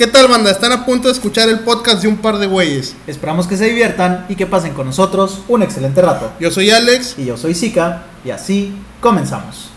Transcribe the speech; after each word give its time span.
¿Qué 0.00 0.06
tal, 0.06 0.28
banda? 0.28 0.50
Están 0.50 0.72
a 0.72 0.86
punto 0.86 1.08
de 1.08 1.12
escuchar 1.12 1.50
el 1.50 1.58
podcast 1.58 2.00
de 2.00 2.08
un 2.08 2.16
par 2.16 2.38
de 2.38 2.46
güeyes. 2.46 2.96
Esperamos 3.06 3.46
que 3.46 3.58
se 3.58 3.66
diviertan 3.66 4.24
y 4.30 4.34
que 4.34 4.46
pasen 4.46 4.72
con 4.72 4.86
nosotros 4.86 5.42
un 5.46 5.62
excelente 5.62 6.00
rato. 6.00 6.32
Yo 6.40 6.50
soy 6.50 6.70
Alex. 6.70 7.16
Y 7.18 7.26
yo 7.26 7.36
soy 7.36 7.54
Zika, 7.54 8.04
y 8.24 8.30
así 8.30 8.74
comenzamos. 9.02 9.68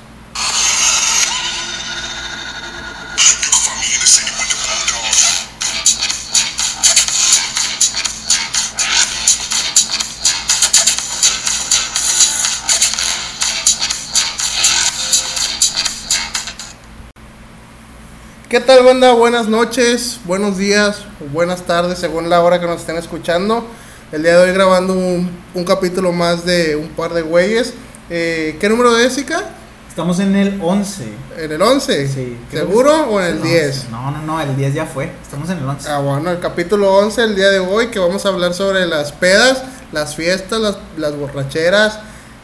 ¿Qué 18.53 18.59
tal, 18.59 18.83
banda? 18.83 19.13
Buenas 19.13 19.47
noches, 19.47 20.19
buenos 20.25 20.59
días, 20.59 20.99
buenas 21.31 21.63
tardes, 21.63 21.97
según 21.97 22.29
la 22.29 22.39
hora 22.41 22.59
que 22.59 22.67
nos 22.67 22.81
estén 22.81 22.97
escuchando. 22.97 23.65
El 24.11 24.21
día 24.21 24.37
de 24.37 24.43
hoy 24.43 24.53
grabando 24.53 24.93
un, 24.93 25.31
un 25.55 25.63
capítulo 25.65 26.11
más 26.11 26.45
de 26.45 26.75
un 26.75 26.89
par 26.89 27.15
de 27.15 27.23
güeyes. 27.23 27.73
Eh, 28.11 28.55
¿Qué 28.61 28.69
número 28.69 28.93
de 28.93 29.05
Jessica? 29.05 29.41
Estamos 29.89 30.19
en 30.19 30.35
el 30.35 30.59
11. 30.61 31.03
¿En 31.39 31.51
el 31.51 31.59
11? 31.63 32.07
Sí. 32.07 32.37
¿Seguro 32.51 32.93
es- 32.93 33.07
o 33.09 33.19
en 33.21 33.25
el 33.25 33.35
es 33.37 33.43
10? 33.43 33.89
No, 33.89 34.11
no, 34.11 34.21
no, 34.21 34.39
el 34.39 34.55
10 34.55 34.75
ya 34.75 34.85
fue. 34.85 35.11
Estamos 35.23 35.49
en 35.49 35.57
el 35.57 35.65
11. 35.67 35.89
Ah, 35.89 35.97
bueno, 35.97 36.29
el 36.29 36.39
capítulo 36.39 36.93
11 36.95 37.23
el 37.23 37.35
día 37.35 37.49
de 37.49 37.57
hoy 37.57 37.87
que 37.87 37.97
vamos 37.97 38.23
a 38.27 38.29
hablar 38.29 38.53
sobre 38.53 38.85
las 38.85 39.13
pedas, 39.13 39.63
las 39.91 40.15
fiestas, 40.15 40.59
las, 40.61 40.77
las 40.97 41.15
borracheras, 41.17 41.97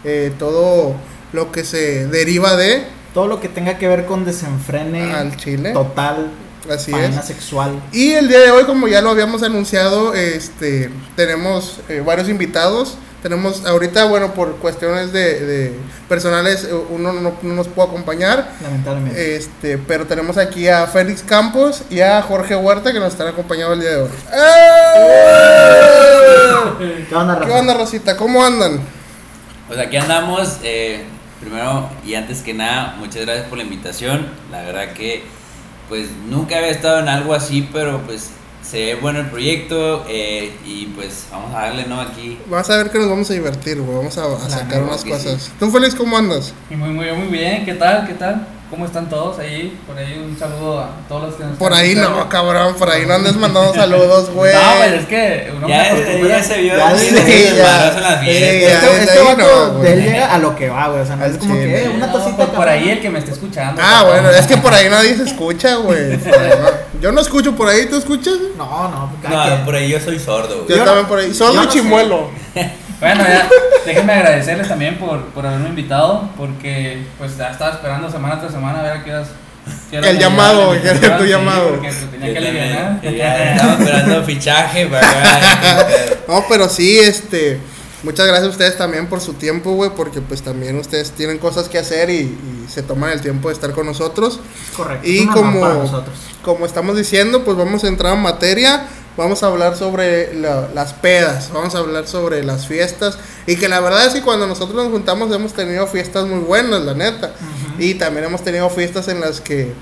eh, 0.04 0.34
todo 0.40 0.96
lo 1.34 1.52
que 1.52 1.64
se 1.64 2.08
deriva 2.08 2.56
de 2.56 2.98
Todo 3.14 3.28
lo 3.28 3.40
que 3.42 3.50
tenga 3.50 3.78
que 3.78 3.88
ver 3.88 4.06
con 4.06 4.26
desenfrene 4.26 5.14
al 5.14 5.36
chile. 5.36 5.72
total, 5.74 6.30
Así 6.70 6.92
es. 6.94 7.26
sexual. 7.26 7.82
Y 7.92 8.12
el 8.12 8.28
día 8.28 8.40
de 8.40 8.52
hoy, 8.52 8.66
como 8.66 8.88
ya 8.88 9.02
lo 9.02 9.10
habíamos 9.10 9.42
anunciado, 9.44 10.14
este, 10.14 10.92
tenemos 11.16 11.80
eh, 11.90 12.04
varios 12.06 12.30
invitados. 12.30 12.98
Tenemos 13.24 13.66
ahorita, 13.66 14.06
bueno, 14.06 14.34
por 14.34 14.56
cuestiones 14.58 15.12
de, 15.12 15.40
de 15.46 15.74
personales, 16.08 16.64
eh, 16.64 16.74
uno 16.90 17.12
no, 17.12 17.34
no 17.42 17.54
nos 17.54 17.68
puede 17.68 17.90
acompañar. 17.90 18.50
Lamentablemente. 18.62 19.36
Este, 19.36 19.78
pero 19.78 20.06
tenemos 20.06 20.38
aquí 20.38 20.70
a 20.70 20.88
Félix 20.88 21.22
Campos 21.24 21.82
y 21.90 22.00
a 22.00 22.22
Jorge 22.22 22.56
Huerta 22.56 22.94
que 22.94 23.00
nos 23.00 23.12
están 23.12 23.28
acompañando 23.28 23.74
el 23.74 23.82
día 23.82 23.90
de 23.90 24.02
hoy. 24.04 24.10
¡Eh! 25.20 27.06
¿Qué 27.10 27.16
onda, 27.16 27.40
¿Qué 27.46 27.52
onda, 27.52 27.74
Rosita? 27.74 28.16
¿Cómo 28.16 28.44
andan? 28.46 28.80
Pues 29.68 29.80
aquí 29.80 29.98
andamos. 29.98 30.58
eh, 30.64 31.04
primero 31.40 31.90
y 32.06 32.16
antes 32.16 32.42
que 32.42 32.54
nada, 32.54 32.96
muchas 33.00 33.26
gracias 33.26 33.48
por 33.48 33.58
la 33.58 33.64
invitación. 33.64 34.28
La 34.52 34.62
verdad 34.62 34.94
que 34.94 35.24
pues 35.88 36.10
nunca 36.30 36.58
había 36.58 36.70
estado 36.70 37.00
en 37.00 37.10
algo 37.10 37.34
así, 37.34 37.68
pero 37.74 38.02
pues 38.02 38.32
se 38.70 38.78
ve 38.78 38.96
bueno 38.96 39.20
el 39.20 39.26
proyecto 39.28 40.06
eh, 40.08 40.52
y 40.66 40.86
pues 40.88 41.26
vamos 41.32 41.56
a 41.56 41.62
darle, 41.62 41.86
¿no? 41.86 42.00
Aquí. 42.02 42.38
Vas 42.48 42.70
a 42.70 42.78
ver 42.78 42.92
que 42.92 43.00
nos 43.00 43.10
vamos 43.10 43.30
a 43.30 43.34
divertir, 43.34 43.82
güey. 43.82 43.98
Vamos 43.98 44.18
a, 44.18 44.26
a 44.26 44.50
sacar 44.50 44.84
unas 44.84 45.04
cosas. 45.04 45.50
¿Tú, 45.60 45.72
Félix, 45.72 45.96
cómo 45.96 46.18
andas? 46.18 46.54
Muy, 46.70 46.90
muy, 46.90 47.12
muy 47.12 47.28
bien, 47.28 47.66
¿qué 47.66 47.74
tal? 47.74 48.06
¿Qué 48.06 48.14
tal? 48.14 48.46
¿Cómo 48.70 48.86
están 48.86 49.10
todos 49.10 49.40
ahí? 49.40 49.76
Por 49.88 49.98
ahí 49.98 50.24
un 50.24 50.38
saludo 50.38 50.80
a 50.82 50.92
todos 51.08 51.24
los 51.24 51.36
que 51.36 51.44
nos 51.44 51.58
Por 51.58 51.74
ahí 51.74 51.96
no, 51.96 52.30
cabrón. 52.30 52.76
Por 52.76 52.88
ahí 52.92 53.04
no 53.08 53.16
andes 53.16 53.36
mandando 53.36 53.74
saludos, 53.74 54.30
güey. 54.36 54.54
No, 54.54 54.60
pero 54.80 54.96
es 54.98 55.06
que 55.08 55.52
uno 55.58 55.68
Ya, 55.68 55.92
me 55.96 56.28
ya 56.30 56.44
se 56.44 56.62
vio 56.62 56.78
Ya 56.78 56.96
sí, 56.96 57.08
sí, 57.08 57.16
sí, 57.18 57.44
ya. 57.58 57.88
en 57.98 58.02
las 58.04 58.20
Sí, 58.20 58.26
ya. 58.28 58.30
Este, 58.30 58.98
este 59.00 59.12
ahí 59.12 59.26
vato 59.26 59.38
no, 59.74 59.80
de 59.80 59.94
él 59.94 60.00
güey. 60.02 60.12
llega 60.12 60.32
a 60.36 60.38
lo 60.38 60.56
que 60.56 60.70
va, 60.70 60.88
güey. 60.90 61.02
O 61.02 61.06
sea, 61.08 61.16
no 61.16 61.26
es 61.26 61.38
como 61.40 61.56
chile. 61.56 61.66
que 61.66 61.84
eh, 61.86 61.90
una 61.90 62.06
No, 62.06 62.14
tacita 62.14 62.46
por, 62.52 62.70
ahí 62.70 62.90
el 62.92 63.02
que 63.02 63.10
me 63.10 63.18
esté 63.18 63.32
escuchando. 63.32 63.82
Ah, 63.84 64.04
bueno, 64.08 64.30
es 64.30 64.46
que 64.46 64.58
por 64.58 64.72
ahí 64.72 64.88
nadie 64.88 65.18
se 65.18 65.24
escucha, 65.24 65.78
güey. 65.78 66.20
Yo 67.02 67.12
no 67.12 67.22
escucho 67.22 67.56
por 67.56 67.70
ahí, 67.70 67.86
¿tú 67.88 67.96
escuchas? 67.98 68.36
No, 68.58 68.90
no, 68.90 69.12
No, 69.30 69.66
por 69.66 69.76
ahí 69.76 69.90
yo 69.90 70.00
soy 70.00 70.20
sordo, 70.20 70.50
Yo, 70.50 70.64
güey. 70.66 70.78
Yo 70.80 70.84
también 70.84 71.04
no- 71.04 71.10
por 71.10 71.20
ahí. 71.20 71.28
yo 71.30 71.34
Solo 71.34 71.64
no 71.64 71.70
chimuelo. 71.70 72.30
Bueno, 73.00 73.24
ya, 73.24 73.48
déjenme 73.86 74.12
agradecerles 74.12 74.68
también 74.68 74.98
por, 74.98 75.24
por 75.28 75.46
haberme 75.46 75.70
invitado, 75.70 76.30
porque 76.36 77.06
pues 77.18 77.38
ya 77.38 77.52
estaba 77.52 77.72
esperando 77.72 78.12
semana 78.12 78.42
tras 78.42 78.52
semana 78.52 78.80
a 78.80 78.84
ver 78.84 78.92
a 78.92 79.04
qué 79.06 79.14
horas. 79.14 79.30
El 79.92 80.20
llamado, 80.20 80.72
que 80.74 80.86
era 80.90 81.18
tu 81.18 81.24
llamado. 81.24 81.70
Porque 81.70 81.88
pues, 81.88 82.12
tenía 82.12 82.34
que 82.34 82.38
aliviar. 82.40 83.00
estaba 83.56 83.74
esperando 83.74 84.24
fichaje 84.26 84.88
para 84.88 85.08
No, 86.28 86.44
pero 86.50 86.68
sí, 86.68 87.00
este. 87.00 87.62
Muchas 88.04 88.28
gracias 88.28 88.48
a 88.48 88.52
ustedes 88.52 88.78
también 88.78 89.08
por 89.08 89.20
su 89.20 89.34
tiempo, 89.34 89.74
güey, 89.74 89.92
porque 89.96 90.22
pues 90.22 90.42
también 90.42 90.78
ustedes 90.78 91.12
tienen 91.12 91.38
cosas 91.38 91.68
que 91.68 91.78
hacer 91.78 92.10
y, 92.10 92.14
y 92.22 92.66
se 92.72 92.82
toman 92.82 93.12
el 93.12 93.20
tiempo 93.22 93.50
de 93.50 93.56
estar 93.56 93.72
con 93.74 93.86
nosotros. 93.86 94.40
Correcto. 94.76 95.06
Y 95.08 95.26
como-. 95.28 95.60
Como 96.44 96.66
estamos 96.66 96.96
diciendo, 96.96 97.44
pues 97.44 97.58
vamos 97.58 97.84
a 97.84 97.88
entrar 97.88 98.16
en 98.16 98.22
materia. 98.22 98.88
Vamos 99.18 99.44
a 99.44 99.48
hablar 99.48 99.76
sobre 99.76 100.34
la- 100.36 100.70
las 100.74 100.94
pedas, 100.94 101.50
vamos 101.52 101.76
a 101.76 101.80
hablar 101.80 102.08
sobre 102.08 102.42
las 102.42 102.68
fiestas. 102.68 103.18
Y 103.48 103.58
que 103.58 103.68
la 103.68 103.82
verdad 103.82 104.06
es 104.06 104.14
que 104.14 104.22
cuando 104.22 104.48
nosotros 104.48 104.82
nos 104.82 104.94
juntamos 104.94 105.30
hemos 105.36 105.52
tenido 105.52 105.86
fiestas 105.88 106.26
muy 106.26 106.40
buenas, 106.40 106.82
la 106.84 106.94
neta. 106.94 107.34
Y 107.78 107.96
también 107.96 108.26
hemos 108.28 108.44
tenido 108.46 108.70
fiestas 108.70 109.10
en 109.10 109.20
las 109.20 109.42
que, 109.42 109.74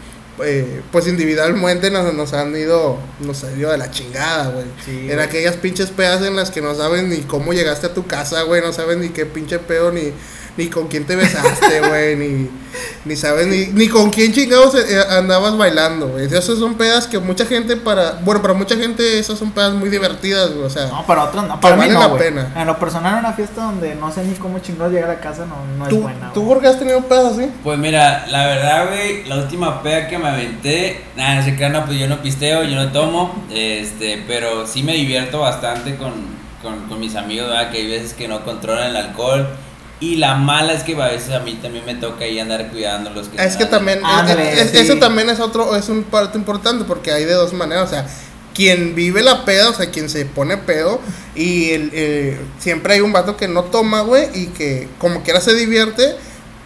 eh, 0.43 0.81
pues 0.91 1.07
individualmente 1.07 1.89
nos, 1.89 2.13
nos 2.13 2.33
han 2.33 2.55
ido, 2.55 2.97
nos 3.19 3.43
ha 3.43 3.51
ido 3.53 3.71
de 3.71 3.77
la 3.77 3.91
chingada, 3.91 4.49
güey. 4.49 4.65
Sí, 4.85 4.91
en 4.91 5.15
güey. 5.15 5.19
aquellas 5.19 5.55
pinches 5.57 5.89
pedas 5.89 6.21
en 6.23 6.35
las 6.35 6.51
que 6.51 6.61
no 6.61 6.75
saben 6.75 7.09
ni 7.09 7.17
cómo 7.21 7.53
llegaste 7.53 7.87
a 7.87 7.93
tu 7.93 8.05
casa, 8.05 8.43
güey. 8.43 8.61
No 8.61 8.73
saben 8.73 9.01
ni 9.01 9.09
qué 9.09 9.25
pinche 9.25 9.59
pedo, 9.59 9.91
ni, 9.91 10.13
ni 10.57 10.67
con 10.67 10.87
quién 10.87 11.05
te 11.05 11.15
besaste, 11.15 11.79
güey. 11.87 12.15
Ni, 12.15 12.49
ni 13.05 13.15
sabes 13.15 13.47
ni, 13.47 13.67
ni 13.67 13.87
con 13.87 14.09
quién 14.09 14.33
chingados 14.33 14.75
eh, 14.75 14.99
andabas 15.09 15.55
bailando, 15.57 16.09
güey. 16.09 16.25
Esas 16.25 16.57
son 16.57 16.75
pedas 16.75 17.07
que 17.07 17.19
mucha 17.19 17.45
gente 17.45 17.77
para... 17.77 18.13
Bueno, 18.23 18.41
para 18.41 18.53
mucha 18.53 18.75
gente 18.75 19.19
esas 19.19 19.39
son 19.39 19.51
pedas 19.51 19.73
muy 19.73 19.89
divertidas, 19.89 20.51
güey. 20.51 20.65
O 20.65 20.69
sea... 20.69 20.87
No, 20.87 21.05
para 21.05 21.25
otros 21.25 21.47
no. 21.47 21.59
Para 21.61 21.75
Que 21.75 21.81
mí 21.81 21.87
vale 21.87 21.93
no, 21.93 21.99
la 21.99 22.07
güey. 22.07 22.23
pena. 22.23 22.53
En 22.55 22.67
lo 22.67 22.77
personal, 22.79 23.19
una 23.19 23.33
fiesta 23.33 23.61
donde 23.63 23.95
no 23.95 24.11
sé 24.11 24.23
ni 24.23 24.33
cómo 24.35 24.59
chingados 24.59 24.91
llegar 24.93 25.09
a 25.11 25.19
casa 25.19 25.45
no, 25.45 25.55
no 25.77 25.83
es 25.85 25.89
¿Tú, 25.89 26.01
buena. 26.01 26.33
¿Tú. 26.33 26.45
Jorge, 26.45 26.67
has 26.67 26.79
tenido 26.79 27.01
pedas 27.01 27.33
así? 27.33 27.49
Pues 27.63 27.77
mira, 27.79 28.25
la 28.27 28.47
verdad, 28.47 28.87
güey, 28.89 29.25
la 29.25 29.37
última 29.37 29.81
peda 29.83 30.07
que 30.07 30.17
me 30.17 30.27
aventé, 30.27 31.03
nada, 31.15 31.35
no 31.35 31.43
se 31.43 31.55
crean, 31.55 31.73
no, 31.73 31.85
pues 31.85 31.99
yo 31.99 32.07
no 32.07 32.21
pisteo, 32.21 32.63
yo 32.63 32.75
no 32.75 32.91
tomo, 32.91 33.43
este, 33.51 34.23
pero 34.27 34.65
sí 34.67 34.83
me 34.83 34.93
divierto 34.93 35.39
bastante 35.39 35.95
con, 35.95 36.13
con, 36.61 36.87
con 36.87 36.99
mis 36.99 37.15
amigos, 37.15 37.47
¿verdad? 37.47 37.69
Que 37.71 37.77
hay 37.77 37.87
veces 37.87 38.13
que 38.13 38.27
no 38.27 38.43
controlan 38.43 38.89
el 38.89 38.95
alcohol. 38.97 39.47
Y 39.99 40.17
la 40.17 40.35
mala 40.35 40.73
es 40.73 40.83
que 40.83 40.93
a 41.01 41.07
veces 41.07 41.31
a 41.31 41.39
mí 41.39 41.57
también 41.61 41.83
me 41.85 41.95
toca 41.95 42.25
ahí 42.25 42.37
andar 42.39 42.69
cuidando 42.69 43.09
los 43.09 43.29
que 43.29 43.43
Es 43.43 43.57
que 43.57 43.65
también, 43.65 43.99
Ándale, 44.05 44.53
es- 44.53 44.59
es- 44.59 44.71
sí. 44.71 44.77
eso 44.77 44.97
también 44.97 45.29
es 45.29 45.39
otro, 45.39 45.75
es 45.75 45.89
un 45.89 46.03
parte 46.03 46.37
importante 46.37 46.85
porque 46.85 47.11
hay 47.11 47.25
de 47.25 47.33
dos 47.33 47.51
maneras, 47.53 47.87
o 47.87 47.89
sea, 47.89 48.07
quien 48.53 48.93
vive 48.95 49.23
la 49.23 49.43
peda, 49.45 49.69
o 49.69 49.73
sea, 49.73 49.89
quien 49.89 50.07
se 50.09 50.25
pone 50.25 50.57
pedo 50.57 50.99
y 51.35 51.71
el, 51.71 51.89
eh, 51.93 52.39
siempre 52.59 52.93
hay 52.95 53.01
un 53.01 53.11
vato 53.11 53.37
que 53.37 53.47
no 53.47 53.63
toma, 53.65 54.01
güey, 54.01 54.27
y 54.35 54.47
que 54.47 54.87
como 54.99 55.23
quiera 55.23 55.41
se 55.41 55.53
divierte 55.55 56.15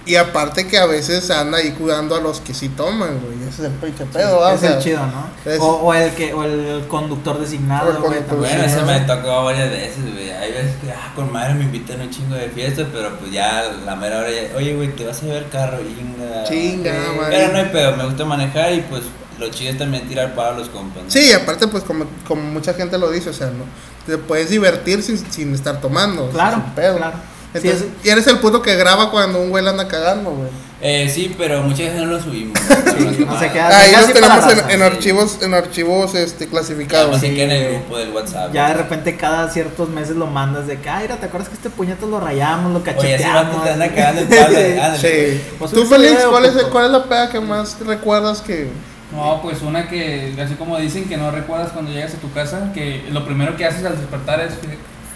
y 0.05 0.15
aparte 0.15 0.67
que 0.67 0.77
a 0.79 0.85
veces 0.87 1.29
anda 1.29 1.59
ahí 1.59 1.71
cuidando 1.71 2.15
a 2.15 2.19
los 2.21 2.39
que 2.41 2.53
sí 2.53 2.69
toman, 2.69 3.19
güey, 3.19 3.47
ese 3.47 3.61
es 3.63 3.67
el 3.67 3.71
pinche 3.73 4.05
pedo. 4.05 4.39
O 4.39 4.47
es 4.49 4.63
el 4.63 4.69
sea, 4.69 4.79
chido, 4.79 4.99
¿no? 5.05 5.27
es- 5.51 5.59
O, 5.59 5.67
o 5.77 5.93
el 5.93 6.11
que, 6.15 6.33
o 6.33 6.43
el 6.43 6.85
conductor 6.87 7.39
designado, 7.39 7.87
O 7.87 7.91
el 7.91 7.97
güey. 7.97 8.05
conductor 8.09 8.37
también. 8.39 8.57
Bueno, 8.57 8.69
Sí, 8.73 8.77
eso 8.77 8.85
me 8.85 8.99
tocó 9.01 9.43
varias 9.45 9.69
veces, 9.69 10.03
güey. 10.13 10.31
Hay 10.31 10.51
veces 10.51 10.75
que, 10.83 10.91
ah, 10.91 11.11
con 11.15 11.31
madre 11.31 11.53
me 11.53 11.65
invitan 11.65 12.01
a 12.01 12.03
un 12.05 12.09
chingo 12.09 12.35
de 12.35 12.49
fiestas, 12.49 12.87
pero 12.91 13.15
pues 13.19 13.31
ya 13.31 13.63
la 13.85 13.95
mera 13.95 14.19
hora 14.19 14.29
ya, 14.31 14.55
oye, 14.57 14.75
güey, 14.75 14.89
te 14.95 15.05
vas 15.05 15.21
a 15.21 15.25
llevar 15.25 15.43
el 15.43 15.49
carro, 15.49 15.77
chinga. 15.79 16.43
Chinga, 16.45 16.93
madre. 17.17 17.37
Pero 17.37 17.51
no 17.53 17.57
hay 17.59 17.65
pedo, 17.65 17.95
me 17.97 18.05
gusta 18.05 18.25
manejar 18.25 18.73
y 18.73 18.81
pues 18.81 19.03
lo 19.39 19.49
chido 19.49 19.71
es 19.71 19.77
también 19.77 20.07
tirar 20.07 20.33
para 20.35 20.51
los 20.57 20.69
compas. 20.69 21.03
¿no? 21.03 21.09
Sí, 21.11 21.29
y 21.29 21.31
aparte 21.33 21.67
pues 21.67 21.83
como, 21.83 22.05
como 22.27 22.41
mucha 22.43 22.73
gente 22.73 22.97
lo 22.97 23.09
dice, 23.11 23.29
o 23.29 23.33
sea, 23.33 23.47
no 23.47 23.65
te 24.05 24.17
puedes 24.17 24.49
divertir 24.49 25.01
sin, 25.03 25.17
sin 25.31 25.53
estar 25.53 25.79
tomando, 25.79 26.29
Claro, 26.29 26.57
sin 26.57 26.73
pedo. 26.73 26.97
claro. 26.97 27.17
Entonces, 27.53 27.81
es- 27.81 28.05
y 28.05 28.09
eres 28.09 28.27
el 28.27 28.37
puto 28.39 28.61
que 28.61 28.75
graba 28.75 29.11
cuando 29.11 29.39
un 29.41 29.49
güey 29.49 29.63
la 29.63 29.71
anda 29.71 29.87
cagando, 29.87 30.31
güey. 30.31 30.49
Eh, 30.83 31.11
sí, 31.13 31.35
pero 31.37 31.61
muchas 31.61 31.79
veces 31.87 31.95
no 32.01 32.05
lo 32.07 32.19
subimos. 32.19 32.57
no 33.27 33.39
se 33.39 33.51
queda- 33.51 33.77
Ahí 33.77 33.91
los 33.91 34.13
tenemos 34.13 34.37
en, 34.51 34.57
raza, 34.57 34.71
en 34.71 34.79
sí. 34.79 34.83
archivos, 34.85 35.37
en 35.43 35.53
archivos 35.53 36.15
este, 36.15 36.47
clasificados. 36.47 37.17
Así 37.17 37.35
que 37.35 37.43
en 37.43 37.51
el 37.51 37.73
grupo 37.75 37.97
del 37.97 38.09
WhatsApp. 38.09 38.51
Ya 38.51 38.69
de 38.69 38.73
repente 38.75 39.15
cada 39.15 39.47
ciertos 39.49 39.89
meses 39.89 40.15
lo 40.15 40.25
mandas 40.25 40.65
de 40.65 40.79
que, 40.79 40.89
ay, 40.89 41.07
¿te 41.07 41.25
acuerdas 41.25 41.49
que 41.49 41.55
este 41.55 41.69
puñeto 41.69 42.07
lo 42.07 42.19
rayamos, 42.19 42.71
lo 42.71 42.79
Oye, 42.79 42.89
ese 43.15 43.23
cacheteamos? 43.23 43.53
vato 43.57 43.63
te 43.63 43.69
anda 43.69 43.87
cagando 43.95 44.21
el 44.21 44.27
palo. 44.27 44.97
Sí. 44.99 45.41
Pues 45.59 45.71
Tú, 45.71 45.85
Félix, 45.85 46.23
¿cuál 46.25 46.45
es. 46.45 46.53
¿cuál 46.63 46.85
es 46.85 46.91
la 46.91 47.03
peda 47.03 47.29
que 47.29 47.39
más 47.39 47.77
recuerdas 47.85 48.41
que... 48.41 48.69
No, 49.15 49.41
pues 49.43 49.61
una 49.61 49.87
que, 49.89 50.33
así 50.41 50.53
como 50.55 50.77
dicen, 50.79 51.03
que 51.07 51.17
no 51.17 51.29
recuerdas 51.31 51.73
cuando 51.73 51.91
llegas 51.91 52.13
a 52.13 52.17
tu 52.17 52.31
casa, 52.31 52.71
que 52.73 53.03
lo 53.11 53.25
primero 53.25 53.55
que 53.57 53.65
haces 53.65 53.83
al 53.85 53.97
despertar 53.99 54.39
es 54.39 54.53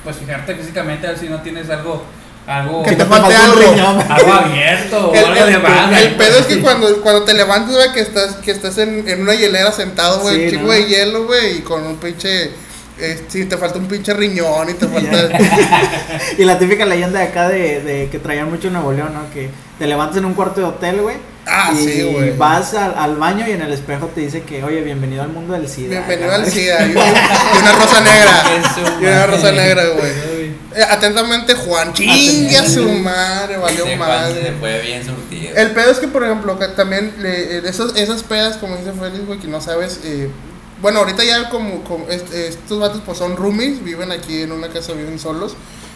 pues 0.03 0.17
fijarte 0.17 0.53
físicamente 0.53 1.07
a 1.07 1.11
ver 1.11 1.19
si 1.19 1.29
no 1.29 1.41
tienes 1.41 1.69
algo, 1.69 2.03
algo, 2.47 2.83
Que 2.83 2.91
te 2.91 2.95
te 2.97 3.05
falte 3.05 3.33
falta 3.33 3.45
un 3.45 3.51
algo. 3.59 3.71
riñón. 3.71 4.11
algo 4.11 4.33
abierto 4.33 5.09
o 5.09 5.13
El, 5.15 5.25
algo 5.25 5.45
de 5.45 5.57
más. 5.59 6.01
el 6.01 6.15
pedo 6.15 6.39
es 6.39 6.45
que 6.45 6.59
cuando, 6.61 7.01
cuando 7.01 7.23
te 7.23 7.33
levantas, 7.33 7.75
güey, 7.75 7.91
que 7.93 8.01
estás, 8.01 8.35
que 8.37 8.51
estás 8.51 8.77
en, 8.77 9.07
en 9.07 9.21
una 9.21 9.33
hielera 9.33 9.71
sentado, 9.71 10.19
güey, 10.21 10.35
Sí, 10.35 10.43
un 10.45 10.49
chingo 10.51 10.65
¿no? 10.67 10.71
de 10.73 10.85
hielo, 10.85 11.25
güey, 11.25 11.57
y 11.57 11.61
con 11.61 11.83
un 11.85 11.97
pinche... 11.97 12.51
Eh, 12.97 13.25
sí, 13.27 13.43
te 13.43 13.57
falta 13.57 13.77
un 13.77 13.87
pinche 13.87 14.13
riñón 14.13 14.69
y 14.69 14.73
te 14.75 14.87
falta... 14.87 15.29
Y 16.37 16.43
la 16.45 16.57
típica 16.57 16.85
leyenda 16.85 17.19
de 17.19 17.25
acá 17.25 17.49
de, 17.49 17.81
de 17.81 18.09
que 18.09 18.19
traían 18.19 18.49
mucho 18.49 18.67
en 18.67 18.73
Nuevo 18.73 18.93
León, 18.93 19.13
¿no? 19.13 19.33
Que 19.33 19.49
te 19.79 19.85
levantas 19.87 20.17
en 20.17 20.25
un 20.25 20.33
cuarto 20.33 20.61
de 20.61 20.67
hotel, 20.67 21.01
güey, 21.01 21.17
Ah, 21.47 21.71
y 21.73 21.77
sí, 21.77 22.03
güey. 22.11 22.35
Vas 22.37 22.73
al, 22.73 22.95
al 22.97 23.17
baño 23.17 23.45
y 23.47 23.51
en 23.51 23.61
el 23.61 23.71
espejo 23.71 24.07
te 24.07 24.21
dice 24.21 24.41
que, 24.41 24.63
oye, 24.63 24.81
bienvenido 24.81 25.21
al 25.21 25.29
mundo 25.29 25.53
del 25.53 25.69
SIDA. 25.69 25.89
Bienvenido 25.99 26.33
al. 26.33 26.49
SIDA. 26.49 26.87
Y 26.87 26.91
una, 26.91 27.71
rosa 27.77 28.01
negra. 28.01 28.43
Y 28.99 29.03
una 29.05 29.27
rosa 29.27 29.51
negra, 29.51 29.83
güey. 29.89 30.11
Eh, 30.75 30.83
Atentamente, 30.89 31.53
Juan. 31.55 31.93
Chingue 31.93 32.57
a 32.57 32.67
su 32.67 32.83
madre, 32.89 33.57
valió 33.57 33.83
Juan 33.85 33.91
se 33.91 33.95
madre. 33.97 34.53
fue 34.59 34.81
bien 34.81 35.05
surtido. 35.05 35.55
El 35.55 35.71
pedo 35.71 35.91
es 35.91 35.99
que, 35.99 36.07
por 36.07 36.23
ejemplo, 36.23 36.59
que 36.59 36.67
también 36.69 37.13
le- 37.19 37.57
eh, 37.57 37.61
esas, 37.65 37.95
esas 37.95 38.23
pedas, 38.23 38.57
como 38.57 38.75
dice 38.75 38.91
Félix, 38.91 39.25
güey, 39.25 39.39
que 39.39 39.47
no 39.47 39.61
sabes. 39.61 40.01
eh, 40.03 40.29
bueno, 40.81 40.99
ahorita 40.99 41.23
ya 41.23 41.49
como, 41.49 41.81
como 41.85 42.07
est- 42.09 42.33
estos 42.33 42.79
vatos 42.79 43.01
pues 43.05 43.17
son 43.17 43.37
roomies, 43.37 43.81
viven 43.83 44.11
aquí 44.11 44.41
en 44.41 44.51
una 44.51 44.67
casa, 44.67 44.91
viven 44.93 45.17
solos. 45.17 45.55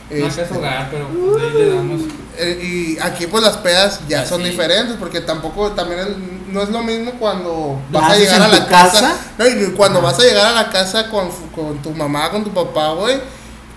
No 0.10 0.26
Este, 0.26 0.42
es 0.42 0.52
hogar, 0.52 0.88
pero 0.90 1.08
pues, 1.10 1.44
ahí 1.44 1.54
le 1.62 1.76
damos. 1.76 2.02
eh, 2.38 2.60
y 2.64 3.00
aquí 3.00 3.28
pues 3.28 3.44
las 3.44 3.58
pedas 3.58 4.00
ya 4.08 4.26
son 4.26 4.44
diferentes 4.44 4.96
porque 4.98 5.22
tampoco 5.22 5.74
también 5.74 6.00
es- 6.00 6.08
no 6.52 6.64
es 6.64 6.70
lo 6.70 6.82
mismo 6.82 7.12
cuando 7.20 7.80
¿Lo 7.92 8.00
vas 8.02 8.14
a 8.14 8.16
llegar 8.16 8.42
a 8.42 8.48
la 8.48 8.66
casa? 8.66 9.16
no, 9.38 9.46
y 9.48 9.72
cuando 9.78 10.02
vas 10.02 10.18
a 10.18 10.24
llegar 10.24 10.48
a 10.48 10.52
la 10.54 10.70
casa 10.72 11.10
con, 11.12 11.30
con 11.54 11.80
tu 11.84 11.92
mamá, 11.92 12.32
con 12.32 12.44
tu 12.44 12.52
papá, 12.52 12.94
güey, 12.94 13.18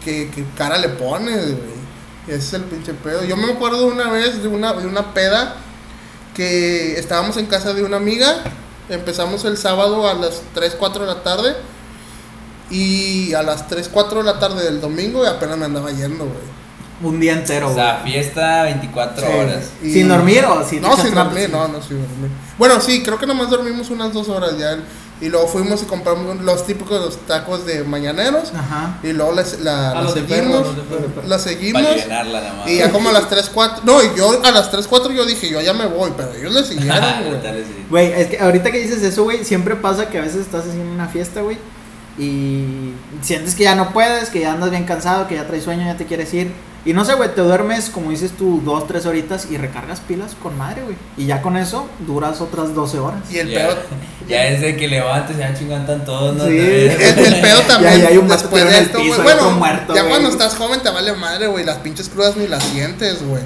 que, 0.05 0.31
que 0.31 0.45
cara 0.57 0.79
le 0.79 0.89
pones, 0.91 1.47
güey. 1.47 1.83
Ese 2.29 2.37
es 2.37 2.53
el 2.55 2.63
pinche 2.63 2.95
pedo. 2.95 3.25
Yo 3.25 3.37
me 3.37 3.53
acuerdo 3.53 3.87
una 3.87 4.11
vez 4.11 4.43
de 4.43 4.49
una, 4.49 4.73
de 4.75 4.87
una 4.87 5.13
peda 5.15 5.57
que 6.35 6.99
estábamos 6.99 7.37
en 7.37 7.47
casa 7.47 7.75
de 7.75 7.83
una 7.83 7.97
amiga, 7.99 8.43
empezamos 8.89 9.45
el 9.45 9.57
sábado 9.57 10.09
a 10.09 10.15
las 10.15 10.43
3, 10.55 10.77
4 10.79 11.05
de 11.07 11.15
la 11.15 11.23
tarde 11.23 11.55
y 12.71 13.35
a 13.35 13.43
las 13.43 13.69
3, 13.69 13.89
4 13.93 14.19
de 14.19 14.25
la 14.25 14.39
tarde 14.39 14.65
del 14.65 14.81
domingo 14.81 15.25
apenas 15.27 15.59
me 15.59 15.67
andaba 15.67 15.91
yendo, 15.91 16.25
güey. 16.25 16.53
Un 17.03 17.19
día 17.19 17.33
entero, 17.33 17.67
O 17.69 17.73
güey. 17.73 17.85
sea, 17.85 17.97
fiesta 18.05 18.63
24 18.63 19.27
Sí. 19.27 19.33
horas. 19.33 19.71
Y- 19.83 19.93
¿Sin 19.93 20.09
dormir 20.09 20.45
o 20.45 20.65
sin 20.67 20.81
No, 20.81 20.97
sin 20.97 21.15
dormir, 21.15 21.51
no, 21.51 21.67
no, 21.69 21.83
sin 21.83 21.99
dormir. 22.01 22.31
Bueno, 22.57 22.81
sí, 22.81 23.03
creo 23.03 23.19
que 23.19 23.27
nomás 23.27 23.51
dormimos 23.51 23.91
unas 23.91 24.13
dos 24.13 24.29
horas 24.29 24.57
ya. 24.57 24.79
Y 25.23 25.29
luego 25.29 25.47
fuimos 25.47 25.81
y 25.83 25.87
compramos 25.87 26.41
los 26.43 26.67
típicos 26.67 27.01
los 27.01 27.17
tacos 27.27 27.65
de 27.65 27.85
mañaneros. 27.85 28.53
Ajá. 28.55 28.99
Y 29.05 29.13
luego 29.13 29.33
les- 29.33 29.61
la, 29.61 29.93
Ah, 29.93 29.95
la 29.95 30.03
los 30.03 30.15
de 30.17 30.23
perro, 30.23 30.43
seguimos. 30.43 30.67
los 30.67 30.77
de 30.77 30.83
perro. 30.83 31.29
La 31.29 31.39
seguimos. 31.39 31.83
Para 31.83 31.97
llenarla 31.97 32.41
nada 32.41 32.55
más. 32.55 32.69
Y 32.69 32.77
ya 32.79 32.91
como 32.91 33.09
a 33.09 33.13
las 33.13 33.29
3, 33.29 33.49
4. 33.55 33.83
No, 33.85 34.03
y 34.03 34.11
yo 34.17 34.41
a 34.45 34.51
las 34.51 34.71
3, 34.71 34.87
4 34.89 35.13
yo 35.13 35.25
dije, 35.25 35.49
yo 35.49 35.61
ya 35.61 35.73
me 35.75 35.87
voy. 35.87 36.11
Pero 36.17 36.35
ellos 36.35 36.53
le 36.53 36.65
siguieron, 36.65 37.01
güey. 37.25 37.41
Güey, 37.89 38.21
es 38.21 38.27
que 38.29 38.39
ahorita 38.41 38.71
que 38.73 38.79
dices 38.81 39.03
eso, 39.03 39.23
güey, 39.23 39.45
siempre 39.45 39.77
pasa 39.77 40.09
que 40.09 40.19
a 40.19 40.23
veces 40.23 40.41
estás 40.41 40.67
haciendo 40.67 40.93
una 40.93 41.07
fiesta, 41.09 41.41
güey, 41.41 41.57
y 42.19 42.93
sientes 43.23 43.55
que 43.55 43.65
ya 43.65 43.75
no 43.75 43.93
puedes, 43.93 44.29
que 44.29 44.41
ya 44.41 44.53
andas 44.53 44.71
bien 44.71 44.85
cansado, 44.85 45.29
que 45.29 45.37
ya 45.37 45.47
traes 45.47 45.65
sueño, 45.65 45.85
ya 45.87 45.97
te 45.97 46.05
quieres 46.07 46.33
ir. 46.35 46.53
Y 46.85 46.93
no 46.95 47.05
sé, 47.05 47.15
güey, 47.15 47.33
te 47.33 47.41
duermes, 47.43 47.91
como 47.91 48.11
dices 48.11 48.33
tú, 48.33 48.61
dos, 48.65 48.89
tres 48.89 49.07
horitas 49.07 49.47
y 49.51 49.57
recargas 49.57 50.01
pilas 50.01 50.35
con 50.43 50.59
madre, 50.59 50.83
güey. 50.83 50.97
Y 51.17 51.27
ya 51.27 51.41
con 51.41 51.57
eso 51.57 51.89
duras 52.01 52.41
otras 52.41 52.75
12 52.75 52.99
horas. 52.99 53.21
Y 53.31 53.39
el 53.39 53.51
ya, 53.51 53.69
pedo. 53.69 53.77
ya 54.29 54.47
es 54.49 54.61
de 54.61 54.77
que 54.77 54.89
levantes, 54.89 55.37
ya 55.39 55.55
chingan 55.55 55.87
todos, 56.05 56.35
¿no? 56.37 56.45
Sí. 56.47 56.59
El, 56.59 56.91
el 56.91 57.41
pedo 57.41 57.61
también. 57.63 57.93
Ya- 57.99 58.03
ya 58.03 58.09
hay 58.09 58.17
un 58.17 58.27
vato 58.27 58.43
después 58.43 58.65
de 58.69 58.79
esto, 58.79 58.99
piso, 58.99 59.23
güey. 59.23 59.29
hay 59.29 59.41
Bueno, 59.41 59.51
muerto, 59.59 59.95
ya 59.95 60.05
cuando 60.09 60.29
estás 60.29 60.57
joven 60.57 60.81
te 60.83 60.91
vale 60.91 61.13
madre, 61.13 61.47
güey. 61.47 61.65
Las 61.65 61.79
pinches 61.79 62.09
crudas 62.09 62.37
ni 62.37 62.49
las 62.49 62.63
sientes, 62.65 63.23
güey. 63.25 63.43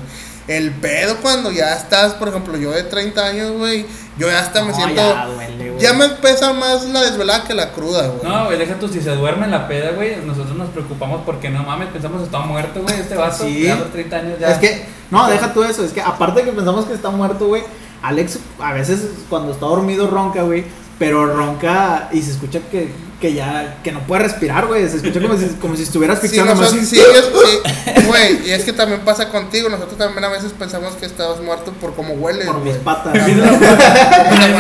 El 0.48 0.70
pedo 0.72 1.16
cuando 1.22 1.50
ya 1.50 1.75
estás, 1.75 2.14
por 2.14 2.28
ejemplo, 2.28 2.56
yo 2.56 2.70
de 2.70 2.84
30 2.84 3.26
años, 3.26 3.52
güey. 3.52 3.87
Yo 4.19 4.28
ya 4.28 4.38
hasta 4.38 4.64
me 4.64 4.72
siento. 4.72 4.94
ya 4.94 5.26
duele, 5.26 5.70
güey. 5.70 5.81
Ya 5.82 5.93
me 5.93 6.08
pesa 6.08 6.52
más 6.52 6.84
la 6.87 7.02
desvelada 7.02 7.44
que 7.44 7.52
la 7.52 7.72
cruda, 7.72 8.06
güey. 8.06 8.22
No, 8.22 8.46
güey, 8.46 8.58
deja 8.58 8.75
tú, 8.78 8.88
si 8.88 9.00
se 9.02 9.10
duerme 9.10 9.44
en 9.44 9.50
la 9.50 9.69
peda, 9.69 9.90
güey, 9.90 10.16
nosotros 10.25 10.56
nos 10.56 10.70
preocupamos 10.70 11.22
porque 11.26 11.50
no 11.50 11.62
mames, 11.64 11.88
pensamos 11.88 12.20
que 12.20 12.26
está 12.26 12.38
muerto, 12.40 12.81
güey, 12.82 12.98
este 12.98 13.14
vato, 13.14 13.44
Sí. 13.44 13.64
ya 13.64 13.75
a 13.75 13.76
los 13.76 13.93
30 13.93 14.16
años 14.16 14.38
ya. 14.38 14.52
Es 14.52 14.58
que, 14.58 14.87
no, 15.10 15.28
deja 15.28 15.52
tú 15.52 15.64
eso, 15.64 15.84
es 15.84 15.93
que 15.93 16.00
aparte 16.00 16.40
de 16.40 16.46
que 16.46 16.52
pensamos 16.52 16.87
que 16.87 16.94
está 16.94 17.10
muerto, 17.10 17.46
güey, 17.49 17.62
Alex 18.02 18.38
a 18.58 18.72
veces 18.72 19.00
cuando 19.28 19.52
está 19.52 19.66
dormido 19.66 20.06
ronca, 20.06 20.42
güey, 20.42 20.64
pero 20.99 21.26
ronca 21.26 22.08
y 22.12 22.22
se 22.22 22.31
escucha 22.31 22.60
que, 22.70 22.90
que 23.20 23.32
ya, 23.32 23.76
que 23.82 23.92
no 23.92 24.00
puede 24.00 24.24
respirar, 24.24 24.66
güey, 24.66 24.86
se 24.88 24.96
escucha 24.98 25.20
como 25.22 25.38
si, 25.38 25.46
como 25.60 25.74
si 25.74 25.84
estuviera 25.84 26.12
Sí, 26.14 26.18
asfixiando 26.26 26.54
más. 26.54 26.68
sí, 26.70 27.00
ellos- 27.00 27.30
sí, 27.46 27.60
güey, 28.06 28.46
y 28.46 28.50
es 28.50 28.62
que 28.64 28.74
también 28.74 29.00
pasa 29.00 29.30
contigo, 29.30 29.70
nosotros 29.70 29.96
también 29.96 30.22
a 30.24 30.28
veces 30.28 30.52
pensamos 30.58 30.94
que 30.96 31.06
estabas 31.06 31.40
muerto 31.40 31.72
por 31.80 31.94
cómo 31.94 32.12
hueles, 32.14 32.46
por 32.46 32.60
mis 32.60 32.74
patas. 32.76 33.12
Por 33.14 33.24
te- 33.24 33.32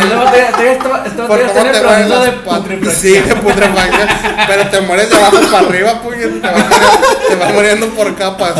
cómo 0.08 0.30
te 0.30 1.72
de 1.72 1.82
las 2.08 2.28
patas. 2.44 2.94
Sí, 2.94 3.10
de 3.12 3.36
putrefacción, 3.36 4.08
pero 4.46 4.68
te 4.70 4.80
mueres 4.80 5.10
de 5.10 5.16
abajo 5.16 5.38
para 5.50 5.66
arriba, 5.68 6.00
puñet, 6.02 6.40
te 6.40 7.36
vas 7.36 7.52
muriendo, 7.52 7.88
por 7.90 8.14
capas. 8.16 8.54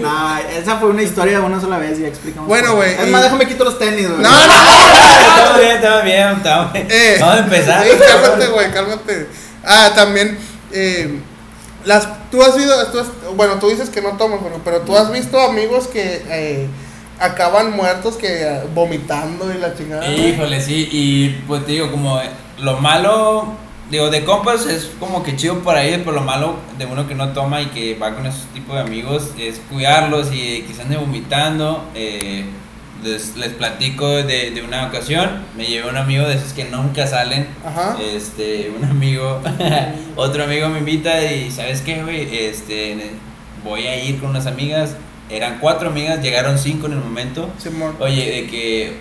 Nah, 0.00 0.38
esa 0.58 0.76
fue 0.76 0.88
una 0.90 1.02
historia 1.02 1.40
de 1.40 1.44
una 1.44 1.60
sola 1.60 1.78
vez, 1.78 1.98
ya 1.98 2.06
explicamos. 2.08 2.48
Bueno, 2.48 2.74
güey, 2.76 2.94
Es 2.94 3.06
y- 3.06 3.10
más, 3.10 3.22
déjame 3.22 3.46
quito 3.46 3.64
los 3.64 3.78
tenis, 3.78 4.08
güey. 4.08 4.22
No, 4.22 4.30
no, 4.30 4.36
Estamos 5.36 5.58
bien, 5.60 5.76
estamos 5.76 6.04
bien, 6.04 6.28
estamos 6.36 6.72
bien. 6.72 6.86
Eh, 6.90 7.16
Vamos 7.20 7.34
a 7.34 7.38
empezar. 7.40 7.84
Sí, 7.84 7.90
cálmate, 7.98 8.46
güey, 8.48 8.70
cálmate. 8.70 9.25
Ah, 9.66 9.92
también, 9.94 10.38
eh, 10.72 11.18
las, 11.84 12.30
tú 12.30 12.42
has 12.42 12.56
ido, 12.56 12.72
bueno, 13.34 13.54
tú 13.58 13.68
dices 13.68 13.90
que 13.90 14.00
no 14.00 14.10
tomas, 14.16 14.40
pero, 14.64 14.80
tú 14.82 14.96
has 14.96 15.12
visto 15.12 15.40
amigos 15.40 15.88
que 15.88 16.22
eh, 16.28 16.68
acaban 17.18 17.74
muertos 17.74 18.16
que 18.16 18.42
eh, 18.42 18.60
vomitando 18.74 19.52
y 19.52 19.58
la 19.58 19.74
chingada. 19.74 20.08
Híjole, 20.08 20.60
sí, 20.60 20.88
y 20.92 21.28
pues 21.46 21.66
te 21.66 21.72
digo, 21.72 21.90
como 21.90 22.20
lo 22.58 22.76
malo, 22.78 23.54
digo, 23.90 24.08
de 24.08 24.24
compas 24.24 24.66
es 24.66 24.90
como 25.00 25.24
que 25.24 25.34
chido 25.36 25.58
por 25.60 25.76
ahí, 25.76 26.00
pero 26.04 26.12
lo 26.12 26.22
malo 26.22 26.56
de 26.78 26.86
uno 26.86 27.08
que 27.08 27.14
no 27.16 27.30
toma 27.32 27.60
y 27.60 27.66
que 27.66 27.96
va 27.98 28.14
con 28.14 28.26
esos 28.26 28.46
tipos 28.54 28.76
de 28.76 28.82
amigos 28.82 29.30
es 29.38 29.60
cuidarlos 29.70 30.28
y 30.32 30.62
que 30.62 30.74
se 30.74 30.82
ande 30.82 30.96
vomitando. 30.96 31.84
eh, 31.94 32.44
les, 33.02 33.36
les 33.36 33.52
platico 33.52 34.08
de, 34.08 34.50
de 34.50 34.62
una 34.62 34.86
ocasión, 34.86 35.44
me 35.56 35.66
llevé 35.66 35.88
un 35.88 35.96
amigo 35.96 36.26
de 36.26 36.34
esos 36.34 36.52
que 36.52 36.64
nunca 36.64 37.06
salen. 37.06 37.46
Ajá. 37.64 37.96
Este, 38.00 38.72
un 38.76 38.84
amigo, 38.84 39.40
otro 40.16 40.44
amigo 40.44 40.68
me 40.68 40.78
invita 40.78 41.22
y 41.24 41.50
¿sabes 41.50 41.82
qué, 41.82 42.02
güey? 42.02 42.28
Este, 42.34 43.12
voy 43.64 43.86
a 43.86 44.02
ir 44.02 44.20
con 44.20 44.30
unas 44.30 44.46
amigas. 44.46 44.96
Eran 45.28 45.58
cuatro 45.60 45.88
amigas, 45.88 46.22
llegaron 46.22 46.58
cinco 46.58 46.86
en 46.86 46.92
el 46.92 46.98
momento. 47.00 47.50
Oye, 47.98 48.30
de 48.30 48.46
que, 48.46 48.96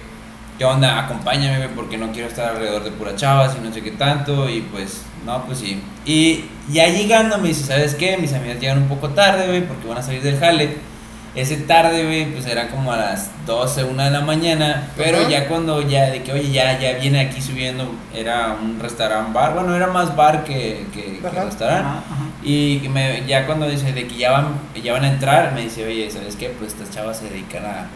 ¿qué 0.58 0.66
onda? 0.66 1.06
Acompáñame, 1.06 1.58
güey, 1.58 1.70
porque 1.76 1.98
no 1.98 2.12
quiero 2.12 2.28
estar 2.28 2.50
alrededor 2.50 2.84
de 2.84 2.92
pura 2.92 3.16
chavas 3.16 3.56
y 3.60 3.64
no 3.64 3.72
sé 3.72 3.82
qué 3.82 3.92
tanto. 3.92 4.50
Y 4.50 4.62
pues, 4.62 5.04
no, 5.24 5.46
pues 5.46 5.60
sí. 5.60 5.82
Y 6.04 6.46
ya 6.72 6.88
llegando 6.88 7.38
me 7.38 7.50
dice, 7.50 7.66
¿sabes 7.66 7.94
qué? 7.94 8.18
Mis 8.18 8.34
amigas 8.34 8.60
llegan 8.60 8.80
un 8.80 8.88
poco 8.88 9.10
tarde, 9.10 9.48
güey, 9.48 9.68
porque 9.68 9.88
van 9.88 10.00
a 10.00 10.02
salir 10.02 10.24
del 10.24 10.40
jale. 10.40 10.95
Ese 11.36 11.58
tarde, 11.58 12.06
güey, 12.06 12.32
pues 12.32 12.46
era 12.46 12.70
como 12.70 12.94
a 12.94 12.98
las 12.98 13.30
12, 13.46 13.84
1 13.84 14.04
de 14.04 14.12
la 14.12 14.22
mañana. 14.22 14.90
Pero 14.96 15.30
ya 15.30 15.48
cuando 15.48 15.82
ya, 15.82 16.10
de 16.10 16.24
que, 16.24 16.32
oye, 16.32 16.52
ya, 16.52 16.80
ya 16.80 16.94
viene 16.94 17.20
aquí 17.20 17.42
subiendo, 17.42 17.92
era 18.14 18.56
un 18.62 18.80
restaurante 18.80 19.34
bar. 19.34 19.54
Bueno, 19.54 19.76
era 19.76 19.88
más 19.88 20.16
bar 20.16 20.44
que, 20.46 20.86
que, 20.94 21.20
restaurante. 21.22 21.64
Ajá, 21.64 21.98
ajá. 21.98 22.24
Y 22.44 22.88
me, 22.90 23.26
ya 23.28 23.46
cuando 23.46 23.68
dice 23.68 23.92
de 23.92 24.08
que 24.08 24.16
ya 24.16 24.32
van, 24.32 24.48
ya 24.82 24.94
van 24.94 25.04
a 25.04 25.10
entrar, 25.10 25.54
me 25.54 25.62
dice, 25.62 25.86
oye, 25.86 26.10
¿sabes 26.10 26.36
qué? 26.36 26.50
Pues 26.50 26.74
estas 26.74 26.92
chavas 26.92 27.18
se 27.18 27.30
dedican 27.30 27.66
a, 27.66 27.88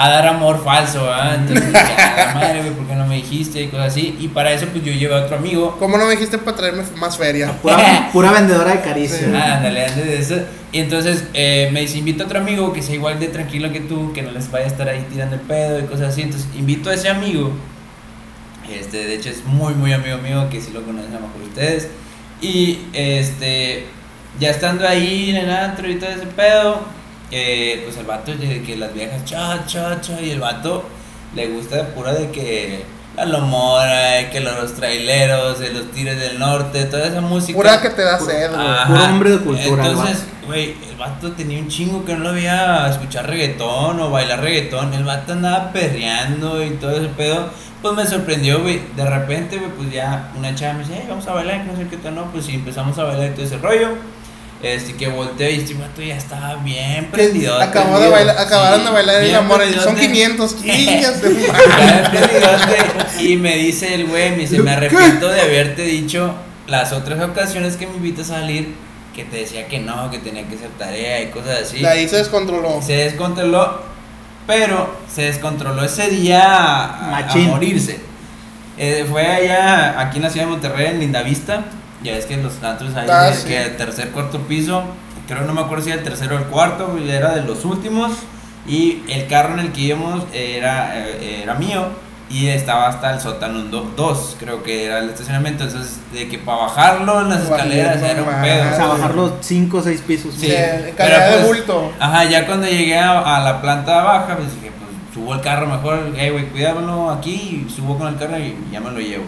a 0.00 0.08
dar 0.08 0.28
amor 0.28 0.62
falso, 0.62 1.12
¿ah? 1.12 1.34
Entonces, 1.34 1.72
ya, 1.72 2.14
la 2.16 2.34
madre, 2.34 2.60
güey, 2.60 2.72
¿por 2.72 2.86
qué 2.86 2.94
no 2.94 3.04
me 3.04 3.16
dijiste? 3.16 3.62
Y 3.62 3.66
cosas 3.66 3.88
así. 3.88 4.16
Y 4.20 4.28
para 4.28 4.52
eso, 4.52 4.66
pues 4.66 4.84
yo 4.84 4.92
llevé 4.92 5.16
a 5.16 5.24
otro 5.24 5.36
amigo. 5.36 5.76
¿Cómo 5.80 5.98
no 5.98 6.06
me 6.06 6.12
dijiste 6.12 6.38
para 6.38 6.56
traerme 6.56 6.84
más 6.96 7.18
feria? 7.18 7.50
Pura, 7.60 8.08
pura 8.12 8.30
vendedora 8.30 8.74
de 8.74 8.80
caricias. 8.80 9.22
Sí. 9.24 9.32
Ah, 9.34 9.56
ándale, 9.56 9.86
antes 9.86 10.04
de 10.04 10.18
eso. 10.20 10.36
Y 10.70 10.78
entonces 10.78 11.24
eh, 11.34 11.70
me 11.72 11.80
dice, 11.80 11.98
invita 11.98 12.22
a 12.22 12.26
otro 12.26 12.38
amigo 12.38 12.72
que 12.72 12.80
sea 12.80 12.94
igual 12.94 13.18
de 13.18 13.26
tranquilo 13.26 13.72
que 13.72 13.80
tú, 13.80 14.12
que 14.12 14.22
no 14.22 14.30
les 14.30 14.48
vaya 14.52 14.66
a 14.66 14.68
estar 14.68 14.88
ahí 14.88 15.04
tirando 15.10 15.34
el 15.34 15.40
pedo 15.40 15.80
y 15.80 15.82
cosas 15.82 16.10
así. 16.10 16.22
Entonces 16.22 16.48
invito 16.56 16.90
a 16.90 16.94
ese 16.94 17.08
amigo. 17.08 17.50
Este, 18.72 18.98
de 18.98 19.14
hecho 19.16 19.30
es 19.30 19.44
muy, 19.46 19.74
muy 19.74 19.92
amigo 19.92 20.18
mío, 20.18 20.48
que 20.48 20.60
sí 20.60 20.70
lo 20.72 20.84
conocen 20.84 21.10
a 21.10 21.18
lo 21.18 21.26
mejor 21.26 21.42
ustedes. 21.42 21.88
Y 22.40 22.82
este, 22.92 23.86
ya 24.38 24.50
estando 24.50 24.86
ahí 24.86 25.30
en 25.30 25.36
el 25.38 25.50
antro 25.50 25.90
y 25.90 25.96
todo 25.96 26.10
ese 26.10 26.26
pedo, 26.26 26.82
eh, 27.30 27.82
pues 27.84 27.96
el 27.96 28.06
vato 28.06 28.34
de 28.34 28.62
que 28.62 28.76
las 28.76 28.92
viejas, 28.94 29.24
cha, 29.24 29.64
cha, 29.66 30.00
cha, 30.00 30.20
y 30.20 30.30
el 30.30 30.40
vato 30.40 30.84
le 31.34 31.46
gusta 31.48 31.76
de 31.76 31.84
pura 31.84 32.12
de 32.14 32.30
que 32.30 32.84
la 33.16 33.24
lomora, 33.26 34.30
que 34.30 34.40
los 34.40 34.74
traileros, 34.74 35.58
de 35.58 35.72
los 35.72 35.90
tigres 35.90 36.18
del 36.18 36.38
norte, 36.38 36.84
toda 36.84 37.06
esa 37.06 37.20
música. 37.20 37.56
Pura 37.56 37.80
que 37.80 37.90
te 37.90 38.02
da 38.02 38.18
sed, 38.18 38.50
güey. 38.54 39.02
Hombre 39.02 39.30
de 39.30 39.38
cultura, 39.38 39.86
Entonces, 39.86 40.24
güey, 40.46 40.76
el 40.88 40.96
vato 40.96 41.32
tenía 41.32 41.58
un 41.58 41.68
chingo 41.68 42.04
que 42.04 42.14
no 42.14 42.20
lo 42.24 42.32
veía 42.32 42.88
escuchar 42.88 43.26
reggaetón 43.26 44.00
o 44.00 44.10
bailar 44.10 44.40
reggaetón. 44.40 44.94
El 44.94 45.04
vato 45.04 45.32
andaba 45.32 45.72
perreando 45.72 46.62
y 46.64 46.70
todo 46.70 46.92
ese 46.92 47.08
pedo. 47.08 47.50
Pues 47.82 47.94
me 47.94 48.06
sorprendió, 48.06 48.60
güey. 48.62 48.80
De 48.96 49.04
repente, 49.04 49.58
güey, 49.58 49.70
pues 49.72 49.92
ya 49.92 50.30
una 50.36 50.54
chava 50.54 50.74
me 50.74 50.80
dice, 50.80 50.94
"Ey, 50.98 51.06
vamos 51.08 51.26
a 51.26 51.32
bailar, 51.34 51.64
que 51.64 51.72
no 51.72 51.76
sé 51.78 51.86
qué 51.88 51.96
tal, 51.96 52.14
no. 52.14 52.24
Pues 52.32 52.44
sí, 52.46 52.54
empezamos 52.54 52.96
a 52.98 53.04
bailar 53.04 53.28
y 53.30 53.34
todo 53.34 53.44
ese 53.44 53.58
rollo. 53.58 53.90
Este, 54.62 54.94
que 54.94 55.06
volteé 55.06 55.52
y 55.52 55.60
este 55.60 55.74
vato 55.74 56.02
ya 56.02 56.16
estaba 56.16 56.56
bien 56.56 57.06
prendido. 57.12 57.60
Acabó 57.60 58.00
de 58.00 58.08
bailar, 58.08 58.36
acabaron 58.38 58.84
de 58.84 58.90
bailar 58.90 59.22
el 59.22 59.34
amor. 59.34 59.62
Son 59.82 59.94
500 59.94 60.56
chingas 60.62 61.22
de 61.22 61.30
madre. 61.30 61.46
Ya 61.84 62.10
prendidote, 62.10 63.22
y 63.22 63.36
me 63.36 63.56
dice 63.56 63.94
el 63.94 64.06
güey, 64.06 64.30
me 64.32 64.38
dice, 64.38 64.58
me 64.60 64.72
arrepiento 64.72 65.28
de 65.28 65.40
haberte 65.40 65.82
dicho 65.82 66.34
las 66.66 66.92
otras 66.92 67.22
ocasiones 67.22 67.76
que 67.76 67.86
me 67.86 67.96
invitas 67.96 68.30
a 68.30 68.40
salir, 68.40 68.74
que 69.14 69.24
te 69.24 69.38
decía 69.38 69.68
que 69.68 69.78
no, 69.78 70.10
que 70.10 70.18
tenía 70.18 70.46
que 70.48 70.56
hacer 70.56 70.70
tarea 70.76 71.22
y 71.22 71.28
cosas 71.28 71.62
así. 71.62 71.78
De 71.78 71.88
ahí 71.88 72.08
se 72.08 72.16
descontroló. 72.16 72.82
Se 72.82 72.94
descontroló 72.94 73.88
pero 74.48 74.90
se 75.14 75.22
descontroló 75.24 75.84
ese 75.84 76.08
día 76.08 77.18
a, 77.18 77.36
morirse. 77.46 78.00
Eh, 78.78 79.06
fue 79.08 79.26
allá, 79.26 80.00
aquí 80.00 80.16
en 80.16 80.22
la 80.22 80.30
ciudad 80.30 80.46
de 80.46 80.52
Monterrey, 80.52 80.86
en 80.86 81.00
Lindavista. 81.00 81.66
Ya 82.02 82.12
ves 82.12 82.26
que 82.26 82.36
los 82.36 82.62
antros 82.62 82.94
ahí, 82.94 83.06
Ah, 83.10 83.24
de 83.24 83.34
sí. 83.34 83.48
que 83.48 83.58
tercer, 83.76 84.10
cuarto 84.10 84.38
piso, 84.42 84.82
creo 85.26 85.42
no 85.42 85.52
me 85.52 85.60
acuerdo 85.62 85.84
si 85.84 85.90
era 85.90 85.98
el 85.98 86.04
tercero 86.04 86.36
o 86.36 86.38
el 86.38 86.44
cuarto, 86.44 86.96
era 87.08 87.34
de 87.34 87.42
los 87.42 87.64
últimos. 87.64 88.12
Y 88.66 89.02
el 89.08 89.26
carro 89.28 89.54
en 89.54 89.60
el 89.60 89.72
que 89.72 89.80
íbamos 89.80 90.24
era, 90.32 90.92
eh, 90.98 91.40
era 91.42 91.54
mío 91.54 91.86
y 92.30 92.48
estaba 92.48 92.86
hasta 92.88 93.14
el 93.14 93.20
sótano 93.20 93.62
2, 93.96 94.36
creo 94.38 94.62
que 94.62 94.84
era 94.84 94.98
el 94.98 95.08
estacionamiento. 95.08 95.64
Entonces, 95.64 95.98
de 96.12 96.28
que 96.28 96.38
para 96.38 96.58
bajarlo 96.64 97.22
en 97.22 97.30
las 97.30 97.48
Valiendo 97.48 97.74
escaleras 97.74 98.02
era 98.02 98.22
un 98.22 98.26
madre. 98.30 98.50
pedo. 98.60 98.70
O 98.72 98.76
sea, 98.76 98.86
bajar 98.86 99.14
los 99.14 99.32
5 99.40 99.78
o 99.78 99.82
6 99.82 100.02
pisos. 100.06 100.34
Sí, 100.34 100.46
Sí, 100.48 100.52
pero 100.54 100.96
calidad 100.96 101.30
de 101.30 101.36
pues- 101.36 101.46
bulto. 101.46 101.92
Ajá, 101.98 102.24
ya 102.24 102.46
cuando 102.46 102.66
llegué 102.66 102.98
a, 102.98 103.36
a 103.36 103.40
la 103.40 103.60
planta 103.62 104.02
baja, 104.02 104.36
pues 104.36 104.54
dije, 104.54 104.70
pues 104.78 105.14
subo 105.14 105.32
el 105.34 105.40
carro 105.40 105.66
mejor, 105.66 106.12
eh, 106.18 106.30
güey, 106.30 106.44
cuídamelo 106.50 107.10
aquí, 107.10 107.64
y 107.66 107.72
subo 107.74 107.96
con 107.96 108.08
el 108.08 108.16
carro 108.18 108.38
y 108.38 108.54
ya 108.70 108.80
me 108.80 108.90
lo 108.90 109.00
llevo. 109.00 109.24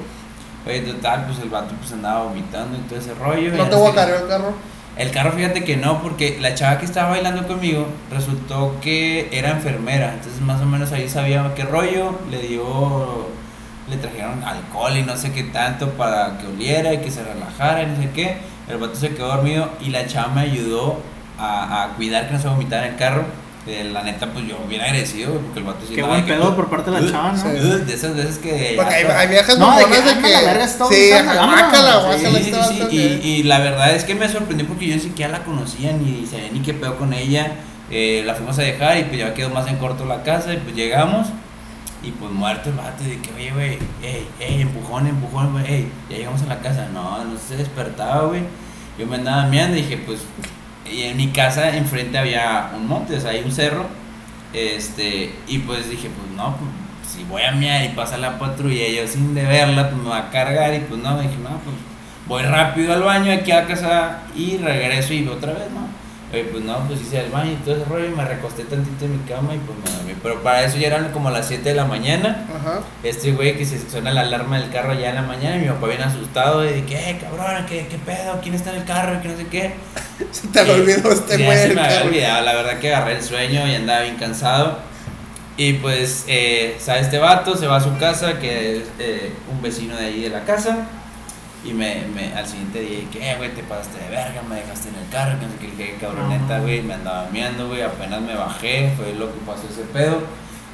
Oye, 0.67 0.81
total, 0.81 1.25
pues 1.27 1.39
el 1.39 1.49
vato 1.49 1.75
pues 1.79 1.93
andaba 1.93 2.25
vomitando 2.25 2.77
y 2.77 2.81
todo 2.83 2.99
ese 2.99 3.15
rollo. 3.15 3.53
¿No 3.57 3.65
te 3.65 3.95
cargar 3.95 4.23
el 4.23 4.29
carro? 4.29 4.55
El 4.97 5.11
carro, 5.13 5.33
fíjate 5.33 5.65
que 5.65 5.77
no, 5.77 6.03
porque 6.03 6.39
la 6.41 6.55
chava 6.55 6.79
que 6.79 6.85
estaba 6.85 7.11
bailando 7.11 7.47
conmigo 7.47 7.87
resultó 8.11 8.77
que 8.83 9.29
era 9.33 9.51
enfermera, 9.51 10.13
entonces 10.13 10.43
más 10.43 10.61
o 10.61 10.67
menos 10.67 10.93
ahí 10.93 11.09
sabía 11.09 11.53
qué 11.55 11.63
rollo, 11.63 12.19
le 12.31 12.43
dio, 12.43 13.29
le 13.89 13.97
trajeron 13.97 14.45
alcohol 14.45 14.97
y 14.99 15.03
no 15.03 15.17
sé 15.17 15.33
qué 15.33 15.45
tanto 15.45 15.91
para 15.91 16.37
que 16.39 16.47
oliera 16.49 16.93
y 16.93 16.99
que 16.99 17.11
se 17.11 17.23
relajara 17.25 17.83
y 17.85 17.87
no 17.87 17.97
sé 17.97 18.11
qué. 18.11 18.37
El 18.69 18.77
vato 18.77 18.95
se 18.95 19.15
quedó 19.15 19.29
dormido 19.29 19.71
y 19.81 19.89
la 19.89 20.07
chava 20.07 20.35
me 20.35 20.43
ayudó 20.43 21.01
a, 21.39 21.85
a 21.85 21.89
cuidar 21.95 22.27
que 22.27 22.35
no 22.35 22.41
se 22.41 22.49
vomitara 22.49 22.87
en 22.87 22.93
el 22.93 22.99
carro. 22.99 23.25
Eh, 23.67 23.91
la 23.93 24.03
neta, 24.03 24.27
pues 24.33 24.47
yo 24.49 24.57
bien 24.69 24.81
agradecido, 24.81 25.35
porque 25.35 25.59
el 25.61 25.67
vato 25.67 25.81
sí 25.87 25.95
Qué 25.95 26.03
buen 26.03 26.25
que, 26.25 26.33
pedo 26.33 26.51
"Uh, 26.51 26.57
por 26.57 26.71
parte 26.71 26.91
de 26.91 26.99
la 27.01 27.07
uh, 27.07 27.11
chava, 27.11 27.33
¿no? 27.33 27.39
Sí. 27.39 27.47
uh", 27.49 27.85
de 27.85 27.93
esas 27.95 28.17
veces 28.17 28.39
que... 28.39 28.73
Porque 28.75 28.95
hay, 28.95 29.03
hasta- 29.03 29.19
hay 29.19 29.29
viejas 29.29 29.59
No, 29.59 29.77
de 29.77 29.85
que, 29.85 29.91
de 29.91 30.11
"Anda, 30.11 30.23
que. 30.29 30.33
la 30.33 30.41
verga, 30.41 30.65
está 30.65 30.85
sí, 30.87 30.95
vomitando, 30.95 31.31
ajá, 31.33 31.41
vámonos". 31.41 31.61
guácala, 31.71 32.19
Sí, 32.19 32.45
Sí, 32.45 32.55
sí, 32.81 32.87
que- 32.89 32.97
Y, 32.97 33.31
y 33.33 33.43
la 33.43 33.59
verdad 33.59 33.95
es 33.95 34.05
que 34.05 34.15
me 34.15 34.29
sorprendió 34.31 34.67
porque 34.67 34.87
yo 34.87 34.95
ni 34.95 35.01
siquiera 35.03 35.31
la 35.33 35.45
conocía 35.45 35.93
ni 35.93 36.27
sabía 36.27 36.49
ni 36.51 36.61
qué 36.61 36.73
pedo 36.73 36.97
con 36.97 37.13
ella. 37.13 37.53
Eh, 37.91 38.23
la 38.25 38.35
fuimos 38.35 38.59
a 38.59 38.63
dejar 38.63 38.97
y 38.99 39.05
pues 39.05 39.19
ya 39.19 39.35
quedó 39.35 39.51
más 39.51 39.67
en 39.69 39.77
corto 39.77 40.07
la 40.07 40.23
casa 40.23 40.55
y 40.55 40.57
pues 40.59 40.75
llegamos 40.75 41.27
y 42.03 42.13
pues 42.13 42.33
muerto 42.33 42.71
el 42.71 42.77
vato 42.77 43.05
y 43.05 43.09
de 43.11 43.19
que, 43.21 43.31
oye, 43.35 43.51
güey, 43.53 43.79
ey, 44.03 44.27
ey, 44.41 44.63
empujón, 44.63 45.07
empujón, 45.07 45.53
güey, 45.53 45.67
ey, 45.71 45.93
ya 46.09 46.17
llegamos 46.17 46.41
a 46.43 46.47
la 46.47 46.61
casa. 46.61 46.89
No, 46.95 47.23
no 47.25 47.39
se 47.39 47.57
despertaba, 47.59 48.23
güey. 48.29 48.41
Yo 48.99 49.07
me 49.07 49.17
andaba 49.17 49.45
mirando 49.47 49.77
y 49.77 49.83
dije, 49.83 49.99
pues, 49.99 50.21
y 50.93 51.03
en 51.03 51.17
mi 51.17 51.29
casa 51.29 51.77
enfrente 51.77 52.19
había 52.19 52.71
un 52.77 52.87
monte, 52.87 53.17
o 53.17 53.21
sea, 53.21 53.31
hay 53.31 53.43
un 53.45 53.53
cerro. 53.53 53.87
Este, 54.53 55.33
y 55.47 55.59
pues 55.59 55.89
dije, 55.89 56.11
pues 56.11 56.37
no, 56.37 56.57
pues 56.57 56.71
si 57.09 57.25
voy 57.25 57.43
a 57.43 57.53
miar 57.53 57.85
y 57.85 57.89
pasa 57.91 58.19
la 58.19 58.39
patrulla 58.39 58.89
yo 58.89 59.07
sin 59.07 59.35
de 59.35 59.45
verla, 59.45 59.91
pues 59.91 60.03
me 60.03 60.09
va 60.09 60.19
a 60.19 60.31
cargar 60.31 60.75
y 60.75 60.81
pues 60.81 61.01
no, 61.01 61.21
dije, 61.21 61.37
no, 61.43 61.51
pues 61.51 61.77
voy 62.27 62.43
rápido 62.43 62.93
al 62.93 63.03
baño 63.03 63.33
aquí 63.33 63.53
a 63.53 63.67
casa 63.67 64.21
y 64.35 64.57
regreso 64.57 65.15
y 65.15 65.27
otra 65.27 65.53
vez, 65.53 65.71
¿no? 65.73 66.00
Oye, 66.33 66.45
pues 66.45 66.63
no, 66.63 66.79
pues 66.87 67.01
hice 67.01 67.21
el 67.25 67.31
baño 67.31 67.51
y 67.53 67.57
todo 67.57 67.75
ese 67.75 67.85
rollo 67.87 68.07
y 68.07 68.11
me 68.11 68.25
recosté 68.25 68.63
tantito 68.63 69.05
en 69.05 69.13
mi 69.21 69.29
cama 69.29 69.53
y 69.53 69.59
pues 69.59 69.77
me 69.85 69.91
dormí. 69.99 70.15
Pero 70.23 70.41
para 70.45 70.63
eso 70.65 70.77
ya 70.79 70.87
eran 70.87 71.11
como 71.11 71.29
las 71.31 71.49
7 71.49 71.69
de 71.71 71.75
la 71.75 71.85
mañana. 71.87 72.47
Ajá. 72.57 72.81
Este 73.03 73.33
güey 73.33 73.59
que 73.59 73.67
se 73.67 73.81
suena 73.91 74.13
la 74.13 74.21
alarma 74.21 74.59
del 74.61 74.71
carro 74.71 74.95
ya 74.95 75.09
en 75.11 75.17
la 75.17 75.23
mañana 75.23 75.57
y 75.57 75.61
mi 75.63 75.67
papá 75.69 75.89
bien 75.89 76.03
asustado 76.03 76.65
y 76.65 76.69
de 76.73 76.85
que, 76.85 76.95
eh, 77.11 77.19
cabrón, 77.21 77.67
¿qué, 77.69 77.89
qué 77.89 77.99
pedo? 77.99 78.39
¿Quién 78.41 78.55
está 78.55 78.71
en 78.71 78.77
el 78.77 78.85
carro? 78.85 79.21
Que 79.21 79.29
no 79.29 79.37
sé 79.37 79.47
qué. 79.49 79.73
Se 80.31 80.47
te 80.49 80.65
Y- 80.65 80.71
olvidó 80.71 81.11
este 81.11 81.45
güey. 81.45 81.59
se 81.59 81.75
me 81.75 81.81
había 81.81 82.03
olvidado, 82.05 82.45
la 82.45 82.55
verdad 82.55 82.79
que 82.79 82.95
agarré 82.95 83.17
el 83.17 83.23
sueño 83.25 83.67
y 83.67 83.75
andaba 83.75 84.03
bien 84.03 84.15
cansado. 84.17 84.79
Y 85.57 85.75
pues, 85.75 86.25
eh, 86.29 86.77
sale 86.79 87.01
este 87.01 87.19
vato, 87.19 87.57
se 87.57 87.67
va 87.67 87.77
a 87.77 87.81
su 87.81 87.97
casa, 87.99 88.39
que 88.39 88.77
es 88.77 88.83
eh, 89.01 89.33
un 89.53 89.61
vecino 89.61 89.97
de 89.97 90.07
ahí 90.07 90.21
de 90.23 90.31
la 90.31 90.45
casa. 90.45 90.87
Y 91.65 91.73
me, 91.73 92.07
me 92.15 92.33
al 92.33 92.47
siguiente 92.47 92.81
día, 92.81 93.01
que, 93.13 93.31
eh, 93.31 93.37
güey, 93.37 93.55
te 93.55 93.63
pasaste 93.63 94.03
de 94.03 94.09
verga, 94.09 94.43
me 94.49 94.57
dejaste 94.57 94.89
en 94.89 94.95
el 94.95 95.09
carro, 95.11 95.39
que 95.39 95.47
no 95.47 95.53
sé 95.53 95.59
qué, 95.59 95.67
dije, 95.67 95.97
cabroneta, 96.01 96.61
güey, 96.61 96.81
me 96.81 96.95
andaba 96.95 97.29
meando, 97.31 97.69
güey, 97.69 97.83
apenas 97.83 98.23
me 98.23 98.35
bajé, 98.35 98.93
fue 98.97 99.13
lo 99.13 99.27
que 99.33 99.41
pasó 99.41 99.65
ese 99.71 99.83
pedo. 99.93 100.23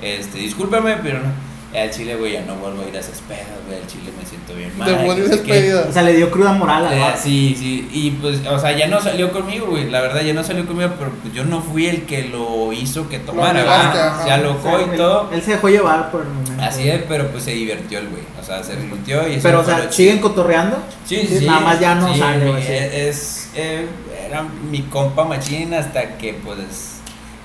Este, 0.00 0.38
discúlpame, 0.38 0.96
pero 1.02 1.20
no. 1.20 1.55
Al 1.74 1.90
chile, 1.90 2.14
güey, 2.16 2.32
ya 2.32 2.42
no 2.42 2.54
vuelvo 2.54 2.82
a 2.82 2.88
ir 2.88 2.96
a 2.96 3.00
esas 3.00 3.20
pedas, 3.28 3.44
güey, 3.66 3.78
al 3.78 3.86
chile 3.86 4.10
me 4.18 4.24
siento 4.24 4.54
bien 4.54 4.72
mal. 4.78 4.88
Y 4.88 4.92
no 5.20 5.36
sé. 5.36 5.74
O 5.74 5.92
sea, 5.92 6.02
le 6.02 6.14
dio 6.14 6.30
cruda 6.30 6.52
moral 6.52 6.86
al 6.86 6.94
Eh, 6.94 7.00
vato. 7.00 7.18
sí, 7.22 7.54
sí, 7.58 7.88
y 7.92 8.10
pues, 8.12 8.38
o 8.48 8.58
sea, 8.58 8.74
ya 8.74 8.86
no 8.86 9.00
salió 9.00 9.30
conmigo, 9.30 9.66
güey, 9.66 9.90
la 9.90 10.00
verdad, 10.00 10.22
ya 10.22 10.32
no 10.32 10.42
salió 10.42 10.64
conmigo, 10.66 10.90
pero 10.98 11.10
pues 11.20 11.34
yo 11.34 11.44
no 11.44 11.60
fui 11.60 11.86
el 11.86 12.02
que 12.06 12.22
lo 12.28 12.72
hizo 12.72 13.08
que 13.10 13.18
tomara, 13.18 13.52
¿verdad? 13.52 14.10
ajá. 14.10 14.24
Se 14.24 14.30
O 14.30 14.32
alocó 14.32 14.70
sea, 14.70 14.80
y 14.86 14.90
él- 14.90 14.96
todo, 14.96 15.30
Él 15.32 15.42
se 15.42 15.50
dejó 15.50 15.68
llevar 15.68 16.10
por 16.10 16.22
el 16.22 16.28
momento. 16.28 16.62
así 16.62 16.88
es, 16.88 17.02
pero 17.08 17.28
pues 17.28 17.44
se 17.44 17.50
divirtió 17.50 17.98
el 17.98 18.08
güey, 18.08 18.22
o 18.40 18.44
sea, 18.44 18.62
se 18.62 18.76
divirtió 18.76 19.28
y 19.28 19.38
Pero, 19.42 19.60
o 19.60 19.64
sea, 19.64 19.90
¿siguen 19.92 20.20
cotorreando? 20.20 20.78
Sí, 21.04 21.26
sí, 21.28 21.40
sí, 21.40 21.46
nada 21.46 21.60
más 21.60 21.80
ya 21.80 21.94
no 21.96 22.12
sí, 22.14 22.18
sale, 22.20 22.38
güey, 22.38 22.52
güey, 22.52 22.62
sí. 22.64 22.72
Es, 22.72 23.50
eh, 23.54 23.86
era 24.28 24.42
mi 24.70 24.82
compa 24.82 25.24
machín 25.24 25.74
hasta 25.74 26.16
que, 26.16 26.32
pues, 26.34 26.95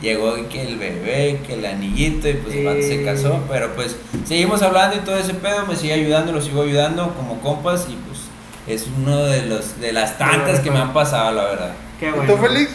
llegó 0.01 0.35
que 0.49 0.61
el 0.63 0.77
bebé, 0.77 1.41
que 1.45 1.53
el 1.53 1.65
anillito 1.65 2.27
y 2.27 2.33
pues 2.33 2.55
el 2.55 2.65
vato 2.65 2.81
se 2.81 3.03
casó, 3.03 3.43
pero 3.49 3.73
pues 3.75 3.95
seguimos 4.25 4.61
hablando 4.61 4.97
y 4.97 4.99
todo 4.99 5.17
ese 5.17 5.33
pedo, 5.35 5.65
me 5.67 5.75
sigue 5.75 5.93
ayudando, 5.93 6.31
lo 6.31 6.41
sigo 6.41 6.63
ayudando 6.63 7.13
como 7.13 7.39
compas 7.39 7.87
y 7.89 7.95
pues 8.07 8.19
es 8.67 8.89
uno 8.97 9.17
de 9.23 9.45
los 9.45 9.79
de 9.79 9.93
las 9.93 10.17
tantas 10.17 10.59
que 10.59 10.71
me 10.71 10.79
han 10.79 10.93
pasado, 10.93 11.31
la 11.33 11.43
verdad. 11.43 11.73
Qué 11.99 12.09
¿Y 12.09 12.11
bueno. 12.11 12.33
tú, 12.33 12.39
Félix? 12.39 12.71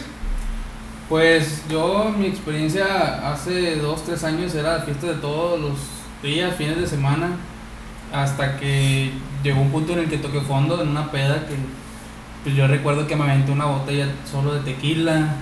Pues 1.09 1.63
yo, 1.69 2.13
mi 2.17 2.27
experiencia 2.27 3.31
hace 3.31 3.77
dos, 3.77 4.03
tres 4.03 4.23
años 4.23 4.53
era 4.55 4.81
fiesta 4.81 5.07
de 5.07 5.13
todos 5.15 5.59
los 5.59 5.77
días, 6.21 6.55
fines 6.55 6.77
de 6.77 6.87
semana, 6.87 7.37
hasta 8.11 8.57
que 8.57 9.11
llegó 9.43 9.61
un 9.61 9.71
punto 9.71 9.93
en 9.93 9.99
el 9.99 10.09
que 10.09 10.17
toqué 10.17 10.41
fondo 10.41 10.81
en 10.81 10.89
una 10.89 11.11
peda 11.11 11.45
que 11.47 11.55
pues 12.43 12.55
yo 12.55 12.67
recuerdo 12.67 13.07
que 13.07 13.15
me 13.15 13.23
aventé 13.23 13.51
una 13.51 13.65
botella 13.65 14.07
solo 14.29 14.53
de 14.53 14.61
tequila, 14.61 15.35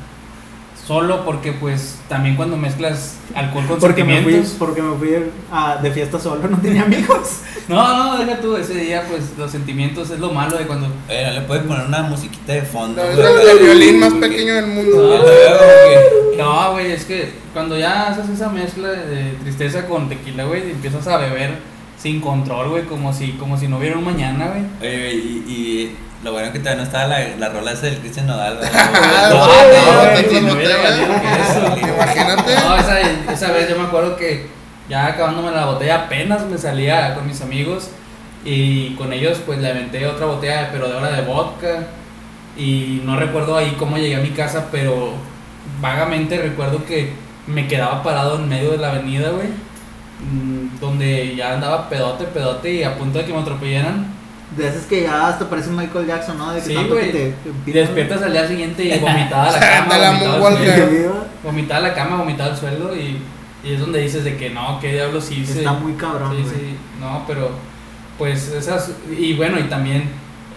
solo 0.86 1.26
porque 1.26 1.52
pues 1.54 1.98
también 2.08 2.36
cuando 2.36 2.58
mezclas 2.58 3.16
alcohol 3.34 3.66
con 3.68 3.80
Porque 3.80 4.04
me 4.04 4.22
fui, 4.22 4.34
sentimientos... 4.34 4.56
porque 4.60 4.82
me 4.84 4.96
fui 4.98 5.16
a- 5.52 5.78
de 5.78 5.92
fiesta 5.92 6.20
solo, 6.20 6.48
no 6.48 6.58
tenía 6.60 6.84
amigos. 6.84 7.40
No, 7.68 7.98
no, 7.98 8.24
deja 8.24 8.40
tú, 8.42 8.56
ese 8.58 8.76
día 8.76 9.04
pues 9.10 9.24
los 9.40 9.50
sentimientos 9.52 10.12
es 10.12 10.20
lo 10.20 10.32
malo 10.32 10.56
de 10.56 10.68
cuando... 10.68 10.86
No 10.88 10.94
le 11.34 11.42
puedes 11.48 11.64
poner 11.64 11.88
una 11.88 12.04
musiquita 12.04 12.54
de 12.54 12.62
fondo. 12.62 13.02
No, 13.04 13.10
el, 13.10 13.58
violín 13.58 14.00
más 14.00 14.12
Porque- 14.14 14.28
pequeño 14.28 14.54
del 14.54 14.68
mundo. 14.68 15.20
que- 15.26 16.38
No, 16.38 16.74
güey, 16.74 16.92
es 16.92 17.06
que 17.06 17.34
cuando 17.54 17.76
ya 17.76 18.10
haces 18.10 18.30
esa 18.30 18.50
mezcla 18.50 18.90
de 18.90 19.32
tristeza 19.42 19.88
con 19.88 20.08
tequila, 20.10 20.44
güey, 20.44 20.68
y 20.68 20.72
empiezas 20.74 21.08
a 21.08 21.18
beber 21.18 21.56
sin 22.06 22.22
control, 22.22 22.70
güey, 22.70 22.84
como 22.84 23.12
si, 23.12 23.32
como 23.32 23.58
si 23.58 23.68
no 23.68 23.78
hubiera 23.78 23.98
un 23.98 24.04
mañana, 24.06 24.46
güey. 24.50 24.62
Oye, 24.80 25.12
y, 25.16 25.44
y 25.52 25.98
lo 26.24 26.34
bueno 26.34 26.52
que 26.54 26.60
todavía 26.60 26.82
no 26.82 26.84
estaba 26.84 27.08
la, 27.08 27.36
la 27.40 27.50
rola 27.50 27.72
esa 27.72 27.88
del 27.88 27.98
Cristian 27.98 28.28
Nodal. 28.28 28.58
güey. 28.58 28.70
Ah, 28.72 29.30
Imagínate. 31.96 32.56
No, 32.58 32.76
esa, 32.78 33.00
esa 33.34 33.52
vez 33.54 33.68
yo 33.70 33.76
me 33.76 33.86
acuerdo 33.88 34.16
que 34.18 34.46
ya 34.88 35.08
acabándome 35.08 35.50
la 35.50 35.66
botella 35.66 35.96
apenas 36.06 36.46
me 36.46 36.60
salía 36.60 37.16
con 37.16 37.26
mis 37.26 37.42
amigos 37.42 37.90
y 38.46 38.92
con 38.98 39.12
ellos 39.12 39.40
pues 39.44 39.58
le 39.58 39.72
aventé 39.72 40.06
otra 40.06 40.28
botella, 40.28 40.70
pero 40.72 40.88
de 40.88 40.94
ahora 40.94 41.10
de 41.12 41.24
vodka 41.24 41.88
y 42.56 43.02
no 43.04 43.18
recuerdo 43.18 43.58
ahí 43.58 43.76
cómo 43.80 43.98
llegué 43.98 44.16
a 44.18 44.20
mi 44.20 44.30
casa, 44.30 44.68
pero 44.72 45.14
vagamente 45.82 46.38
recuerdo 46.38 46.86
que 46.86 47.14
me 47.48 47.68
quedaba 47.68 48.04
parado 48.04 48.36
en 48.36 48.48
medio 48.48 48.70
de 48.72 48.78
la 48.78 48.92
avenida, 48.92 49.30
güey, 49.32 49.48
donde 50.80 51.36
ya 51.36 51.54
andaba 51.54 51.90
pedote, 51.90 52.26
pedote 52.26 52.74
y 52.74 52.84
a 52.84 52.98
punto 52.98 53.20
de 53.20 53.26
que 53.26 53.34
me 53.34 53.40
atropellaran. 53.40 54.14
De 54.56 54.68
esas 54.68 54.84
que 54.86 55.02
ya 55.04 55.28
hasta 55.28 55.50
parece 55.50 55.70
Michael 55.72 56.08
Jackson, 56.08 56.38
¿no? 56.38 56.52
De 56.54 56.62
que 56.62 56.68
Sí, 56.68 56.74
tanto 56.76 56.94
güey. 56.94 57.12
que 57.12 57.34
te, 57.66 57.70
Y 57.70 57.74
despiertas 57.74 58.22
al 58.22 58.32
día 58.32 58.48
siguiente 58.48 58.84
y 58.86 59.00
vomitada 59.00 59.52
la 59.60 59.60
cama, 59.60 60.40
vomitada 61.44 61.80
la 61.82 61.94
cama, 61.94 62.18
vomitado 62.18 62.52
al 62.52 62.58
suelo 62.58 62.96
y, 62.96 63.18
y 63.68 63.74
es 63.74 63.80
donde 63.80 64.00
dices 64.00 64.24
de 64.24 64.38
que 64.38 64.50
no, 64.52 64.80
qué 64.80 64.94
diablos 64.94 65.30
hice. 65.32 65.60
Está 65.60 65.74
muy 65.74 65.94
cabrón, 65.94 66.36
Sí, 66.38 66.44
güey. 66.44 66.56
sí, 66.56 66.76
no, 67.02 67.24
pero 67.28 67.52
pues 68.18 68.48
esas, 68.50 68.92
y 69.18 69.34
bueno, 69.34 69.60
y 69.60 69.64
también 69.64 70.10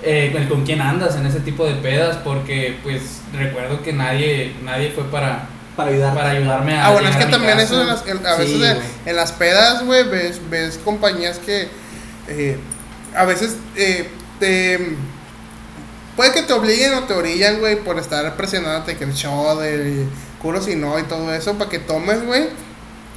eh, 0.04 0.32
el 0.36 0.48
con 0.48 0.64
quién 0.64 0.80
andas 0.80 1.16
en 1.16 1.26
ese 1.26 1.40
tipo 1.40 1.66
de 1.66 1.74
pedas, 1.74 2.18
porque 2.18 2.76
pues 2.84 3.22
recuerdo 3.36 3.82
que 3.82 3.92
nadie, 3.92 4.52
nadie 4.64 4.90
fue 4.90 5.04
para, 5.04 5.46
Para 5.78 5.90
ayudar. 5.90 6.12
para 6.14 6.30
ayudarme 6.30 6.74
a... 6.76 6.86
Ah, 6.86 6.90
bueno, 6.92 7.08
es 7.08 7.16
que 7.16 7.24
también 7.26 7.58
eso 7.60 7.80
en 7.80 7.86
las, 7.86 8.06
en- 8.06 8.26
a 8.26 8.34
Sí, 8.36 8.58
veces 8.58 8.78
en, 9.06 9.16
las 9.16 9.32
pedas, 9.32 9.84
güey, 9.86 10.02
ves, 10.10 10.40
ves 10.50 10.78
compañías 10.84 11.38
que 11.38 11.68
eh, 12.28 12.58
a 13.16 13.24
veces 13.24 13.56
eh, 13.76 14.10
te... 14.40 14.96
Puede 16.16 16.32
que 16.32 16.42
te 16.42 16.52
obliguen 16.52 16.94
o 16.94 17.04
te 17.04 17.14
orillan, 17.14 17.60
güey, 17.60 17.76
por 17.76 17.96
estar 17.98 18.36
presionándote 18.36 18.96
que 18.96 19.04
el 19.04 19.14
show 19.14 19.56
del 19.58 20.08
culo 20.42 20.60
si 20.60 20.74
no 20.74 20.98
y 20.98 21.04
todo 21.04 21.32
eso, 21.32 21.54
para 21.56 21.70
que 21.70 21.78
tomes, 21.78 22.26
güey. 22.26 22.48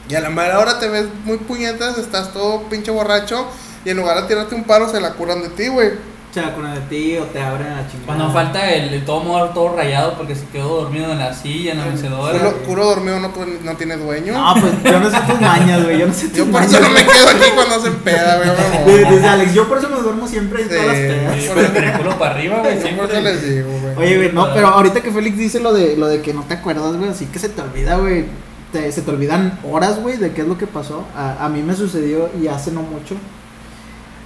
Y 0.08 0.14
a 0.16 0.22
la 0.22 0.30
mera 0.30 0.60
hora 0.60 0.78
te 0.80 0.88
ves 0.88 1.06
muy 1.26 1.38
puñetas, 1.38 1.98
estás 1.98 2.32
todo 2.32 2.64
pinche 2.70 2.92
borracho 2.92 3.48
y 3.86 3.90
en 3.90 3.98
lugar 3.98 4.22
de 4.22 4.28
tirarte 4.28 4.54
un 4.54 4.66
paro 4.66 4.88
se 4.88 5.02
la 5.02 5.14
curan 5.14 5.42
de 5.42 5.50
ti, 5.50 5.68
güey. 5.68 5.94
Se 6.32 6.40
vacunan 6.42 6.74
de 6.76 6.82
ti 6.82 7.18
o 7.18 7.24
te 7.26 7.42
abren 7.42 7.68
a 7.68 7.82
la 7.82 7.88
chingada. 7.88 8.06
Cuando 8.06 8.32
falta 8.32 8.72
el, 8.72 8.94
el 8.94 9.04
todo 9.06 9.20
muerto, 9.22 9.54
todo 9.54 9.76
rayado 9.76 10.14
porque 10.16 10.34
se 10.36 10.46
quedó 10.48 10.82
dormido 10.84 11.12
en 11.12 11.20
la 11.20 11.34
silla, 11.34 11.74
en 11.74 11.80
la 11.80 11.86
mecedora. 11.88 12.38
Culo, 12.40 12.54
culo 12.66 12.86
dormido 12.86 13.20
no, 13.20 13.32
no 13.64 13.76
tiene 13.78 13.98
dueño. 13.98 14.34
No, 14.34 14.54
pues 14.62 14.74
yo 14.84 15.00
no 15.00 15.10
sé 15.12 15.18
tus 15.30 15.42
mañas, 15.42 15.84
güey. 15.84 16.00
Yo 16.00 16.08
no 16.08 16.14
sé 16.14 16.28
tus 16.30 16.38
Yo 16.38 16.44
por 16.46 16.54
mañas. 16.54 16.72
eso 16.74 16.82
no 16.82 16.90
me 16.90 17.02
quedo 17.06 17.30
aquí 17.30 17.50
cuando 17.54 17.76
hacen 17.76 17.96
peda, 17.96 18.38
güey. 18.86 19.12
Dice 19.14 19.28
Alex, 19.28 19.54
yo 19.54 19.68
por 19.68 19.78
eso 19.80 19.90
me 19.90 19.98
duermo 19.98 20.28
siempre 20.28 20.62
en 20.64 20.70
todas 20.70 20.86
las 20.88 20.96
Sí. 20.96 21.02
pedas. 21.04 21.36
Sí, 21.36 21.50
pero 21.54 21.74
con 21.74 21.84
el 21.84 21.94
culo 21.98 22.20
para 22.20 22.32
arriba, 22.36 22.60
güey, 22.60 22.76
Yo 22.76 22.82
por 22.82 22.90
eso 22.90 23.08
siempre. 23.08 23.22
les 23.24 23.50
digo, 23.50 23.70
güey. 23.82 23.98
Oye, 23.98 24.18
güey, 24.18 24.32
no, 24.32 24.54
pero 24.54 24.68
ahorita 24.68 25.02
que 25.02 25.12
Félix 25.12 25.38
dice 25.38 25.60
lo 25.60 25.74
de 25.74 25.98
lo 25.98 26.08
de 26.08 26.22
que 26.22 26.34
no 26.34 26.44
te 26.44 26.54
acuerdas, 26.54 26.96
güey, 26.96 27.10
así 27.10 27.26
que 27.26 27.40
se 27.40 27.50
te 27.50 27.62
olvida, 27.62 27.98
güey. 27.98 28.26
te- 28.72 28.90
se 28.94 29.02
te 29.02 29.12
olvidan 29.12 29.60
horas, 29.70 30.00
güey, 30.02 30.16
de 30.16 30.32
qué 30.32 30.42
es 30.44 30.48
lo 30.48 30.58
que 30.58 30.66
pasó. 30.66 31.04
A, 31.14 31.44
a 31.46 31.50
mí 31.50 31.62
me 31.62 31.76
sucedió 31.76 32.30
y 32.42 32.48
hace 32.48 32.72
no 32.72 32.82
mucho. 32.82 33.16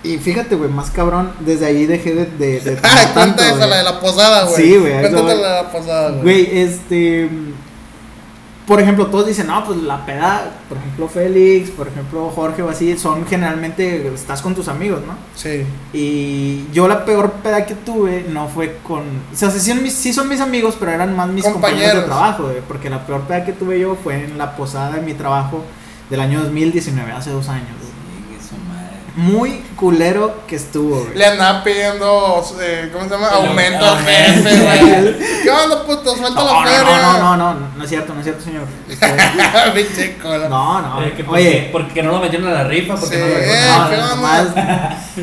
Y 0.05 0.17
fíjate, 0.17 0.55
güey, 0.55 0.69
más 0.69 0.91
cabrón, 0.91 1.31
desde 1.39 1.65
ahí 1.65 1.85
dejé 1.85 2.13
de, 2.13 2.25
de, 2.25 2.59
de 2.59 2.79
Ay, 2.83 3.07
tanto, 3.13 3.43
esa, 3.43 3.67
la 3.67 3.77
de 3.77 3.83
la 3.83 3.99
posada, 3.99 4.45
güey. 4.45 4.55
Sí, 4.55 4.77
güey, 4.77 4.99
Cuéntate 5.01 5.23
la 5.23 5.33
de 5.33 5.63
la 5.63 5.71
posada, 5.71 6.09
güey. 6.11 6.21
Güey, 6.21 6.59
este. 6.59 7.29
Por 8.67 8.81
ejemplo, 8.81 9.05
todos 9.07 9.27
dicen, 9.27 9.45
no, 9.45 9.63
pues 9.63 9.77
la 9.77 10.07
peda, 10.07 10.51
por 10.67 10.79
ejemplo, 10.79 11.07
Félix, 11.07 11.69
por 11.69 11.87
ejemplo, 11.87 12.31
Jorge 12.33 12.63
o 12.63 12.69
así, 12.69 12.97
son 12.97 13.27
generalmente, 13.27 14.07
estás 14.07 14.41
con 14.41 14.55
tus 14.55 14.67
amigos, 14.67 15.01
¿no? 15.05 15.13
Sí. 15.35 15.63
Y 15.93 16.65
yo 16.73 16.87
la 16.87 17.05
peor 17.05 17.31
peda 17.43 17.63
que 17.67 17.75
tuve 17.75 18.25
no 18.27 18.47
fue 18.47 18.79
con. 18.81 19.01
O 19.01 19.35
sea, 19.35 19.51
sí 19.51 19.59
son 19.59 19.83
mis, 19.83 19.93
sí 19.93 20.13
son 20.13 20.27
mis 20.27 20.41
amigos, 20.41 20.75
pero 20.79 20.91
eran 20.91 21.15
más 21.15 21.29
mis 21.29 21.45
compañeros, 21.45 21.95
de 21.95 22.01
trabajo, 22.03 22.43
güey. 22.43 22.61
Porque 22.67 22.89
la 22.89 23.05
peor 23.05 23.21
peda 23.21 23.45
que 23.45 23.53
tuve 23.53 23.79
yo 23.79 23.95
fue 24.03 24.23
en 24.23 24.37
la 24.37 24.55
posada 24.55 24.95
de 24.95 25.01
mi 25.01 25.13
trabajo 25.13 25.63
del 26.09 26.19
año 26.19 26.41
2019, 26.41 27.11
hace 27.11 27.29
dos 27.29 27.47
años. 27.49 27.69
güey. 27.79 27.94
Muy 29.17 29.63
culero 29.77 30.41
que 30.45 30.57
estuvo, 30.57 31.05
güey. 31.05 31.15
Le 31.17 31.25
andaba 31.25 31.63
pidiendo, 31.63 32.43
eh, 32.59 32.89
¿cómo 32.91 33.05
se 33.05 33.11
llama? 33.11 33.27
Aumento 33.29 33.85
al 33.85 33.99
jefe, 34.03 34.59
güey. 34.59 35.15
¿Qué 35.41 35.49
onda, 35.49 35.85
puto? 35.85 36.13
Suelta 36.17 36.41
No, 36.41 36.45
la 36.45 36.51
no, 36.53 36.63
feria. 36.63 36.83
no, 36.83 36.97
no, 37.17 37.37
no, 37.37 37.53
no, 37.53 37.67
no 37.77 37.83
es 37.83 37.89
cierto, 37.89 38.13
no 38.13 38.19
es 38.19 38.25
cierto, 38.25 38.43
señor. 38.43 38.63
Este, 38.89 39.07
Pinche 39.73 40.17
cola. 40.17 40.49
no, 40.49 40.81
no. 40.81 41.01
Eh, 41.01 41.13
que 41.15 41.23
porque, 41.23 41.41
Oye, 41.41 41.69
porque 41.71 42.03
no 42.03 42.11
lo 42.11 42.19
metieron 42.19 42.49
a 42.49 42.53
la 42.55 42.63
rifa, 42.65 42.95
porque 42.95 43.15
Sí, 43.15 43.21
no 43.21 43.27
lo 43.27 43.37
eh, 43.39 43.69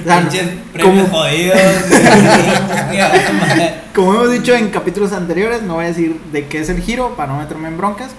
no, 0.06 0.20
Pinches 0.20 0.48
premios 0.72 1.08
como, 1.08 1.18
jodidos. 1.22 1.60
como 3.94 4.14
hemos 4.14 4.32
dicho 4.32 4.54
en 4.54 4.70
capítulos 4.70 5.12
anteriores, 5.12 5.60
no 5.62 5.74
voy 5.74 5.84
a 5.84 5.88
decir 5.88 6.18
de 6.32 6.46
qué 6.46 6.60
es 6.60 6.70
el 6.70 6.80
giro 6.80 7.14
para 7.14 7.30
no 7.32 7.38
meterme 7.38 7.68
en 7.68 7.76
broncas. 7.76 8.12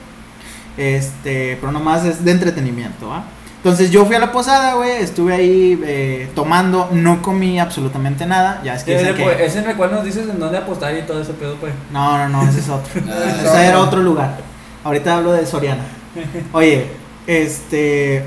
Este, 0.78 1.58
pero 1.60 1.72
nomás 1.72 2.06
es 2.06 2.24
de 2.24 2.30
entretenimiento, 2.32 3.10
¿va? 3.10 3.24
Entonces 3.64 3.92
yo 3.92 4.06
fui 4.06 4.14
a 4.18 4.20
la 4.20 4.34
posada, 4.34 4.74
güey, 4.74 4.92
estuve 5.02 5.34
ahí 5.34 5.82
eh, 5.86 6.30
tomando, 6.36 6.90
no 6.92 7.22
comí 7.22 7.62
absolutamente 7.62 8.26
nada, 8.26 8.60
ya 8.62 8.76
es 8.76 8.84
que, 8.84 8.94
Ese, 8.94 9.04
dicen 9.04 9.16
que- 9.16 9.24
pues, 9.24 9.40
ese 9.40 9.60
en 9.60 9.70
el 9.70 9.78
cual 9.78 9.92
nos 9.94 10.04
dices 10.04 10.28
en 10.28 10.38
dónde 10.38 10.58
apostar 10.58 10.94
y 10.98 11.04
todo 11.04 11.22
ese 11.22 11.32
pedo, 11.32 11.56
pues. 11.56 11.72
No, 11.90 12.18
no, 12.18 12.28
no, 12.28 12.50
ese 12.50 12.60
es 12.60 12.68
otro. 12.68 13.02
Ah, 13.10 13.42
ese 13.42 13.66
era 13.68 13.80
otro 13.80 14.02
lugar. 14.02 14.36
Ahorita 14.84 15.16
hablo 15.16 15.32
de 15.32 15.46
Soriana. 15.46 15.84
Oye, 16.52 16.88
este... 17.26 18.26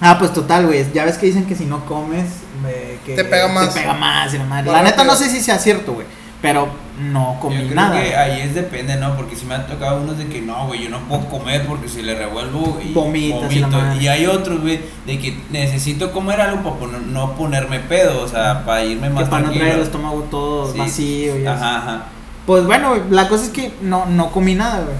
Ah, 0.00 0.16
pues 0.20 0.32
total, 0.32 0.66
güey, 0.66 0.86
ya 0.92 1.04
ves 1.04 1.18
que 1.18 1.26
dicen 1.26 1.46
que 1.46 1.56
si 1.56 1.64
no 1.64 1.84
comes... 1.86 2.26
eh, 2.68 3.00
que 3.04 3.16
Te 3.16 3.24
pega 3.24 3.48
más. 3.48 3.74
Te 3.74 3.80
pega 3.80 3.94
más 3.94 4.32
y 4.34 4.38
la 4.38 4.44
madre. 4.44 4.70
La 4.70 4.82
neta 4.82 5.02
no 5.02 5.16
sé 5.16 5.28
si 5.30 5.40
sea 5.40 5.58
cierto, 5.58 5.94
güey, 5.94 6.06
pero 6.40 6.68
no 6.98 7.38
comí 7.40 7.56
Yo 7.56 7.62
creo 7.62 7.74
nada. 7.74 8.00
que 8.00 8.14
ahí 8.16 8.40
es 8.40 8.54
depende, 8.54 8.96
¿no? 8.96 9.16
Porque 9.16 9.34
si 9.36 9.44
me 9.46 9.54
han 9.56 9.66
tocado 9.66 10.00
unos 10.02 10.16
de 10.18 10.26
que 10.28 10.40
no, 10.40 10.66
güey, 10.68 10.84
yo 10.84 10.90
no 10.90 11.00
puedo 11.00 11.26
comer 11.28 11.66
porque 11.66 11.88
si 11.88 12.02
le 12.02 12.14
revuelvo 12.14 12.80
y 12.84 12.92
Vomitas 12.92 13.52
la 13.56 13.66
vomito. 13.68 14.00
Y 14.00 14.06
hay 14.08 14.26
otros, 14.26 14.60
güey, 14.60 14.80
de 15.06 15.18
que 15.18 15.36
necesito 15.50 16.12
comer 16.12 16.40
algo 16.40 16.62
para 16.62 16.76
poner- 16.76 17.06
no 17.08 17.34
ponerme 17.34 17.80
pedo, 17.80 18.22
o 18.22 18.28
sea, 18.28 18.64
para 18.64 18.84
irme 18.84 19.08
que 19.08 19.14
más 19.14 19.28
para 19.28 19.46
no 19.46 19.52
traer 19.52 19.74
el 19.74 19.80
estómago 19.82 20.22
todo 20.30 20.72
Sí. 20.72 20.78
vacío 20.78 21.38
y 21.40 21.46
así. 21.46 21.64
Ajá, 21.64 21.76
ajá. 21.78 22.02
Pues 22.46 22.64
bueno, 22.66 22.94
la 23.10 23.28
cosa 23.28 23.44
es 23.44 23.50
que 23.50 23.72
no, 23.82 24.06
no 24.06 24.30
comí 24.30 24.54
nada, 24.54 24.80
güey. 24.84 24.96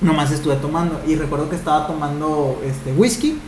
Nomás 0.00 0.30
estuve 0.30 0.54
tomando. 0.56 1.00
Y 1.08 1.16
recuerdo 1.16 1.48
que 1.50 1.56
estaba 1.56 1.86
tomando 1.86 2.60
este 2.64 2.92
whisky. 2.92 3.38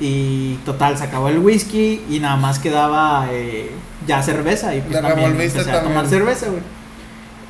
Y 0.00 0.56
total, 0.66 0.98
se 0.98 1.04
acabó 1.04 1.28
el 1.28 1.38
whisky. 1.38 2.02
Y 2.10 2.18
nada 2.18 2.36
más 2.36 2.58
quedaba 2.58 3.28
eh, 3.30 3.70
ya 4.06 4.22
cerveza. 4.22 4.74
Y 4.74 4.80
pues 4.80 4.92
Le 4.92 5.00
también 5.08 5.30
empecé 5.30 5.70
a 5.70 5.82
tomar 5.82 6.06
cerveza, 6.06 6.46
güey. 6.48 6.60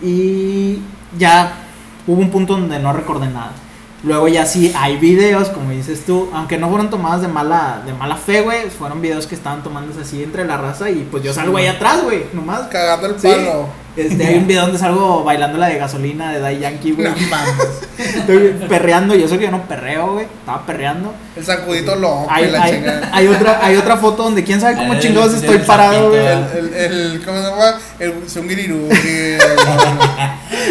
Y 0.04 0.80
ya 1.18 1.54
hubo 2.06 2.20
un 2.20 2.30
punto 2.30 2.52
donde 2.52 2.78
no 2.78 2.92
recordé 2.92 3.28
nada. 3.28 3.52
Luego 4.02 4.28
ya 4.28 4.44
sí 4.44 4.70
hay 4.76 4.98
videos, 4.98 5.48
como 5.48 5.70
dices 5.70 6.04
tú, 6.04 6.28
aunque 6.34 6.58
no 6.58 6.68
fueron 6.68 6.90
tomadas 6.90 7.22
de 7.22 7.28
mala, 7.28 7.82
de 7.86 7.94
mala 7.94 8.16
fe, 8.16 8.42
güey, 8.42 8.68
fueron 8.68 9.00
videos 9.00 9.26
que 9.26 9.34
estaban 9.34 9.62
tomándose 9.62 10.02
así 10.02 10.22
entre 10.22 10.44
la 10.44 10.58
raza 10.58 10.90
y 10.90 11.08
pues 11.10 11.24
yo 11.24 11.32
salgo 11.32 11.56
ahí 11.56 11.66
atrás, 11.66 12.02
güey, 12.04 12.26
nomás. 12.34 12.68
Cagando 12.68 13.06
el 13.06 13.18
Sí. 13.18 13.28
Este, 13.96 14.26
hay 14.26 14.36
un 14.38 14.46
video 14.48 14.62
donde 14.62 14.78
salgo 14.78 15.22
bailando 15.22 15.56
la 15.56 15.68
de 15.68 15.78
gasolina 15.78 16.32
de 16.32 16.40
Dai 16.40 16.58
Yankee, 16.58 16.92
güey. 16.92 17.08
No. 17.08 17.14
Estoy 17.96 18.54
perreando, 18.68 19.14
yo 19.14 19.28
sé 19.28 19.38
que 19.38 19.44
yo 19.44 19.50
no 19.52 19.62
perreo, 19.68 20.14
güey. 20.14 20.24
Estaba 20.40 20.66
perreando. 20.66 21.14
El 21.36 21.44
sacudito 21.44 21.94
loco 21.96 22.26
Hay, 22.28 22.44
y 22.46 22.50
la 22.50 22.62
hay- 22.62 22.72
chingada. 22.72 23.10
hay 23.12 23.26
otra, 23.28 23.60
hay 23.62 23.76
otra 23.76 23.96
foto 23.96 24.24
donde 24.24 24.42
quién 24.44 24.60
sabe 24.60 24.76
cómo 24.76 24.94
El- 24.94 25.00
chingados 25.00 25.32
el 25.34 25.40
estoy 25.40 25.58
parado, 25.58 26.10
güey. 26.10 26.26
El, 26.26 26.44
el, 26.56 26.74
el, 26.74 27.22
¿cómo 27.24 27.38
se 27.38 27.44
llama? 27.50 27.74
El 28.00 28.14
zunguiriru. 28.28 28.88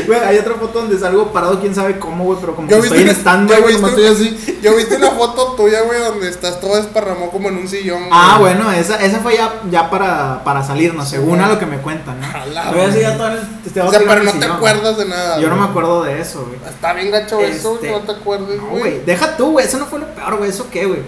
Güey, 0.07 0.19
hay 0.19 0.38
otra 0.38 0.55
foto 0.55 0.79
donde 0.81 0.97
salgo 0.97 1.31
parado, 1.31 1.59
quién 1.62 1.73
sabe 1.75 1.99
cómo, 1.99 2.23
güey, 2.25 2.38
pero 2.41 2.55
como 2.55 2.67
Yo 2.67 2.77
que 2.81 2.88
estoy 2.88 3.01
en 3.03 3.09
una- 3.09 3.13
stand, 3.17 3.49
yo 3.49 3.62
güey, 3.62 3.75
viste- 3.75 3.81
nomás 3.91 3.99
estoy 3.99 4.27
así. 4.27 4.59
yo 4.62 4.75
viste 4.75 4.95
una 4.95 5.12
foto 5.12 5.53
tuya, 5.55 5.81
güey, 5.81 5.99
donde 5.99 6.29
estás 6.29 6.59
todo 6.59 6.75
desparramado 6.77 7.29
como 7.29 7.49
en 7.49 7.57
un 7.57 7.67
sillón. 7.67 8.03
Ah, 8.12 8.38
bueno, 8.39 8.71
esa, 8.71 8.95
esa 9.03 9.19
fue 9.19 9.36
ya, 9.36 9.53
ya 9.69 9.89
para, 9.89 10.43
para 10.43 10.63
salirnos, 10.63 11.07
según 11.07 11.39
a 11.41 11.47
lo 11.47 11.59
que 11.59 11.65
me 11.65 11.77
cuentan, 11.77 12.19
¿no? 12.19 12.27
Ojalá. 12.27 12.71
Ya 13.17 13.17
todo 13.17 13.71
te 13.73 13.82
O 13.82 13.89
sea, 13.91 13.99
pero 14.08 14.23
no 14.23 14.32
te 14.34 14.45
acuerdas 14.45 14.97
de 14.97 15.06
nada. 15.06 15.39
Yo 15.39 15.49
no 15.49 15.56
me 15.56 15.63
acuerdo 15.65 16.04
de 16.04 16.19
eso, 16.21 16.45
güey. 16.45 16.60
Está 16.69 16.93
bien 16.93 17.12
gacho 17.12 17.39
eso, 17.41 17.76
Este, 17.76 17.88
que 17.88 17.91
no 17.93 17.99
te 18.02 18.12
acuerdes, 18.12 18.58
No, 18.62 18.67
güey. 18.67 19.04
deja 19.06 19.38
tú, 19.38 19.52
güey, 19.52 19.65
eso 19.65 19.78
no 19.80 19.86
fue 19.86 19.99
lo 19.99 20.08
peor, 20.08 20.38
güey, 20.38 20.49
eso 20.49 20.67
qué, 20.71 20.86
güey. 20.86 21.02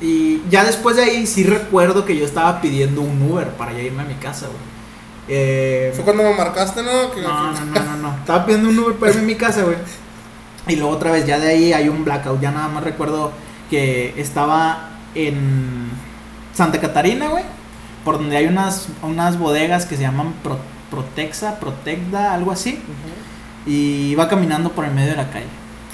Y 0.00 0.42
ya 0.48 0.64
después 0.64 0.96
de 0.96 1.02
ahí 1.02 1.26
sí 1.26 1.44
recuerdo 1.44 2.04
que 2.06 2.16
yo 2.16 2.24
estaba 2.24 2.60
pidiendo 2.60 3.02
un 3.02 3.20
Uber 3.30 3.48
para 3.50 3.72
ya 3.72 3.80
irme 3.80 4.02
a 4.02 4.06
mi 4.06 4.14
casa, 4.14 4.46
güey. 4.46 4.58
Eh, 5.28 5.92
Fue 5.94 6.04
cuando 6.04 6.22
me 6.22 6.34
marcaste, 6.34 6.82
¿no? 6.82 7.10
Que- 7.12 7.20
no, 7.20 7.52
no, 7.52 7.64
no, 7.66 7.80
no, 7.84 7.96
no. 7.96 8.16
Estaba 8.20 8.44
pidiendo 8.46 8.68
un 8.70 8.78
Uber 8.78 8.94
para 8.96 9.12
irme 9.12 9.22
a 9.22 9.26
mi 9.26 9.34
casa, 9.36 9.62
güey. 9.62 9.76
Y 10.66 10.76
luego 10.76 10.94
otra 10.94 11.10
vez, 11.12 11.26
ya 11.26 11.38
de 11.38 11.48
ahí 11.48 11.72
hay 11.72 11.88
un 11.88 12.04
blackout. 12.04 12.40
Ya 12.40 12.50
nada 12.50 12.68
más 12.68 12.82
recuerdo 12.84 13.32
que 13.68 14.14
estaba 14.16 14.90
en 15.14 15.90
Santa 16.54 16.80
Catarina, 16.80 17.28
güey. 17.28 17.44
Por 18.04 18.16
donde 18.18 18.36
hay 18.36 18.46
unas, 18.46 18.88
unas 19.02 19.38
bodegas 19.38 19.84
que 19.86 19.96
se 19.96 20.02
llaman 20.02 20.32
Pro- 20.42 20.58
Protexa, 20.90 21.58
Protecda, 21.60 22.34
algo 22.34 22.52
así. 22.52 22.80
Y 23.66 24.10
iba 24.12 24.28
caminando 24.28 24.70
por 24.72 24.84
el 24.84 24.92
medio 24.92 25.10
de 25.10 25.16
la 25.16 25.30
calle. 25.30 25.46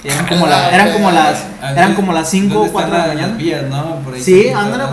Eran 0.03 0.27
como, 0.27 0.45
la- 0.47 0.71
eran 0.73 0.93
como 0.93 1.11
las 1.11 1.43
eran 1.75 1.95
como 1.95 2.13
las 2.13 2.29
5 2.29 2.53
o 2.55 2.57
¿Dónde 2.59 2.71
4 2.71 2.91
de 2.91 2.97
están 2.97 3.07
la 3.09 3.13
las 3.15 3.21
mañana. 3.31 3.37
vías, 3.43 3.63
¿no? 3.69 3.95
Por 4.03 4.13
ahí 4.13 4.21
Sí, 4.21 4.43
las 4.45 4.69
las 4.69 4.91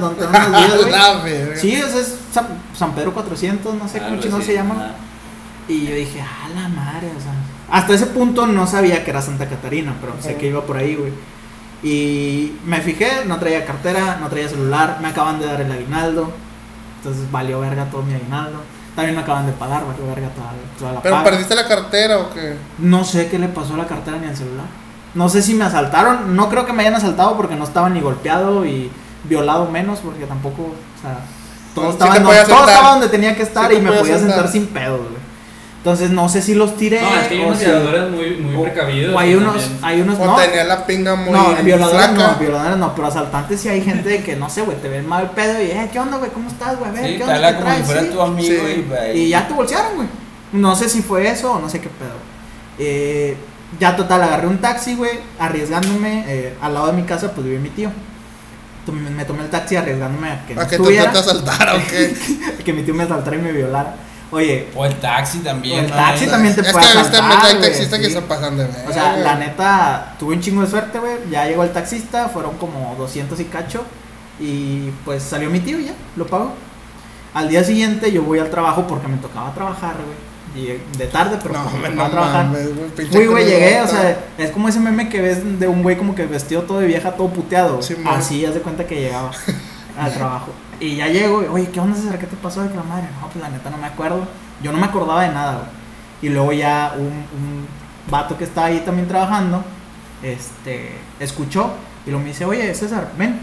donde 0.00 0.24
están 0.24 0.52
las 0.52 0.60
vías, 0.66 0.76
güey. 0.80 0.90
La 0.90 1.12
verga. 1.22 1.56
Sí, 1.60 1.82
o 1.82 1.88
sea, 1.88 2.00
es 2.00 2.16
San, 2.32 2.46
San 2.74 2.92
Pedro 2.94 3.12
400, 3.14 3.74
no 3.74 3.88
sé 3.88 4.00
cómo 4.00 4.16
así, 4.38 4.46
se 4.46 4.54
llama. 4.54 4.92
Y 5.68 5.86
yo 5.86 5.94
dije, 5.94 6.20
a 6.20 6.48
la 6.54 6.68
madre, 6.68 7.08
o 7.16 7.20
sea. 7.20 7.32
Hasta 7.70 7.94
ese 7.94 8.06
punto 8.06 8.46
no 8.46 8.66
sabía 8.66 9.04
que 9.04 9.10
era 9.10 9.20
Santa 9.20 9.46
Catarina, 9.48 9.94
pero 10.00 10.14
sé 10.20 10.36
que 10.36 10.46
iba 10.48 10.62
por 10.62 10.76
ahí, 10.78 10.94
güey. 10.96 11.12
Y 11.82 12.52
me 12.64 12.80
fijé, 12.80 13.24
no 13.26 13.38
traía 13.38 13.64
cartera, 13.66 14.18
no 14.20 14.28
traía 14.28 14.48
celular, 14.48 14.98
me 15.02 15.08
acaban 15.08 15.38
de 15.38 15.46
dar 15.46 15.60
el 15.60 15.70
aguinaldo. 15.70 16.32
Entonces 16.98 17.30
valió 17.30 17.60
verga 17.60 17.84
todo 17.90 18.02
mi 18.02 18.14
aguinaldo. 18.14 18.62
También 18.96 19.14
me 19.14 19.22
acaban 19.22 19.46
de 19.46 19.52
pagar, 19.52 19.84
valió 19.86 20.06
verga 20.06 20.28
toda, 20.30 20.52
toda 20.78 20.92
la 20.94 21.02
¿Pero 21.02 21.16
paga. 21.16 21.30
perdiste 21.30 21.54
la 21.54 21.68
cartera 21.68 22.18
o 22.18 22.30
qué? 22.32 22.56
No 22.78 23.04
sé 23.04 23.28
qué 23.28 23.38
le 23.38 23.48
pasó 23.48 23.74
a 23.74 23.76
la 23.76 23.86
cartera 23.86 24.16
ni 24.16 24.26
al 24.26 24.36
celular. 24.36 24.64
No 25.14 25.28
sé 25.28 25.42
si 25.42 25.54
me 25.54 25.64
asaltaron. 25.64 26.34
No 26.34 26.48
creo 26.48 26.64
que 26.66 26.72
me 26.72 26.82
hayan 26.82 26.94
asaltado 26.94 27.36
porque 27.36 27.56
no 27.56 27.64
estaba 27.64 27.90
ni 27.90 28.00
golpeado 28.00 28.64
y 28.64 28.90
violado 29.24 29.70
menos 29.70 29.98
porque 30.00 30.24
tampoco, 30.24 30.62
o 30.62 31.00
sea, 31.02 31.18
todo, 31.74 31.86
Sí 31.86 31.90
estaba, 31.92 32.18
no, 32.18 32.30
todo 32.30 32.68
estaba 32.68 32.90
donde 32.92 33.08
tenía 33.08 33.36
que 33.36 33.42
estar 33.42 33.70
Sí 33.70 33.76
y 33.76 33.80
me 33.80 33.92
podía 33.92 34.18
sentar. 34.18 34.48
sin 34.48 34.66
güey. 34.98 35.15
Entonces 35.86 36.10
no 36.10 36.28
sé 36.28 36.42
si 36.42 36.56
los 36.56 36.76
tiré 36.76 37.00
No, 37.00 37.14
es 37.14 37.28
que 37.28 37.34
hay 37.36 37.42
o 37.44 37.46
unos 37.46 37.58
si- 37.60 37.64
violadores 37.66 38.10
muy, 38.10 38.30
muy 38.38 38.56
o- 38.56 38.62
precavidos. 38.64 39.14
o 39.14 39.18
hay 39.20 39.34
unos, 39.36 39.54
también- 39.56 39.78
hay 39.84 40.00
unos 40.00 40.18
O 40.18 40.26
no. 40.26 40.34
tenía 40.34 40.64
la 40.64 40.84
pinga 40.84 41.14
muy 41.14 41.30
No, 41.32 41.54
violadores 41.62 42.06
flaca. 42.08 42.32
no, 42.32 42.38
violadores 42.40 42.76
no, 42.78 42.94
pero 42.96 43.06
asaltantes 43.06 43.60
sí 43.60 43.68
hay 43.68 43.82
gente 43.82 44.08
de 44.08 44.20
que 44.24 44.34
no 44.34 44.50
sé, 44.50 44.62
güey, 44.62 44.76
te 44.78 44.88
ven 44.88 45.06
mal 45.06 45.30
pedo 45.30 45.62
y, 45.62 45.66
eh, 45.66 45.88
¿qué 45.92 46.00
onda, 46.00 46.16
güey? 46.16 46.32
¿Cómo 46.32 46.48
estás, 46.48 46.76
güey? 46.76 46.90
A 46.90 46.92
ver, 46.92 47.06
Sí, 47.06 47.12
¿qué 47.12 47.18
te 47.18 47.24
onda? 47.24 47.48
¿Qué 47.52 47.54
como 47.54 47.66
si 47.68 47.72
traes? 47.74 47.86
fuera 47.86 48.00
Sí. 48.02 48.08
tu 48.08 48.20
amigo 48.20 48.62
Sí. 48.66 48.84
y, 49.14 49.18
Y 49.20 49.28
ya 49.28 49.46
te 49.46 49.54
bolsearon, 49.54 49.94
güey. 49.94 50.08
No 50.54 50.74
sé 50.74 50.88
si 50.88 51.02
fue 51.02 51.28
eso 51.30 51.52
o 51.52 51.58
no 51.60 51.68
sé 51.70 51.80
qué 51.80 51.88
pedo. 51.88 52.16
Eh, 52.80 53.36
ya 53.78 53.94
total, 53.94 54.24
agarré 54.24 54.48
un 54.48 54.58
taxi, 54.58 54.96
güey, 54.96 55.12
arriesgándome. 55.38 56.24
eh, 56.26 56.54
al 56.60 56.74
lado 56.74 56.88
de 56.88 56.94
mi 56.94 57.04
casa, 57.04 57.30
pues 57.30 57.46
vive 57.46 57.60
mi 57.60 57.68
tío. 57.68 57.90
Me 58.88 59.24
tomé 59.24 59.42
el 59.44 59.50
taxi 59.50 59.76
arriesgándome 59.76 60.30
a 60.30 60.46
que 60.46 60.54
no 60.56 60.62
¿A 60.62 60.66
que 60.66 60.78
tú 60.78 60.82
estuviera, 60.82 61.12
te 61.12 61.18
asaltara 61.18 61.74
o 61.76 61.78
qué? 61.88 62.12
que 62.64 62.72
mi 62.72 62.82
tío 62.82 62.92
me 62.94 63.04
asaltara 63.04 63.36
y 63.36 63.40
me 63.40 63.52
violara. 63.52 63.94
Oye, 64.30 64.68
O 64.74 64.84
el 64.84 64.94
taxi 64.96 65.38
también. 65.38 65.84
El 65.84 65.90
¿no? 65.90 65.96
taxi 65.96 66.26
también 66.26 66.54
te 66.54 66.60
es 66.62 66.72
puede 66.72 66.84
que 66.92 66.98
asaltar, 66.98 67.46
hay 67.46 67.60
taxistas 67.60 67.98
que 68.00 68.10
se 68.10 68.22
pasan 68.22 68.56
de 68.56 68.64
ver. 68.64 68.74
o 68.88 68.92
sea, 68.92 69.16
la 69.18 69.36
neta, 69.36 70.14
tuve 70.18 70.34
un 70.34 70.40
chingo 70.40 70.62
de 70.62 70.68
suerte, 70.68 70.98
güey. 70.98 71.14
Ya 71.30 71.46
llegó 71.46 71.62
el 71.62 71.70
taxista, 71.70 72.28
fueron 72.28 72.56
como 72.58 72.94
200 72.98 73.38
y 73.40 73.44
cacho. 73.44 73.84
Y 74.40 74.90
pues 75.04 75.22
salió 75.22 75.48
mi 75.48 75.60
tío 75.60 75.78
y 75.78 75.86
ya, 75.86 75.94
lo 76.16 76.26
pagó. 76.26 76.52
Al 77.34 77.48
día 77.48 77.62
siguiente 77.62 78.10
yo 78.12 78.22
voy 78.22 78.38
al 78.38 78.50
trabajo 78.50 78.86
porque 78.86 79.08
me 79.08 79.16
tocaba 79.18 79.52
trabajar, 79.54 79.94
güey. 79.94 80.26
Llegué 80.54 80.80
de 80.96 81.06
tarde, 81.06 81.38
pero 81.42 81.54
No, 81.54 81.70
me 81.78 81.90
tocaba 81.90 82.08
no 82.08 82.10
trabajar. 82.10 82.46
Fui, 83.12 83.26
güey, 83.26 83.44
llegué, 83.44 83.80
o 83.82 83.86
sea, 83.86 84.18
es 84.38 84.50
como 84.50 84.68
ese 84.68 84.80
meme 84.80 85.08
que 85.08 85.20
ves 85.20 85.58
de 85.60 85.68
un 85.68 85.82
güey 85.82 85.96
como 85.96 86.14
que 86.14 86.26
vestido 86.26 86.62
todo 86.62 86.80
de 86.80 86.86
vieja, 86.86 87.12
todo 87.12 87.28
puteado. 87.28 87.80
Sí. 87.82 87.94
Así, 88.06 88.44
haz 88.44 88.54
de 88.54 88.60
cuenta 88.60 88.86
que 88.86 88.96
llegaba 89.00 89.30
al 89.98 90.12
trabajo. 90.12 90.48
Y 90.78 90.96
ya 90.96 91.08
llego, 91.08 91.42
y, 91.42 91.46
oye, 91.46 91.70
¿qué 91.70 91.80
onda, 91.80 91.96
César? 91.96 92.18
¿Qué 92.18 92.26
te 92.26 92.36
pasó 92.36 92.62
de 92.62 92.68
que 92.68 92.76
la 92.76 92.82
madre? 92.82 93.08
No, 93.20 93.28
pues 93.28 93.42
la 93.42 93.48
neta 93.48 93.70
no 93.70 93.78
me 93.78 93.86
acuerdo. 93.86 94.26
Yo 94.62 94.72
no 94.72 94.78
me 94.78 94.86
acordaba 94.86 95.22
de 95.22 95.28
nada, 95.32 95.52
güey. 95.58 95.68
Y 96.22 96.28
luego 96.28 96.52
ya 96.52 96.94
un, 96.96 97.06
un 97.06 97.66
vato 98.10 98.36
que 98.36 98.44
estaba 98.44 98.68
ahí 98.68 98.80
también 98.80 99.08
trabajando, 99.08 99.62
este, 100.22 100.92
escuchó 101.20 101.74
y 102.06 102.10
luego 102.10 102.22
me 102.22 102.30
dice, 102.30 102.44
oye, 102.44 102.74
César, 102.74 103.10
ven. 103.18 103.38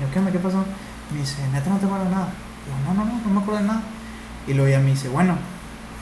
Yo, 0.00 0.10
¿qué 0.12 0.18
onda? 0.18 0.30
¿Qué 0.30 0.38
pasó? 0.38 0.64
Me 1.12 1.20
dice, 1.20 1.46
neta 1.52 1.70
no 1.70 1.78
te 1.78 1.86
acuerdas 1.86 2.08
de 2.08 2.14
nada. 2.14 2.28
Y 2.66 2.70
yo, 2.70 2.94
no, 2.94 3.04
no, 3.04 3.04
no, 3.04 3.20
no 3.24 3.30
me 3.30 3.40
acuerdo 3.40 3.60
de 3.60 3.66
nada. 3.66 3.82
Y 4.46 4.54
luego 4.54 4.70
ya 4.70 4.78
me 4.78 4.90
dice, 4.90 5.08
bueno, 5.08 5.36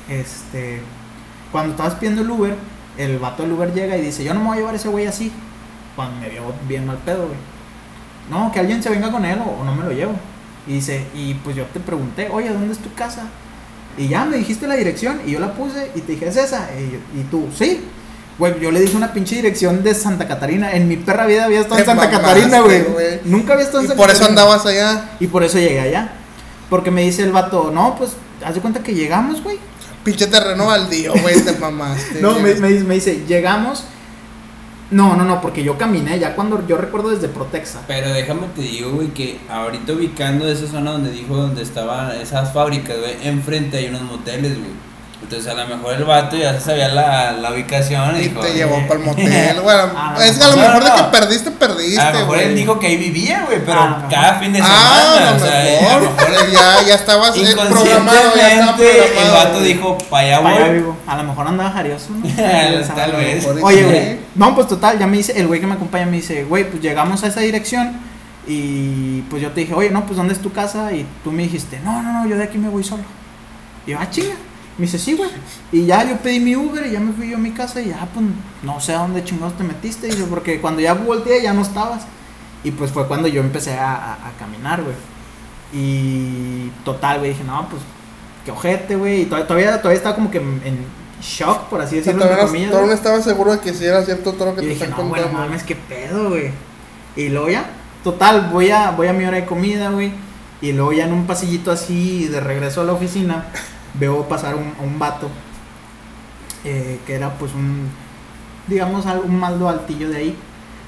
este, 0.08 0.82
cuando 1.50 1.72
estabas 1.72 1.94
pidiendo 1.94 2.22
el 2.22 2.30
Uber, 2.30 2.56
el 2.98 3.18
vato 3.18 3.42
del 3.42 3.52
Uber 3.52 3.72
llega 3.72 3.96
y 3.96 4.02
dice, 4.02 4.24
yo 4.24 4.34
no 4.34 4.40
me 4.40 4.46
voy 4.46 4.56
a 4.56 4.60
llevar 4.60 4.74
ese 4.74 4.88
güey 4.88 5.06
así. 5.06 5.32
Cuando 5.96 6.20
me 6.20 6.28
vio 6.28 6.42
bien 6.68 6.86
mal 6.86 6.98
pedo, 6.98 7.26
güey. 7.26 7.38
No, 8.30 8.52
que 8.52 8.60
alguien 8.60 8.82
se 8.82 8.90
venga 8.90 9.10
con 9.10 9.24
él 9.24 9.38
o 9.38 9.64
no 9.64 9.74
me 9.74 9.82
lo 9.82 9.92
llevo. 9.92 10.14
Y 10.66 10.74
dice, 10.74 11.04
y 11.14 11.34
pues 11.34 11.56
yo 11.56 11.64
te 11.66 11.80
pregunté, 11.80 12.28
oye, 12.30 12.48
¿dónde 12.50 12.72
es 12.72 12.78
tu 12.78 12.92
casa? 12.94 13.22
Y 13.98 14.08
ya 14.08 14.24
me 14.24 14.36
dijiste 14.38 14.66
la 14.66 14.74
dirección 14.76 15.20
y 15.26 15.32
yo 15.32 15.40
la 15.40 15.52
puse 15.54 15.90
y 15.94 16.00
te 16.00 16.12
dije, 16.12 16.28
¿es 16.28 16.36
esa? 16.36 16.68
Y, 16.78 16.92
yo- 16.92 17.20
y 17.20 17.24
tú, 17.30 17.48
sí. 17.56 17.80
Güey, 18.38 18.58
yo 18.60 18.70
le 18.70 18.80
dije 18.80 18.96
una 18.96 19.12
pinche 19.12 19.36
dirección 19.36 19.82
de 19.82 19.94
Santa 19.94 20.26
Catarina. 20.26 20.72
En 20.72 20.88
mi 20.88 20.96
perra 20.96 21.26
vida 21.26 21.44
había 21.44 21.60
estado 21.60 21.78
en 21.80 21.84
Santa 21.86 22.04
mamaste, 22.06 22.22
Catarina, 22.26 22.60
güey. 22.60 22.84
Nunca 23.24 23.52
había 23.52 23.64
estado 23.66 23.80
en 23.80 23.84
Y 23.84 23.88
Santa 23.88 24.02
por 24.02 24.10
eso 24.10 24.20
Catarina. 24.20 24.42
andabas 24.42 24.66
allá. 24.66 25.10
Y 25.20 25.26
por 25.26 25.42
eso 25.44 25.58
llegué 25.58 25.80
allá. 25.80 26.12
Porque 26.70 26.90
me 26.90 27.02
dice 27.02 27.22
el 27.22 27.32
vato, 27.32 27.70
no, 27.74 27.94
pues, 27.96 28.12
haz 28.44 28.54
de 28.54 28.60
cuenta 28.62 28.82
que 28.82 28.94
llegamos, 28.94 29.42
güey. 29.42 29.58
Pinche 30.02 30.26
terreno 30.26 30.66
baldío, 30.66 31.12
güey, 31.20 31.38
te 31.42 31.52
mamaste. 31.60 32.20
No, 32.22 32.38
me, 32.38 32.54
me 32.54 32.68
dice- 32.70 32.84
me 32.84 32.94
dice, 32.94 33.24
llegamos. 33.28 33.84
No, 34.92 35.16
no, 35.16 35.24
no, 35.24 35.40
porque 35.40 35.64
yo 35.64 35.78
caminé 35.78 36.18
ya 36.18 36.36
cuando 36.36 36.66
yo 36.66 36.76
recuerdo 36.76 37.08
desde 37.08 37.28
Protexa. 37.28 37.80
Pero 37.86 38.10
déjame 38.12 38.48
te 38.54 38.60
digo, 38.60 38.90
güey, 38.90 39.08
que 39.08 39.40
ahorita 39.48 39.94
ubicando 39.94 40.46
esa 40.46 40.66
zona 40.66 40.92
donde 40.92 41.10
dijo 41.10 41.34
donde 41.34 41.62
estaban 41.62 42.12
esas 42.20 42.52
fábricas, 42.52 42.98
güey, 42.98 43.26
enfrente 43.26 43.78
hay 43.78 43.86
unos 43.86 44.02
moteles, 44.02 44.58
güey. 44.58 44.91
Entonces 45.22 45.50
a 45.50 45.54
lo 45.54 45.66
mejor 45.66 45.94
el 45.94 46.04
vato 46.04 46.36
ya 46.36 46.60
sabía 46.60 46.88
la, 46.88 47.32
la 47.32 47.52
ubicación 47.52 48.16
y, 48.16 48.18
Y 48.18 48.28
dijo, 48.28 48.40
te 48.40 48.50
"Eh". 48.50 48.54
llevó 48.54 48.76
para 48.86 48.94
el 49.00 49.06
motel, 49.06 49.60
güey. 49.62 49.76
Ah, 49.96 50.14
Es 50.20 50.36
que 50.36 50.44
a 50.44 50.48
lo 50.48 50.56
no, 50.56 50.62
mejor 50.62 50.82
de 50.84 50.88
no. 50.90 50.96
que 50.96 51.02
perdiste, 51.18 51.48
A 51.48 51.52
lo 51.52 51.58
perdiste, 51.58 52.12
mejor 52.12 52.38
él 52.38 52.54
dijo 52.54 52.78
que 52.78 52.86
ahí 52.88 52.96
vivía, 52.98 53.44
güey, 53.46 53.64
pero 53.64 53.80
A 53.80 53.84
lo 53.88 53.96
mejor. 53.96 54.10
cada 54.10 54.34
fin 54.40 54.52
de 54.52 54.60
Ah, 54.62 54.66
semana, 54.66 55.28
a 55.28 55.30
o 55.30 55.34
lo 55.38 55.40
sea, 55.44 55.68
eh, 55.68 55.78
a 55.90 55.94
lo 55.94 56.00
mejor. 56.10 56.22
Ya, 56.52 56.82
ya 56.86 56.94
estabas 56.96 57.36
eh, 57.36 57.40
programado, 57.54 58.36
ya 58.36 58.48
estaba 58.48 58.62
inconscientemente 58.62 58.98
el 59.06 59.12
programado. 59.12 59.34
vato 59.34 59.60
dijo, 59.62 59.98
para 60.10 60.26
allá 60.26 60.42
Pa' 60.42 60.48
allá 60.50 60.66
voy. 60.66 60.74
vivo. 60.74 60.96
A 61.06 61.16
lo 61.16 61.22
mejor 61.24 61.48
andaba 61.48 61.70
jarioso, 61.70 62.08
¿no? 62.10 62.28
Tal 62.94 63.12
vez. 63.12 63.46
Oye, 63.62 63.82
güey. 63.84 64.18
No, 64.34 64.54
pues 64.54 64.66
total, 64.68 64.98
ya 64.98 65.06
me 65.06 65.16
dice, 65.16 65.38
el 65.38 65.46
güey 65.46 65.60
que 65.60 65.66
me 65.66 65.74
acompaña 65.74 66.04
me 66.06 66.16
dice, 66.16 66.44
güey, 66.44 66.68
pues 66.68 66.82
llegamos 66.82 67.22
a 67.22 67.28
esa 67.28 67.40
dirección. 67.40 67.96
Y 68.46 69.20
pues 69.30 69.40
yo 69.40 69.50
te 69.52 69.60
dije, 69.60 69.72
oye, 69.72 69.90
no, 69.90 70.04
pues 70.04 70.16
¿dónde 70.16 70.34
es 70.34 70.40
tu 70.42 70.52
casa? 70.52 70.92
Y 70.92 71.06
tú 71.22 71.30
me 71.30 71.44
dijiste, 71.44 71.78
no, 71.84 72.02
no, 72.02 72.12
no, 72.12 72.28
yo 72.28 72.36
de 72.36 72.44
aquí 72.44 72.58
me 72.58 72.68
voy 72.68 72.82
solo. 72.84 73.04
Y 73.86 73.92
yo, 73.92 73.98
ah, 74.00 74.08
chinga. 74.10 74.34
Me 74.78 74.86
dice, 74.86 74.98
sí, 74.98 75.14
güey. 75.14 75.28
Y 75.70 75.84
ya 75.86 76.02
yo 76.08 76.16
pedí 76.18 76.40
mi 76.40 76.56
Uber 76.56 76.86
y 76.86 76.92
ya 76.92 77.00
me 77.00 77.12
fui 77.12 77.28
yo 77.30 77.36
a 77.36 77.40
mi 77.40 77.50
casa 77.52 77.80
y 77.80 77.88
ya, 77.90 78.08
pues, 78.14 78.24
no 78.62 78.80
sé 78.80 78.94
a 78.94 78.98
dónde 79.00 79.22
chingados 79.22 79.56
te 79.56 79.64
metiste. 79.64 80.06
Dice, 80.06 80.24
porque 80.24 80.60
cuando 80.60 80.80
ya 80.80 80.94
volteé 80.94 81.42
ya 81.42 81.52
no 81.52 81.62
estabas. 81.62 82.02
Y 82.64 82.70
pues 82.70 82.90
fue 82.92 83.06
cuando 83.08 83.28
yo 83.28 83.40
empecé 83.40 83.74
a, 83.78 83.92
a- 83.94 84.12
a 84.28 84.32
caminar, 84.38 84.82
güey. 84.82 84.94
Y 85.72 86.70
total, 86.84 87.18
güey, 87.18 87.30
dije, 87.32 87.44
no, 87.44 87.66
pues, 87.68 87.82
qué 88.44 88.50
ojete, 88.50 88.96
güey. 88.96 89.22
Y 89.22 89.24
todavía, 89.26 89.46
todavía, 89.46 89.76
todavía 89.78 89.96
estaba 89.96 90.14
como 90.14 90.30
que 90.30 90.38
en, 90.38 91.02
shock, 91.20 91.68
por 91.68 91.80
así 91.80 91.96
decirlo, 91.96 92.22
entre 92.24 92.44
comillas. 92.44 92.70
todavía 92.70 92.90
no 92.90 92.96
estaba 92.96 93.20
seguro 93.22 93.52
de 93.52 93.60
que 93.60 93.72
si 93.72 93.84
era 93.84 94.02
cierto 94.04 94.32
todo 94.32 94.46
lo 94.46 94.54
que 94.56 94.62
Y 94.62 94.64
te 94.64 94.70
dije, 94.70 94.84
están 94.84 94.98
no, 95.04 95.08
bueno, 95.08 95.24
contando. 95.26 95.48
mames, 95.48 95.62
qué 95.62 95.76
pedo, 95.76 96.30
güey. 96.30 96.50
Y 97.14 97.28
luego 97.28 97.48
ya, 97.48 97.64
total, 98.02 98.48
voy 98.52 98.70
a, 98.70 98.90
voy 98.90 99.06
a 99.06 99.12
mi 99.12 99.24
hora 99.24 99.36
de 99.36 99.44
comida, 99.46 99.90
güey. 99.90 100.12
Y 100.60 100.72
luego 100.72 100.92
ya 100.92 101.04
en 101.04 101.12
un 101.12 101.26
pasillito 101.26 101.70
así, 101.70 102.26
de 102.26 102.40
regreso 102.40 102.80
a 102.80 102.84
la 102.84 102.92
oficina, 102.92 103.46
veo 103.94 104.28
pasar 104.28 104.54
un, 104.54 104.72
a 104.78 104.82
un 104.82 104.98
vato. 104.98 105.28
eh, 106.64 107.00
que 107.06 107.14
era 107.14 107.30
pues 107.38 107.52
un, 107.54 107.88
digamos, 108.68 109.04
un 109.24 109.38
maldo 109.38 109.68
altillo 109.68 110.08
de 110.10 110.16
ahí, 110.16 110.36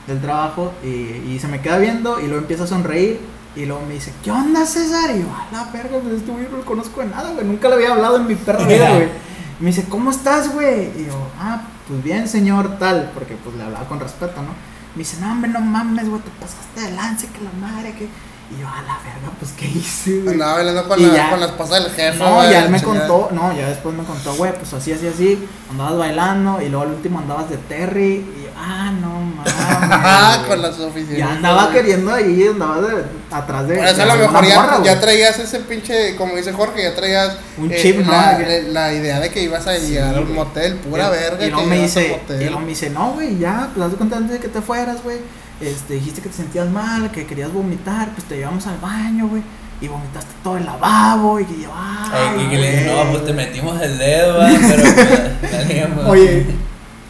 del 0.07 0.21
trabajo. 0.21 0.73
Y, 0.85 0.89
y 1.33 1.39
se 1.41 1.49
me 1.49 1.61
queda 1.61 1.79
viendo 1.79 2.21
y 2.21 2.25
luego 2.25 2.39
empieza 2.39 2.65
a 2.65 2.67
sonreír. 2.67 3.21
Y 3.57 3.67
luego 3.67 3.85
me 3.87 3.95
dice, 3.95 4.13
¿qué 4.25 4.33
onda, 4.33 4.67
César? 4.67 5.15
Y 5.17 5.21
yo, 5.21 5.29
a 5.29 5.47
la 5.53 5.71
verga, 5.71 5.99
pues 6.03 6.15
este 6.15 6.33
güey 6.33 6.49
no 6.51 6.57
lo 6.59 6.65
conozco 6.65 7.01
de 7.01 7.07
nada, 7.07 7.33
güey. 7.33 7.47
Nunca 7.47 7.69
le 7.69 7.77
había 7.77 7.93
hablado 7.93 8.17
en 8.17 8.27
mi 8.27 8.35
perra 8.35 8.65
vida, 8.67 8.91
güey. 8.95 9.09
Y 9.61 9.63
me 9.63 9.67
dice, 9.71 9.85
¿cómo 9.89 10.11
estás, 10.11 10.53
güey? 10.53 10.91
Y 11.01 11.07
yo, 11.07 11.31
ah, 11.39 11.63
pues 11.87 12.03
bien, 12.03 12.27
señor, 12.29 12.79
tal. 12.79 13.11
Porque 13.15 13.37
pues 13.37 13.55
le 13.57 13.63
hablaba 13.63 13.87
con 13.87 14.01
respeto, 14.01 14.43
¿no? 14.43 14.49
Me 14.97 14.99
dice, 15.01 15.19
no, 15.21 15.31
hombre, 15.31 15.51
no 15.51 15.61
mames, 15.61 16.09
güey, 16.09 16.21
te 16.23 16.31
pasaste 16.41 16.81
de 16.81 16.91
lance, 16.97 17.29
que 17.29 17.41
la 17.45 17.51
madre, 17.69 17.93
que. 17.95 18.09
Y 18.57 18.61
yo, 18.61 18.69
a 18.69 18.83
la 18.83 18.99
verga, 18.99 19.31
pues, 19.39 19.53
¿qué 19.53 19.67
hice, 19.67 20.21
güey? 20.21 20.35
Andaba 20.35 20.55
bailando 20.55 20.89
con 20.89 21.01
Y 21.01 21.07
la, 21.07 21.15
ya. 21.15 21.31
con 21.31 21.41
la 21.41 21.47
esposa 21.47 21.75
del 21.81 21.91
jefe. 21.91 22.19
No, 22.19 22.35
güey, 22.37 22.51
ya 22.51 22.65
él 22.65 22.71
me 22.71 22.81
chingada. 22.81 23.09
contó, 23.09 23.35
no, 23.35 23.57
ya 23.57 23.69
después 23.69 23.95
me 23.95 24.05
contó, 24.05 24.35
güey, 24.35 24.53
pues 24.55 24.73
así, 24.75 24.93
así, 24.93 25.07
así, 25.09 25.49
andabas 25.71 25.97
bailando 25.99 26.61
y 26.63 26.69
luego 26.69 26.83
al 26.85 26.91
último 26.93 27.19
andabas 27.19 27.51
de 27.51 27.57
Terry 27.57 28.15
y 28.17 28.43
yo, 28.45 28.51
ah, 28.57 28.93
no 29.01 29.25
Ah, 29.47 30.37
mames. 30.39 30.47
con 30.49 30.63
las 30.63 30.79
oficinas. 30.81 31.19
Ya 31.19 31.31
andaba 31.33 31.71
queriendo 31.73 32.13
ahí, 32.15 32.47
andaba 32.49 32.81
de, 32.81 33.05
atrás 33.31 33.69
de. 33.69 33.77
Por 33.77 33.85
eso 33.87 34.03
a 34.03 34.07
lo 34.07 34.15
mejor 34.17 34.47
ya, 34.47 34.55
morra, 34.61 34.77
ya 34.83 34.93
güey. 34.93 35.01
traías 35.01 35.39
ese 35.39 35.61
pinche, 35.61 36.17
como 36.17 36.35
dice 36.37 36.53
Jorge, 36.53 36.83
ya 36.83 36.95
traías 36.95 37.33
eh, 37.35 37.39
Un 37.59 37.71
chip, 37.71 37.99
¿no? 38.07 38.13
la, 38.13 38.39
Que- 38.39 38.63
la 38.71 38.93
idea 38.95 39.21
de 39.21 39.31
que 39.31 39.43
ibas 39.43 39.67
a 39.67 39.75
Sí, 39.77 39.89
llegar 39.89 40.17
a 40.17 40.21
un 40.21 40.33
motel, 40.35 40.77
pura 40.77 41.09
Y- 41.09 41.11
verga. 41.11 41.45
Y 41.47 41.51
luego 41.51 41.65
que 41.65 41.71
me 41.71 41.83
dice, 41.83 42.21
y 42.41 42.45
luego 42.45 42.61
me 42.61 42.67
dice, 42.69 42.91
no, 42.91 43.13
güey, 43.13 43.39
ya, 43.39 43.69
pues 43.75 43.85
haz 43.87 43.91
de 43.93 43.97
cuenta 43.99 44.17
antes 44.17 44.33
de 44.35 44.39
que 44.41 44.49
te 44.49 44.61
fueras, 44.63 45.03
güey. 45.03 45.19
Este, 45.61 45.95
dijiste 45.95 46.21
que 46.21 46.29
te 46.29 46.37
sentías 46.37 46.69
mal, 46.71 47.11
que 47.11 47.27
querías 47.27 47.53
vomitar, 47.53 48.11
pues 48.11 48.25
te 48.27 48.37
llevamos 48.37 48.67
al 48.67 48.79
baño, 48.79 49.29
güey. 49.29 49.43
Y 49.81 49.89
vomitaste 49.89 50.33
todo 50.43 50.57
el 50.57 50.65
lavabo 50.65 51.41
y 51.41 51.45
que 51.45 51.61
yo, 51.63 51.71
ay, 51.75 52.11
Ay, 52.13 52.45
que, 52.45 52.51
que 52.51 52.57
le 52.59 52.71
dije, 52.71 52.85
güey". 52.93 53.05
no, 53.05 53.11
pues 53.11 53.25
te 53.27 53.33
metimos 53.33 53.81
el 53.83 53.99
dedo, 53.99 54.39
va, 54.39 54.47
pero 54.47 54.83
pues, 54.83 55.51
salíamos. 55.51 56.07
Oye, 56.07 56.47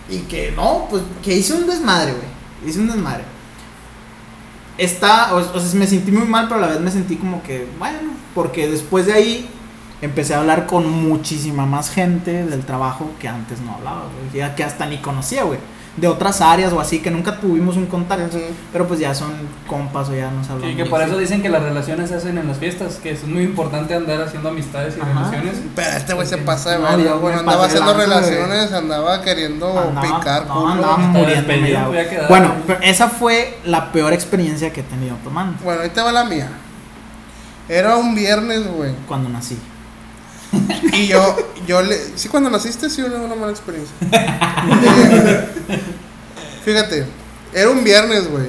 y 0.08 0.18
que 0.20 0.52
no, 0.52 0.86
pues 0.90 1.02
que 1.22 1.34
hice 1.34 1.54
un 1.54 1.66
desmadre, 1.66 2.12
güey. 2.12 2.68
Hice 2.68 2.80
un 2.80 2.88
desmadre. 2.88 3.24
Está, 4.76 5.34
o, 5.34 5.38
o 5.38 5.60
sea, 5.60 5.78
me 5.78 5.86
sentí 5.86 6.10
muy 6.10 6.26
mal, 6.26 6.48
pero 6.48 6.58
a 6.58 6.66
la 6.66 6.72
vez 6.72 6.80
me 6.80 6.90
sentí 6.90 7.16
como 7.16 7.42
que, 7.42 7.68
bueno, 7.78 8.10
porque 8.34 8.66
después 8.68 9.06
de 9.06 9.12
ahí 9.12 9.48
empecé 10.02 10.34
a 10.34 10.40
hablar 10.40 10.66
con 10.66 10.90
muchísima 10.90 11.64
más 11.64 11.90
gente 11.90 12.44
del 12.44 12.64
trabajo 12.64 13.10
que 13.20 13.28
antes 13.28 13.60
no 13.60 13.74
hablaba, 13.74 14.06
güey. 14.32 14.54
Que 14.56 14.64
hasta 14.64 14.86
ni 14.86 14.98
conocía, 14.98 15.44
güey. 15.44 15.60
De 15.96 16.08
otras 16.08 16.40
áreas 16.40 16.72
o 16.72 16.80
así, 16.80 16.98
que 16.98 17.08
nunca 17.10 17.38
tuvimos 17.38 17.76
un 17.76 17.86
contacto. 17.86 18.36
Pero 18.72 18.88
pues 18.88 18.98
ya 18.98 19.14
son 19.14 19.30
compas 19.68 20.08
o 20.08 20.14
ya 20.14 20.28
nos 20.30 20.50
hablamos. 20.50 20.70
Sí, 20.72 20.76
que 20.76 20.86
por 20.86 21.00
eso 21.00 21.16
dicen 21.16 21.40
que 21.40 21.48
las 21.48 21.62
relaciones 21.62 22.08
se 22.10 22.16
hacen 22.16 22.36
en 22.36 22.48
las 22.48 22.58
fiestas, 22.58 22.96
que 22.96 23.12
es 23.12 23.22
muy 23.24 23.44
importante 23.44 23.94
andar 23.94 24.20
haciendo 24.22 24.48
amistades 24.48 24.96
y 24.96 25.00
Ajá. 25.00 25.12
relaciones. 25.30 25.62
Pero 25.76 25.96
este 25.96 26.14
güey 26.14 26.26
se 26.26 26.38
pasa 26.38 26.72
de 26.72 26.78
No, 26.80 26.96
verga, 26.96 27.12
güey. 27.14 27.34
me 27.34 27.40
Andaba 27.40 27.66
haciendo 27.66 27.94
relaciones, 27.94 28.72
andaba 28.72 29.22
queriendo 29.22 29.68
Andaba- 29.78 30.00
picar 30.18 30.46
no, 30.48 30.54
culo. 30.54 30.68
andaba 30.72 30.96
muriéndome 30.98 31.70
ya. 31.70 31.88
Bueno, 32.28 32.54
pero 32.66 32.80
esa 32.82 33.08
fue 33.08 33.58
la 33.64 33.92
peor 33.92 34.12
experiencia 34.12 34.72
que 34.72 34.80
he 34.80 34.84
tenido 34.84 35.14
tomando. 35.22 35.58
Bueno, 35.62 35.82
ahí 35.82 35.90
te 35.90 36.00
va 36.02 36.10
la 36.10 36.24
mía. 36.24 36.48
Era 37.68 37.96
un 37.96 38.14
viernes, 38.16 38.66
güey. 38.66 38.92
Cuando 39.06 39.28
nací. 39.28 39.56
Y 40.92 41.06
yo, 41.08 41.36
yo 41.66 41.82
le. 41.82 41.98
Sí, 42.16 42.28
cuando 42.28 42.50
naciste, 42.50 42.88
sí, 42.88 43.02
una, 43.02 43.16
una 43.16 43.34
mala 43.34 43.52
experiencia. 43.52 43.94
Eh, 44.12 45.48
Fíjate, 46.64 47.06
era 47.52 47.70
un 47.70 47.84
viernes, 47.84 48.30
güey. 48.30 48.46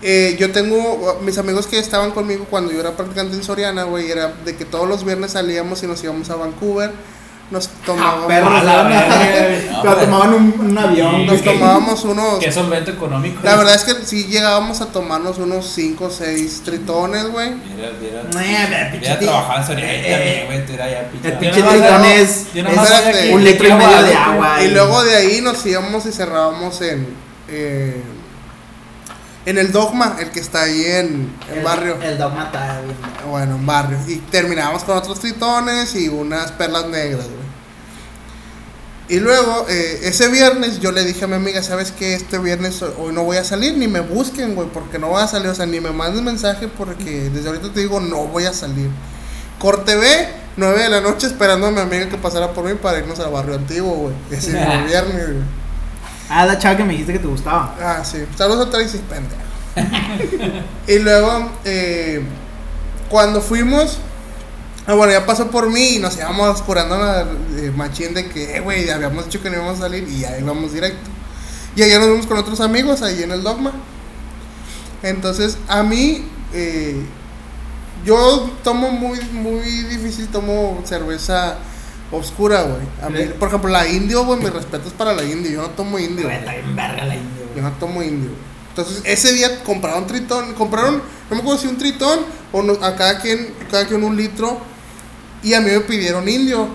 Eh, 0.00 0.36
yo 0.38 0.52
tengo 0.52 1.18
mis 1.24 1.38
amigos 1.38 1.66
que 1.66 1.78
estaban 1.78 2.12
conmigo 2.12 2.46
cuando 2.48 2.70
yo 2.70 2.78
era 2.78 2.96
practicante 2.96 3.34
en 3.34 3.42
Soriana, 3.42 3.84
güey. 3.84 4.10
Era 4.10 4.28
de 4.44 4.56
que 4.56 4.64
todos 4.64 4.88
los 4.88 5.04
viernes 5.04 5.32
salíamos 5.32 5.82
y 5.82 5.86
nos 5.86 6.02
íbamos 6.04 6.30
a 6.30 6.36
Vancouver. 6.36 6.92
Nos 7.50 7.68
tomábamos. 7.86 8.24
Ah, 8.24 8.28
perro, 8.28 8.50
a 8.56 8.62
la 8.62 8.82
verga, 8.82 9.78
Pero 9.82 9.96
tomaban 9.96 10.34
un, 10.34 10.54
un 10.60 10.78
avión. 10.78 11.24
Nos 11.26 11.42
güey. 11.42 11.54
tomábamos 11.58 12.04
unos. 12.04 12.38
Qué 12.40 12.52
solvente 12.52 12.90
económico. 12.90 13.40
La 13.42 13.56
verdad 13.56 13.74
es 13.74 13.84
que 13.84 14.04
sí 14.04 14.24
llegábamos 14.26 14.82
a 14.82 14.86
tomarnos 14.92 15.38
unos 15.38 15.66
5 15.66 16.04
o 16.04 16.10
6 16.10 16.62
tritones, 16.64 17.26
güey. 17.30 17.50
Mira, 17.74 17.90
mira. 18.00 18.90
Eh, 18.92 18.98
Hubiera 18.98 19.18
tío. 19.18 19.28
trabajado 19.30 19.60
en 19.60 19.66
Soriana 19.66 19.92
Eh, 19.92 20.10
también, 20.12 20.46
güey, 20.46 20.66
tú 20.66 20.72
eras 20.74 20.90
ya 20.90 20.98
El 21.00 21.06
pinche. 21.38 21.62
tritón 21.62 22.04
es, 22.04 22.46
es 22.54 23.32
un 23.34 23.44
litro 23.44 23.68
y 23.68 23.72
medio 23.72 24.02
de 24.02 24.14
agua. 24.14 24.62
Y 24.62 24.68
luego 24.68 25.02
de 25.04 25.16
ahí 25.16 25.40
nos 25.40 25.64
íbamos 25.64 26.04
y 26.06 26.12
cerrábamos 26.12 26.80
en. 26.82 27.06
eh, 27.48 28.02
en 29.48 29.56
el 29.56 29.72
Dogma, 29.72 30.18
el 30.20 30.30
que 30.30 30.40
está 30.40 30.64
ahí 30.64 30.84
en, 30.84 31.34
el, 31.50 31.64
barrio. 31.64 31.96
El 32.02 32.18
dogma 32.18 32.44
está 32.44 32.82
bien. 32.82 32.94
Bueno, 33.30 33.56
en 33.56 33.64
barrio. 33.64 33.98
Y 34.06 34.16
terminábamos 34.16 34.84
con 34.84 34.98
otros 34.98 35.18
tritones 35.20 35.94
y 35.94 36.08
unas 36.08 36.52
perlas 36.52 36.86
negras, 36.88 37.24
güey. 37.24 37.48
Y 39.08 39.20
luego, 39.20 39.64
eh, 39.70 40.00
ese 40.02 40.28
viernes 40.28 40.80
yo 40.80 40.92
le 40.92 41.02
dije 41.02 41.24
a 41.24 41.28
mi 41.28 41.36
amiga, 41.36 41.62
¿sabes 41.62 41.92
qué? 41.92 42.12
Este 42.12 42.36
viernes 42.36 42.82
hoy 42.82 43.14
no 43.14 43.24
voy 43.24 43.38
a 43.38 43.44
salir, 43.44 43.74
ni 43.78 43.88
me 43.88 44.00
busquen, 44.00 44.54
güey, 44.54 44.68
porque 44.68 44.98
no 44.98 45.08
voy 45.08 45.22
a 45.22 45.26
salir, 45.26 45.48
o 45.48 45.54
sea, 45.54 45.64
ni 45.64 45.80
me 45.80 45.92
manden 45.92 46.24
mensaje 46.24 46.68
porque 46.68 47.30
desde 47.30 47.48
ahorita 47.48 47.72
te 47.72 47.80
digo, 47.80 48.00
no 48.00 48.26
voy 48.26 48.44
a 48.44 48.52
salir. 48.52 48.90
Corte 49.58 49.96
B, 49.96 50.28
9 50.58 50.82
de 50.82 50.88
la 50.90 51.00
noche 51.00 51.26
esperando 51.26 51.68
a 51.68 51.70
mi 51.70 51.80
amiga 51.80 52.10
que 52.10 52.18
pasara 52.18 52.52
por 52.52 52.66
mí 52.66 52.74
para 52.74 52.98
irnos 52.98 53.18
al 53.18 53.32
barrio 53.32 53.54
antiguo, 53.54 53.94
güey. 53.94 54.14
Ese 54.30 54.52
viernes, 54.86 55.26
güey. 55.26 55.67
Ah, 56.28 56.44
la 56.44 56.58
chava 56.58 56.76
que 56.76 56.84
me 56.84 56.92
dijiste 56.92 57.14
que 57.14 57.18
te 57.18 57.26
gustaba. 57.26 57.74
Ah, 57.80 58.04
sí. 58.04 58.18
Saludos 58.36 58.66
a 58.66 58.70
Tracy, 58.70 58.98
pendejo. 58.98 59.42
y 60.86 60.98
luego, 60.98 61.52
eh, 61.64 62.22
cuando 63.08 63.40
fuimos, 63.40 63.98
ah, 64.86 64.94
bueno, 64.94 65.12
ya 65.12 65.24
pasó 65.24 65.50
por 65.50 65.70
mí 65.70 65.96
y 65.96 65.98
nos 65.98 66.16
íbamos 66.16 66.60
curando 66.62 66.98
la 66.98 67.22
eh, 67.56 67.72
machín 67.74 68.14
de 68.14 68.28
que, 68.28 68.56
eh, 68.56 68.60
güey, 68.60 68.90
habíamos 68.90 69.24
dicho 69.26 69.40
que 69.42 69.50
no 69.50 69.56
íbamos 69.56 69.78
a 69.78 69.82
salir 69.82 70.06
y 70.08 70.20
ya 70.20 70.38
íbamos 70.38 70.72
directo. 70.72 71.08
Y 71.76 71.82
allá 71.82 71.98
nos 71.98 72.08
vimos 72.08 72.26
con 72.26 72.38
otros 72.38 72.60
amigos 72.60 73.02
ahí 73.02 73.22
en 73.22 73.30
el 73.30 73.42
Dogma. 73.42 73.72
Entonces, 75.02 75.58
a 75.68 75.82
mí, 75.82 76.26
eh, 76.52 77.00
yo 78.04 78.50
tomo 78.64 78.90
muy, 78.90 79.20
muy 79.32 79.62
difícil, 79.84 80.28
tomo 80.28 80.82
cerveza 80.84 81.58
oscura, 82.12 82.62
güey. 82.62 83.24
Sí. 83.26 83.30
por 83.38 83.48
ejemplo, 83.48 83.70
la 83.70 83.86
indio, 83.88 84.24
güey, 84.24 84.40
mi 84.40 84.48
respeto 84.48 84.88
es 84.88 84.94
para 84.94 85.12
la 85.14 85.22
indio. 85.24 85.50
Yo 85.50 85.62
no 85.62 85.70
tomo 85.70 85.98
indio. 85.98 86.24
Güey, 86.24 86.24
güey. 86.24 86.38
está 86.38 86.52
bien 86.52 86.76
verga 86.76 87.04
la 87.04 87.14
indio, 87.16 87.44
Yo 87.56 87.62
no 87.62 87.72
tomo 87.72 88.02
indio. 88.02 88.30
Entonces, 88.70 89.02
ese 89.04 89.32
día 89.32 89.62
compraron 89.64 90.06
tritón, 90.06 90.54
compraron, 90.54 91.02
no 91.28 91.36
me 91.36 91.40
acuerdo 91.42 91.60
si 91.60 91.66
un 91.66 91.76
tritón 91.78 92.20
o 92.52 92.62
no- 92.62 92.74
a 92.84 92.94
cada 92.94 93.18
quien, 93.18 93.52
cada 93.70 93.86
quien 93.86 94.04
un 94.04 94.16
litro. 94.16 94.58
Y 95.42 95.54
a 95.54 95.60
mí 95.60 95.70
me 95.70 95.80
pidieron 95.80 96.28
indio. 96.28 96.68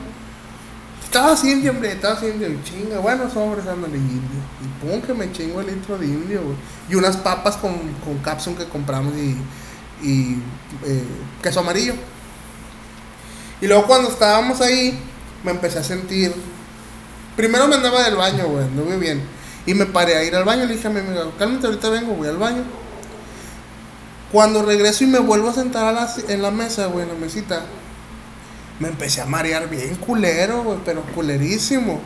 Estaba 1.04 1.34
así 1.34 1.52
indio, 1.52 1.72
hombre, 1.72 1.92
estaba 1.92 2.16
así 2.16 2.26
indio. 2.28 2.50
Y 2.50 2.60
chinga, 2.64 3.00
bueno, 3.00 3.30
sobres, 3.30 3.66
ándale, 3.68 3.98
indio. 3.98 4.20
Y 4.62 4.86
pum, 4.86 5.02
que 5.02 5.14
me 5.14 5.32
chingo 5.32 5.62
el 5.62 5.68
litro 5.68 5.98
de 5.98 6.08
indio, 6.08 6.42
güey. 6.44 6.56
Y 6.90 6.96
unas 6.96 7.18
papas 7.18 7.56
con, 7.58 7.72
con 8.04 8.18
capsun 8.24 8.56
que 8.56 8.66
compramos 8.66 9.14
y, 9.16 9.38
y 10.06 10.38
eh, 10.86 11.04
queso 11.42 11.60
amarillo. 11.62 11.94
Y 13.62 13.68
luego 13.68 13.86
cuando 13.86 14.10
estábamos 14.10 14.60
ahí, 14.62 15.00
me 15.44 15.52
empecé 15.52 15.80
a 15.80 15.84
sentir. 15.84 16.34
Primero 17.36 17.68
me 17.68 17.76
andaba 17.76 18.04
del 18.04 18.16
baño, 18.16 18.48
güey, 18.48 18.64
anduve 18.64 18.98
bien. 18.98 19.22
Y 19.66 19.74
me 19.74 19.86
paré 19.86 20.16
a 20.16 20.24
ir 20.24 20.36
al 20.36 20.44
baño, 20.44 20.66
le 20.66 20.76
dije 20.76 20.88
a 20.88 20.92
mi 20.92 21.00
amiga, 21.00 21.26
cálmate, 21.38 21.68
ahorita 21.68 21.90
vengo, 21.90 22.14
voy 22.14 22.28
al 22.28 22.38
baño. 22.38 22.64
Cuando 24.32 24.64
regreso 24.64 25.04
y 25.04 25.08
me 25.08 25.20
vuelvo 25.20 25.50
a 25.50 25.54
sentar 25.54 25.96
en 26.28 26.42
la 26.42 26.52
mesa, 26.52 26.88
güey, 26.88 27.04
en 27.04 27.10
la 27.10 27.20
mesita, 27.20 27.62
me 28.80 28.88
empecé 28.90 29.22
a 29.22 29.26
marear 29.26 29.70
bien 29.70 29.96
culero, 29.96 30.64
güey, 30.64 30.80
pero 30.84 31.04
culerísimo. 31.14 32.02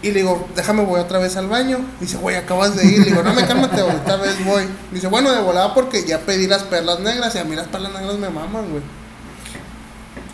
Y 0.00 0.12
le 0.12 0.20
digo, 0.20 0.48
déjame, 0.54 0.84
voy 0.84 1.00
otra 1.00 1.18
vez 1.18 1.36
al 1.36 1.48
baño. 1.48 1.78
Dice, 2.00 2.18
güey, 2.18 2.36
acabas 2.36 2.76
de 2.76 2.86
ir. 2.86 3.00
Le 3.00 3.06
digo, 3.06 3.22
no 3.22 3.32
me 3.34 3.44
cálmate, 3.46 3.80
esta 3.80 4.16
vez 4.16 4.44
voy. 4.44 4.64
Dice, 4.92 5.08
bueno, 5.08 5.32
de 5.32 5.40
volada 5.40 5.74
porque 5.74 6.04
ya 6.04 6.20
pedí 6.20 6.46
las 6.46 6.62
perlas 6.64 7.00
negras 7.00 7.34
y 7.34 7.38
a 7.38 7.44
mí 7.44 7.56
las 7.56 7.66
perlas 7.66 7.92
negras 7.92 8.16
me 8.16 8.30
maman, 8.30 8.70
güey. 8.70 8.82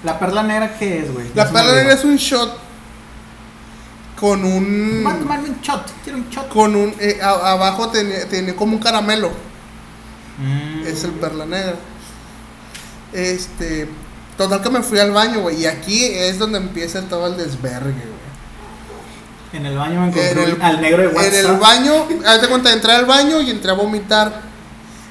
¿La 0.04 0.18
perla 0.18 0.42
negra 0.42 0.76
qué 0.78 0.98
es, 1.00 1.12
güey? 1.12 1.26
La 1.34 1.48
perla 1.50 1.72
negra 1.74 1.94
es 1.94 2.04
un 2.04 2.16
shot 2.16 2.58
con 4.20 4.44
un... 4.44 5.00
Voy 5.02 5.12
a 5.12 5.18
tomarme 5.18 5.48
un 5.50 5.60
shot. 5.60 5.90
Quiero 6.04 6.18
un 6.18 6.28
shot. 6.30 6.48
Con 6.48 6.76
un... 6.76 6.94
eh, 7.00 7.18
a- 7.22 7.52
abajo 7.52 7.88
tenía, 7.88 8.28
tenía 8.28 8.54
como 8.54 8.74
un 8.76 8.78
caramelo. 8.82 9.30
Mm. 10.38 10.86
Es 10.86 11.04
el 11.04 11.12
perla 11.12 11.46
negra. 11.46 11.74
Este... 13.12 13.88
Total 14.36 14.60
que 14.62 14.70
me 14.70 14.82
fui 14.82 14.98
al 14.98 15.12
baño, 15.12 15.40
güey. 15.42 15.60
Y 15.62 15.66
aquí 15.66 16.04
es 16.04 16.38
donde 16.38 16.58
empieza 16.58 17.00
todo 17.02 17.26
el 17.28 17.36
desvergue, 17.36 17.92
güey. 17.92 18.24
En 19.52 19.66
el 19.66 19.76
baño 19.78 20.00
me 20.00 20.06
encontré 20.08 20.30
En 20.32 20.38
el- 20.50 20.62
al 20.62 20.80
negro 20.80 21.02
de 21.02 21.08
WhatsApp. 21.08 21.32
En 21.32 21.46
el 21.46 21.56
baño, 21.58 21.92
haz 22.26 22.40
de 22.40 22.48
cuenta, 22.48 22.72
entré 22.72 22.92
al 22.92 23.04
baño 23.06 23.40
y 23.40 23.50
entré 23.50 23.70
a 23.70 23.74
vomitar. 23.74 24.53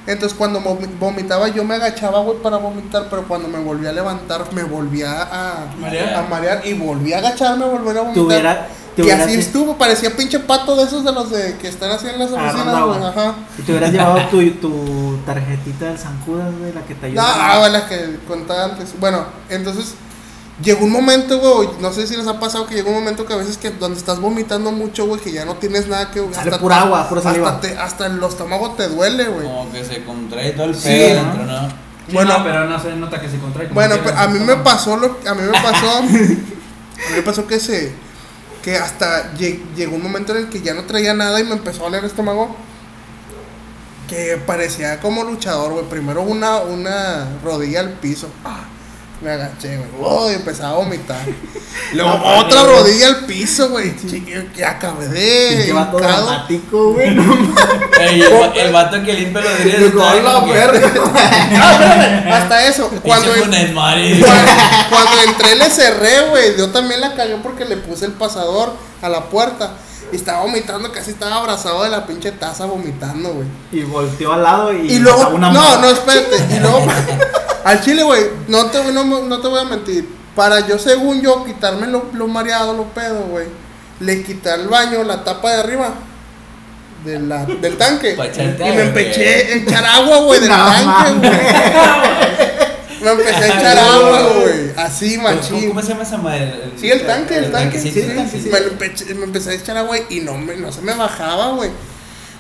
Entonces 0.06 0.38
cuando 0.38 0.60
vomi- 0.60 0.90
vomitaba 1.00 1.48
yo 1.48 1.64
me 1.64 1.76
agachaba, 1.76 2.20
güey, 2.20 2.38
para 2.40 2.58
vomitar, 2.58 3.08
pero 3.10 3.24
cuando 3.28 3.48
me 3.48 3.60
volví 3.60 3.88
a 3.88 3.92
levantar 3.94 4.52
me 4.54 4.64
volvía 4.64 5.22
a 5.32 5.66
Marear. 5.80 6.14
a 6.16 6.22
marear 6.24 6.62
y 6.68 6.74
volví 6.74 7.14
a 7.14 7.20
agacharme, 7.20 7.66
volver 7.66 7.98
a 7.98 8.02
vomitar. 8.02 8.68
Y 8.96 9.10
así 9.10 9.34
estuvo, 9.34 9.76
parecía 9.76 10.16
pinche 10.16 10.40
pato 10.40 10.76
de 10.76 10.84
esos 10.84 11.04
de 11.04 11.12
los 11.12 11.32
de 11.32 11.58
que 11.58 11.68
están 11.68 11.90
así 11.90 12.08
en 12.08 12.20
las 12.20 12.32
oficinas, 12.32 12.84
güey, 12.86 13.04
ajá. 13.04 13.34
Y 13.58 13.62
te 13.64 13.72
hubieras 13.72 13.92
llevado 13.92 14.20
tu, 14.30 14.52
tu 14.58 15.18
tarjetita 15.26 15.86
del 15.86 15.98
San 15.98 16.22
Judas, 16.22 16.54
güey, 16.60 16.72
la 16.74 16.82
que 16.82 16.94
te 16.94 17.10
No, 17.10 17.22
ayuda. 17.24 17.54
ah, 17.56 17.60
bueno, 17.60 17.78
la 17.80 17.88
que 17.88 18.20
contaba 18.28 18.66
antes. 18.66 18.94
Bueno, 19.00 19.26
entonces 19.50 19.96
llegó 20.62 20.86
un 20.86 20.92
momento, 20.92 21.40
güey, 21.40 21.70
no 21.80 21.92
sé 21.92 22.06
si 22.06 22.16
les 22.16 22.28
ha 22.28 22.40
pasado 22.40 22.66
que 22.68 22.76
llegó 22.76 22.90
un 22.90 22.96
momento 22.96 23.26
que 23.26 23.34
a 23.34 23.38
veces 23.38 23.58
que 23.58 23.72
donde 23.72 23.98
estás 23.98 24.20
vomitando 24.20 24.72
mucho, 24.72 25.06
güey, 25.08 25.20
que 25.22 25.32
ya 25.32 25.46
no 25.46 25.56
tienes 25.56 25.88
nada 25.88 26.12
que... 26.12 26.24
Sale 26.34 26.58
pura 26.60 26.82
agua, 26.82 27.10
pura 27.10 27.22
saliva. 27.22 27.50
Hasta, 27.50 27.62
te- 27.62 27.78
hasta 27.78 28.06
el 28.08 28.24
estómago 28.24 28.72
te 28.72 28.88
duele, 28.88 29.26
güey. 29.26 29.48
Como 29.48 29.72
que 29.72 29.84
se 29.84 30.04
contrae 30.04 30.52
todo 30.52 30.66
el 30.68 30.76
Sí, 30.76 30.84
pedo 30.90 31.24
¿no? 31.24 31.30
dentro, 31.34 31.46
¿no? 31.46 31.70
Sí, 31.70 32.14
Bueno. 32.14 32.38
no, 32.38 32.44
pero 32.44 32.66
no 32.66 32.80
se 32.82 32.96
nota 32.96 33.20
que 33.22 33.30
se 33.30 33.40
contrae. 33.40 33.68
como 33.68 33.76
Bueno, 33.76 33.96
quiera, 33.96 34.12
pero 34.12 34.20
a 34.20 34.28
mí 34.28 34.40
me 34.40 34.56
pasó 34.58 34.98
lo 34.98 35.18
a 35.26 35.34
mí 35.34 35.42
me 35.42 35.62
pasó 35.62 35.98
a 35.98 36.02
mí 36.02 36.38
me 37.16 37.22
pasó 37.24 37.48
que 37.48 37.60
se 37.60 37.94
que 38.62 38.78
hasta 38.78 39.34
lle- 39.34 39.60
llegó 39.76 39.96
un 39.96 40.04
momento 40.04 40.34
en 40.34 40.40
el 40.46 40.50
que 40.50 40.62
ya 40.62 40.74
no 40.74 40.84
traía 40.84 41.14
nada 41.14 41.40
y 41.40 41.44
me 41.46 41.54
empezó 41.54 41.82
a 41.82 41.86
doler 41.86 42.02
el 42.02 42.10
estómago 42.10 42.56
que 44.10 44.38
parecía 44.46 45.00
como 45.00 45.24
luchador, 45.24 45.72
güey. 45.74 45.86
Primero 45.90 46.22
una 46.22 46.58
una 46.60 47.28
rodilla 47.44 47.80
al 47.80 47.90
piso. 47.94 48.28
Ah, 48.46 48.66
me 49.24 49.32
agaché, 49.32 49.78
güey. 49.78 49.90
Oh, 50.02 50.30
y 50.30 50.36
empezaba 50.36 50.72
a 50.72 50.78
vomitar. 50.78 51.18
Luego 51.94 52.10
No, 52.10 52.40
otra 52.40 52.64
rodilla 52.64 53.08
al 53.08 53.26
piso, 53.26 53.70
güey. 53.70 53.96
Que 53.96 54.66
acabé 54.66 55.08
de 55.08 55.56
Pinche 55.56 55.74
vato 55.74 55.98
dramático, 55.98 56.94
güey. 56.94 57.16
No 57.16 57.24
el, 58.00 58.22
el 58.56 58.74
vato 58.74 59.04
que 59.04 59.14
limpia 59.14 59.42
los 59.42 59.60
está 59.60 59.92
con 59.92 60.24
la 60.24 60.40
verga. 60.42 60.92
Ah, 61.56 62.38
hasta 62.38 62.68
eso. 62.68 62.90
Cuando 63.04 63.32
Mari. 63.74 64.20
Cuando, 64.20 64.52
cuando 64.90 65.22
entré 65.24 65.56
le 65.56 65.70
cerré, 65.70 66.30
güey. 66.30 66.58
Yo 66.58 66.70
también 66.70 67.02
la 67.02 67.14
cagué 67.14 67.38
porque 67.42 67.66
le 67.66 67.78
puse 67.78 68.06
el 68.06 68.14
pasador 68.14 68.74
a 69.02 69.10
la 69.10 69.26
puerta. 69.26 69.72
Y 70.12 70.16
estaba 70.16 70.42
vomitando, 70.42 70.92
casi 70.92 71.12
estaba 71.12 71.38
abrazado 71.38 71.84
de 71.84 71.90
la 71.90 72.06
pinche 72.06 72.32
taza 72.32 72.66
vomitando, 72.66 73.34
güey. 73.34 73.48
Y 73.72 73.84
volteó 73.84 74.34
al 74.34 74.44
lado 74.44 74.74
y. 74.74 74.94
Y 74.94 75.00
luego, 75.00 75.30
una 75.30 75.52
no, 75.52 75.60
mano. 75.60 75.82
no, 75.82 75.90
espérate. 75.90 76.56
Y 76.56 76.60
luego, 76.60 76.86
al 77.64 77.82
chile, 77.82 78.04
güey, 78.04 78.24
no 78.48 78.66
te, 78.68 78.84
no, 78.92 79.04
no 79.04 79.40
te 79.42 79.48
voy 79.48 79.60
a 79.60 79.66
mentir. 79.66 80.08
Para 80.36 80.66
yo, 80.68 80.80
según 80.80 81.22
yo, 81.22 81.44
quitarme 81.46 81.88
lo, 81.88 82.08
lo 82.14 82.28
mareado, 82.28 82.74
lo 82.74 82.86
pedo, 82.86 83.22
güey. 83.30 83.48
Le 84.00 84.24
quité 84.24 84.50
al 84.50 84.68
baño 84.68 85.04
la 85.04 85.24
tapa 85.24 85.52
de 85.52 85.60
arriba 85.60 85.94
de 87.06 87.20
la, 87.20 87.46
del 87.46 87.78
tanque. 87.78 88.14
Y 88.14 88.64
me 88.72 88.82
empeché 88.82 89.28
a 89.28 89.56
echar 89.58 89.86
agua, 89.86 90.18
güey, 90.22 90.40
del 90.40 90.50
No 90.50 90.56
tanque, 90.56 91.28
güey. 91.28 91.40
Me 93.02 93.12
empecé 93.12 93.36
a 93.44 93.48
echar 93.48 93.78
agua, 93.78 94.22
güey. 94.42 94.72
Así, 94.78 95.16
¿Cómo, 95.18 95.28
machín. 95.30 95.68
¿Cómo 95.68 95.82
se 95.82 95.90
llama 95.90 96.04
esa 96.04 96.18
madre? 96.18 96.72
Sí, 96.80 96.90
el 96.90 97.06
tanque, 97.06 97.38
el 97.38 97.52
tanque. 97.52 97.78
sí, 97.80 97.92
Sí, 97.92 98.02
sí, 98.02 98.08
sí, 98.16 98.28
sí, 98.32 98.42
sí. 98.44 98.50
Me, 98.50 98.60
lo 98.62 98.72
empeché- 98.72 99.14
me 99.16 99.26
empecé 99.26 99.50
a 99.52 99.54
echar 99.54 99.78
agua 99.78 99.98
y 100.10 100.22
no, 100.22 100.36
me, 100.38 100.56
no 100.56 100.72
se 100.72 100.82
me 100.82 100.94
bajaba, 100.96 101.50
güey. 101.50 101.70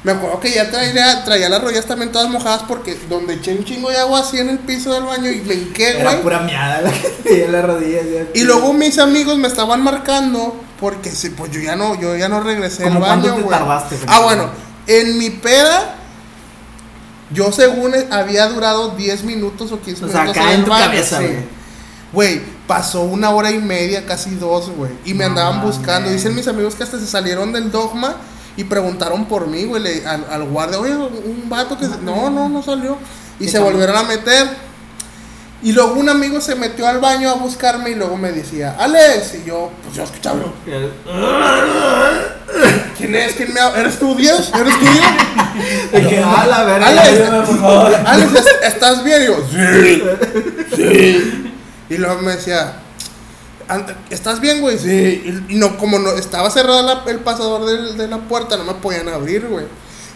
Me 0.04 0.12
acuerdo 0.12 0.40
que 0.42 0.52
ya 0.52 0.70
traía, 0.70 1.24
traía 1.24 1.48
las 1.48 1.62
rodillas 1.62 1.86
también 1.86 2.12
todas 2.12 2.30
mojadas 2.30 2.64
porque 2.68 2.98
donde 3.10 3.36
eché 3.36 3.54
un 3.58 3.64
chingo 3.64 3.90
de 3.90 3.98
agua 3.98 4.20
así 4.20 4.38
en 4.38 4.50
el 4.50 4.60
piso 4.60 4.94
del 4.94 5.04
baño 5.04 5.32
y 5.32 5.40
me 5.42 5.54
hinqué, 5.54 6.00
Era 6.00 6.12
güey. 6.12 6.24
pura 6.24 6.40
miada 6.42 6.82
la 6.82 6.92
que 6.92 7.08
tenía 7.24 7.48
las 7.48 7.64
rodillas. 7.66 8.04
ya. 8.14 8.26
Y 8.40 8.44
luego 8.44 8.74
mis 8.74 9.00
amigos 9.00 9.38
me 9.38 9.48
estaban 9.48 9.82
marcando 9.82 10.62
porque 10.80 11.10
sí, 11.12 11.30
pues 11.30 11.52
yo 11.52 11.62
ya 11.62 11.78
no, 11.78 11.98
yo 12.00 12.18
ya 12.18 12.28
no 12.28 12.42
regresé 12.42 12.84
al 12.84 12.90
¿Cómo 12.96 13.06
cuánto 13.06 13.30
baño, 13.30 13.44
güey. 13.44 13.58
tardaste, 13.58 13.98
Ah, 14.08 14.20
bueno, 14.20 14.50
en 14.88 15.18
mi 15.18 15.30
peda 15.30 15.96
yo 17.32 17.52
según 17.54 17.94
había 18.12 18.48
durado 18.48 18.90
10 18.90 19.24
minutos 19.24 19.72
o 19.72 19.80
15 19.80 20.06
O 20.06 20.10
sea, 20.10 20.22
minutos 20.24 20.42
acá 20.42 20.52
el 20.54 20.60
en 20.60 20.66
tu 20.66 20.70
baño, 20.72 20.86
cabeza, 20.86 21.18
sí. 21.20 21.24
güey. 21.26 21.38
Güey, 22.12 22.42
pasó 22.68 23.02
una 23.04 23.30
hora 23.32 23.52
y 23.52 23.58
media, 23.60 24.06
casi 24.06 24.36
dos, 24.36 24.70
güey. 24.70 24.92
Y 25.06 25.14
me 25.14 25.24
No 25.24 25.30
andaban 25.32 25.62
buscando. 25.62 26.10
Dicen 26.12 26.36
mis 26.36 26.48
amigos 26.48 26.76
que 26.76 26.84
hasta 26.84 27.00
se 27.00 27.08
salieron 27.08 27.52
del 27.54 27.72
dogma 27.72 28.18
y 28.58 28.64
preguntaron 28.66 29.26
por 29.26 29.48
mí, 29.48 29.64
güey, 29.64 29.82
le- 29.82 30.06
al, 30.06 30.26
al 30.30 30.44
guardia. 30.46 30.80
Oye, 30.80 30.94
un 30.96 31.46
vato 31.50 31.78
que... 31.78 31.86
se-". 31.86 31.98
No, 32.04 32.30
no, 32.30 32.50
no 32.50 32.62
salió. 32.64 32.98
Y 33.40 33.46
¿Qué 33.46 33.52
se 33.52 33.60
volvieron 33.60 33.96
a 33.98 34.04
meter. 34.04 34.48
Y 35.64 35.72
luego 35.72 35.94
un 35.94 36.10
amigo 36.10 36.42
se 36.42 36.56
metió 36.56 36.86
al 36.88 37.00
baño 37.00 37.30
a 37.30 37.36
buscarme 37.36 37.92
y 37.92 37.96
luego 37.96 38.18
me 38.18 38.32
decía, 38.32 38.76
Alex. 38.78 39.36
Y 39.36 39.48
yo, 39.48 39.72
pues 39.84 39.96
yo 39.96 40.04
escuchaba. 40.04 40.40
¿Quién 42.98 43.16
es? 43.16 43.34
¿Quién 43.34 43.54
me 43.54 43.60
habla? 43.60 43.80
¿Eres 43.82 43.98
tú, 44.00 44.16
Dios? 44.16 44.52
¿Eres 44.54 44.74
tú, 44.80 44.86
Dios? 44.86 45.92
De 45.92 46.08
que, 46.10 46.20
ah, 46.24 46.46
la 46.50 46.64
verga. 46.64 46.88
Alex. 46.88 47.08
ayúdame, 47.08 47.46
por 47.48 47.60
favor. 47.60 47.96
Alex, 48.06 48.36
¿est- 48.36 48.64
¿estás 48.64 49.04
bien? 49.04 49.22
Y 49.22 49.26
yo, 49.26 49.38
sí, 49.52 50.04
sí. 50.76 51.40
Y 51.90 51.98
luego 51.98 52.22
me 52.22 52.32
decía, 52.36 52.60
"Anda, 52.62 52.83
¿estás 54.10 54.40
bien, 54.40 54.62
güey? 54.62 54.78
Sí. 54.78 55.44
Y 55.50 55.56
no, 55.56 55.78
como 55.78 56.00
no, 56.00 56.12
estaba 56.12 56.50
cerrado 56.50 56.82
la- 56.84 57.04
el 57.12 57.20
pasador 57.20 57.66
de 57.66 58.08
la 58.08 58.18
puerta, 58.18 58.58
no 58.58 58.64
me 58.66 58.74
podían 58.76 59.08
abrir, 59.10 59.48
güey. 59.48 59.66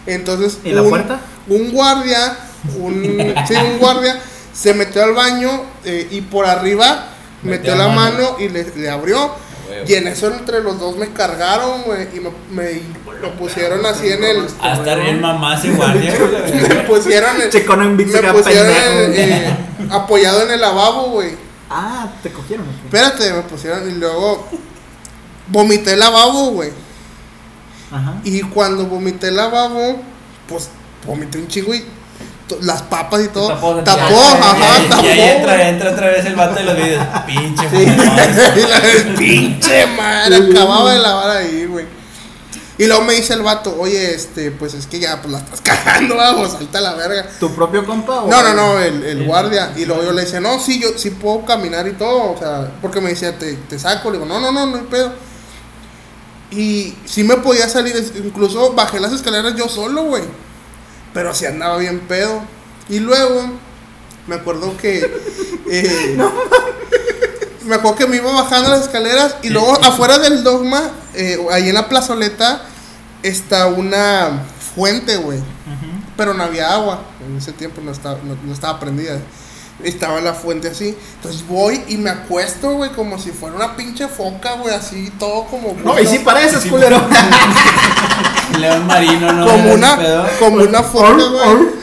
Entonces, 0.06 0.58
¿Y 0.64 0.70
la 0.72 0.82
un, 0.82 0.90
puerta? 0.90 1.20
un 1.48 1.70
guardia, 1.72 2.36
un, 2.78 3.34
sí, 3.48 3.54
un 3.54 3.78
guardia, 3.78 4.18
se 4.52 4.74
metió 4.74 5.02
al 5.04 5.12
baño 5.12 5.50
eh, 5.84 6.08
y 6.10 6.20
por 6.22 6.46
arriba 6.46 7.08
metió, 7.42 7.72
Metió 7.72 7.76
la 7.76 7.88
mano, 7.88 8.22
mano. 8.32 8.36
y 8.40 8.48
le, 8.48 8.64
le 8.76 8.90
abrió. 8.90 9.18
Huevo. 9.68 9.84
Y 9.86 9.94
en 9.94 10.08
eso 10.08 10.28
entre 10.28 10.62
los 10.62 10.80
dos 10.80 10.96
me 10.96 11.12
cargaron, 11.12 11.82
güey, 11.82 12.08
y 12.16 12.20
me, 12.20 12.30
me 12.50 12.80
lo 13.20 13.32
pusieron 13.34 13.84
así 13.84 14.08
en 14.08 14.24
el... 14.24 14.46
Hasta 14.62 14.94
bien 14.94 15.20
mamá 15.20 15.56
ese 15.58 15.70
guardia. 15.72 16.14
Me 16.68 16.74
pusieron 16.84 17.36
en, 17.36 17.42
en 17.42 17.96
me 17.96 18.02
en, 19.22 19.32
eh, 19.44 19.56
apoyado 19.90 20.42
en 20.42 20.52
el 20.52 20.60
lavabo, 20.62 21.10
güey. 21.10 21.47
Ah, 21.70 22.08
te 22.22 22.32
cogieron. 22.32 22.66
¿o 22.66 22.70
qué? 22.70 22.84
Espérate, 22.96 23.32
me 23.32 23.42
pusieron 23.42 23.90
y 23.90 23.94
luego 23.94 24.48
vomité 25.48 25.92
el 25.94 26.00
lavabo, 26.00 26.50
güey. 26.50 26.70
Ajá. 27.92 28.14
Y 28.24 28.40
cuando 28.42 28.86
vomité 28.86 29.28
el 29.28 29.36
lavabo, 29.36 30.00
pues 30.48 30.70
vomité 31.06 31.38
un 31.38 31.48
chingo 31.48 31.74
y 31.74 31.84
las 32.62 32.82
papas 32.82 33.22
y 33.24 33.28
todo. 33.28 33.48
Tapó, 33.48 33.74
Tapó, 33.82 34.14
ya, 34.14 34.32
ajá, 34.50 34.78
y, 34.84 34.88
tapó. 34.88 35.02
ahí 35.06 35.20
entra, 35.20 35.68
entra 35.68 35.90
otra 35.92 36.06
vez 36.08 36.24
el 36.24 36.34
vato 36.34 36.54
de 36.54 36.64
los 36.64 36.76
videos. 36.76 37.06
Pinche. 37.26 37.66
Y 38.56 39.10
la- 39.10 39.16
pinche 39.18 39.86
madre, 39.88 40.36
acababa 40.50 40.92
de 40.94 40.98
lavar 41.00 41.30
ahí, 41.36 41.66
güey. 41.66 41.86
Y 42.78 42.86
luego 42.86 43.02
me 43.02 43.14
dice 43.14 43.34
el 43.34 43.42
vato, 43.42 43.76
oye, 43.76 44.14
este, 44.14 44.52
pues 44.52 44.72
es 44.72 44.86
que 44.86 45.00
ya, 45.00 45.20
pues 45.20 45.32
la 45.32 45.38
estás 45.38 45.60
cagando, 45.62 46.16
vamos, 46.16 46.52
salta 46.52 46.80
la 46.80 46.94
verga. 46.94 47.28
¿Tu 47.40 47.52
propio 47.52 47.84
compa 47.84 48.22
o.? 48.22 48.30
No, 48.30 48.42
no, 48.42 48.54
no, 48.54 48.78
el, 48.78 49.02
el 49.02 49.26
guardia. 49.26 49.72
Y 49.76 49.84
luego 49.84 50.04
yo 50.04 50.12
le 50.12 50.22
decía, 50.22 50.40
no, 50.40 50.60
sí, 50.60 50.80
yo 50.80 50.96
sí 50.96 51.10
puedo 51.10 51.44
caminar 51.44 51.88
y 51.88 51.92
todo. 51.92 52.32
O 52.32 52.38
sea, 52.38 52.70
porque 52.80 53.00
me 53.00 53.10
decía, 53.10 53.36
te, 53.36 53.54
te 53.54 53.78
saco. 53.80 54.10
Le 54.10 54.18
digo, 54.18 54.26
no, 54.26 54.38
no, 54.38 54.52
no, 54.52 54.66
no 54.66 54.76
hay 54.76 54.84
pedo. 54.84 55.12
Y 56.50 56.96
sí 57.04 57.24
me 57.24 57.36
podía 57.38 57.68
salir, 57.68 57.94
incluso 58.24 58.72
bajé 58.72 59.00
las 59.00 59.12
escaleras 59.12 59.54
yo 59.56 59.68
solo, 59.68 60.04
güey. 60.04 60.22
Pero 61.12 61.34
sí 61.34 61.46
andaba 61.46 61.78
bien 61.78 62.00
pedo. 62.00 62.42
Y 62.88 63.00
luego, 63.00 63.50
me 64.28 64.36
acuerdo 64.36 64.76
que. 64.76 64.98
eh, 65.70 66.18
me 67.64 67.74
acuerdo 67.74 67.96
que 67.96 68.06
me 68.06 68.16
iba 68.16 68.32
bajando 68.32 68.70
las 68.70 68.82
escaleras. 68.82 69.36
Y 69.42 69.50
luego, 69.50 69.74
afuera 69.82 70.18
del 70.18 70.42
dogma, 70.42 70.90
eh, 71.14 71.38
ahí 71.50 71.68
en 71.68 71.74
la 71.74 71.88
plazoleta, 71.88 72.62
está 73.22 73.66
una 73.66 74.42
fuente, 74.74 75.16
güey 75.16 75.40
pero 76.18 76.34
no 76.34 76.42
había 76.42 76.74
agua. 76.74 77.00
En 77.24 77.36
ese 77.38 77.52
tiempo 77.52 77.80
no 77.80 77.92
estaba, 77.92 78.18
no, 78.24 78.36
no 78.44 78.52
estaba 78.52 78.78
prendida. 78.80 79.18
Estaba 79.84 80.20
la 80.20 80.34
fuente 80.34 80.66
así. 80.68 80.96
Entonces 81.14 81.46
voy 81.46 81.80
y 81.86 81.96
me 81.96 82.10
acuesto, 82.10 82.72
güey, 82.72 82.90
como 82.90 83.18
si 83.20 83.30
fuera 83.30 83.54
una 83.54 83.76
pinche 83.76 84.08
foca, 84.08 84.54
güey, 84.54 84.74
así, 84.74 85.12
todo 85.16 85.44
como. 85.44 85.76
No, 85.84 85.98
y 85.98 86.04
sí 86.04 86.18
pareces, 86.18 86.64
Sí. 86.64 86.68
culero. 86.68 87.00
León 88.58 88.86
marino, 88.88 89.32
¿no? 89.32 89.46
como 89.46 89.72
una, 89.72 89.96
como 90.40 90.56
una 90.56 90.82
foca, 90.82 91.12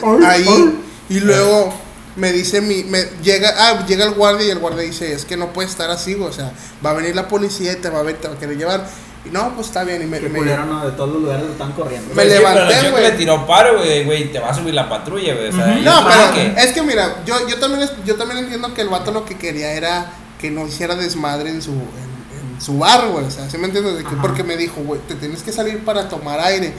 güey. 0.02 0.24
Ahí. 0.26 0.78
Y 1.08 1.20
luego 1.20 1.72
me 2.16 2.30
dice 2.32 2.60
mi, 2.60 2.84
me 2.84 3.04
llega, 3.22 3.54
ah, 3.56 3.86
llega 3.86 4.04
el 4.04 4.12
guardia 4.12 4.46
y 4.46 4.50
el 4.50 4.58
guardia 4.58 4.82
dice, 4.82 5.14
es 5.14 5.24
que 5.24 5.38
no 5.38 5.54
puede 5.54 5.68
estar 5.68 5.90
así, 5.90 6.12
güey, 6.12 6.28
o 6.28 6.32
sea, 6.32 6.52
va 6.84 6.90
a 6.90 6.94
venir 6.94 7.14
la 7.16 7.28
policía 7.28 7.72
y 7.72 7.76
te 7.76 7.88
va 7.88 8.00
a 8.00 8.02
ver, 8.02 8.16
te 8.18 8.28
va 8.28 8.34
a 8.34 8.38
querer 8.38 8.58
llevar. 8.58 8.86
Y 9.26 9.30
no, 9.30 9.54
pues 9.54 9.66
está 9.68 9.82
bien. 9.84 10.02
Y 10.02 10.06
me, 10.06 10.20
Qué 10.20 10.28
me- 10.28 10.38
culero, 10.38 10.64
no, 10.66 10.84
de 10.86 10.92
todos 10.92 11.10
los 11.14 11.22
lugares 11.22 11.44
lo 11.46 11.52
están 11.52 11.72
corriendo. 11.72 12.08
Me 12.08 12.14
Pues 12.14 12.28
sí, 12.32 12.38
levanté, 12.38 12.90
güey. 12.90 13.02
le 13.02 13.10
tiró 13.12 13.46
paro, 13.46 13.76
güey, 13.78 14.04
güey, 14.04 14.32
te 14.32 14.38
va 14.38 14.50
a 14.50 14.54
subir 14.54 14.74
la 14.74 14.88
patrulla, 14.88 15.34
güey. 15.34 15.48
O 15.48 15.52
sea, 15.52 15.78
yo 15.78 15.82
No, 15.84 16.06
pero 16.08 16.32
que- 16.34 16.62
es 16.62 16.72
que 16.72 16.82
mira, 16.82 17.22
yo, 17.26 17.48
yo, 17.48 17.58
también, 17.58 17.82
es- 17.82 17.92
yo 18.04 18.14
también 18.16 18.38
entiendo 18.38 18.72
que 18.74 18.82
el 18.82 18.88
vato 18.88 19.10
lo 19.12 19.24
que 19.24 19.36
quería 19.36 19.72
era 19.72 20.12
que 20.40 20.50
no 20.50 20.66
hiciera 20.66 20.94
desmadre 20.94 21.50
en 21.50 21.62
su, 21.62 21.72
en, 21.72 22.54
en 22.54 22.60
su 22.60 22.78
bar, 22.78 23.08
güey. 23.08 23.24
O 23.24 23.30
sea, 23.30 23.48
¿sí 23.50 23.58
me 23.58 23.66
entiendes? 23.66 23.96
De 23.96 24.02
que- 24.02 24.08
Ajá. 24.08 24.22
porque 24.22 24.44
me 24.44 24.56
dijo, 24.56 24.80
güey, 24.82 25.00
te 25.08 25.14
tienes 25.14 25.42
que 25.42 25.50
salir 25.52 25.84
para 25.84 26.08
tomar 26.08 26.38
aire. 26.40 26.72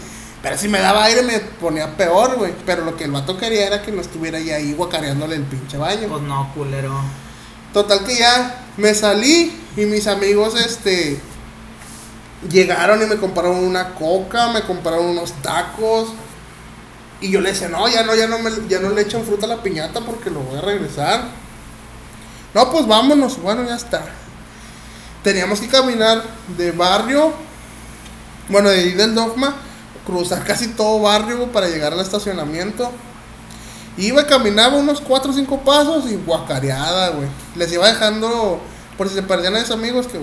Pero 0.43 0.55
si 0.57 0.67
me 0.67 0.79
daba 0.79 1.03
aire 1.05 1.23
me 1.23 1.39
ponía 1.39 1.97
peor, 1.97 2.36
güey. 2.38 2.53
Pero 2.65 2.86
lo 2.86 2.95
que 2.95 3.05
el 3.05 3.12
vato 3.12 3.38
quería 3.38 3.65
era 3.67 3.81
que 3.81 3.91
no 3.91 3.99
estuviera 4.01 4.39
ya 4.39 4.55
ahí 4.57 4.71
guacareándole 4.73 5.36
el 5.36 5.41
pinche 5.41 5.77
baño. 5.77 6.07
Pues 6.07 6.21
no, 6.21 6.51
culero. 6.53 6.93
Total 7.73 8.05
que 8.05 8.15
ya 8.15 8.63
me 8.77 8.93
salí 8.93 9.51
y 9.75 9.81
mis 9.86 10.05
amigos, 10.07 10.53
este, 10.55 11.19
llegaron 12.50 13.02
y 13.02 13.06
me 13.06 13.17
compraron 13.17 13.58
una 13.58 13.95
coca, 13.95 14.50
me 14.52 14.62
compraron 14.62 15.08
unos 15.08 15.34
tacos. 15.41 16.10
Y 17.19 17.32
yo 17.32 17.41
le 17.41 17.52
decía, 17.52 17.67
no, 17.67 17.88
ya 17.88 18.04
no, 18.04 18.13
ya 18.15 18.28
no, 18.28 18.39
me, 18.39 18.52
ya 18.67 18.80
no 18.80 18.89
le 18.91 19.02
echan 19.02 19.23
fruta 19.23 19.45
a 19.45 19.50
la 19.50 19.63
piñata 19.63 20.02
porque 20.02 20.30
lo 20.30 20.41
voy 20.41 20.60
a 20.60 20.62
regresar. 20.62 21.26
No, 22.54 22.71
pues 22.71 22.88
vámonos, 22.88 23.41
bueno, 23.41 23.63
ya 23.65 23.76
está. 23.76 24.06
Teníamos 25.23 25.60
que 25.60 25.67
caminar 25.67 26.23
de 26.58 26.71
barrio, 26.71 27.34
bueno, 28.50 28.69
de 28.69 28.80
ahí 28.80 28.91
del 28.93 29.15
dogma, 29.15 29.56
cruzar 30.06 30.43
casi 30.43 30.67
todo 30.69 31.02
barrio 31.02 31.52
para 31.52 31.67
llegar 31.67 31.93
al 31.93 32.00
estacionamiento. 32.00 32.91
Iba, 33.97 34.28
caminaba 34.28 34.78
unos 34.78 35.02
4 35.02 35.32
o 35.32 35.34
5 35.34 35.62
pasos 35.62 36.10
y 36.10 36.15
guacareada, 36.15 37.10
güey. 37.10 37.28
Les 37.56 37.73
iba 37.73 37.88
dejando, 37.88 38.62
por 38.95 39.10
si 39.10 39.15
se 39.15 39.23
perdían 39.23 39.56
a 39.56 39.60
esos 39.60 39.71
amigos, 39.71 40.06
que 40.06 40.19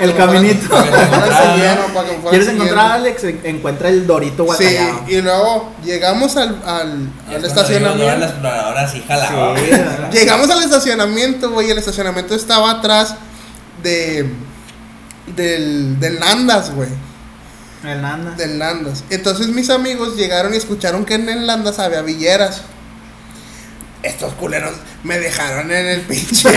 El 0.00 0.16
caminito. 0.16 0.68
¿Quieres 2.30 2.48
encontrar 2.48 2.78
a 2.78 2.94
Alex? 2.94 3.24
En- 3.24 3.40
Encuentra 3.44 3.88
el 3.88 4.06
Dorito 4.06 4.42
Sí, 4.44 4.64
guacayado. 4.64 5.00
y 5.08 5.20
luego 5.20 5.72
llegamos 5.84 6.36
al, 6.36 6.62
al, 6.64 7.44
estacionamiento. 7.44 8.24
exploradora 8.24 8.88
sí 8.88 9.02
jalaba. 9.06 9.56
Sí. 9.58 9.70
Llegamos 10.12 10.48
al 10.50 10.62
estacionamiento, 10.62 11.50
güey. 11.50 11.68
y 11.68 11.70
El 11.70 11.78
estacionamiento 11.78 12.34
estaba 12.34 12.70
atrás 12.70 13.16
de. 13.82 14.30
Del, 15.36 15.98
del 16.00 16.18
Nandas, 16.20 16.72
güey. 16.74 16.88
El 17.84 18.02
Nanda. 18.02 18.32
Del 18.32 18.58
Nandas. 18.58 19.04
Entonces 19.10 19.48
mis 19.48 19.70
amigos 19.70 20.16
llegaron 20.16 20.52
y 20.54 20.56
escucharon 20.58 21.04
que 21.04 21.14
en 21.14 21.28
el 21.28 21.46
Nandas 21.46 21.78
había 21.78 22.02
villeras. 22.02 22.62
Estos 24.02 24.32
culeros 24.34 24.72
me 25.04 25.18
dejaron 25.18 25.70
en 25.70 25.86
el 25.86 26.00
pinche. 26.00 26.48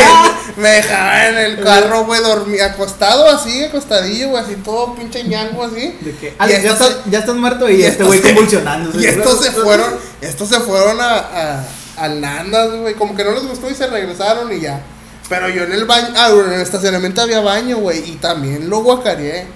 me 0.56 0.68
dejaron 0.68 1.34
en 1.34 1.38
el 1.38 1.64
carro, 1.64 2.04
güey, 2.04 2.20
dormí 2.22 2.60
acostado 2.60 3.28
así, 3.30 3.64
acostadillo, 3.64 4.28
güey, 4.30 4.44
así 4.44 4.56
todo 4.56 4.94
pinche 4.94 5.24
ñango 5.24 5.64
así. 5.64 5.96
De 6.00 6.10
Y 6.10 6.34
Alex, 6.38 6.62
ya, 6.62 6.72
estás, 6.72 6.96
ya 7.06 7.18
estás 7.20 7.36
muerto 7.36 7.68
y, 7.70 7.76
y 7.76 7.84
este 7.84 8.04
güey 8.04 8.20
convulsionando. 8.20 9.00
Y 9.00 9.06
estos 9.06 9.42
se 9.42 9.50
fueron, 9.52 9.94
estos 10.20 10.48
se 10.50 10.60
fueron 10.60 11.00
a, 11.00 11.16
a, 11.18 11.64
al 11.96 12.20
Nandas, 12.20 12.70
güey. 12.72 12.94
Como 12.94 13.16
que 13.16 13.24
no 13.24 13.32
les 13.32 13.46
gustó 13.46 13.70
y 13.70 13.74
se 13.74 13.86
regresaron 13.86 14.52
y 14.52 14.60
ya. 14.60 14.82
Pero 15.30 15.48
yo 15.48 15.62
en 15.62 15.72
el 15.72 15.86
baño, 15.86 16.08
ah, 16.14 16.30
bueno, 16.30 16.48
en 16.48 16.54
el 16.56 16.60
estacionamiento 16.60 17.22
había 17.22 17.40
baño, 17.40 17.78
güey. 17.78 18.10
Y 18.10 18.16
también 18.16 18.68
lo 18.68 18.82
guacareé. 18.82 19.46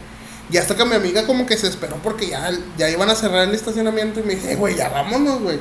Y 0.50 0.56
hasta 0.56 0.74
que 0.74 0.84
mi 0.86 0.94
amiga 0.94 1.26
como 1.26 1.44
que 1.44 1.58
se 1.58 1.66
esperó 1.66 1.96
porque 2.02 2.28
ya, 2.28 2.50
ya 2.78 2.88
iban 2.88 3.10
a 3.10 3.14
cerrar 3.14 3.48
el 3.48 3.54
estacionamiento 3.54 4.20
y 4.20 4.22
me 4.22 4.36
dice, 4.36 4.52
"Eh, 4.52 4.56
güey, 4.56 4.76
ya 4.76 4.88
vámonos, 4.88 5.40
güey. 5.42 5.58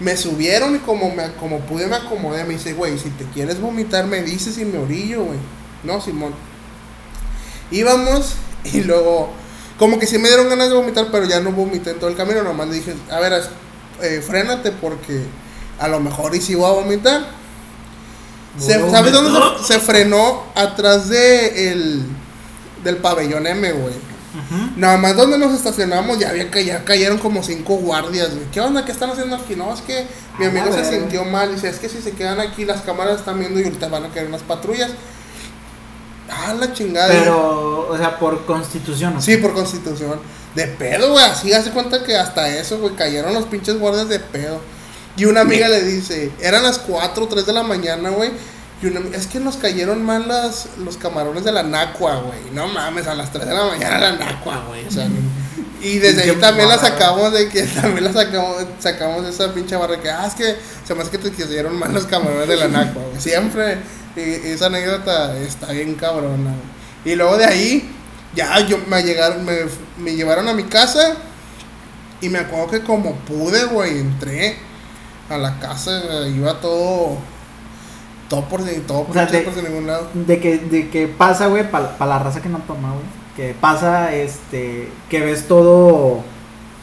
Me 0.00 0.16
subieron 0.16 0.74
y 0.74 0.78
como, 0.80 1.14
me, 1.14 1.32
como 1.34 1.60
pude 1.60 1.86
me 1.86 1.96
acomodé. 1.96 2.44
Me 2.44 2.54
dice, 2.54 2.72
güey, 2.72 2.98
si 2.98 3.10
te 3.10 3.24
quieres 3.26 3.60
vomitar 3.60 4.06
me 4.06 4.22
dices 4.22 4.58
y 4.58 4.64
me 4.64 4.78
orillo, 4.78 5.24
güey. 5.24 5.38
No, 5.84 6.00
Simón. 6.00 6.34
Íbamos 7.70 8.34
y 8.64 8.82
luego, 8.82 9.30
como 9.78 9.98
que 9.98 10.06
sí 10.06 10.18
me 10.18 10.28
dieron 10.28 10.48
ganas 10.48 10.68
de 10.68 10.74
vomitar, 10.74 11.08
pero 11.10 11.24
ya 11.26 11.40
no 11.40 11.52
vomité 11.52 11.90
en 11.90 11.98
todo 11.98 12.10
el 12.10 12.16
camino. 12.16 12.42
Nomás 12.42 12.68
le 12.68 12.74
dije, 12.76 12.94
a 13.10 13.20
ver, 13.20 13.42
eh, 14.02 14.22
frénate 14.26 14.72
porque 14.72 15.22
a 15.78 15.88
lo 15.88 16.00
mejor 16.00 16.34
y 16.34 16.40
si 16.40 16.54
voy 16.54 16.66
a 16.70 16.72
vomitar. 16.74 17.26
Se- 18.58 18.88
¿Sabes 18.90 19.12
dónde 19.12 19.32
se, 19.62 19.74
se 19.74 19.80
frenó? 19.80 20.44
Atrás 20.54 21.08
de 21.08 21.72
el, 21.72 22.02
del 22.84 22.96
pabellón 22.98 23.46
M, 23.46 23.72
güey. 23.72 23.94
Nada 24.76 24.96
más 24.96 25.16
donde 25.16 25.38
nos 25.38 25.54
estacionamos 25.54 26.18
ya 26.18 26.30
había 26.30 26.50
que 26.50 26.64
ya 26.64 26.84
cayeron 26.84 27.18
como 27.18 27.42
cinco 27.42 27.76
guardias, 27.76 28.34
güey. 28.34 28.50
¿Qué 28.50 28.60
onda? 28.60 28.84
¿Qué 28.84 28.92
están 28.92 29.10
haciendo 29.10 29.36
aquí? 29.36 29.54
No, 29.56 29.72
es 29.72 29.80
que 29.80 30.06
mi 30.38 30.46
A 30.46 30.48
amigo 30.48 30.72
se 30.72 30.84
sintió 30.84 31.24
mal. 31.24 31.54
Dice, 31.54 31.68
es 31.68 31.78
que 31.78 31.88
si 31.88 32.00
se 32.00 32.12
quedan 32.12 32.40
aquí, 32.40 32.64
las 32.64 32.82
cámaras 32.82 33.20
están 33.20 33.38
viendo 33.38 33.60
y 33.60 33.64
ahorita 33.64 33.88
van 33.88 34.04
a 34.04 34.08
caer 34.08 34.26
unas 34.26 34.42
patrullas. 34.42 34.90
Ah, 36.30 36.54
la 36.58 36.72
chingada. 36.72 37.08
Pero, 37.08 37.88
o 37.88 37.96
sea, 37.96 38.18
por 38.18 38.44
constitución. 38.44 39.20
Sí, 39.20 39.36
por 39.36 39.54
constitución. 39.54 40.18
De 40.54 40.66
pedo, 40.66 41.12
güey. 41.12 41.24
Así 41.24 41.52
hace 41.52 41.70
cuenta 41.70 42.02
que 42.02 42.16
hasta 42.16 42.48
eso, 42.48 42.78
güey. 42.78 42.94
Cayeron 42.94 43.34
los 43.34 43.44
pinches 43.44 43.78
guardias 43.78 44.08
de 44.08 44.20
pedo. 44.20 44.60
Y 45.16 45.26
una 45.26 45.42
amiga 45.42 45.68
le 45.68 45.82
dice, 45.82 46.32
eran 46.40 46.64
las 46.64 46.78
4 46.78 47.24
o 47.24 47.28
3 47.28 47.46
de 47.46 47.52
la 47.52 47.62
mañana, 47.62 48.10
güey. 48.10 48.30
Y 48.84 48.88
una, 48.88 49.00
es 49.16 49.26
que 49.26 49.40
nos 49.40 49.56
cayeron 49.56 50.04
mal 50.04 50.28
las, 50.28 50.68
los 50.84 50.98
camarones 50.98 51.42
de 51.42 51.52
la 51.52 51.62
Nacua, 51.62 52.16
güey. 52.16 52.38
No 52.52 52.68
mames, 52.68 53.06
a 53.06 53.14
las 53.14 53.32
3 53.32 53.46
de 53.46 53.54
la 53.54 53.64
mañana 53.64 53.98
la 53.98 54.12
Nacua, 54.12 54.62
güey. 54.68 54.86
O 54.86 54.90
sea, 54.90 55.08
y 55.80 55.98
desde 56.00 56.22
ahí 56.22 56.36
también 56.36 56.68
la 56.68 56.76
sacamos 56.76 57.32
de 57.32 57.48
que 57.48 57.62
también 57.80 58.04
la 58.04 58.12
sacamos, 58.12 58.56
sacamos 58.78 59.24
esa 59.26 59.54
pinche 59.54 59.74
barra 59.76 59.98
que, 60.00 60.10
ah, 60.10 60.26
es 60.26 60.34
que 60.34 60.56
se 60.84 60.94
me 60.94 61.00
hace 61.00 61.10
que 61.10 61.18
te 61.18 61.30
cayeron 61.30 61.78
mal 61.78 61.94
los 61.94 62.04
camarones 62.04 62.46
de 62.46 62.56
la 62.56 62.68
Nacua, 62.68 63.02
güey. 63.02 63.20
Siempre 63.20 63.78
y 64.16 64.20
esa 64.20 64.66
anécdota 64.66 65.34
está 65.38 65.72
bien 65.72 65.94
cabrona, 65.94 66.50
güey. 66.50 67.12
Y 67.14 67.16
luego 67.16 67.38
de 67.38 67.46
ahí, 67.46 67.90
ya 68.34 68.60
yo 68.60 68.78
me 68.86 69.02
llegaron, 69.02 69.46
me, 69.46 69.60
me 69.96 70.14
llevaron 70.14 70.46
a 70.46 70.52
mi 70.52 70.64
casa 70.64 71.16
y 72.20 72.28
me 72.28 72.38
acuerdo 72.38 72.68
que 72.68 72.80
como 72.82 73.14
pude, 73.20 73.64
güey, 73.64 73.98
entré 73.98 74.58
a 75.30 75.38
la 75.38 75.58
casa, 75.58 76.28
iba 76.28 76.60
todo, 76.60 77.18
todo 78.34 78.48
por, 78.48 78.62
todo 78.86 79.06
O 79.08 79.12
sea, 79.12 79.26
de- 79.26 79.40
por 79.40 79.56
ningún 79.62 79.86
lado. 79.86 80.08
De 80.14 80.40
que, 80.40 80.58
de 80.58 80.88
que 80.90 81.08
pasa, 81.08 81.46
güey, 81.46 81.70
para 81.70 81.94
la 82.00 82.18
raza 82.18 82.40
que 82.40 82.48
no 82.48 82.58
toma, 82.58 82.90
güey. 82.92 83.04
Que 83.36 83.54
pasa, 83.60 84.14
este, 84.14 84.90
que 85.10 85.20
ves 85.20 85.48
todo, 85.48 86.20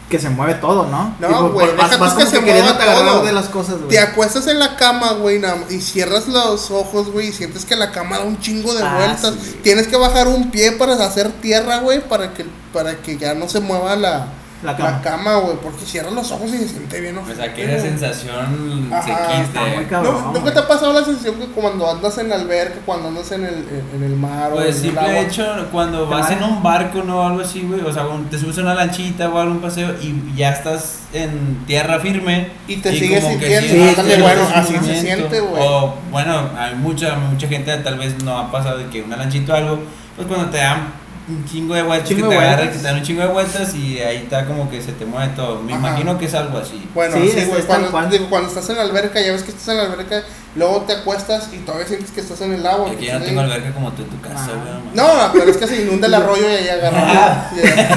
que 0.10 0.20
se 0.20 0.30
mueve 0.30 0.56
todo, 0.56 0.86
¿no? 0.88 1.16
No, 1.22 1.49
güey, 1.52 1.68
vas, 1.78 2.14
que 2.16 2.26
se 2.26 2.41
mueva 2.41 2.78
todo. 2.78 3.24
de 3.24 3.32
las 3.32 3.47
cosas, 3.47 3.78
güey. 3.78 3.88
Te 3.89 3.99
acuestas 3.99 4.47
en 4.47 4.60
la 4.60 4.76
cama, 4.76 5.14
güey, 5.14 5.41
y 5.70 5.80
cierras 5.80 6.28
los 6.28 6.70
ojos, 6.72 7.10
güey, 7.12 7.30
y 7.30 7.32
sientes 7.32 7.64
que 7.64 7.78
la 7.78 7.91
cama 7.91 8.18
da 8.18 8.26
un 8.26 8.38
chingo 8.39 8.74
de 8.74 8.84
Ah, 8.84 8.95
vueltas. 8.97 9.34
sí. 9.41 9.60
Tienes 9.64 9.88
que 9.88 9.95
bajar 9.95 10.28
un 10.28 10.52
pie 10.52 10.74
para 10.74 10.93
hacer 10.95 11.32
tierra, 11.41 11.78
güey, 11.80 12.02
para 12.02 12.34
que, 12.34 12.45
para 12.74 12.95
que 12.97 13.18
ya 13.18 13.34
no 13.34 13.47
se 13.47 13.62
mueva 13.62 13.95
la, 13.95 14.28
La 14.64 14.72
la 14.74 14.78
cama. 14.78 15.01
cama, 15.01 15.36
güey, 15.38 15.57
porque 15.57 15.86
cierras 15.86 16.14
los 16.14 16.32
ojos 16.32 16.49
y 16.53 16.57
se 16.59 16.68
siente 16.68 17.01
bien, 17.01 17.18
O 17.18 17.26
sea, 17.26 17.53
que 17.53 17.64
esa 17.64 17.72
güey. 17.80 17.89
sensación 17.89 18.89
Ajá, 18.93 19.03
se 19.03 19.41
está 19.41 19.59
muy 19.62 19.72
quite. 19.78 19.88
cabrón. 19.88 20.16
¿No- 20.26 20.32
¿Nunca 20.34 20.53
te 20.53 20.59
ha 20.59 20.68
pasado 20.68 20.93
la 20.93 21.03
sensación 21.03 21.36
que 21.39 21.45
cuando 21.47 21.89
andas 21.89 22.18
en 22.20 22.30
la 22.30 22.36
alberca, 22.36 22.76
cuando 22.86 23.07
andas 23.07 23.32
en 23.32 23.43
el, 23.45 23.53
en, 23.55 23.89
en 23.95 24.03
el 24.03 24.16
mar 24.16 24.51
o 24.51 24.55
Pues 24.55 24.68
en 24.68 24.72
el 24.76 24.82
simple 24.82 24.99
agua? 25.01 25.20
hecho, 25.20 25.68
cuando 25.72 26.07
vas 26.07 26.30
en 26.32 26.43
un 26.43 26.62
barco, 26.62 27.01
¿no? 27.03 27.26
Algo 27.26 27.41
así, 27.41 27.62
güey. 27.62 27.82
O 27.82 27.91
sea, 27.91 28.03
cuando 28.03 28.30
te 28.30 28.38
subes 28.38 28.57
a 28.59 28.62
una 28.62 28.76
lanchita 28.76 29.30
o 29.30 29.39
algún 29.39 29.59
paseo 29.62 29.95
y 30.01 30.14
ya 30.36 30.51
estás 30.51 30.99
en 31.14 31.64
tierra 31.66 31.99
firme. 31.99 32.51
Y 32.68 32.78
te 32.78 32.91
sigues 32.97 33.24
como 33.24 33.39
que 33.39 33.47
sintiendo, 33.59 33.84
sí, 33.84 33.89
ándale, 33.99 34.16
sí, 34.16 34.22
bueno, 34.22 34.41
así 34.53 34.76
se 34.78 35.01
siente, 35.01 35.39
güey. 35.39 35.64
O, 35.66 35.95
bueno, 36.12 36.49
hay 36.57 36.76
mucha, 36.76 37.16
mucha 37.16 37.47
gente 37.47 37.76
tal 37.78 37.97
vez 37.97 38.22
no 38.24 38.38
ha 38.38 38.51
pasado 38.51 38.78
de 38.78 38.86
que 38.88 39.01
una 39.01 39.18
lanchita 39.18 39.53
o 39.53 39.55
algo, 39.57 39.80
pues 40.16 40.28
cuando 40.28 40.49
te 40.49 40.57
dan 40.57 41.01
un 41.38 41.45
chingo 41.45 41.73
de 41.75 41.84
vueltas, 41.84 42.07
Chingo 42.09 42.29
que 42.29 42.36
te 42.36 42.41
agarra, 42.41 42.61
que 42.71 42.77
te 42.77 42.84
dan 42.84 42.97
un 42.97 43.03
chingo 43.03 43.21
de 43.21 43.27
vueltas 43.27 43.73
y 43.75 43.99
ahí 43.99 44.17
está 44.17 44.45
como 44.45 44.69
que 44.69 44.82
se 44.82 44.91
te 44.91 45.05
mueve 45.05 45.34
todo. 45.36 45.61
Me 45.61 45.73
Ajá. 45.73 45.79
imagino 45.89 46.17
que 46.19 46.25
es 46.25 46.34
algo 46.34 46.57
así. 46.57 46.88
Bueno, 46.93 47.15
Sí, 47.17 47.29
sí, 47.34 47.39
es- 47.39 47.47
güey. 47.47 47.61
Cuando, 47.63 47.91
cual. 47.91 48.09
digo, 48.09 48.27
cuando 48.29 48.49
estás 48.49 48.69
en 48.69 48.77
la 48.77 48.84
alberca, 48.84 49.21
ya 49.21 49.32
ves 49.32 49.43
que 49.43 49.51
estás 49.51 49.67
en 49.69 49.77
la 49.77 49.84
alberca, 49.84 50.23
luego 50.55 50.82
te 50.82 50.93
acuestas 50.93 51.49
y 51.53 51.57
todavía 51.59 51.88
sientes 51.88 52.11
que 52.11 52.21
estás 52.21 52.39
en 52.41 52.53
el 52.53 52.65
agua. 52.67 52.88
Aquí 52.88 52.97
que 52.97 53.05
ya 53.07 53.19
no 53.19 53.25
tengo 53.25 53.41
ahí. 53.41 53.51
alberca 53.51 53.71
como 53.73 53.91
tú 53.93 54.01
en 54.03 54.09
tu 54.09 54.21
casa, 54.21 54.47
Ah. 54.49 54.79
güey. 54.84 54.95
No, 54.95 55.32
pero 55.34 55.49
es 55.51 55.57
que 55.57 55.67
se 55.67 55.82
inunda 55.84 56.07
el 56.07 56.13
arroyo 56.13 56.49
y 56.49 56.53
ahí 56.53 56.69
agarramos. 56.69 57.07
y, 57.55 57.59
ahí- 57.67 57.88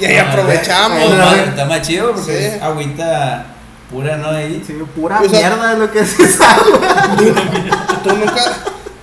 y 0.00 0.04
ahí 0.06 0.16
Ah, 0.16 0.30
aprovechamos. 0.32 1.10
Ma- 1.10 1.16
no. 1.16 1.32
está 1.36 1.64
más 1.66 1.82
chido 1.82 2.12
porque 2.14 2.32
Sí. 2.38 2.44
es 2.56 2.62
agüita 2.62 3.46
pura, 3.90 4.16
¿no? 4.16 4.30
Ahí. 4.30 4.62
Sí, 4.66 4.74
pura 4.96 5.20
O 5.20 5.28
sea- 5.28 5.38
mierda 5.50 5.72
es 5.72 5.78
lo 5.78 5.90
que 5.90 5.98
es 6.00 6.18
esa 6.20 6.54
agua. 6.54 6.80
Tú 8.04 8.16
nunca, 8.16 8.42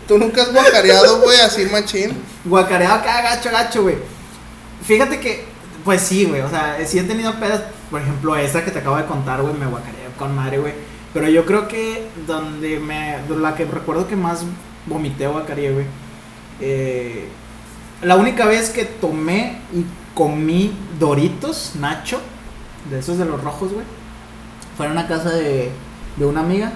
tú 0.07 0.17
nunca 0.17 0.41
has 0.43 0.53
guacareado, 0.53 1.21
güey, 1.21 1.39
así 1.41 1.65
machín. 1.65 2.23
Guacareado 2.45 2.95
acá, 2.95 3.21
gacho, 3.21 3.49
gacho, 3.51 3.83
güey. 3.83 3.97
Fíjate 4.83 5.19
que, 5.19 5.45
pues 5.83 6.01
sí, 6.01 6.25
güey. 6.25 6.41
O 6.41 6.49
sea, 6.49 6.77
sí 6.85 6.99
he 6.99 7.03
tenido 7.03 7.33
pedas, 7.39 7.61
por 7.91 8.01
ejemplo, 8.01 8.35
esa 8.35 8.63
que 8.63 8.71
te 8.71 8.79
acabo 8.79 8.97
de 8.97 9.05
contar, 9.05 9.41
güey, 9.41 9.53
me 9.53 9.65
guacareé 9.67 10.07
con 10.17 10.35
madre, 10.35 10.59
güey. 10.59 10.73
Pero 11.13 11.29
yo 11.29 11.45
creo 11.45 11.67
que 11.67 12.07
donde 12.25 12.79
me. 12.79 13.17
La 13.39 13.55
que 13.55 13.65
recuerdo 13.65 14.07
que 14.07 14.15
más 14.15 14.43
vomité 14.85 15.27
guacareé, 15.27 15.71
güey. 15.73 15.85
eh, 16.59 17.27
la 18.01 18.15
única 18.15 18.45
vez 18.45 18.69
que 18.69 18.85
tomé 18.85 19.57
y 19.73 19.83
comí 20.13 20.71
Doritos, 20.99 21.71
Nacho, 21.79 22.21
de 22.91 22.99
esos 22.99 23.17
de 23.17 23.25
los 23.25 23.43
rojos, 23.43 23.73
güey. 23.73 23.85
Fue 24.77 24.85
en 24.85 24.91
una 24.91 25.07
casa 25.07 25.31
de, 25.31 25.71
de 26.15 26.25
una 26.25 26.41
amiga. 26.41 26.71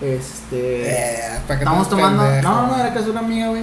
Este. 0.00 0.90
Eh, 0.90 1.38
estés 1.80 1.88
tomando. 1.88 2.22
pendejo, 2.22 2.48
No, 2.48 2.66
no, 2.68 2.76
era 2.78 2.92
casa 2.92 3.06
de 3.06 3.10
una 3.12 3.20
amiga, 3.20 3.48
güey. 3.48 3.62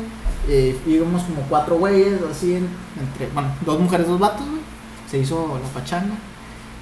Eh, 0.49 0.77
íbamos 0.88 1.23
como 1.23 1.41
cuatro 1.43 1.75
güeyes, 1.77 2.19
así, 2.29 2.55
en- 2.55 2.69
entre. 2.99 3.27
Bueno, 3.34 3.49
dos 3.61 3.79
mujeres, 3.79 4.07
dos 4.07 4.19
vatos, 4.19 4.45
güey. 4.47 4.61
Se 5.09 5.19
hizo 5.19 5.59
la 5.61 5.69
pachanga. 5.79 6.15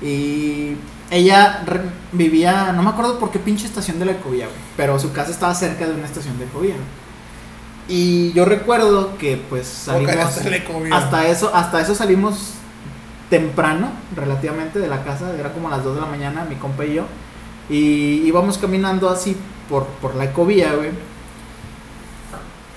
Y 0.01 0.77
ella 1.11 1.61
re- 1.65 1.81
vivía, 2.11 2.71
no 2.73 2.81
me 2.81 2.89
acuerdo 2.89 3.19
por 3.19 3.29
qué 3.29 3.37
pinche 3.39 3.67
estación 3.67 3.99
de 3.99 4.05
la 4.05 4.13
Ecovía, 4.13 4.45
güey. 4.45 4.57
Pero 4.77 4.97
su 4.99 5.11
casa 5.11 5.31
estaba 5.31 5.53
cerca 5.53 5.85
de 5.85 5.93
una 5.93 6.05
estación 6.05 6.39
de 6.39 6.45
Ecovía. 6.45 6.75
Y 7.87 8.31
yo 8.33 8.45
recuerdo 8.45 9.17
que, 9.17 9.37
pues, 9.49 9.67
salimos. 9.67 10.15
Hasta 10.95 11.27
eso, 11.27 11.51
hasta 11.53 11.81
eso 11.81 11.93
salimos 11.93 12.53
temprano, 13.29 13.89
relativamente, 14.15 14.79
de 14.79 14.87
la 14.87 15.03
casa. 15.03 15.31
Era 15.37 15.51
como 15.51 15.67
a 15.67 15.71
las 15.71 15.83
2 15.83 15.95
de 15.95 16.01
la 16.01 16.07
mañana, 16.07 16.45
mi 16.49 16.55
compa 16.55 16.85
y 16.85 16.95
yo. 16.95 17.03
Y 17.69 18.23
íbamos 18.25 18.57
caminando 18.57 19.09
así 19.09 19.35
por, 19.69 19.85
por 19.85 20.15
la 20.15 20.25
ecovía, 20.25 20.73
güey. 20.73 20.89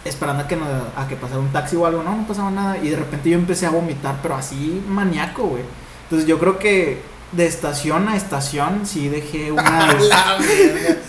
Esperando 0.04 0.42
a 0.44 0.48
que, 0.48 0.54
a 0.54 1.08
que 1.08 1.16
pasara 1.16 1.40
un 1.40 1.52
taxi 1.52 1.76
o 1.76 1.86
algo. 1.86 2.02
No, 2.02 2.16
no 2.16 2.26
pasaba 2.26 2.50
nada. 2.50 2.78
Y 2.78 2.88
de 2.88 2.96
repente 2.96 3.30
yo 3.30 3.38
empecé 3.38 3.66
a 3.66 3.70
vomitar, 3.70 4.18
pero 4.22 4.34
así 4.34 4.82
maníaco, 4.88 5.44
güey. 5.44 5.62
Entonces 6.04 6.28
yo 6.28 6.38
creo 6.38 6.58
que 6.58 7.02
de 7.36 7.46
estación 7.46 8.08
a 8.08 8.16
estación 8.16 8.82
sí 8.86 9.08
dejé 9.08 9.50
unas... 9.52 9.94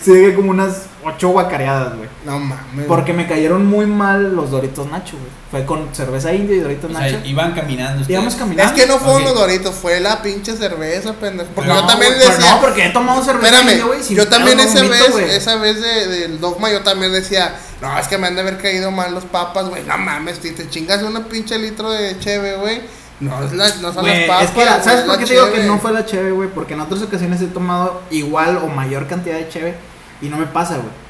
Sí 0.02 0.12
dejé 0.12 0.34
como 0.34 0.50
unas 0.50 0.82
ocho 1.04 1.28
guacareadas, 1.28 1.96
güey. 1.96 2.08
No 2.24 2.38
mames. 2.40 2.86
Porque 2.86 3.12
me 3.12 3.26
cayeron 3.28 3.64
muy 3.66 3.86
mal 3.86 4.34
los 4.34 4.50
Doritos 4.50 4.90
Nacho, 4.90 5.16
güey. 5.16 5.30
Fue 5.50 5.64
con 5.64 5.94
cerveza 5.94 6.32
india 6.34 6.56
y 6.56 6.60
Doritos 6.60 6.90
O 6.90 6.94
sea, 6.94 7.02
Nacho. 7.02 7.20
iban 7.24 7.52
caminando 7.54 8.00
ustedes. 8.00 8.10
Íbamos 8.10 8.34
caminando. 8.34 8.72
Es 8.74 8.80
que 8.80 8.88
no 8.88 8.98
fue 8.98 9.14
Ok. 9.14 9.20
unos 9.20 9.34
doritos, 9.36 9.74
fue 9.74 10.00
la 10.00 10.20
pinche 10.22 10.56
cerveza, 10.56 11.12
pendejo. 11.14 11.50
Porque 11.54 11.68
No, 11.70 11.80
yo 11.80 11.86
también 11.86 12.12
güey, 12.14 12.24
pero 12.26 12.36
decía. 12.36 12.54
No, 12.56 12.60
porque 12.60 12.86
he 12.86 12.90
tomado 12.90 13.22
cerveza 13.22 13.46
Espérame, 13.46 13.70
india, 13.70 13.84
güey. 13.86 14.14
yo 14.16 14.28
también 14.28 14.58
esa 14.60 14.82
vomito, 14.82 15.16
vez, 15.16 15.32
esa 15.34 15.56
vez 15.56 15.80
de, 15.80 16.06
del 16.08 16.40
dogma, 16.40 16.70
yo 16.72 16.82
también 16.82 17.12
decía, 17.12 17.54
no, 17.80 17.96
es 17.98 18.08
que 18.08 18.18
me 18.18 18.26
han 18.26 18.34
de 18.34 18.40
haber 18.40 18.58
caído 18.58 18.90
mal 18.90 19.14
los 19.14 19.24
papas, 19.24 19.68
güey, 19.68 19.84
no 19.84 19.96
mames, 19.96 20.38
si 20.42 20.50
te 20.50 20.68
chingas 20.68 21.02
una 21.04 21.24
pinche 21.26 21.56
litro 21.58 21.90
de 21.92 22.18
cheve, 22.18 22.56
güey, 22.56 22.80
no, 23.20 23.42
es 23.44 23.52
la, 23.52 23.68
no 23.76 23.92
son 23.92 24.04
las 24.06 24.26
papas, 24.26 24.44
es 24.44 24.50
que, 24.50 24.64
la- 24.64 24.82
¿sabes 24.82 25.00
es 25.00 25.06
por 25.06 25.18
qué 25.18 25.24
te 25.24 25.32
digo 25.32 25.46
que 25.52 25.62
no 25.64 25.78
fue 25.78 25.92
la 25.92 26.04
cheve, 26.04 26.30
güey? 26.32 26.48
Porque 26.50 26.74
en 26.74 26.80
otras 26.80 27.02
ocasiones 27.02 27.40
he 27.40 27.46
tomado 27.46 28.02
igual 28.10 28.58
o 28.58 28.66
mayor 28.68 29.06
cantidad 29.06 29.36
de 29.36 29.48
cheve 29.48 29.74
y 30.20 30.28
no 30.28 30.36
me 30.36 30.46
pasa, 30.46 30.76
güey. 30.76 31.06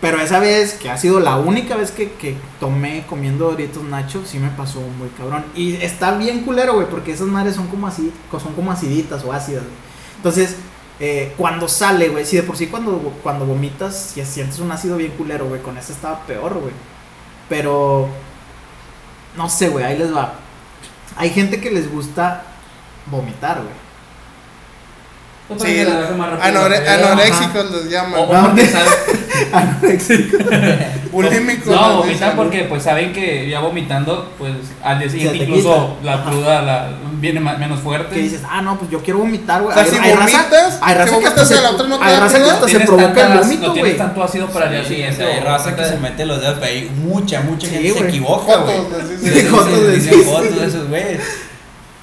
Pero 0.00 0.18
esa 0.18 0.38
vez, 0.40 0.72
que 0.74 0.88
ha 0.90 0.96
sido 0.96 1.20
la 1.20 1.36
única 1.36 1.76
vez 1.76 1.90
que, 1.90 2.12
que 2.12 2.34
tomé 2.58 3.04
comiendo 3.06 3.50
Doritos 3.50 3.82
Nacho, 3.84 4.22
sí 4.24 4.38
me 4.38 4.48
pasó 4.48 4.80
muy 4.80 5.10
cabrón. 5.10 5.44
Y 5.54 5.76
está 5.76 6.12
bien 6.16 6.40
culero, 6.40 6.72
güey, 6.74 6.88
porque 6.88 7.12
esas 7.12 7.26
madres 7.26 7.54
son 7.54 7.66
como 7.66 7.86
así, 7.86 8.10
son 8.42 8.54
como 8.54 8.72
aciditas 8.72 9.22
o 9.24 9.32
ácidas, 9.32 9.62
güey. 9.62 9.74
Entonces, 10.16 10.56
eh, 11.00 11.34
cuando 11.36 11.68
sale, 11.68 12.08
güey, 12.08 12.24
si 12.24 12.36
de 12.36 12.42
por 12.42 12.56
sí 12.56 12.68
cuando, 12.68 12.92
cuando 13.22 13.44
vomitas, 13.44 14.12
si 14.14 14.24
sientes 14.24 14.58
un 14.58 14.72
ácido 14.72 14.96
bien 14.96 15.12
culero, 15.12 15.46
güey, 15.46 15.60
con 15.60 15.76
esa 15.76 15.92
estaba 15.92 16.20
peor, 16.20 16.54
güey. 16.54 16.72
Pero, 17.50 18.08
no 19.36 19.48
sé, 19.50 19.68
güey, 19.68 19.84
ahí 19.84 19.98
les 19.98 20.14
va. 20.14 20.32
Hay 21.16 21.30
gente 21.30 21.60
que 21.60 21.70
les 21.70 21.90
gusta 21.90 22.42
vomitar, 23.06 23.58
güey. 23.58 23.90
Pues 25.48 25.62
Sí, 25.62 25.80
anoréxicos 25.80 27.70
les 27.72 27.90
llaman, 27.90 28.20
O, 28.20 28.24
o 28.24 28.32
No, 28.32 28.54
porque 28.54 28.62
Anoréxico. 29.52 30.38
bulímicos. 31.12 31.66
No, 31.74 31.88
les 31.88 31.96
vomitan 32.06 32.36
porque 32.36 32.64
pues 32.64 32.82
saben 32.82 33.12
que 33.12 33.48
ya 33.48 33.60
vomitando, 33.60 34.30
pues 34.38 34.52
al 34.82 34.98
día 34.98 35.08
siguiente 35.08 35.38
te 35.38 35.44
incluso 35.44 35.96
quita. 35.98 36.04
la 36.06 36.14
Ajá. 36.20 36.30
cruda 36.30 36.62
la, 36.62 36.88
viene 37.20 37.40
más, 37.40 37.58
menos 37.58 37.80
fuerte. 37.80 38.14
que 38.14 38.20
dices, 38.22 38.42
ah, 38.48 38.62
no, 38.62 38.78
pues 38.78 38.90
yo 38.90 39.00
quiero 39.02 39.18
vomitar, 39.20 39.62
güey. 39.62 39.72
O 39.76 39.80
sea, 39.82 39.84
si 39.90 39.96
raza- 39.98 40.16
vomitas, 40.16 40.78
hay 40.82 40.92
si 40.92 40.98
raza 40.98 41.04
que 41.04 41.10
vomitas 41.12 41.32
hasta 41.42 41.44
se, 41.56 41.62
la 41.62 41.70
otra 41.70 41.88
no 41.88 41.98
te 41.98 42.04
hay 42.04 42.16
raza 42.20 42.38
que 42.44 42.50
hasta 42.50 42.68
se 42.68 42.80
provoca 42.80 43.32
el 43.32 43.38
vómito, 43.38 43.66
no 43.66 43.72
tienes 43.72 43.92
güey. 43.92 43.96
tanto 43.96 44.22
ácido 44.24 44.46
para 44.48 44.66
el 44.66 44.72
día 44.72 44.84
siguiente. 44.84 45.24
hay 45.24 45.40
raza 45.40 45.76
que 45.76 45.84
se 45.84 45.96
mete 45.98 46.24
los 46.26 46.40
dedos, 46.40 46.56
pero 46.60 46.66
hay 46.72 46.90
mucha, 46.96 47.40
mucha 47.42 47.66
Sí, 47.66 47.72
gente 47.74 47.88
se 47.92 47.98
güey. 47.98 48.08
equivoca, 48.08 48.56
güey. 48.58 48.76
Jotos, 49.50 49.86
de 49.86 50.66
esos 50.66 50.88
güeyes. 50.88 51.20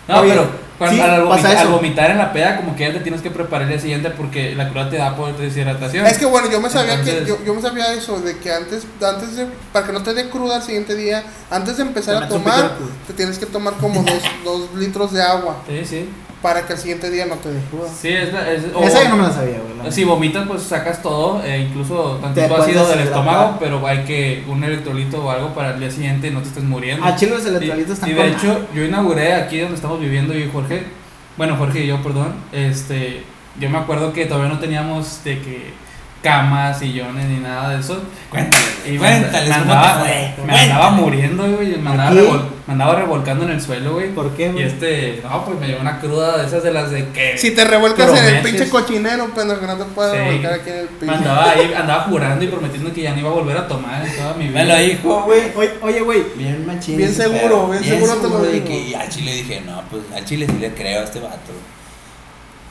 No, 0.07 0.21
pero 0.21 0.66
cuando, 0.78 0.95
sí, 0.95 1.01
al, 1.01 1.09
pasa 1.23 1.23
vomitar, 1.28 1.51
eso. 1.53 1.61
al 1.61 1.67
vomitar 1.67 2.11
en 2.11 2.17
la 2.17 2.34
peda, 2.34 2.57
como 2.57 2.75
que 2.75 2.88
ya 2.88 2.93
te 2.93 2.99
tienes 2.99 3.21
que 3.21 3.32
preparar 3.32 3.63
el 3.63 3.69
día 3.69 3.80
siguiente 3.80 4.09
porque 4.11 4.53
la 4.55 4.69
cruda 4.69 4.89
te 4.89 4.97
da 4.97 5.15
por 5.15 5.36
deshidratación. 5.36 6.05
Es 6.05 6.17
que 6.17 6.25
bueno, 6.25 6.49
yo 6.51 6.61
me 6.61 6.69
sabía 6.69 6.93
Entonces- 6.93 7.23
que 7.23 7.28
yo, 7.30 7.38
yo 7.45 7.53
me 7.55 7.61
sabía 7.61 7.93
eso 7.93 8.19
de 8.19 8.38
que 8.38 8.51
antes 8.53 8.86
antes 9.01 9.36
de 9.36 9.47
para 9.73 9.86
que 9.88 9.93
no 9.93 10.03
te 10.03 10.13
dé 10.13 10.30
cruda 10.30 10.57
al 10.57 10.63
siguiente 10.63 10.95
día, 10.95 11.23
antes 11.49 11.78
de 11.78 11.84
empezar 11.84 12.21
a 12.23 12.28
tomar, 12.28 12.73
te 13.07 13.13
tienes 13.13 13.39
que 13.39 13.45
tomar 13.47 13.73
como 13.75 14.03
dos, 14.03 14.21
dos 14.43 14.75
litros 14.75 15.11
de 15.13 15.21
agua 15.23 15.57
Sí, 15.67 15.84
sí. 15.86 16.09
Para 16.41 16.65
que 16.67 16.73
al 16.73 16.79
siguiente 16.79 17.09
día 17.09 17.25
no 17.25 17.35
te 17.35 17.51
dé 17.51 17.59
cruda. 17.69 17.88
Sí, 17.89 18.09
es, 18.09 18.31
la- 18.31 18.51
es 18.51 18.63
o- 18.73 18.83
Esa 18.83 19.03
yo 19.03 19.09
no 19.09 19.17
me 19.17 19.23
la 19.23 19.31
sabía, 19.31 19.57
güey. 19.59 19.91
Si 19.91 20.03
vomitas, 20.03 20.47
pues 20.47 20.63
sacas 20.63 21.01
todo, 21.01 21.41
e 21.43 21.59
incluso 21.59 22.19
tantito 22.21 22.55
ácido 22.57 22.88
del 22.89 22.99
estómago, 22.99 23.57
pero 23.59 23.85
hay 23.88 24.03
que 24.03 24.43
un 24.47 24.63
electrolito 24.63 25.23
o 25.23 25.31
algo 25.31 25.53
para 25.53 25.73
el 25.75 25.79
día 25.79 25.89
siguiente 25.91 26.27
y 26.27 26.31
no 26.31 26.41
te 26.41 26.49
estés 26.49 26.63
muriendo. 26.63 27.05
Ah, 27.05 27.15
chile, 27.15 27.31
los 27.35 27.45
electrolitos 27.45 27.93
están 27.93 28.09
y 28.09 28.13
de 28.13 28.27
hecho, 28.27 28.67
yo 28.73 28.83
inauguré 28.83 29.33
aquí 29.33 29.59
donde 29.59 29.75
estamos 29.75 29.99
viviendo 29.99 30.33
yo 30.33 30.39
y 30.45 30.49
Jorge, 30.51 30.83
bueno, 31.38 31.55
Jorge 31.55 31.83
y 31.83 31.88
yo, 31.88 32.01
perdón, 32.03 32.33
este, 32.51 33.23
yo 33.59 33.69
me 33.69 33.77
acuerdo 33.77 34.11
que 34.13 34.25
todavía 34.25 34.49
no 34.53 34.59
teníamos 34.59 35.23
de 35.23 35.39
que 35.39 35.73
camas, 36.22 36.80
sillones 36.80 37.26
ni 37.26 37.38
nada 37.38 37.70
de 37.70 37.80
eso. 37.80 38.01
Cuéntales, 38.30 38.68
Y 38.86 38.91
me, 38.91 38.97
cuéntales 38.97 39.49
me 39.49 39.59
cómo 39.59 39.72
andaba, 39.74 39.93
te 39.93 40.09
fue. 40.09 40.18
me 40.28 40.34
Cuéntales. 40.36 40.61
andaba 40.63 40.89
muriendo, 40.91 41.43
güey, 41.55 41.78
me 41.78 41.89
andaba, 41.91 42.11
revol- 42.11 42.43
me 42.68 42.74
andaba 42.74 42.95
revolcando 42.95 43.43
en 43.45 43.51
el 43.51 43.61
suelo, 43.61 43.93
güey. 43.93 44.09
¿Por 44.13 44.32
qué, 44.36 44.47
Y 44.47 44.51
güey? 44.51 44.63
este, 44.65 45.22
no, 45.24 45.45
pues 45.45 45.59
me 45.59 45.68
llevó 45.68 45.82
una 45.82 45.99
cruda 45.99 46.38
de 46.38 46.47
esas 46.47 46.63
de 46.63 46.72
las 46.74 46.91
de 46.91 47.07
que... 47.09 47.38
Si 47.38 47.51
te 47.51 47.63
revuelcas 47.63 48.09
en 48.20 48.36
el 48.36 48.41
pinche 48.41 48.68
cochinero, 48.70 49.28
pendejo, 49.34 49.61
que 49.61 49.68
no 49.68 49.78
te 49.78 49.86
puedes 49.86 50.11
Sí. 50.13 50.18
revolcar 50.18 50.53
aquí 50.53 50.70
en 50.72 50.76
el 50.78 50.84
Me 50.89 50.97
pinche. 50.99 51.15
andaba 51.15 51.51
ahí, 51.51 51.74
andaba 51.74 52.03
jurando 52.03 52.43
y 52.43 52.47
prometiendo 52.47 52.91
que 52.93 53.01
ya 53.03 53.13
no 53.13 53.20
iba 53.20 53.30
a 53.30 53.34
volver 53.34 53.57
a 53.57 53.68
tomar 53.68 54.05
en 54.05 54.15
toda 54.15 54.34
mi 54.34 54.47
vida. 54.49 54.59
Me 54.59 54.65
lo 54.65 54.76
dijo, 54.78 55.22
güey. 55.24 55.41
Oye, 55.82 56.01
güey. 56.01 56.24
Bien 56.36 56.65
machín. 56.65 56.97
Bien 56.97 57.13
seguro, 57.13 57.70
bien 57.70 57.84
seguro 57.84 58.15
te 58.15 58.30
lo 58.30 58.41
que- 58.65 58.80
y 58.89 58.93
al 58.93 59.07
chile 59.09 59.34
dije, 59.34 59.61
no, 59.65 59.82
pues 59.89 60.03
al 60.13 60.26
chile 60.26 60.45
sí 60.49 60.57
le 60.59 60.74
creo 60.74 61.01
a 61.01 61.03
este 61.05 61.20
vato. 61.20 61.53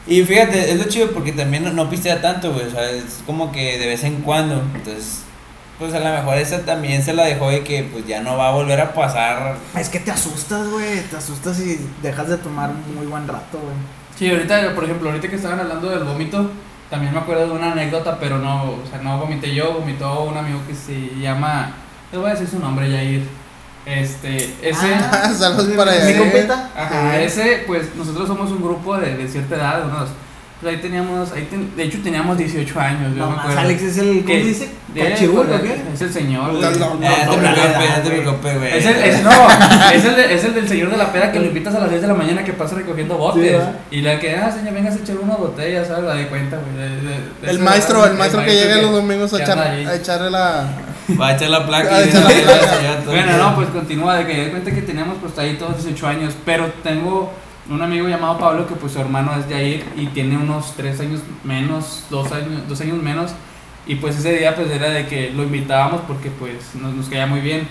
Y 0.07 0.23
fíjate, 0.23 0.71
es 0.71 0.79
lo 0.79 0.85
chido 0.85 1.11
porque 1.11 1.33
también 1.33 1.65
no, 1.65 1.73
no 1.73 1.91
pistea 1.91 2.21
tanto, 2.21 2.53
güey. 2.53 2.67
O 2.67 2.71
sea, 2.71 2.91
es 2.91 3.23
como 3.27 3.51
que 3.51 3.79
de 3.79 3.87
vez 3.87 4.05
en 4.05 4.23
cuando. 4.23 4.63
Entonces, 4.75 5.23
pues 5.79 5.93
a 5.95 5.99
lo 5.99 6.11
mejor 6.11 6.39
esa 6.39 6.61
también 6.61 7.03
se 7.03 7.13
la 7.13 7.25
dejó 7.25 7.51
de 7.51 7.65
que 7.65 7.83
pues 7.83 8.07
ya 8.07 8.21
no 8.21 8.37
va 8.37 8.49
a 8.49 8.53
volver 8.53 8.81
a 8.81 8.95
pasar. 8.95 9.57
Es 9.77 9.89
que 9.89 10.01
te 10.01 10.11
asustas, 10.11 10.69
güey. 10.69 11.01
Te 11.11 11.17
asustas 11.17 11.59
y 11.61 11.79
dejas 12.03 12.29
de 12.29 12.39
tomar 12.39 12.71
un 12.71 12.95
muy 12.95 13.07
buen 13.07 13.27
rato, 13.27 13.59
güey. 13.59 13.75
Sí, 14.17 14.31
ahorita, 14.31 14.75
por 14.75 14.85
ejemplo, 14.85 15.11
ahorita 15.11 15.29
que 15.29 15.37
estaban 15.37 15.61
hablando 15.61 15.91
del 15.91 16.05
vómito, 16.05 16.51
también 16.89 17.13
me 17.13 17.19
acuerdo 17.19 17.49
de 17.49 17.53
una 17.53 17.73
anécdota, 17.73 18.19
pero 18.19 18.39
no, 18.39 18.63
o 18.65 18.83
sea, 18.89 19.03
no 19.03 19.19
vomité 19.19 19.55
yo, 19.55 19.75
vomitó 19.75 20.25
un 20.25 20.37
amigo 20.37 20.61
que 20.67 20.75
se 20.75 21.21
llama, 21.21 21.73
les 22.11 22.21
voy 22.21 22.31
a 22.31 22.33
decir 22.33 22.49
su 22.49 22.59
nombre, 22.59 22.91
Yair. 22.91 23.27
Este, 23.87 24.37
ese. 24.63 24.95
Ah, 25.13 25.33
Saludos 25.39 25.69
para 25.77 25.93
Mi 25.93 25.99
allá. 25.99 26.19
compita. 26.19 26.71
Ajá, 26.77 27.13
Sí. 27.19 27.23
ese, 27.25 27.65
pues 27.67 27.95
nosotros 27.95 28.27
somos 28.27 28.51
un 28.51 28.61
grupo 28.63 28.97
de, 28.99 29.17
de 29.17 29.29
cierta 29.29 29.55
edad, 29.55 29.85
unos. 29.87 30.09
Pues 30.61 30.75
ahí 30.75 30.81
teníamos, 30.81 31.33
ahí 31.33 31.47
ten- 31.51 31.77
de 31.77 31.83
hecho 31.85 31.99
teníamos 32.03 32.39
18 32.39 32.81
años, 32.81 33.15
yo 33.15 33.27
No 33.27 33.31
me 33.33 33.39
acuerdo. 33.41 33.59
Alex 33.61 33.83
es 33.83 33.99
el, 33.99 34.25
¿cómo 34.25 34.35
dice? 34.39 34.71
¿Cachirulo 34.97 35.43
pues, 35.45 35.61
o 35.61 35.63
qué? 35.63 35.83
Es 35.93 36.01
el 36.01 36.13
señor, 36.13 36.51
güey. 36.53 36.63
No, 36.63 36.71
no, 36.71 36.95
no. 36.95 37.07
Eh. 37.07 38.79
Es 38.79 38.87
el, 38.87 38.97
es, 39.05 39.23
no, 39.23 39.31
es 39.93 40.05
el, 40.07 40.19
es 40.19 40.45
el 40.45 40.55
del 40.55 40.67
señor 40.67 40.91
de 40.91 40.97
la 40.97 41.13
peda 41.13 41.31
que 41.31 41.39
lo 41.41 41.45
invitas 41.47 41.75
a 41.75 41.81
las 41.81 41.91
10 41.91 42.01
de 42.01 42.09
la 42.09 42.15
mañana 42.15 42.43
que 42.43 42.55
pasa 42.55 42.75
recogiendo 42.75 43.19
botes. 43.19 43.63
Y 43.91 44.01
la 44.01 44.19
que, 44.19 44.35
ah, 44.35 44.51
señor, 44.51 44.73
venga 44.73 44.91
a 44.91 44.95
echar 44.95 45.17
una 45.19 45.37
botella, 45.37 45.85
¿sabes? 45.85 46.05
La 46.05 46.15
de 46.15 46.27
cuenta, 46.29 46.57
güey. 46.57 47.51
El 47.51 47.59
maestro, 47.59 48.07
el 48.07 48.15
maestro 48.15 48.43
que 48.43 48.55
llega 48.55 48.77
los 48.81 48.93
domingos 48.93 49.35
a, 49.35 49.43
echar, 49.43 49.59
a 49.59 49.95
echarle 49.95 50.31
la. 50.31 50.69
Va 51.21 51.29
a 51.29 51.37
echar 51.37 51.51
la 51.51 51.67
placa 51.67 52.03
y 52.03 52.11
la 52.11 52.21
placa. 52.27 53.03
Bueno, 53.07 53.37
no, 53.39 53.55
pues 53.55 53.69
continúa, 53.69 54.17
de 54.17 54.27
que 54.27 54.45
di 54.45 54.51
cuenta 54.51 54.75
que 54.75 54.83
teníamos 54.83 55.19
pues 55.21 55.39
ahí 55.39 55.57
todos 55.57 55.77
18 55.77 56.07
años, 56.07 56.37
pero 56.45 56.67
tengo 56.83 57.33
un 57.69 57.83
amigo 57.83 58.09
llamado 58.09 58.39
Pablo 58.39 58.67
que 58.67 58.75
pues 58.75 58.93
su 58.93 59.01
hermano 59.01 59.33
es 59.39 59.47
Jair 59.47 59.85
y 59.97 60.07
tiene 60.07 60.37
unos 60.37 60.75
3 60.77 61.01
años 61.01 61.21
menos, 61.45 62.05
2 62.11 62.33
años, 62.33 62.69
dos 62.69 62.81
años 62.81 63.03
menos, 63.03 63.33
y 63.87 63.97
pues 63.97 64.17
ese 64.17 64.37
día 64.37 64.55
pues 64.55 64.71
era 64.71 64.91
de 64.91 65.07
que 65.07 65.31
lo 65.31 65.45
invitábamos 65.45 66.03
porque 66.07 66.31
pues 66.31 66.75
nos, 66.75 66.95
nos 66.95 67.09
caía 67.09 67.27
muy 67.27 67.41
bien. 67.41 67.69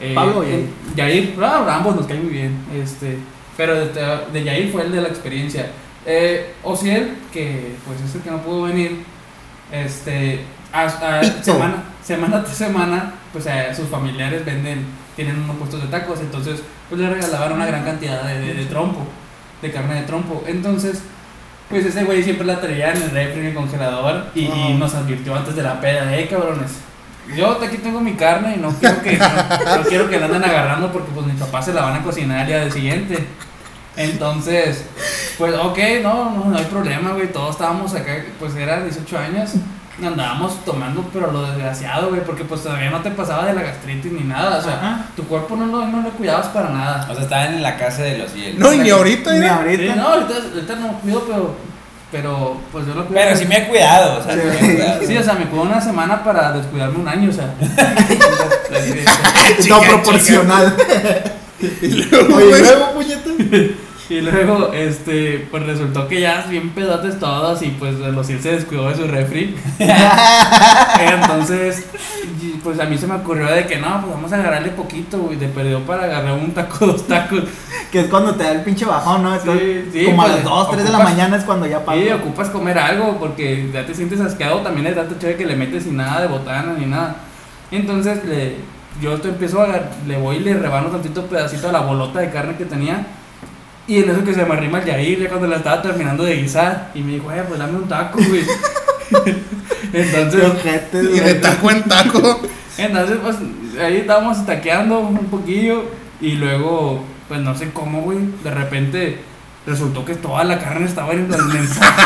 Eh, 0.00 0.12
¿Pablo 0.14 0.40
o 0.40 0.44
Yair? 0.44 0.66
Yair, 0.96 1.36
ah, 1.42 1.76
ambos 1.76 1.96
nos 1.96 2.06
caen 2.06 2.24
muy 2.24 2.32
bien, 2.32 2.56
este, 2.74 3.18
pero 3.56 3.74
de, 3.74 4.18
de 4.32 4.44
Yair 4.44 4.70
fue 4.70 4.82
el 4.82 4.92
de 4.92 5.00
la 5.02 5.08
experiencia. 5.08 5.70
Eh, 6.06 6.54
Ociel, 6.62 7.16
que 7.32 7.74
pues 7.86 8.00
es 8.00 8.14
el 8.14 8.22
que 8.22 8.30
no 8.30 8.38
pudo 8.38 8.62
venir, 8.62 9.02
este, 9.70 10.40
a, 10.72 10.82
a- 10.84 11.20
Pito. 11.20 11.42
semana, 11.42 11.74
semana 12.02 12.42
tras 12.44 12.56
semana, 12.56 13.12
pues 13.32 13.46
a 13.46 13.74
sus 13.74 13.88
familiares 13.88 14.44
venden, 14.44 14.86
tienen 15.16 15.38
unos 15.42 15.56
puestos 15.56 15.82
de 15.82 15.88
tacos, 15.88 16.20
entonces 16.20 16.60
pues 16.88 17.00
le 17.00 17.08
regalaban 17.10 17.52
una 17.52 17.66
gran 17.66 17.84
cantidad 17.84 18.22
de, 18.22 18.38
de- 18.40 18.54
de 18.54 18.64
trompo, 18.66 19.06
de 19.62 19.70
carne 19.72 19.94
de 19.96 20.02
trompo. 20.02 20.42
Entonces, 20.46 21.02
pues 21.68 21.84
ese 21.84 22.04
güey 22.04 22.22
siempre 22.22 22.46
la 22.46 22.60
traía 22.60 22.92
en 22.92 23.02
el 23.02 23.10
refri, 23.10 23.40
en 23.40 23.46
el 23.48 23.54
congelador, 23.54 24.26
y, 24.34 24.48
nos 24.78 24.94
advirtió 24.94 25.34
antes 25.36 25.54
de 25.54 25.62
la 25.62 25.80
peda, 25.80 26.16
eh 26.16 26.26
cabrones. 26.28 26.70
Yo 27.36 27.60
aquí 27.62 27.76
tengo 27.76 28.00
mi 28.00 28.14
carne 28.14 28.54
y 28.56 28.58
no 28.58 28.70
quiero 28.70 29.02
que 29.02 29.18
no, 29.18 29.76
no 29.76 29.82
quiero 29.82 30.08
que 30.08 30.18
la 30.18 30.26
anden 30.26 30.44
agarrando 30.44 30.90
porque 30.90 31.10
pues 31.14 31.26
mis 31.26 31.36
papás 31.38 31.66
se 31.66 31.74
la 31.74 31.82
van 31.82 31.96
a 31.96 32.02
cocinar 32.02 32.40
el 32.40 32.46
día 32.46 32.60
del 32.60 32.72
siguiente. 32.72 33.26
Entonces, 33.96 34.84
pues 35.36 35.54
ok, 35.54 35.78
no, 36.02 36.30
no, 36.30 36.44
no 36.46 36.56
hay 36.56 36.64
problema, 36.64 37.10
güey. 37.12 37.30
Todos 37.32 37.50
estábamos 37.50 37.94
acá, 37.94 38.24
pues 38.38 38.54
era 38.54 38.82
18 38.82 39.18
años. 39.18 39.50
Andábamos 40.04 40.64
tomando, 40.64 41.04
pero 41.12 41.32
lo 41.32 41.42
desgraciado, 41.42 42.10
güey, 42.10 42.20
porque 42.24 42.44
pues 42.44 42.62
todavía 42.62 42.88
no 42.90 43.00
te 43.00 43.10
pasaba 43.10 43.46
de 43.46 43.52
la 43.54 43.62
gastritis 43.62 44.12
ni 44.12 44.20
nada. 44.22 44.58
O 44.58 44.62
sea, 44.62 44.74
Ajá. 44.74 45.04
tu 45.16 45.24
cuerpo 45.24 45.56
no 45.56 45.66
lo, 45.66 45.86
no 45.86 46.02
lo 46.02 46.10
cuidabas 46.10 46.46
para 46.48 46.68
nada. 46.70 47.06
O 47.10 47.14
sea, 47.14 47.24
estaban 47.24 47.54
en 47.54 47.62
la 47.62 47.76
casa 47.76 48.02
de 48.02 48.18
los 48.18 48.30
cielos. 48.30 48.60
No, 48.60 48.72
y 48.72 48.78
ni 48.78 48.90
ahorita, 48.90 49.32
Ni. 49.32 49.40
Sí, 49.40 49.46
ahorita. 49.46 49.94
no, 49.96 50.08
ahorita, 50.08 50.34
ahorita 50.54 50.76
no 50.76 50.92
cuido, 51.00 51.24
pero, 51.26 51.54
pero 52.12 52.60
pues 52.70 52.86
yo 52.86 52.94
lo 52.94 53.06
cuido. 53.06 53.20
Pero 53.22 53.36
sí 53.36 53.44
me 53.46 53.56
he 53.58 53.68
cuidado, 53.68 54.20
o 54.20 54.22
sea, 54.22 54.34
sí 54.34 54.40
me 54.44 54.54
he 54.54 54.74
cuidado. 54.76 55.00
Sí, 55.06 55.16
o 55.16 55.22
sea, 55.24 55.34
me 55.34 55.46
cuido 55.46 55.64
una 55.64 55.80
semana 55.80 56.22
para 56.22 56.52
descuidarme 56.52 56.98
un 57.00 57.08
año, 57.08 57.30
o 57.30 57.32
sea. 57.32 57.52
No 59.68 59.80
proporcional. 59.80 60.76
Oye, 61.60 62.58
luego, 62.60 62.92
puñeta. 62.94 63.30
Y 64.10 64.22
luego, 64.22 64.72
este, 64.72 65.46
pues 65.50 65.66
resultó 65.66 66.08
que 66.08 66.22
ya 66.22 66.46
bien 66.48 66.70
pedotes 66.70 67.18
todos 67.18 67.62
y 67.62 67.68
pues 67.68 67.94
los 67.98 68.26
se 68.26 68.38
descuidó 68.38 68.88
de 68.88 68.96
su 68.96 69.06
refri. 69.06 69.54
Entonces, 70.98 71.84
pues 72.62 72.80
a 72.80 72.84
mí 72.86 72.96
se 72.96 73.06
me 73.06 73.16
ocurrió 73.16 73.46
de 73.46 73.66
que 73.66 73.76
no, 73.76 74.00
pues 74.00 74.14
vamos 74.14 74.32
a 74.32 74.36
agarrarle 74.36 74.70
poquito, 74.70 75.18
güey, 75.18 75.36
de 75.36 75.48
perdió 75.48 75.80
para 75.80 76.04
agarrar 76.04 76.32
un 76.32 76.52
taco, 76.52 76.86
dos 76.86 77.06
tacos. 77.06 77.44
Que 77.92 78.00
es 78.00 78.06
cuando 78.08 78.34
te 78.34 78.44
da 78.44 78.52
el 78.52 78.62
pinche 78.62 78.86
bajón, 78.86 79.22
¿no? 79.22 79.34
Sí, 79.34 79.40
Entonces, 79.40 79.84
sí, 79.92 80.04
como 80.06 80.22
a 80.22 80.24
pues, 80.24 80.36
las 80.36 80.44
2, 80.44 80.70
3 80.70 80.84
de 80.84 80.90
la 80.90 80.98
mañana 81.00 81.36
es 81.36 81.44
cuando 81.44 81.66
ya 81.66 81.84
pasa. 81.84 81.98
Y 81.98 82.10
ocupas 82.10 82.48
comer 82.48 82.78
algo 82.78 83.18
porque 83.18 83.70
ya 83.72 83.84
te 83.84 83.94
sientes 83.94 84.20
asqueado, 84.20 84.60
también 84.60 84.86
es 84.86 84.96
dato 84.96 85.16
chévere 85.18 85.36
que 85.36 85.46
le 85.46 85.56
metes 85.56 85.84
sin 85.84 85.96
nada 85.96 86.22
de 86.22 86.28
botana 86.28 86.74
ni 86.78 86.86
nada. 86.86 87.16
Entonces, 87.70 88.24
le, 88.24 88.56
yo 89.02 89.20
te 89.20 89.28
empiezo 89.28 89.60
a 89.62 89.80
le 90.06 90.16
voy 90.16 90.36
y 90.36 90.40
le 90.40 90.54
rebano 90.54 90.88
tantito 90.88 91.26
pedacito 91.26 91.68
a 91.68 91.72
la 91.72 91.80
bolota 91.80 92.20
de 92.20 92.30
carne 92.30 92.56
que 92.56 92.64
tenía. 92.64 93.06
Y 93.88 94.02
en 94.02 94.10
eso 94.10 94.22
que 94.22 94.34
se 94.34 94.44
me 94.44 94.52
arrima 94.54 94.78
el 94.80 94.84
Yair, 94.84 95.18
ya 95.18 95.28
cuando 95.28 95.46
la 95.46 95.56
estaba 95.56 95.80
terminando 95.82 96.22
de 96.22 96.36
guisar, 96.36 96.90
y 96.94 97.00
me 97.00 97.14
dijo, 97.14 97.32
eh, 97.32 97.42
pues 97.48 97.58
dame 97.58 97.78
un 97.78 97.88
taco, 97.88 98.18
güey. 98.22 98.44
entonces, 99.92 100.44
Ojete, 100.44 101.02
Y 101.02 101.20
de 101.20 101.34
taco 101.36 101.70
en 101.70 101.82
taco. 101.88 102.40
entonces, 102.76 103.16
pues 103.22 103.36
ahí 103.80 103.96
estábamos 103.96 104.44
taqueando 104.44 105.00
un 105.00 105.26
poquillo, 105.26 105.84
y 106.20 106.32
luego, 106.32 107.02
pues 107.28 107.40
no 107.40 107.54
sé 107.56 107.70
cómo, 107.72 108.02
güey, 108.02 108.18
de 108.44 108.50
repente 108.50 109.18
resultó 109.68 110.04
que 110.04 110.14
toda 110.14 110.42
la 110.44 110.58
carne 110.58 110.86
estaba 110.86 111.12
en 111.12 111.20
el 111.32 111.44
mensaje. 111.44 112.02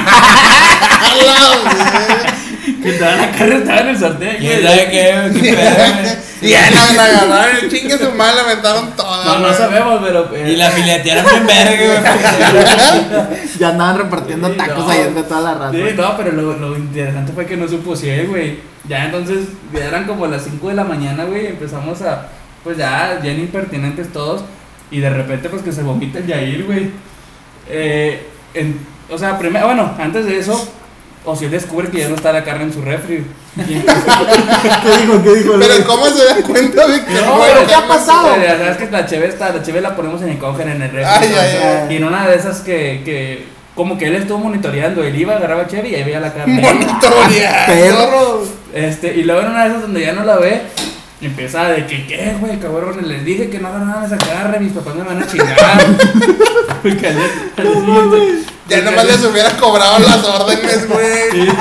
Que 2.82 2.92
toda 2.92 3.16
la 3.16 3.30
carne 3.32 3.56
estaba 3.56 3.80
en 3.80 3.88
el 3.88 3.98
sartén. 3.98 4.36
¿Quién 4.38 4.62
sabe 4.62 4.88
qué? 4.90 5.30
¿Qué 5.40 5.52
pedo, 5.54 5.70
güey? 5.76 6.32
Y 6.42 6.48
ya 6.48 6.70
la, 6.72 6.92
la 6.94 7.04
agarraron, 7.04 7.70
chingue 7.70 7.98
su 7.98 8.10
madre, 8.12 8.34
la 8.34 8.42
aventaron 8.42 8.90
toda. 8.96 9.24
No, 9.24 9.38
no 9.38 9.54
sabemos, 9.54 10.00
pero. 10.04 10.28
eh, 10.34 10.52
Y 10.52 10.56
la 10.56 10.70
filetearon 10.70 11.24
bien 11.24 11.46
verga, 11.46 12.02
güey. 13.12 13.38
Ya 13.60 13.68
andaban 13.68 13.98
repartiendo 13.98 14.48
Sí, 14.48 14.54
tacos 14.56 14.84
no. 14.86 14.90
ahí 14.90 15.00
entre 15.02 15.22
toda 15.22 15.40
la 15.40 15.54
raza. 15.54 15.72
Sí, 15.72 15.84
no, 15.96 16.16
pero 16.16 16.32
lo, 16.32 16.56
lo 16.56 16.76
interesante 16.76 17.32
fue 17.32 17.46
que 17.46 17.56
no 17.56 17.68
supo 17.68 17.94
si 17.94 18.08
él, 18.10 18.26
güey. 18.26 18.58
Ya 18.88 19.04
entonces, 19.04 19.46
ya 19.72 19.84
eran 19.84 20.04
como 20.04 20.26
las 20.26 20.42
5 20.42 20.68
de 20.68 20.74
la 20.74 20.82
mañana, 20.84 21.24
güey. 21.24 21.46
Empezamos 21.46 22.02
a. 22.02 22.26
Pues 22.64 22.76
ya, 22.76 23.18
bien 23.22 23.38
impertinentes 23.38 24.12
todos. 24.12 24.42
Y 24.90 24.98
de 24.98 25.10
repente, 25.10 25.48
pues 25.48 25.62
que 25.62 25.70
se 25.72 25.82
vomita 25.82 26.18
el 26.18 26.26
Yair, 26.26 26.64
güey. 26.64 26.90
Eh, 27.68 28.26
en- 28.54 28.78
o 29.10 29.18
sea, 29.18 29.38
primero, 29.38 29.66
bueno, 29.66 29.92
antes 29.98 30.24
de 30.26 30.38
eso, 30.38 30.68
o 31.24 31.36
si 31.36 31.44
él 31.44 31.50
descubre 31.50 31.88
que 31.88 31.98
ya 31.98 32.08
no 32.08 32.14
está 32.16 32.32
la 32.32 32.42
carne 32.44 32.64
en 32.64 32.72
su 32.72 32.82
refri. 32.82 33.24
¿Qué 33.56 33.64
dijo? 35.02 35.22
¿Qué 35.22 35.34
dijo? 35.34 35.54
Pero 35.58 35.86
¿cómo 35.86 36.06
se 36.06 36.24
da 36.24 36.36
cuenta 36.42 36.86
de 36.86 37.04
que 37.04 37.12
No, 37.12 37.20
no, 37.20 37.40
pero 37.42 37.54
güey, 37.54 37.66
¿qué 37.66 37.74
ha 37.74 37.86
pasado? 37.86 38.30
La 38.30 38.36
verdad 38.54 38.70
es 38.70 38.76
que 38.78 38.90
la 38.90 39.06
cheve 39.06 39.28
está, 39.28 39.50
la 39.50 39.62
cheve 39.62 39.80
la 39.80 39.94
ponemos 39.94 40.22
en 40.22 40.30
el 40.30 40.38
coger 40.38 40.68
en 40.68 40.82
el 40.82 40.90
refri. 40.90 41.04
Ay, 41.26 41.28
¿no? 41.28 41.40
ay, 41.40 41.56
ay. 41.88 41.94
Y 41.94 41.96
en 41.98 42.04
una 42.04 42.26
de 42.26 42.36
esas 42.36 42.60
que, 42.60 43.02
que 43.04 43.44
como 43.74 43.98
que 43.98 44.06
él 44.06 44.16
estuvo 44.16 44.38
monitoreando, 44.38 45.04
él 45.04 45.14
iba, 45.18 45.36
agarraba 45.36 45.66
cheve 45.66 45.90
y 45.90 45.94
ahí 45.94 46.02
veía 46.04 46.20
la 46.20 46.32
carne. 46.32 46.60
Monitorear. 46.60 47.66
Perro. 47.66 48.42
Este, 48.74 49.14
y 49.14 49.22
luego 49.24 49.42
en 49.42 49.48
una 49.48 49.64
de 49.64 49.68
esas 49.68 49.82
donde 49.82 50.00
ya 50.00 50.12
no 50.12 50.24
la 50.24 50.36
ve, 50.36 50.62
empieza 51.26 51.64
de 51.70 51.86
que, 51.86 52.06
¿qué, 52.06 52.36
güey, 52.40 52.58
cabrón? 52.58 52.96
Les 53.08 53.24
dije 53.24 53.48
que 53.50 53.58
no 53.58 53.68
agarraran 53.68 54.04
esa 54.04 54.18
carne, 54.18 54.58
mis 54.60 54.72
papás 54.72 54.94
me 54.96 55.02
van 55.04 55.22
a 55.22 55.26
chingar. 55.26 55.56
Porque 56.82 57.06
al 57.06 57.14
día- 57.14 57.30
al 57.56 57.64
día 57.64 57.74
siguiente- 57.80 58.52
Ya 58.68 58.80
nomás 58.82 59.04
les 59.06 59.24
hubiera 59.24 59.50
cobrado 59.56 59.98
las 60.00 60.24
órdenes, 60.24 60.88
güey. 60.88 61.48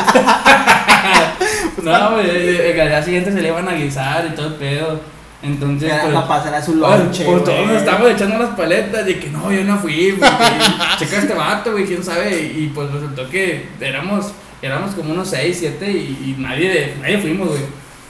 No, 1.84 2.12
güey, 2.12 2.80
al 2.80 2.88
día 2.90 3.04
siguiente 3.04 3.32
se 3.32 3.42
le 3.42 3.48
iban 3.48 3.68
a 3.68 3.74
guisar 3.74 4.28
y 4.32 4.36
todo 4.36 4.48
el 4.48 4.54
pedo. 4.56 5.00
Entonces, 5.42 5.90
Ya 5.90 6.02
pues, 6.04 6.14
para 6.14 6.28
pasar 6.28 6.54
a 6.54 6.62
su 6.64 6.80
Pues, 6.80 7.00
lonche. 7.00 7.26
pues 7.26 7.44
todos 7.44 7.58
güey. 7.58 7.68
nos 7.68 7.78
estábamos 7.78 8.12
echando 8.12 8.38
las 8.38 8.50
paletas 8.56 9.04
de 9.06 9.20
que 9.20 9.30
no, 9.30 9.52
yo 9.52 9.64
no 9.64 9.80
fui, 9.80 10.16
porque 10.20 10.36
checa 11.00 11.18
este 11.18 11.34
vato, 11.34 11.72
güey, 11.72 11.86
quién 11.86 12.04
sabe. 12.04 12.30
Y, 12.40 12.66
y, 12.66 12.72
pues 12.76 12.92
resultó 12.92 13.28
que 13.28 13.66
éramos, 13.80 14.28
éramos 14.62 14.94
como 14.94 15.14
unos 15.14 15.30
6, 15.30 15.58
7 15.60 15.90
y, 15.92 15.96
y 15.96 16.36
nadie, 16.38 16.94
nadie 17.02 17.18
fuimos, 17.18 17.48
güey. 17.50 17.62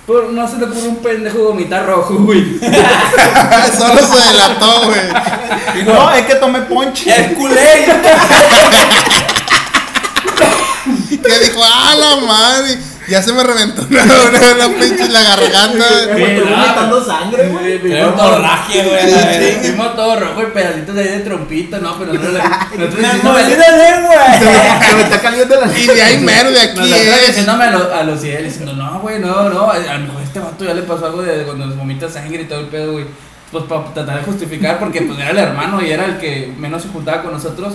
Pero 0.07 0.31
no 0.31 0.47
se 0.47 0.57
le 0.57 0.65
ocurrió 0.65 0.89
un 0.89 0.95
pendejo 0.97 1.39
vomitar 1.39 1.85
rojo, 1.85 2.15
güey. 2.15 2.59
Solo 3.77 3.99
se 3.99 4.27
delató, 4.27 4.85
güey. 4.85 5.85
No, 5.85 6.11
es 6.11 6.25
que 6.25 6.35
tomé 6.35 6.61
ponche. 6.61 7.09
¡Es 7.09 7.33
culé! 7.37 7.85
Que 11.21 11.39
dijo, 11.39 11.61
ah, 11.63 11.95
la 11.95 12.15
madre. 12.25 12.79
Ya 13.11 13.21
se 13.21 13.33
me 13.33 13.43
reventó 13.43 13.81
una, 13.89 14.03
una, 14.03 14.67
una 14.67 14.79
pinche 14.79 15.09
la 15.09 15.21
garganta. 15.21 15.85
Me 16.15 16.33
estoy 16.35 16.49
vomitando 16.49 17.05
sangre, 17.05 17.49
güey. 17.49 17.79
Torraje, 18.15 18.83
güey. 18.83 19.55
Fuimos 19.59 19.95
todo 19.97 20.19
rojo 20.19 20.41
y 20.43 20.45
pedacitos 20.47 20.97
ahí 20.97 21.07
de 21.09 21.19
trompita, 21.19 21.79
no, 21.79 21.99
pero 21.99 22.13
no 22.13 22.21
le. 22.21 22.39
Nosotros 22.39 22.77
¡Me 22.77 22.87
diciéndole- 22.87 23.23
morí 23.23 23.51
de 23.51 23.57
lengua! 23.57 24.39
Se 24.39 24.45
me, 24.45 24.87
se 24.87 24.95
me 24.95 25.01
está 25.01 25.19
caliente 25.21 25.55
la 25.59 25.77
Y 25.77 25.87
de 25.87 26.01
ahí 26.01 26.17
mero 26.19 26.51
de 26.51 26.61
aquí 26.61 26.79
diciéndome 27.27 27.63
a, 27.65 27.71
lo- 27.71 27.93
a 27.93 28.03
los 28.03 28.21
cielos, 28.21 28.43
diciendo, 28.45 28.73
no, 28.73 28.99
güey, 29.01 29.19
no, 29.19 29.49
no, 29.49 29.69
a 29.69 29.77
lo 29.77 29.99
mejor 29.99 30.21
este 30.23 30.39
vato 30.39 30.63
ya 30.63 30.73
le 30.73 30.83
pasó 30.83 31.07
algo 31.07 31.21
de 31.21 31.43
cuando 31.43 31.65
nos 31.65 31.75
vomita 31.75 32.09
sangre 32.09 32.43
y 32.43 32.45
todo 32.45 32.61
el 32.61 32.67
pedo, 32.67 32.93
güey. 32.93 33.05
Pues 33.51 33.65
para 33.65 33.83
tratar 33.93 34.19
de 34.19 34.23
justificar, 34.23 34.79
porque 34.79 35.01
pues 35.01 35.19
era 35.19 35.31
el 35.31 35.37
hermano 35.37 35.81
y 35.81 35.91
era 35.91 36.05
el 36.05 36.17
que 36.17 36.53
menos 36.57 36.81
se 36.83 36.87
juntaba 36.87 37.21
con 37.23 37.33
nosotros. 37.33 37.73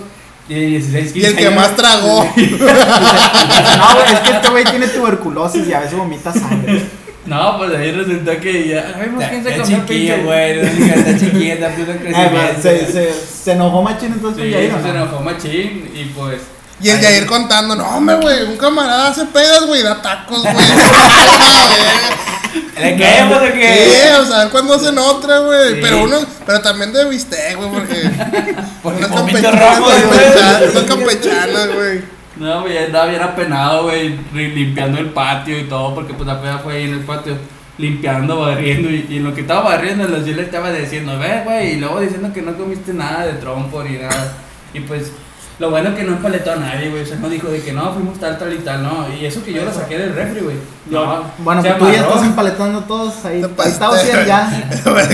Y 0.48 0.54
16, 0.54 1.12
15 1.12 1.18
Y 1.18 1.24
el 1.24 1.36
que 1.36 1.46
años. 1.48 1.60
más 1.60 1.76
tragó. 1.76 2.24
No, 2.36 3.94
güey, 3.94 4.12
es 4.14 4.20
que 4.20 4.30
este 4.30 4.48
güey 4.48 4.64
tiene 4.64 4.86
tuberculosis 4.88 5.66
y 5.68 5.72
a 5.72 5.80
veces 5.80 5.98
vomita 5.98 6.32
sangre. 6.32 6.82
No, 7.26 7.58
pues 7.58 7.74
ahí 7.74 7.90
resultó 7.90 8.38
que 8.40 8.68
ya. 8.68 8.94
Ay, 9.00 9.10
pues 9.14 9.28
quién 9.28 9.42
se 9.42 9.50
Está 9.50 9.62
comió 9.64 9.78
chiquillo, 9.80 10.14
pinche. 10.14 10.26
güey. 10.26 10.62
no 10.62 10.70
digas, 10.72 10.98
Está 10.98 11.18
chiquillo, 11.18 11.52
está 11.54 11.68
puto 11.70 11.92
Eh, 11.92 11.96
crecimiento. 12.00 12.62
se, 12.62 12.92
se, 12.92 13.12
se 13.44 13.52
enojó 13.52 13.82
machín 13.82 14.12
entonces 14.12 14.44
Sí, 14.44 14.50
con 14.52 14.60
Yair, 14.60 14.74
¿o 14.74 14.82
se 14.82 14.88
no? 14.88 14.94
enojó 14.94 15.20
machín 15.20 15.90
y 15.94 16.04
pues. 16.16 16.40
Y 16.80 16.88
el 16.90 17.00
Jair 17.00 17.26
contando, 17.26 17.74
no, 17.74 17.84
hombre, 17.96 18.16
güey, 18.16 18.42
un 18.44 18.56
camarada 18.56 19.08
hace 19.08 19.24
pedas, 19.26 19.66
güey, 19.66 19.82
da 19.82 20.00
tacos, 20.00 20.42
güey. 20.42 20.54
¿Le 22.80 22.96
caemos 22.96 23.40
de 23.40 23.52
Sí, 23.52 23.58
que? 23.58 24.14
o 24.20 24.24
sea, 24.26 24.36
a 24.36 24.44
ver 24.44 24.52
cuándo 24.52 24.74
hacen 24.74 24.98
otra, 24.98 25.38
güey. 25.38 25.74
Sí. 25.74 25.78
Pero 25.80 26.04
uno, 26.04 26.16
pero 26.44 26.60
también 26.60 26.92
de 26.92 27.08
bistec, 27.08 27.56
güey, 27.56 27.70
porque. 27.70 27.94
Porque 28.82 28.98
unas 28.98 29.10
campechanas, 29.10 29.80
campechanas, 29.80 30.62
unas 30.70 30.84
campechanas, 30.84 31.74
güey. 31.74 32.16
No, 32.36 32.60
güey, 32.60 32.78
andaba 32.78 33.06
bien 33.06 33.22
apenado, 33.22 33.84
güey, 33.84 34.18
limpiando 34.32 34.98
el 34.98 35.06
patio 35.10 35.58
y 35.58 35.64
todo, 35.64 35.94
porque 35.94 36.12
pues 36.12 36.26
la 36.26 36.40
peda 36.40 36.58
fue 36.58 36.74
ahí 36.74 36.84
en 36.84 36.92
el 36.92 37.00
patio, 37.00 37.36
limpiando, 37.78 38.40
barriendo, 38.40 38.90
y, 38.90 39.06
y 39.08 39.16
en 39.16 39.24
lo 39.24 39.34
que 39.34 39.40
estaba 39.40 39.62
barriendo, 39.62 40.06
los 40.06 40.26
yo 40.26 40.34
le 40.34 40.42
estaba 40.42 40.70
diciendo, 40.70 41.18
ve, 41.18 41.40
güey, 41.44 41.72
y 41.72 41.76
luego 41.76 41.98
diciendo 41.98 42.32
que 42.32 42.42
no 42.42 42.56
comiste 42.56 42.92
nada 42.92 43.26
de 43.26 43.32
trompo 43.34 43.82
ni 43.82 43.96
nada, 43.96 44.34
y 44.74 44.80
pues, 44.80 45.12
lo 45.58 45.70
bueno 45.70 45.94
que 45.94 46.02
no 46.04 46.12
empaletó 46.12 46.52
a 46.52 46.56
nadie, 46.56 46.90
güey, 46.90 47.02
o 47.02 47.06
sea, 47.06 47.16
no 47.16 47.28
dijo 47.30 47.48
de 47.48 47.62
que 47.62 47.72
no, 47.72 47.92
fuimos 47.94 48.20
tal, 48.20 48.38
tal 48.38 48.52
y 48.52 48.58
tal, 48.58 48.82
no, 48.82 49.06
y 49.18 49.24
eso 49.24 49.42
que 49.42 49.54
yo 49.54 49.64
lo 49.64 49.72
saqué 49.72 49.96
del 49.98 50.14
refri, 50.14 50.40
güey, 50.40 50.56
no, 50.90 51.24
Bueno, 51.38 51.62
pues 51.62 51.78
tú 51.78 51.90
ya 51.90 52.00
estás 52.00 52.22
empaletando 52.22 52.80
todos 52.82 53.24
ahí. 53.24 53.42
Ahí 53.42 53.68
está. 53.70 53.90
Ociel 53.90 54.24
ya. 54.26 54.70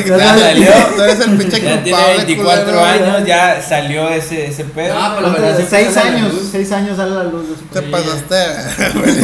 Ya 0.06 0.38
salió. 0.38 0.70
Tú 0.96 1.02
eres 1.02 1.20
el 1.20 1.36
pinche 1.38 1.62
Ya 1.62 1.82
tiene 1.82 1.98
culpable, 1.98 2.16
24 2.16 2.64
culero. 2.64 2.84
años, 2.84 3.26
ya 3.26 3.62
salió 3.66 4.08
ese, 4.10 4.48
ese 4.48 4.64
pedo. 4.64 4.94
Ah, 4.98 5.14
pero 5.16 5.28
la 5.28 5.38
verdad 5.38 5.56
sí 5.58 5.66
Seis 5.70 5.94
sale 5.94 6.08
a 6.08 6.12
la 6.12 6.18
años, 6.18 6.34
luz. 6.34 6.48
seis 6.52 6.72
años 6.72 6.96
sale 6.98 7.14
la 7.14 7.24
luz 7.24 7.48
de 7.48 7.54
su 7.56 7.64
Te 7.66 7.82
pasaste, 7.82 8.36
güey. 8.98 9.14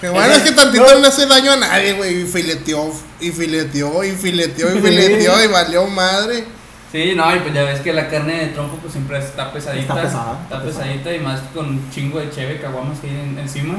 Que 0.00 0.08
bueno, 0.08 0.34
es 0.34 0.42
que 0.42 0.50
tantito 0.52 0.84
no 0.84 0.98
le 1.00 1.06
hace 1.06 1.26
daño 1.26 1.52
a 1.52 1.56
nadie, 1.56 1.92
güey. 1.94 2.22
Y 2.22 2.26
fileteó, 2.26 2.92
y 3.20 3.30
fileteó, 3.30 4.02
y 4.04 4.10
fileteó, 4.12 4.76
y 4.76 4.80
fileteó, 4.82 5.42
y 5.44 5.46
valió 5.46 5.86
madre. 5.86 6.44
Sí, 6.92 7.14
no, 7.16 7.34
y 7.34 7.38
pues 7.40 7.54
ya 7.54 7.62
ves 7.64 7.80
que 7.80 7.92
la 7.92 8.08
carne 8.08 8.34
de 8.38 8.46
trompo 8.48 8.76
pues 8.76 8.92
siempre 8.92 9.18
está 9.18 9.50
pesadita. 9.50 9.82
Está 9.94 10.02
pesada, 10.02 10.38
Está 10.42 10.56
está 10.56 10.62
pesadita 10.66 11.14
y 11.14 11.20
más 11.20 11.40
con 11.54 11.66
un 11.66 11.90
chingo 11.90 12.18
de 12.20 12.28
cheve, 12.30 12.60
caguamas 12.60 13.00
que 13.00 13.08
hay 13.08 13.16
en- 13.16 13.38
encima. 13.38 13.74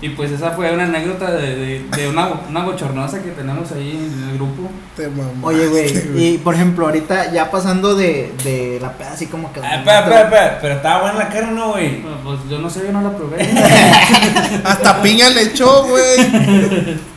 Y 0.00 0.10
pues 0.10 0.30
esa 0.30 0.52
fue 0.52 0.72
una 0.72 0.84
anécdota 0.84 1.32
de, 1.32 1.56
de, 1.56 1.84
de 1.96 2.08
una, 2.08 2.28
una 2.48 2.62
bochornosa 2.64 3.20
que 3.20 3.30
tenemos 3.30 3.72
ahí 3.72 3.90
en 4.14 4.28
el 4.30 4.36
grupo. 4.36 4.70
Te 4.96 5.08
mamaste, 5.08 5.40
Oye, 5.42 5.66
güey, 5.66 6.22
y 6.34 6.38
por 6.38 6.54
ejemplo, 6.54 6.86
ahorita 6.86 7.32
ya 7.32 7.50
pasando 7.50 7.96
de, 7.96 8.32
de 8.44 8.78
la 8.80 8.92
peda 8.92 9.12
así 9.12 9.26
como 9.26 9.52
que. 9.52 9.58
Ah, 9.60 9.76
espera, 9.76 10.00
espera, 10.00 10.20
espera, 10.22 10.58
pero 10.60 10.74
estaba 10.74 11.00
buena 11.02 11.18
la 11.18 11.28
carne, 11.30 11.52
¿no, 11.52 11.70
güey? 11.72 12.00
Bueno, 12.00 12.16
Pues 12.22 12.38
yo 12.48 12.58
no 12.60 12.70
sé, 12.70 12.82
yo 12.86 12.92
no 12.92 13.00
la 13.02 13.16
probé. 13.16 13.38
Hasta 14.64 15.02
piña 15.02 15.30
le 15.30 15.42
echó, 15.44 15.84
güey. 15.84 16.98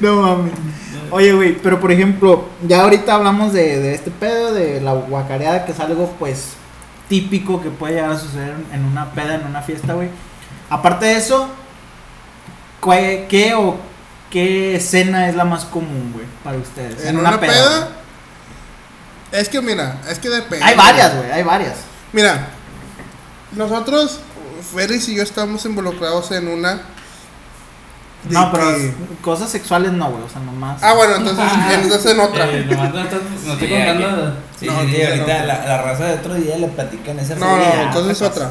No 0.00 0.20
mames. 0.20 0.52
Oye, 1.16 1.32
güey, 1.32 1.56
pero 1.62 1.78
por 1.78 1.92
ejemplo, 1.92 2.48
ya 2.66 2.82
ahorita 2.82 3.14
hablamos 3.14 3.52
de, 3.52 3.78
de 3.78 3.94
este 3.94 4.10
pedo, 4.10 4.52
de 4.52 4.80
la 4.80 4.94
guacareada, 4.94 5.64
que 5.64 5.70
es 5.70 5.78
algo 5.78 6.12
pues 6.18 6.54
típico 7.08 7.62
que 7.62 7.70
puede 7.70 7.94
llegar 7.94 8.10
a 8.10 8.18
suceder 8.18 8.54
en 8.72 8.84
una 8.84 9.12
peda, 9.12 9.36
en 9.36 9.46
una 9.46 9.62
fiesta, 9.62 9.92
güey. 9.92 10.08
Aparte 10.70 11.06
de 11.06 11.16
eso, 11.16 11.48
¿cuál- 12.80 13.26
¿qué 13.28 13.54
o 13.54 13.76
qué 14.28 14.74
escena 14.74 15.28
es 15.28 15.36
la 15.36 15.44
más 15.44 15.64
común, 15.66 16.10
güey, 16.12 16.26
para 16.42 16.56
ustedes? 16.58 17.04
En 17.04 17.16
una 17.18 17.38
peda. 17.38 17.78
güey? 17.78 19.40
Es 19.40 19.48
que 19.48 19.60
mira, 19.62 20.00
es 20.08 20.18
que 20.18 20.28
depende. 20.30 20.64
Hay 20.64 20.76
varias, 20.76 21.16
güey, 21.16 21.30
hay 21.30 21.42
varias. 21.44 21.76
Mira, 22.12 22.48
nosotros, 23.52 24.18
Ferris 24.74 25.08
y 25.08 25.14
yo 25.14 25.22
estamos 25.22 25.64
involucrados 25.64 26.32
en 26.32 26.48
una. 26.48 26.82
De 28.24 28.30
No, 28.34 28.50
pero 28.50 28.68
que- 28.74 28.94
cosas 29.22 29.50
sexuales 29.50 29.92
no, 29.92 30.10
güey, 30.10 30.22
o 30.24 30.28
sea, 30.28 30.40
nomás. 30.40 30.82
Ah, 30.82 30.94
bueno, 30.94 31.16
entonces, 31.16 31.44
entonces 31.82 32.12
en 32.12 32.20
otra. 32.20 32.50
Eh, 32.50 32.64
nomás 32.70 32.94
no, 32.94 33.00
estás- 33.00 33.20
no 33.44 33.52
estoy 33.52 33.68
Sí, 33.68 33.74
contando. 33.74 34.36
Sí, 34.58 34.66
No, 34.66 34.80
sí, 34.82 34.88
sí, 34.94 35.02
ahorita 35.02 35.38
no. 35.40 35.46
la, 35.46 35.66
la 35.66 35.82
raza 35.82 36.04
de 36.06 36.14
otro 36.14 36.34
día 36.34 36.56
le 36.58 36.68
platican 36.68 37.18
esa 37.18 37.34
No, 37.36 37.56
no, 37.56 37.64
entonces 37.82 38.22
otra. 38.22 38.50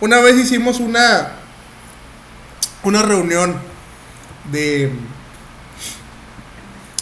Una 0.00 0.20
vez 0.20 0.36
hicimos 0.36 0.78
una 0.80 1.28
una 2.84 3.02
reunión 3.02 3.56
de 4.52 4.92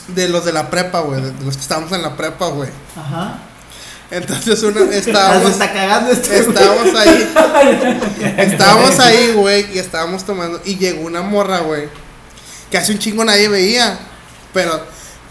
de 0.08 0.28
los 0.28 0.44
de 0.44 0.52
la 0.52 0.70
prepa, 0.70 1.00
güey, 1.00 1.20
de 1.20 1.32
los 1.44 1.56
que 1.56 1.62
estábamos 1.62 1.90
en 1.92 2.02
la 2.02 2.16
prepa, 2.16 2.46
güey. 2.48 2.70
Ajá. 2.96 3.38
Entonces 4.10 4.62
una 4.62 4.80
se 4.90 4.98
estábamos 4.98 5.50
está 5.50 5.72
cagando 5.72 6.12
este. 6.12 6.38
estábamos 6.38 6.94
ahí. 6.94 7.34
estábamos 8.38 9.00
ahí, 9.00 9.32
güey, 9.34 9.74
y 9.74 9.78
estábamos 9.78 10.24
tomando 10.24 10.60
y 10.64 10.76
llegó 10.76 11.02
una 11.06 11.22
morra, 11.22 11.58
güey, 11.60 11.88
que 12.70 12.78
hace 12.78 12.92
un 12.92 12.98
chingo 12.98 13.24
nadie 13.24 13.48
veía, 13.48 13.98
pero 14.52 14.80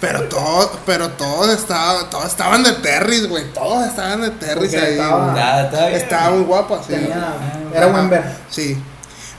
pero 0.01 0.23
todos, 0.23 0.71
pero 0.85 1.09
todos 1.11 1.49
estaban, 1.57 2.09
todos 2.09 2.25
estaban 2.25 2.63
de 2.63 2.73
terris, 2.73 3.27
güey, 3.27 3.45
todos 3.53 3.87
estaban 3.87 4.21
de 4.21 4.29
terris 4.31 4.71
Porque 4.71 4.77
ahí. 4.77 4.93
estaba-. 4.93 5.33
Nada. 5.33 5.89
Estaba 5.91 6.31
muy 6.31 6.43
guapa, 6.43 6.81
sí. 6.85 6.93
Tenía- 6.93 7.33
era 7.73 7.87
buen 7.87 8.09
ver. 8.09 8.23
Sí. 8.51 8.77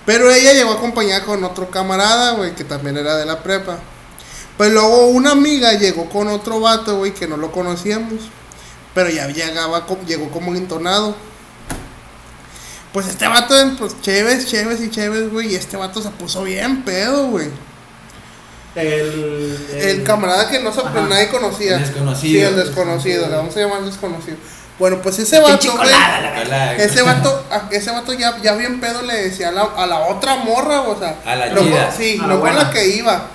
Pero 0.07 0.31
ella 0.31 0.53
llegó 0.55 0.73
acompañada 0.73 1.25
con 1.25 1.45
otro 1.45 1.71
camarada, 1.71 2.33
güey, 2.33 2.55
que 2.55 2.65
también 2.65 2.97
era 2.97 3.17
de 3.17 3.27
la 3.27 3.43
prepa. 3.43 3.77
Pues 4.57 4.73
luego 4.73 5.09
una 5.09 5.33
amiga 5.33 5.73
llegó 5.75 6.09
con 6.09 6.29
otro 6.29 6.59
vato, 6.61 6.97
güey, 6.97 7.13
que 7.13 7.27
no 7.29 7.37
lo 7.37 7.53
conocíamos. 7.53 8.23
Pero 8.97 9.11
ya 9.11 9.29
llegaba, 9.29 9.87
llegó 10.09 10.31
como 10.31 10.53
entonado. 10.55 11.15
Pues 12.95 13.07
este 13.09 13.29
vato, 13.29 13.55
pues, 13.79 14.01
chéves, 14.01 14.47
chéves 14.47 14.81
y 14.81 14.91
chéves, 14.91 15.31
güey. 15.31 15.53
Y 15.53 15.55
este 15.55 15.77
vato 15.77 16.01
se 16.03 16.09
puso 16.09 16.43
bien 16.45 16.83
pedo, 16.83 17.27
güey. 17.29 17.49
El, 18.75 19.67
El 19.75 20.03
camarada 20.05 20.49
que 20.49 20.61
no 20.61 20.73
se, 20.73 20.81
Ajá. 20.81 21.03
nadie 21.09 21.29
conocía. 21.29 21.77
El 21.77 21.83
desconocido. 21.83 22.17
Sí, 22.21 22.39
el 22.41 22.57
desconocido, 22.57 23.29
le 23.29 23.37
vamos 23.37 23.55
a 23.57 23.61
llamar 23.61 23.83
desconocido. 23.85 24.39
Bueno, 24.79 25.01
pues 25.03 25.19
ese 25.19 25.41
vato, 25.41 25.73
güey. 25.77 25.91
Ese 26.79 27.03
vato, 27.03 27.45
a- 27.51 27.69
ese 27.71 27.91
vato 27.91 28.13
ya, 28.15 28.39
ya 28.43 28.55
bien 28.55 28.81
pedo 28.81 29.03
le 29.03 29.15
decía 29.29 29.49
a 29.49 29.53
la, 29.53 29.63
a 29.63 29.87
la 29.87 30.01
otra 30.09 30.37
morra, 30.37 30.81
o 30.83 30.99
sea. 30.99 31.17
A 31.27 31.37
la 31.37 31.51
no, 31.51 31.61
chida. 31.63 31.93
Sí, 31.93 32.19
A 32.19 32.23
la 32.23 32.29
no 32.29 32.33
con 32.35 32.41
buena. 32.41 32.63
la 32.65 32.71
que 32.71 32.87
iba. 32.89 33.29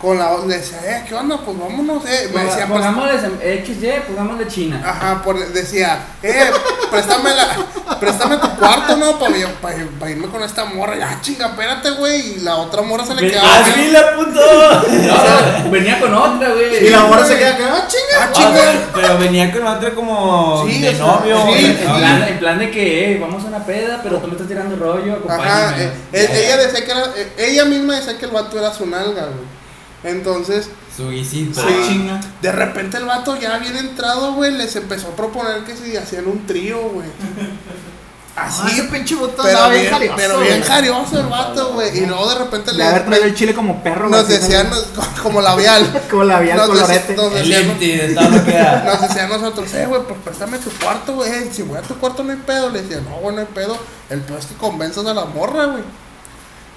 Con 0.00 0.18
la 0.18 0.36
le 0.46 0.58
decía, 0.58 0.78
eh, 0.84 1.04
¿qué 1.08 1.14
onda? 1.14 1.38
Pues 1.38 1.58
vámonos, 1.58 2.04
eh. 2.04 2.28
Me 2.34 2.44
decía, 2.44 2.66
pues, 2.66 2.84
Pongámosle 2.84 3.64
XY, 3.64 3.92
pongámosle 4.06 4.46
China. 4.48 4.82
ajá, 4.84 5.22
por- 5.22 5.48
decía, 5.52 5.98
eh, 6.22 6.50
préstame 6.90 7.30
la, 7.34 7.96
préstame 7.98 8.36
tu 8.36 8.50
cuarto, 8.56 8.96
¿no? 8.98 9.18
Para 9.18 10.10
irme 10.10 10.26
con 10.28 10.42
esta 10.42 10.66
morra. 10.66 10.96
Ya, 10.98 11.18
chinga, 11.22 11.46
espérate, 11.46 11.92
güey. 11.92 12.36
Y 12.36 12.40
la 12.40 12.56
otra 12.56 12.82
morra 12.82 13.06
se 13.06 13.14
le 13.14 13.30
quedaba. 13.30 13.60
¡Así 13.60 13.80
bien- 13.80 13.92
la 13.94 14.14
puto! 14.14 14.40
No, 15.64 15.70
venía 15.70 15.98
con 16.00 16.12
otra, 16.12 16.50
güey. 16.50 16.86
Y 16.86 16.90
la 16.90 17.00
morra 17.04 17.24
se 17.24 17.38
queda 17.38 17.56
que, 17.56 17.62
ah, 17.64 17.86
chinga. 17.88 18.18
Ah, 18.20 18.26
Ah, 18.28 18.32
chinga. 18.32 18.72
pero, 18.94 19.18
venía 19.18 19.52
con 19.52 19.66
otro 19.66 19.94
como 19.94 20.66
Sí, 20.68 20.80
de 20.82 20.88
o 20.90 20.92
sea, 20.92 21.06
novio. 21.06 21.46
sí. 21.46 21.64
En 21.80 21.88
Ah, 21.88 21.96
plan, 21.96 22.22
en 22.28 22.38
plan 22.40 22.58
de 22.58 22.70
que, 22.70 23.12
eh, 23.12 23.18
vamos 23.18 23.42
a 23.44 23.46
una 23.46 23.64
peda, 23.64 24.00
pero 24.02 24.18
tú 24.18 24.26
me 24.26 24.32
estás 24.32 24.48
tirando 24.48 24.76
rollo, 24.76 25.14
Ajá, 25.26 25.34
acompáñame. 25.68 25.84
eh, 25.84 25.90
eh, 26.12 26.44
ella 26.46 26.56
decía 26.58 26.84
que 26.84 26.90
era, 26.90 27.04
eh, 27.16 27.32
ella 27.38 27.64
misma 27.64 27.96
decía 27.96 28.18
que 28.18 28.26
el 28.26 28.32
vato 28.32 28.58
era 28.58 28.70
su 28.74 28.84
nalga, 28.86 29.22
güey. 29.22 29.63
Entonces, 30.04 30.68
Su 30.96 31.10
guisito. 31.10 31.60
Sí. 31.60 31.66
Ah, 31.68 31.84
chinga. 31.88 32.20
De 32.42 32.52
repente 32.52 32.98
el 32.98 33.04
vato 33.06 33.36
ya 33.40 33.58
bien 33.58 33.76
entrado, 33.76 34.34
güey, 34.34 34.52
les 34.52 34.76
empezó 34.76 35.08
a 35.08 35.16
proponer 35.16 35.64
que 35.64 35.74
si 35.76 35.96
hacían 35.96 36.26
un 36.26 36.46
trío, 36.46 36.78
güey. 36.90 37.08
Ah, 38.36 38.46
Así, 38.48 38.66
ese 38.80 38.82
pinche 38.88 39.14
botón 39.14 39.46
pero 39.46 39.68
bien, 39.68 39.82
bien 39.82 39.92
jarioso. 39.92 40.14
pero 40.16 40.40
bien 40.40 40.60
jarioso 40.60 41.20
el 41.20 41.26
vato, 41.26 41.72
güey. 41.74 41.96
Y 41.98 42.04
luego 42.04 42.28
de 42.28 42.34
repente 42.40 42.72
le 42.72 42.82
haber 42.82 43.06
traído 43.06 43.26
el 43.26 43.34
chile 43.36 43.54
como 43.54 43.80
perro, 43.80 44.08
nos 44.08 44.26
decían 44.26 44.68
como 45.22 45.40
labial. 45.40 46.02
Como 46.10 46.24
la 46.24 46.40
vía 46.40 46.56
Nos 46.56 46.66
colorete. 46.66 47.14
nos 47.14 47.32
El 47.32 47.48
decían, 47.48 48.14
nos 48.84 49.00
decían 49.02 49.28
nosotros, 49.28 49.72
eh, 49.74 49.86
güey, 49.86 50.02
pues 50.02 50.18
préstame 50.24 50.58
tu 50.58 50.68
cuarto, 50.84 51.14
güey. 51.14 51.30
Eh, 51.30 51.50
Si 51.52 51.62
voy 51.62 51.78
a 51.78 51.82
tu 51.82 51.94
cuarto 51.94 52.24
no 52.24 52.32
hay 52.32 52.38
pedo. 52.38 52.70
Le 52.70 52.82
decía, 52.82 53.00
no, 53.08 53.18
güey, 53.18 53.36
no 53.36 53.42
hay 53.42 53.48
pedo. 53.54 53.78
El 54.10 54.20
pedo 54.22 54.36
es 54.38 54.46
que 54.46 54.54
convenzas 54.56 55.06
a 55.06 55.14
la 55.14 55.26
morra, 55.26 55.66
güey. 55.66 55.84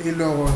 Y 0.05 0.11
luego, 0.11 0.47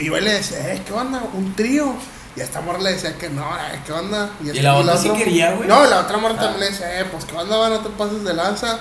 y 0.00 0.08
le 0.08 0.32
decía, 0.32 0.72
eh, 0.74 0.82
¿qué 0.86 0.92
onda? 0.92 1.22
Un 1.34 1.54
trío. 1.54 1.94
Y 2.36 2.40
a 2.40 2.44
esta 2.44 2.60
morra 2.60 2.78
le 2.78 2.92
decía 2.92 3.16
que 3.18 3.28
no, 3.28 3.42
eh, 3.42 3.80
¿qué 3.84 3.92
onda? 3.92 4.30
Y 4.42 4.48
esta- 4.50 4.62
la 4.62 4.76
otra 4.76 4.96
sí 4.96 5.10
quería, 5.10 5.52
güey. 5.52 5.68
No, 5.68 5.84
la 5.84 6.00
otra 6.00 6.16
morra 6.18 6.34
Ah. 6.38 6.42
también 6.42 6.60
le 6.60 6.70
decía, 6.70 7.00
eh, 7.00 7.04
pues, 7.10 7.24
¿qué 7.24 7.36
onda? 7.36 7.56
va? 7.56 7.68
No 7.68 7.80
te 7.80 7.90
pases 7.90 8.22
de 8.24 8.32
lanza. 8.34 8.78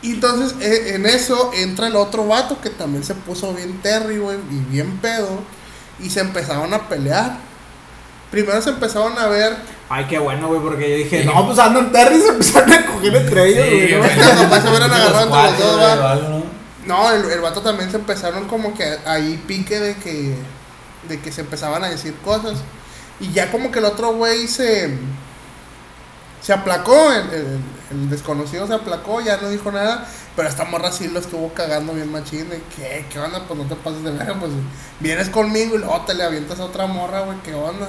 Y 0.00 0.12
entonces 0.12 0.54
eh, 0.60 0.92
en 0.94 1.06
eso 1.06 1.50
entra 1.54 1.88
el 1.88 1.96
otro 1.96 2.24
vato 2.26 2.60
que 2.60 2.70
también 2.70 3.02
se 3.02 3.14
puso 3.14 3.52
bien 3.54 3.80
terry, 3.82 4.18
güey, 4.18 4.38
y 4.50 4.58
bien 4.70 4.98
pedo. 4.98 5.40
Y 6.00 6.08
se 6.10 6.20
empezaron 6.20 6.72
a 6.72 6.88
pelear. 6.88 7.38
Primero 8.30 8.62
se 8.62 8.70
empezaron 8.70 9.18
a 9.18 9.26
ver. 9.26 9.56
Ay, 9.88 10.04
qué 10.08 10.18
bueno, 10.18 10.46
güey, 10.48 10.60
porque 10.60 10.88
yo 10.90 10.96
dije, 10.98 11.24
no, 11.24 11.46
pues 11.46 11.58
andan 11.58 11.90
Terry 11.90 12.16
y 12.16 12.20
se 12.20 12.28
empezaron 12.28 12.72
a 12.72 12.86
coger 12.86 13.16
entre 13.16 13.46
ellos, 13.48 13.66
Sí, 13.90 13.96
güey. 13.96 14.36
papás 14.44 14.62
se 14.62 14.68
hubieran 14.68 14.92
agarrado 14.92 15.22
entre 15.48 15.66
los 15.66 16.20
dos, 16.20 16.37
¿no? 16.88 17.12
El, 17.12 17.30
el 17.30 17.40
vato 17.42 17.62
también 17.62 17.90
se 17.92 17.98
empezaron 17.98 18.48
como 18.48 18.74
que 18.74 18.98
ahí 19.06 19.42
pique 19.46 19.80
de 19.80 19.96
que. 19.96 20.36
De 21.08 21.20
que 21.20 21.32
se 21.32 21.42
empezaban 21.42 21.84
a 21.84 21.90
decir 21.90 22.14
cosas. 22.24 22.58
Y 23.20 23.32
ya 23.32 23.50
como 23.52 23.70
que 23.72 23.80
el 23.80 23.86
otro 23.86 24.14
güey 24.14 24.48
se. 24.48 24.98
Se 26.42 26.52
aplacó, 26.52 27.12
el, 27.12 27.30
el- 27.32 27.60
el 27.90 28.10
desconocido 28.10 28.66
se 28.66 28.74
aplacó, 28.74 29.20
ya 29.20 29.38
no 29.38 29.48
dijo 29.50 29.72
nada. 29.72 30.06
Pero 30.36 30.48
esta 30.48 30.64
morra 30.64 30.92
sí 30.92 31.08
lo 31.08 31.18
estuvo 31.20 31.52
cagando 31.54 31.94
bien 31.94 32.12
machín. 32.12 32.48
De 32.50 32.62
que, 32.76 33.06
¿qué 33.10 33.18
onda? 33.18 33.44
Pues 33.46 33.58
no 33.58 33.66
te 33.66 33.74
pases 33.76 34.04
de 34.04 34.10
verga, 34.12 34.34
pues 34.38 34.52
vienes 35.00 35.30
conmigo 35.30 35.74
y 35.76 35.78
luego 35.78 36.00
te 36.06 36.14
le 36.14 36.22
avientas 36.24 36.60
a 36.60 36.64
otra 36.66 36.86
morra, 36.86 37.20
güey, 37.22 37.38
¿qué 37.42 37.54
onda? 37.54 37.88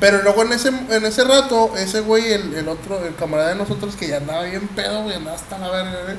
Pero 0.00 0.22
luego 0.22 0.42
en 0.42 0.52
ese, 0.52 0.68
en 0.68 1.04
ese 1.06 1.24
rato, 1.24 1.72
ese 1.76 2.00
güey, 2.00 2.32
el, 2.32 2.54
el 2.54 2.68
otro, 2.68 3.04
el 3.04 3.14
camarada 3.16 3.50
de 3.50 3.54
nosotros 3.56 3.96
que 3.96 4.08
ya 4.08 4.18
andaba 4.18 4.42
bien 4.44 4.68
pedo, 4.68 5.02
güey, 5.02 5.16
andaba 5.16 5.36
hasta 5.36 5.58
la 5.58 5.70
verga, 5.70 6.02
güey, 6.04 6.16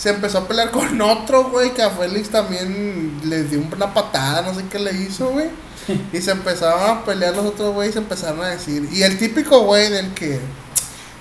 se 0.00 0.08
empezó 0.08 0.38
a 0.38 0.48
pelear 0.48 0.70
con 0.70 0.98
otro, 1.02 1.50
güey, 1.50 1.74
que 1.74 1.82
a 1.82 1.90
Félix 1.90 2.30
también 2.30 3.20
le 3.22 3.44
dio 3.44 3.60
una 3.60 3.92
patada, 3.92 4.40
no 4.40 4.54
sé 4.54 4.64
qué 4.70 4.78
le 4.78 4.92
hizo, 4.92 5.28
güey. 5.28 5.48
Y 6.10 6.22
se 6.22 6.30
empezaron 6.30 6.88
a 6.88 7.04
pelear 7.04 7.36
los 7.36 7.44
otros, 7.44 7.74
güey, 7.74 7.90
y 7.90 7.92
se 7.92 7.98
empezaron 7.98 8.40
a 8.42 8.48
decir. 8.48 8.88
Y 8.90 9.02
el 9.02 9.18
típico, 9.18 9.60
güey, 9.60 9.90
del 9.90 10.14
que. 10.14 10.40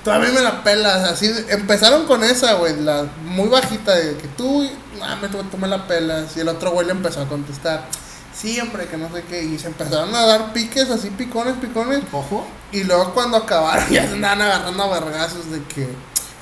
Tú 0.06 0.12
a 0.12 0.20
mí 0.20 0.28
me 0.34 0.40
la 0.40 0.64
pelas, 0.64 1.10
así. 1.10 1.30
Empezaron 1.50 2.06
con 2.06 2.24
esa, 2.24 2.54
güey, 2.54 2.80
la 2.80 3.06
muy 3.26 3.50
bajita, 3.50 3.96
de 3.96 4.16
que 4.16 4.30
tú, 4.30 4.66
ah, 5.02 5.18
me, 5.22 5.28
tú, 5.28 5.44
tú 5.44 5.58
me 5.58 5.68
la 5.68 5.86
pelas. 5.86 6.38
Y 6.38 6.40
el 6.40 6.48
otro, 6.48 6.72
güey, 6.72 6.86
le 6.86 6.94
empezó 6.94 7.22
a 7.22 7.28
contestar. 7.28 7.86
Sí, 8.34 8.62
hombre, 8.62 8.88
que 8.88 8.96
no 8.96 9.12
sé 9.14 9.24
qué. 9.24 9.44
Y 9.44 9.60
se 9.60 9.68
empezaron 9.68 10.16
a 10.16 10.26
dar 10.26 10.54
piques, 10.54 10.90
así, 10.90 11.10
picones, 11.10 11.56
picones. 11.56 12.02
Ojo. 12.14 12.48
Y 12.72 12.86
luego 12.86 13.14
cuando 13.14 13.36
acabaron 13.36 13.90
ya 13.92 14.08
se 14.08 14.14
andaban 14.14 14.42
agarrando 14.42 14.84
a 14.84 15.00
vergazos 15.02 15.52
de 15.52 15.62
que 15.64 15.90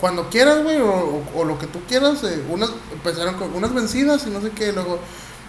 cuando 0.01 0.29
quieras, 0.29 0.63
güey, 0.63 0.77
o, 0.79 0.89
o- 0.93 1.23
o 1.35 1.43
lo 1.45 1.57
que 1.59 1.67
tú 1.67 1.79
quieras, 1.87 2.23
eh, 2.23 2.43
unas 2.49 2.69
empezaron 2.93 3.35
con 3.35 3.53
unas 3.55 3.73
vencidas 3.73 4.25
y 4.27 4.29
no 4.29 4.41
sé 4.41 4.51
qué, 4.51 4.71
luego 4.73 4.99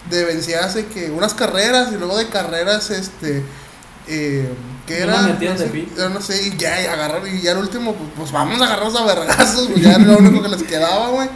de 0.09 0.25
vencidas 0.25 0.73
de 0.75 0.87
que 0.87 1.11
unas 1.11 1.33
carreras 1.33 1.91
y 1.91 1.97
luego 1.97 2.17
de 2.17 2.27
carreras 2.29 2.89
este 2.89 3.43
eh, 4.07 4.49
¿qué 4.87 5.03
Unas 5.03 5.25
era? 5.25 5.33
no 5.51 5.57
sé, 5.57 5.87
yo 5.97 6.09
no 6.09 6.21
sé, 6.21 6.47
y 6.47 6.57
ya 6.57 6.81
y 6.81 6.85
agarraron 6.87 7.27
y 7.35 7.41
ya 7.41 7.51
el 7.51 7.59
último 7.59 7.93
pues, 7.93 8.09
pues 8.17 8.31
vamos 8.31 8.59
a 8.61 8.65
agarrarnos 8.65 8.95
a 8.99 9.05
vergazos, 9.05 9.67
pues 9.67 9.83
ya 9.83 9.91
era 9.95 9.99
lo 10.05 10.17
único 10.17 10.41
que 10.41 10.49
les 10.49 10.63
quedaba, 10.63 11.09
güey. 11.09 11.29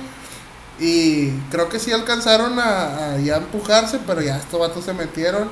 Y 0.79 1.29
creo 1.51 1.69
que 1.69 1.79
sí 1.79 1.91
alcanzaron 1.91 2.59
a, 2.59 3.13
a 3.13 3.17
ya 3.19 3.37
empujarse, 3.37 3.99
pero 4.07 4.21
ya 4.21 4.37
estos 4.37 4.59
vatos 4.59 4.83
se 4.85 4.93
metieron 4.93 5.47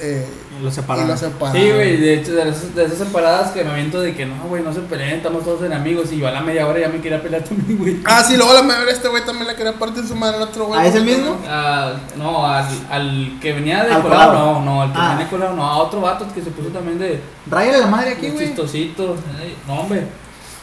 eh, 0.00 0.26
Y 0.58 0.62
lo 0.62 0.68
y 0.68 0.72
separaron. 0.72 1.08
lo 1.08 1.16
separaron. 1.16 1.60
Sí, 1.60 1.70
güey, 1.70 1.96
de 1.98 2.14
hecho, 2.14 2.32
de 2.34 2.48
esas, 2.48 2.74
de 2.74 2.84
esas 2.84 2.98
separadas 2.98 3.50
que 3.52 3.64
me 3.64 3.70
aviento 3.70 4.00
de 4.00 4.14
que 4.14 4.26
no, 4.26 4.34
güey, 4.48 4.62
no 4.62 4.72
se 4.72 4.80
peleen, 4.80 5.16
estamos 5.16 5.44
todos 5.44 5.62
en 5.64 5.72
amigos. 5.72 6.12
Y 6.12 6.18
yo 6.18 6.28
a 6.28 6.30
la 6.32 6.40
media 6.40 6.66
hora 6.66 6.80
ya 6.80 6.88
me 6.88 7.00
quería 7.00 7.22
pelear 7.22 7.42
también, 7.44 7.78
güey. 7.78 7.96
Ah, 8.04 8.22
sí, 8.22 8.36
luego 8.36 8.52
la 8.54 8.62
mayoría 8.62 8.92
este 8.92 9.08
güey 9.08 9.24
también 9.24 9.46
le 9.48 9.54
quería 9.56 9.72
partir 9.78 10.06
su 10.06 10.14
madre 10.16 10.36
al 10.36 10.42
otro 10.42 10.66
güey. 10.66 10.80
¿Ah, 10.80 10.86
es 10.86 10.94
el 10.94 11.04
mismo? 11.04 11.36
Ah, 11.48 11.92
no, 12.16 12.46
al, 12.46 12.66
al 12.90 13.38
que 13.40 13.52
venía 13.52 13.84
de 13.84 13.92
Al 13.92 14.02
colado, 14.02 14.30
colado. 14.30 14.60
no, 14.60 14.64
no, 14.64 14.82
al 14.82 14.92
que 14.92 14.98
Ah. 14.98 15.08
venía 15.10 15.24
de 15.24 15.30
colado, 15.30 15.54
no, 15.56 15.62
a 15.64 15.76
otro 15.78 16.00
vato 16.00 16.26
que 16.34 16.42
se 16.42 16.50
puso 16.50 16.68
también 16.70 16.98
de, 16.98 17.20
Ráyale 17.50 17.78
la 17.78 17.86
madre 17.86 18.10
aquí, 18.12 18.26
de 18.26 18.32
güey. 18.32 18.46
chistosito. 18.46 19.16
Ay, 19.40 19.56
No, 19.66 19.80
hombre. 19.80 20.06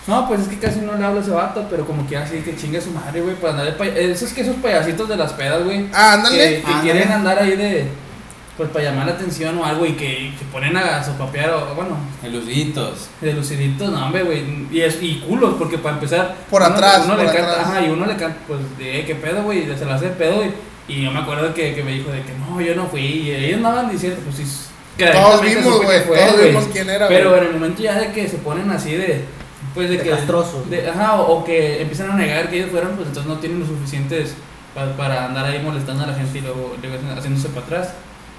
No, 0.07 0.27
pues 0.27 0.41
es 0.41 0.47
que 0.49 0.59
casi 0.59 0.81
no 0.81 0.93
le 0.95 1.03
hablo 1.03 1.19
a 1.19 1.23
ese 1.23 1.31
vato, 1.31 1.65
pero 1.67 1.83
como 1.83 2.05
que 2.07 2.15
así 2.15 2.37
que 2.41 2.55
chingue 2.55 2.79
su 2.79 2.91
madre, 2.91 3.21
güey, 3.21 3.33
para 3.37 3.53
andar 3.53 3.65
de 3.65 3.71
pay- 3.71 3.91
Esos 4.11 4.33
que 4.33 4.41
esos 4.41 4.55
payasitos 4.57 5.09
de 5.09 5.17
las 5.17 5.33
pedas, 5.33 5.63
güey. 5.63 5.87
Ah, 5.91 6.13
ándale. 6.13 6.37
que, 6.37 6.61
que 6.61 6.67
Ándale. 6.67 6.81
quieren 6.91 7.11
andar 7.11 7.39
ahí 7.39 7.55
de. 7.55 7.87
Pues 8.57 8.69
para 8.69 8.85
llamar 8.85 9.05
la 9.07 9.11
atención 9.13 9.57
o 9.57 9.65
algo 9.65 9.85
y 9.85 9.93
que, 9.93 10.31
que 10.39 10.45
ponen 10.51 10.77
a 10.77 11.03
sopapear 11.03 11.49
o, 11.51 11.75
bueno, 11.75 11.97
Eluditos. 12.23 13.09
de 13.19 13.33
luciditos, 13.33 13.91
no, 13.91 14.05
hombre, 14.05 14.23
güey. 14.23 14.43
Y, 14.71 14.81
es, 14.81 14.97
y 15.01 15.15
culos, 15.19 15.55
porque 15.57 15.77
para 15.77 15.95
empezar. 15.95 16.35
Por 16.49 16.61
uno- 16.61 16.71
atrás, 16.73 17.01
Uno 17.05 17.15
por 17.15 17.25
le 17.25 17.31
canta, 17.31 17.51
atrás. 17.51 17.67
ajá, 17.67 17.81
y 17.85 17.89
uno 17.89 18.05
le 18.05 18.15
canta, 18.15 18.37
pues, 18.47 18.59
de, 18.77 18.99
eh, 19.01 19.05
¿qué 19.05 19.15
pedo, 19.15 19.43
güey? 19.43 19.65
Se 19.77 19.85
la 19.85 19.95
hace 19.95 20.05
de 20.05 20.11
pedo, 20.11 20.41
y, 20.45 20.93
y 20.93 21.03
yo 21.03 21.11
me 21.11 21.19
acuerdo 21.19 21.53
que, 21.53 21.75
que 21.75 21.83
me 21.83 21.91
dijo 21.93 22.09
de 22.11 22.21
que 22.21 22.31
no, 22.33 22.61
yo 22.61 22.75
no 22.75 22.85
fui. 22.87 23.01
Y 23.01 23.31
ellos 23.31 23.57
andaban 23.57 23.91
diciendo, 23.91 24.19
pues 24.23 24.37
sí. 24.37 24.45
que 24.97 25.07
Todos 25.07 25.41
vimos, 25.41 25.81
güey. 25.83 26.03
Todos 26.05 26.43
vimos 26.43 26.65
quién 26.71 26.89
era, 26.89 27.07
Pero 27.09 27.35
en 27.37 27.43
el 27.47 27.53
momento 27.53 27.81
ya 27.83 27.99
de 27.99 28.11
que 28.13 28.27
se 28.29 28.37
ponen 28.37 28.69
así 28.71 28.91
de. 28.95 29.25
Pues 29.73 29.89
de, 29.89 29.97
De 29.97 30.03
que. 30.03 30.09
castrosos. 30.11 30.69
de- 30.69 30.89
ajá, 30.89 31.15
o, 31.19 31.39
o 31.39 31.43
que 31.43 31.81
empiezan 31.81 32.09
a 32.11 32.15
negar 32.15 32.49
que 32.49 32.59
ellos 32.59 32.69
fueron, 32.71 32.91
pues 32.95 33.09
entonces 33.09 33.29
no 33.29 33.37
tienen 33.39 33.59
lo 33.59 33.65
suficientes 33.65 34.33
pa- 34.73 34.93
para 34.95 35.25
andar 35.25 35.43
ahí 35.45 35.59
molestando 35.61 36.05
a 36.05 36.07
la 36.07 36.13
gente 36.13 36.37
y 36.37 36.41
luego, 36.41 36.77
luego 36.81 36.97
haciéndose 37.17 37.49
para 37.49 37.65
atrás. 37.65 37.89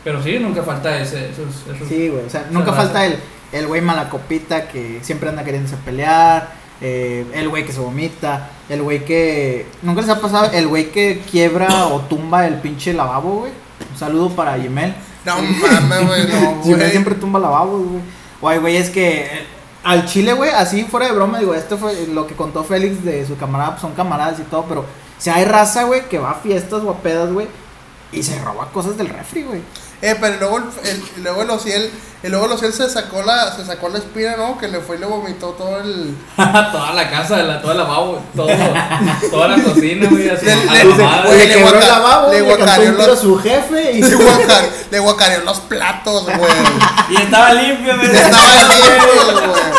Pero 0.07 0.23
sí, 0.23 0.39
nunca 0.39 0.63
falta 0.63 0.99
ese, 1.01 1.31
esos, 1.31 1.67
esos 1.75 1.89
Sí, 1.89 2.09
güey. 2.09 2.25
O 2.25 2.31
sea, 2.31 2.47
nunca 2.51 2.71
raza. 2.71 2.83
falta 2.85 3.05
el 3.07 3.19
el 3.53 3.67
güey 3.67 3.81
malacopita 3.81 4.69
que 4.69 5.01
siempre 5.03 5.29
anda 5.29 5.43
queriéndose 5.45 5.77
pelear. 5.85 6.49
eh, 6.81 7.27
el 7.35 7.49
güey 7.49 7.65
que 7.67 7.73
se 7.73 7.81
vomita. 7.81 8.51
El 8.69 8.83
güey 8.83 9.05
que. 9.05 9.67
¿Nunca 9.83 10.01
les 10.03 10.11
ha 10.11 10.21
pasado? 10.21 10.51
El 10.53 10.69
güey 10.69 10.91
que 10.93 11.23
quiebra 11.31 11.89
o 11.89 12.01
tumba 12.03 12.47
el 12.47 12.55
pinche 12.61 12.93
lavabo, 12.93 13.41
güey. 13.41 13.53
Un 13.93 13.99
saludo 13.99 14.31
para 14.31 14.57
Yemel. 14.57 14.95
No 15.25 15.37
mames, 15.43 16.07
güey, 16.07 16.23
no, 16.29 16.63
Yemel 16.65 16.91
siempre 16.93 17.15
tumba 17.17 17.41
lavabos, 17.41 17.83
güey. 17.89 18.03
O 18.41 18.49
hay 18.49 18.59
güeyes 18.59 18.91
que. 18.91 19.21
eh, 19.23 19.47
Al 19.83 20.07
chile, 20.07 20.33
güey, 20.35 20.51
así 20.51 20.85
fuera 20.85 21.07
de 21.07 21.13
broma, 21.15 21.39
digo, 21.41 21.53
esto 21.55 21.79
fue 21.79 22.07
lo 22.13 22.27
que 22.29 22.35
contó 22.35 22.63
Félix 22.65 23.05
de 23.05 23.25
su 23.27 23.37
camarada, 23.37 23.71
pues 23.71 23.83
son 23.83 23.93
camaradas 23.95 24.39
y 24.41 24.43
todo, 24.43 24.65
pero 24.69 24.85
si 25.19 25.31
hay 25.31 25.45
raza, 25.45 25.85
güey, 25.85 26.09
que 26.09 26.19
va 26.19 26.33
a 26.33 26.35
fiestas 26.35 26.83
o 26.83 26.91
a 26.91 26.97
pedas, 26.99 27.33
güey, 27.33 27.47
y 28.13 28.23
se 28.23 28.39
roba 28.41 28.67
cosas 28.73 28.97
del 28.97 29.09
refri, 29.09 29.43
güey. 29.43 29.61
Eh, 30.03 30.15
pero 30.21 30.37
luego 30.39 30.59
el, 30.59 30.65
el- 30.91 31.23
luego 31.23 31.41
el 31.43 31.51
Ociel, 31.51 31.91
y 32.23 32.29
luego 32.29 32.45
el 32.47 32.53
Ociel 32.53 32.71
se 32.73 32.89
sacó 32.91 33.23
la, 33.23 33.57
se 33.57 33.65
sacó 33.65 33.89
la 33.89 33.97
espina, 33.97 34.37
¿no? 34.37 34.59
Que 34.59 34.69
le 34.69 34.81
fue 34.81 34.97
y 34.97 34.99
le 34.99 35.07
vomitó 35.07 35.51
todo 35.53 35.81
el. 35.81 36.15
toda 36.37 36.93
la 36.93 37.11
casa, 37.11 37.39
la, 37.39 37.63
toda 37.63 37.73
el 37.73 37.79
lavabo, 37.79 38.23
todo, 38.37 38.47
toda 39.31 39.49
la 39.49 39.63
cocina, 39.65 40.07
güey, 40.11 40.29
así. 40.29 40.45
Le- 40.45 40.55
le- 40.55 40.85
le 40.85 41.47
le 41.47 41.55
el 41.55 41.63
guaca- 41.65 41.87
lavabo, 41.89 42.31
le 42.31 42.43
guacareó 42.43 42.93
los- 42.93 43.19
su 43.21 43.39
jefe 43.39 43.93
y 43.93 44.03
Le 44.03 44.15
guacareó, 44.17 44.69
le 44.91 44.99
guacareó 44.99 45.41
los 45.45 45.61
platos, 45.61 46.25
güey. 46.25 46.53
Y 47.09 47.17
estaba 47.23 47.55
limpio, 47.55 47.97
güey. 47.97 48.07
Estaba 48.15 48.75
limpio, 48.75 49.49
güey. 49.49 49.76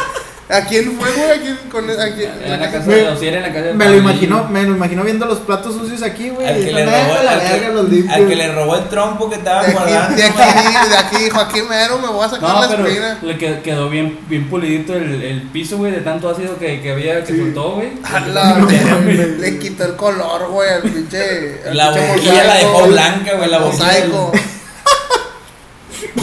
¿A 0.50 0.62
quién 0.62 0.94
fue, 0.98 1.12
güey? 1.12 1.30
¿A 1.32 1.42
quién? 1.42 1.58
Con, 1.70 1.90
a 1.90 2.16
quién? 2.16 2.32
En 2.42 2.52
la 2.62 2.72
casa 2.72 2.90
de 2.90 3.04
los 3.04 3.22
en 3.22 3.42
la 3.42 3.48
casa 3.50 3.62
de 3.66 3.74
me 3.74 3.90
lo 3.90 3.98
imagino, 3.98 4.46
me 4.50 4.64
lo 4.64 4.76
imagino 4.78 5.04
viendo 5.04 5.26
los 5.26 5.40
platos 5.40 5.76
sucios 5.76 6.02
aquí, 6.04 6.30
güey. 6.30 6.48
Al 6.48 6.56
que, 6.64 6.72
le 6.72 6.86
robó, 6.86 6.96
"Ah, 7.20 7.24
la 7.24 7.32
al, 7.32 7.42
que, 7.42 7.48
verga, 7.52 7.70
los 7.74 7.90
limpio". 7.90 8.16
al 8.16 8.28
que 8.28 8.36
le 8.38 8.52
robó 8.54 8.76
el 8.78 8.88
trompo 8.88 9.30
que 9.30 9.36
estaba 9.36 9.62
De 9.64 9.68
aquí, 9.68 9.78
guardando. 9.78 10.16
de 10.16 10.24
aquí, 10.24 10.90
de 10.90 10.98
aquí 10.98 11.24
dijo, 11.26 11.40
aquí 11.42 11.62
mero 11.64 12.00
me 12.00 12.08
voy 12.08 12.26
a 12.26 12.30
sacar 12.30 12.50
No, 12.50 12.62
la 12.62 12.70
pero 12.70 12.88
espina. 12.88 13.18
le 13.24 13.38
qued- 13.38 13.62
quedó 13.62 13.90
bien, 13.90 14.20
bien 14.30 14.50
pulidito 14.50 14.94
el, 14.96 15.22
el 15.22 15.42
piso, 15.42 15.76
güey, 15.78 15.92
de 15.92 16.00
tanto 16.00 16.30
ácido 16.30 16.58
que, 16.58 16.80
que 16.82 16.92
había, 16.94 17.24
que 17.26 17.36
soltó, 17.38 17.72
güey. 17.76 17.90
Verga, 18.34 19.00
le 19.40 19.60
quitó 19.60 19.84
el 19.84 19.96
color, 19.98 20.48
güey, 20.50 20.70
al 20.70 20.82
pinche. 20.84 21.60
La 21.74 21.92
boquilla 21.92 22.44
la 22.46 22.54
dejó 22.56 22.88
blanca, 22.88 23.34
güey, 23.36 23.50
la 23.50 23.60
boquilla. 23.60 24.06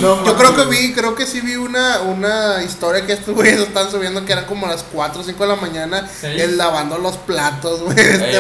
No, 0.01 0.25
Yo 0.25 0.37
creo 0.37 0.55
que 0.57 0.64
vi, 0.66 0.93
creo 0.93 1.14
que 1.14 1.27
sí 1.27 1.41
vi 1.41 1.57
una, 1.57 2.01
una 2.03 2.62
historia 2.62 3.05
que 3.07 3.12
estos 3.12 3.35
güeyes 3.35 3.59
están 3.61 3.91
subiendo 3.91 4.25
que 4.25 4.33
eran 4.33 4.45
como 4.47 4.66
las 4.66 4.83
4 4.85 5.20
o 5.20 5.25
5 5.25 5.43
de 5.43 5.49
la 5.49 5.57
mañana, 5.61 6.09
Sí. 6.09 6.27
él 6.27 6.57
lavando 6.57 6.99
los 6.99 7.16
platos, 7.18 7.81
güey. 7.83 7.99
Este 7.99 8.31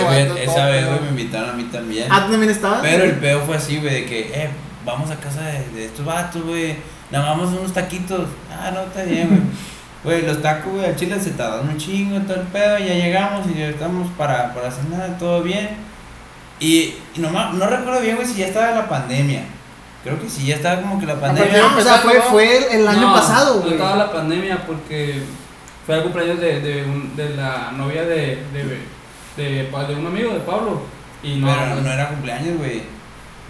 esa 0.44 0.66
vez, 0.66 0.86
güey, 0.86 1.00
me 1.00 1.08
invitaron 1.08 1.50
a 1.50 1.52
mí 1.54 1.64
también. 1.64 2.08
Ah, 2.10 2.24
¿tú 2.26 2.32
también 2.32 2.50
estabas? 2.52 2.80
Pero 2.82 3.04
el 3.04 3.16
pedo 3.16 3.40
fue 3.42 3.56
así, 3.56 3.78
güey, 3.78 3.92
de 3.94 4.06
que, 4.06 4.20
eh, 4.34 4.50
vamos 4.84 5.10
a 5.10 5.16
casa 5.16 5.40
de, 5.42 5.68
de 5.70 5.86
estos 5.86 6.04
vatos, 6.04 6.42
güey. 6.42 6.76
Nada 7.10 7.26
más 7.26 7.38
vamos 7.38 7.58
unos 7.60 7.72
taquitos. 7.72 8.28
Ah, 8.50 8.70
no, 8.72 8.82
está 8.82 9.02
bien, 9.02 9.28
güey. 9.28 9.40
Güey, 10.04 10.20
los 10.20 10.42
tacos, 10.42 10.70
güey, 10.70 10.84
a 10.84 10.94
Chile 10.94 11.18
se 11.18 11.30
tardan 11.30 11.66
un 11.66 11.78
chingo, 11.78 12.20
todo 12.26 12.34
el 12.36 12.46
pedo. 12.48 12.76
Ya 12.78 12.92
llegamos 12.92 13.46
y 13.48 13.58
ya 13.58 13.68
estamos 13.68 14.06
para, 14.18 14.52
para 14.52 14.70
cenar, 14.70 15.16
todo 15.18 15.42
bien. 15.42 15.70
Y, 16.60 16.94
y 17.14 17.20
nomás, 17.20 17.54
no 17.54 17.66
recuerdo 17.66 18.02
bien, 18.02 18.16
güey, 18.16 18.28
si 18.28 18.34
ya 18.34 18.48
estaba 18.48 18.72
la 18.72 18.86
pandemia. 18.86 19.44
Creo 20.04 20.20
que 20.20 20.28
sí, 20.28 20.46
ya 20.46 20.56
estaba 20.56 20.82
como 20.82 21.00
que 21.00 21.06
la 21.06 21.18
pandemia. 21.18 21.62
Ah, 21.64 21.74
o 21.76 21.80
sea, 21.80 21.94
fue, 21.98 22.20
fue 22.20 22.76
el, 22.76 22.86
año 22.86 23.00
No, 23.08 23.14
pasado, 23.14 23.54
no 23.56 23.60
güey. 23.62 23.72
estaba 23.72 23.96
la 23.96 24.12
pandemia 24.12 24.66
porque 24.66 25.22
fue 25.86 25.96
el 25.96 26.02
cumpleaños 26.02 26.40
de, 26.40 26.60
de, 26.60 26.82
un- 26.84 27.16
de 27.16 27.30
la 27.30 27.72
novia 27.74 28.02
de, 28.02 28.38
de, 28.52 28.78
de, 29.36 29.94
un 29.98 30.06
amigo 30.06 30.32
de 30.34 30.40
Pablo. 30.40 30.82
Y 31.22 31.36
no, 31.36 31.46
Pero 31.48 31.80
no 31.80 31.90
era 31.90 32.08
cumpleaños, 32.08 32.58
güey. 32.58 32.82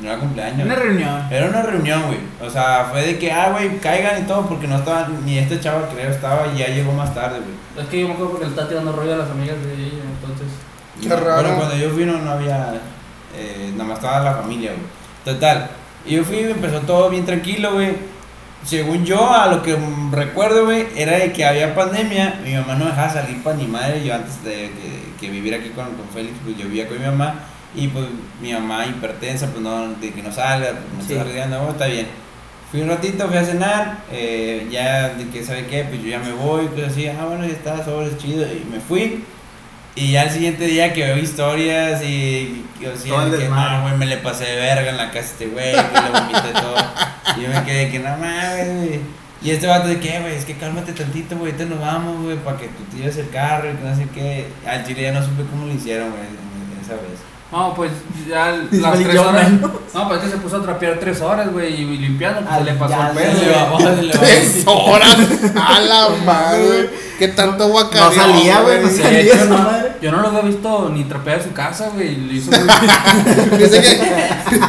No 0.01 0.09
era 0.11 0.19
cumpleaños. 0.19 0.65
Una 0.67 0.75
reunión. 0.77 1.29
Era 1.33 1.47
una 1.49 1.63
reunión, 1.63 2.03
güey. 2.07 2.19
O 2.41 2.49
sea, 2.51 2.87
fue 2.91 3.03
de 3.05 3.19
que, 3.19 3.33
ah, 3.33 3.51
güey, 3.51 3.79
caigan 3.79 4.23
y 4.23 4.27
todo, 4.27 4.47
porque 4.47 4.69
no 4.69 4.77
estaba, 4.77 5.09
ni 5.25 5.39
este 5.39 5.59
chavo 5.61 5.87
creo 5.93 6.11
estaba 6.11 6.47
y 6.55 6.59
ya 6.59 6.69
llegó 6.69 6.93
más 6.93 7.13
tarde, 7.15 7.39
güey. 7.41 7.85
Es 7.85 7.91
que 7.91 8.01
yo 8.01 8.07
me 8.09 8.15
acuerdo 8.15 8.31
porque 8.33 8.45
le 8.47 8.51
estaba 8.51 8.69
tirando 8.69 8.93
rollo 8.93 9.15
a 9.15 9.19
las 9.19 9.31
amigas 9.31 9.57
de 9.61 9.73
ella, 9.75 10.03
entonces. 10.21 10.47
Qué 11.01 11.09
no- 11.09 11.17
raro. 11.17 11.43
Bueno, 11.43 11.57
cuando 11.57 11.77
yo 11.77 11.91
fui 11.91 12.05
no, 12.07 12.19
no 12.19 12.31
había, 12.31 12.75
eh, 13.37 13.71
nada 13.73 13.85
más 13.89 13.99
estaba 13.99 14.21
la 14.21 14.35
familia, 14.35 14.71
güey. 14.73 14.87
Total, 15.25 15.71
y 16.07 16.17
yo 16.17 16.25
fui 16.25 16.37
y 16.37 16.45
empezó 16.45 16.81
todo 16.81 17.11
bien 17.11 17.25
tranquilo, 17.25 17.73
güey. 17.75 17.93
Según 18.65 19.05
yo, 19.05 19.31
a 19.31 19.49
lo 19.49 19.63
que 19.63 19.77
recuerdo, 20.11 20.65
güey, 20.65 20.87
era 20.97 21.19
de 21.19 21.33
que 21.33 21.45
había 21.45 21.75
pandemia, 21.75 22.41
mi 22.43 22.55
mamá 22.55 22.77
no 22.77 22.87
dejaba 22.87 23.11
salir 23.11 23.43
para 23.43 23.57
ni 23.57 23.67
madre, 23.67 24.03
yo 24.03 24.15
antes 24.15 24.43
de 24.43 24.71
que, 24.71 25.21
que 25.21 25.31
vivir 25.31 25.55
aquí 25.55 25.69
con, 25.71 25.85
con 25.95 26.09
Félix, 26.15 26.35
pues 26.43 26.57
yo 26.57 26.65
vivía 26.65 26.89
con 26.89 26.99
mi 26.99 27.05
mamá, 27.05 27.35
y 27.75 27.89
pues 27.89 28.07
mi 28.41 28.53
mamá 28.55 28.87
hipertensa, 28.87 29.49
pues 29.51 29.61
no, 29.63 29.89
de 29.95 30.11
que 30.13 30.23
no 30.23 30.33
salga, 30.33 30.71
pues 30.71 31.09
me 31.09 31.15
Sí. 31.15 31.15
está 31.15 31.47
no, 31.47 31.71
está 31.71 31.87
bien. 31.87 32.07
Fui 32.71 32.81
un 32.81 32.89
ratito, 32.89 33.29
fui 33.29 33.37
a 33.37 33.45
cenar, 33.45 33.99
eh, 34.11 34.67
ya 34.71 35.11
de 35.11 35.29
que, 35.29 35.45
¿sabe 35.45 35.67
qué? 35.67 35.85
Pues 35.85 36.03
yo 36.03 36.09
ya 36.09 36.19
me 36.21 36.33
voy, 36.33 36.67
pues 36.69 36.89
así, 36.89 37.07
ah, 37.07 37.25
bueno, 37.27 37.45
ya 37.47 37.53
está, 37.53 37.85
sobres 37.85 38.17
chido, 38.17 38.47
y 38.47 38.65
me 38.73 38.81
fui. 38.81 39.25
Y 39.97 40.13
ya 40.13 40.25
el 40.25 40.31
siguiente 40.31 40.65
día 40.67 40.93
que 40.93 41.05
veo 41.05 41.19
historias 41.19 42.03
y 42.03 42.65
o 42.81 42.97
sea, 42.97 43.39
que 43.39 43.49
no, 43.49 43.83
güey, 43.83 43.97
me 43.97 44.07
le 44.07 44.17
pasé 44.17 44.45
de 44.45 44.57
verga 44.57 44.91
en 44.91 44.97
la 44.97 45.07
casa 45.11 45.19
a 45.19 45.23
este 45.23 45.47
güey, 45.47 45.73
que 45.73 46.01
le 46.01 46.11
vomité 46.11 46.53
todo. 46.53 46.77
Y 47.37 47.43
yo 47.43 47.49
me 47.49 47.65
quedé 47.65 47.91
que 47.91 47.99
no 48.01 48.11
mames, 48.11 48.75
güey. 48.77 49.01
Y 49.41 49.51
este 49.51 49.67
vato 49.67 49.89
de 49.89 50.01
que, 50.01 50.21
güey, 50.21 50.35
es 50.35 50.45
que 50.45 50.55
cálmate 50.55 50.93
tantito, 50.93 51.37
güey, 51.37 51.53
te 51.53 51.67
nos 51.67 51.79
vamos, 51.79 52.23
güey, 52.23 52.37
para 52.39 52.57
que 52.57 52.69
tú 52.69 52.97
lleves 52.97 53.17
el 53.19 53.31
carro 53.31 53.71
y 53.71 53.77
que 53.77 53.85
no 53.85 53.95
sé 53.95 54.09
qué. 54.13 54.47
Al 54.67 54.85
chile 54.85 55.03
ya 55.03 55.13
no 55.13 55.23
supe 55.23 55.45
cómo 55.51 55.67
lo 55.67 55.73
hicieron, 55.73 56.11
güey, 56.11 56.23
esa 56.83 56.95
vez. 56.95 57.21
No, 57.55 57.73
pues 57.73 57.93
ya 58.29 58.51
las 58.73 58.99
yo 58.99 59.05
tres 59.05 59.21
horas. 59.21 59.49
No, 59.95 60.09
pues 60.09 60.19
es 60.19 60.25
que 60.25 60.31
se 60.33 60.37
puso 60.39 60.57
a 60.57 60.63
trapear 60.63 60.99
tres 60.99 61.21
horas, 61.21 61.53
güey, 61.53 61.83
y, 61.83 61.99
limpiando, 61.99 62.41
pues 62.41 62.59
se 62.59 62.65
le 62.65 62.73
pasó 62.73 62.95
el 63.01 63.17
pedo. 63.17 63.33
Se 63.33 63.39
le 63.39 63.53
güey. 63.53 63.55
bajó, 63.55 63.79
se 63.79 64.03
le 64.03 64.09
bajó. 64.13 64.25
Tres 64.25 64.65
horas. 64.67 65.17
A 65.55 65.81
la 65.81 66.09
madre. 66.27 66.91
Que 67.17 67.29
tanto 67.29 67.69
No 67.69 67.71
guacareó, 67.71 68.13
salía, 68.13 68.61
güey, 68.63 68.83
no 68.83 68.91
salía 68.91 69.21
hecho, 69.21 69.35
esa 69.35 69.45
no, 69.45 69.59
madre. 69.59 69.93
yo 70.03 70.11
no 70.11 70.21
lo 70.21 70.29
había 70.29 70.41
visto 70.41 70.91
ni 70.93 71.05
trapear 71.05 71.45
su 71.45 71.53
casa, 71.53 71.91
güey. 71.95 72.09
y 72.09 72.17
Lo 72.27 72.33
hizo 72.33 72.51
muy 72.51 73.59
Dice 73.59 73.81
que 73.81 74.61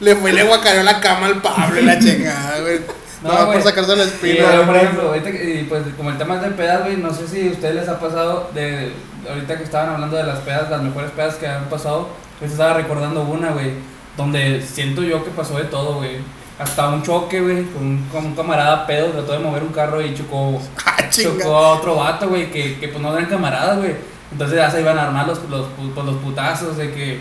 le 0.00 0.16
fue 0.16 0.30
y 0.30 0.34
le 0.34 0.44
guacareó 0.44 0.82
la 0.82 0.98
cama 1.00 1.26
al 1.26 1.42
Pablo 1.42 1.78
y 1.78 1.84
la 1.84 1.98
chingada, 1.98 2.58
güey. 2.60 2.80
No, 3.26 3.46
No, 3.46 3.52
por 3.52 3.62
sacarse 3.62 3.96
la 3.96 4.04
Y, 4.04 4.06
espina. 4.06 4.44
güey, 4.52 4.66
por 4.66 4.76
ejemplo, 4.76 5.08
ahorita 5.08 5.32
que- 5.32 5.60
y, 5.60 5.62
pues 5.64 5.82
como 5.96 6.10
el 6.10 6.18
tema 6.18 6.36
es 6.36 6.42
de 6.42 6.48
pedas, 6.50 6.82
güey, 6.84 6.96
no 6.96 7.12
sé 7.12 7.26
si 7.28 7.48
a 7.48 7.52
ustedes 7.52 7.74
les 7.74 7.88
ha 7.88 7.98
pasado 7.98 8.50
de 8.54 8.92
ahorita 9.28 9.56
que 9.58 9.64
estaban 9.64 9.90
hablando 9.94 10.16
de 10.16 10.24
las 10.24 10.38
pedas, 10.40 10.70
las 10.70 10.82
mejores 10.82 11.10
pedas 11.10 11.34
que 11.36 11.46
han 11.46 11.64
pasado, 11.64 12.08
pues 12.38 12.52
estaba 12.52 12.74
recordando 12.74 13.22
una, 13.22 13.50
güey, 13.50 13.72
donde 14.16 14.62
siento 14.62 15.02
yo 15.02 15.24
que 15.24 15.30
pasó 15.30 15.58
de 15.58 15.64
todo, 15.64 15.94
güey. 15.96 16.18
Hasta 16.58 16.88
un 16.88 17.02
choque, 17.02 17.40
güey, 17.40 17.64
con, 17.66 17.82
un- 17.84 18.08
con 18.10 18.24
un 18.24 18.34
camarada 18.34 18.86
pedo, 18.86 19.08
trató 19.08 19.32
de 19.32 19.38
mover 19.40 19.62
un 19.62 19.72
carro 19.72 20.00
y 20.00 20.14
chocó, 20.14 20.58
Ah, 20.86 21.08
chocó 21.10 21.56
a 21.56 21.72
otro 21.74 21.96
vato, 21.96 22.28
güey, 22.28 22.50
que, 22.50 22.78
que 22.78 22.88
pues 22.88 23.02
no 23.02 23.12
eran 23.16 23.28
camaradas, 23.28 23.76
güey. 23.78 23.94
Entonces 24.32 24.56
ya 24.56 24.70
se 24.70 24.80
iban 24.80 24.98
a 24.98 25.04
armar 25.06 25.26
los, 25.26 25.38
los, 25.50 25.66
pu- 25.66 25.92
pues, 25.94 26.06
los 26.06 26.16
putazos 26.16 26.76
de 26.78 26.92
que, 26.92 27.20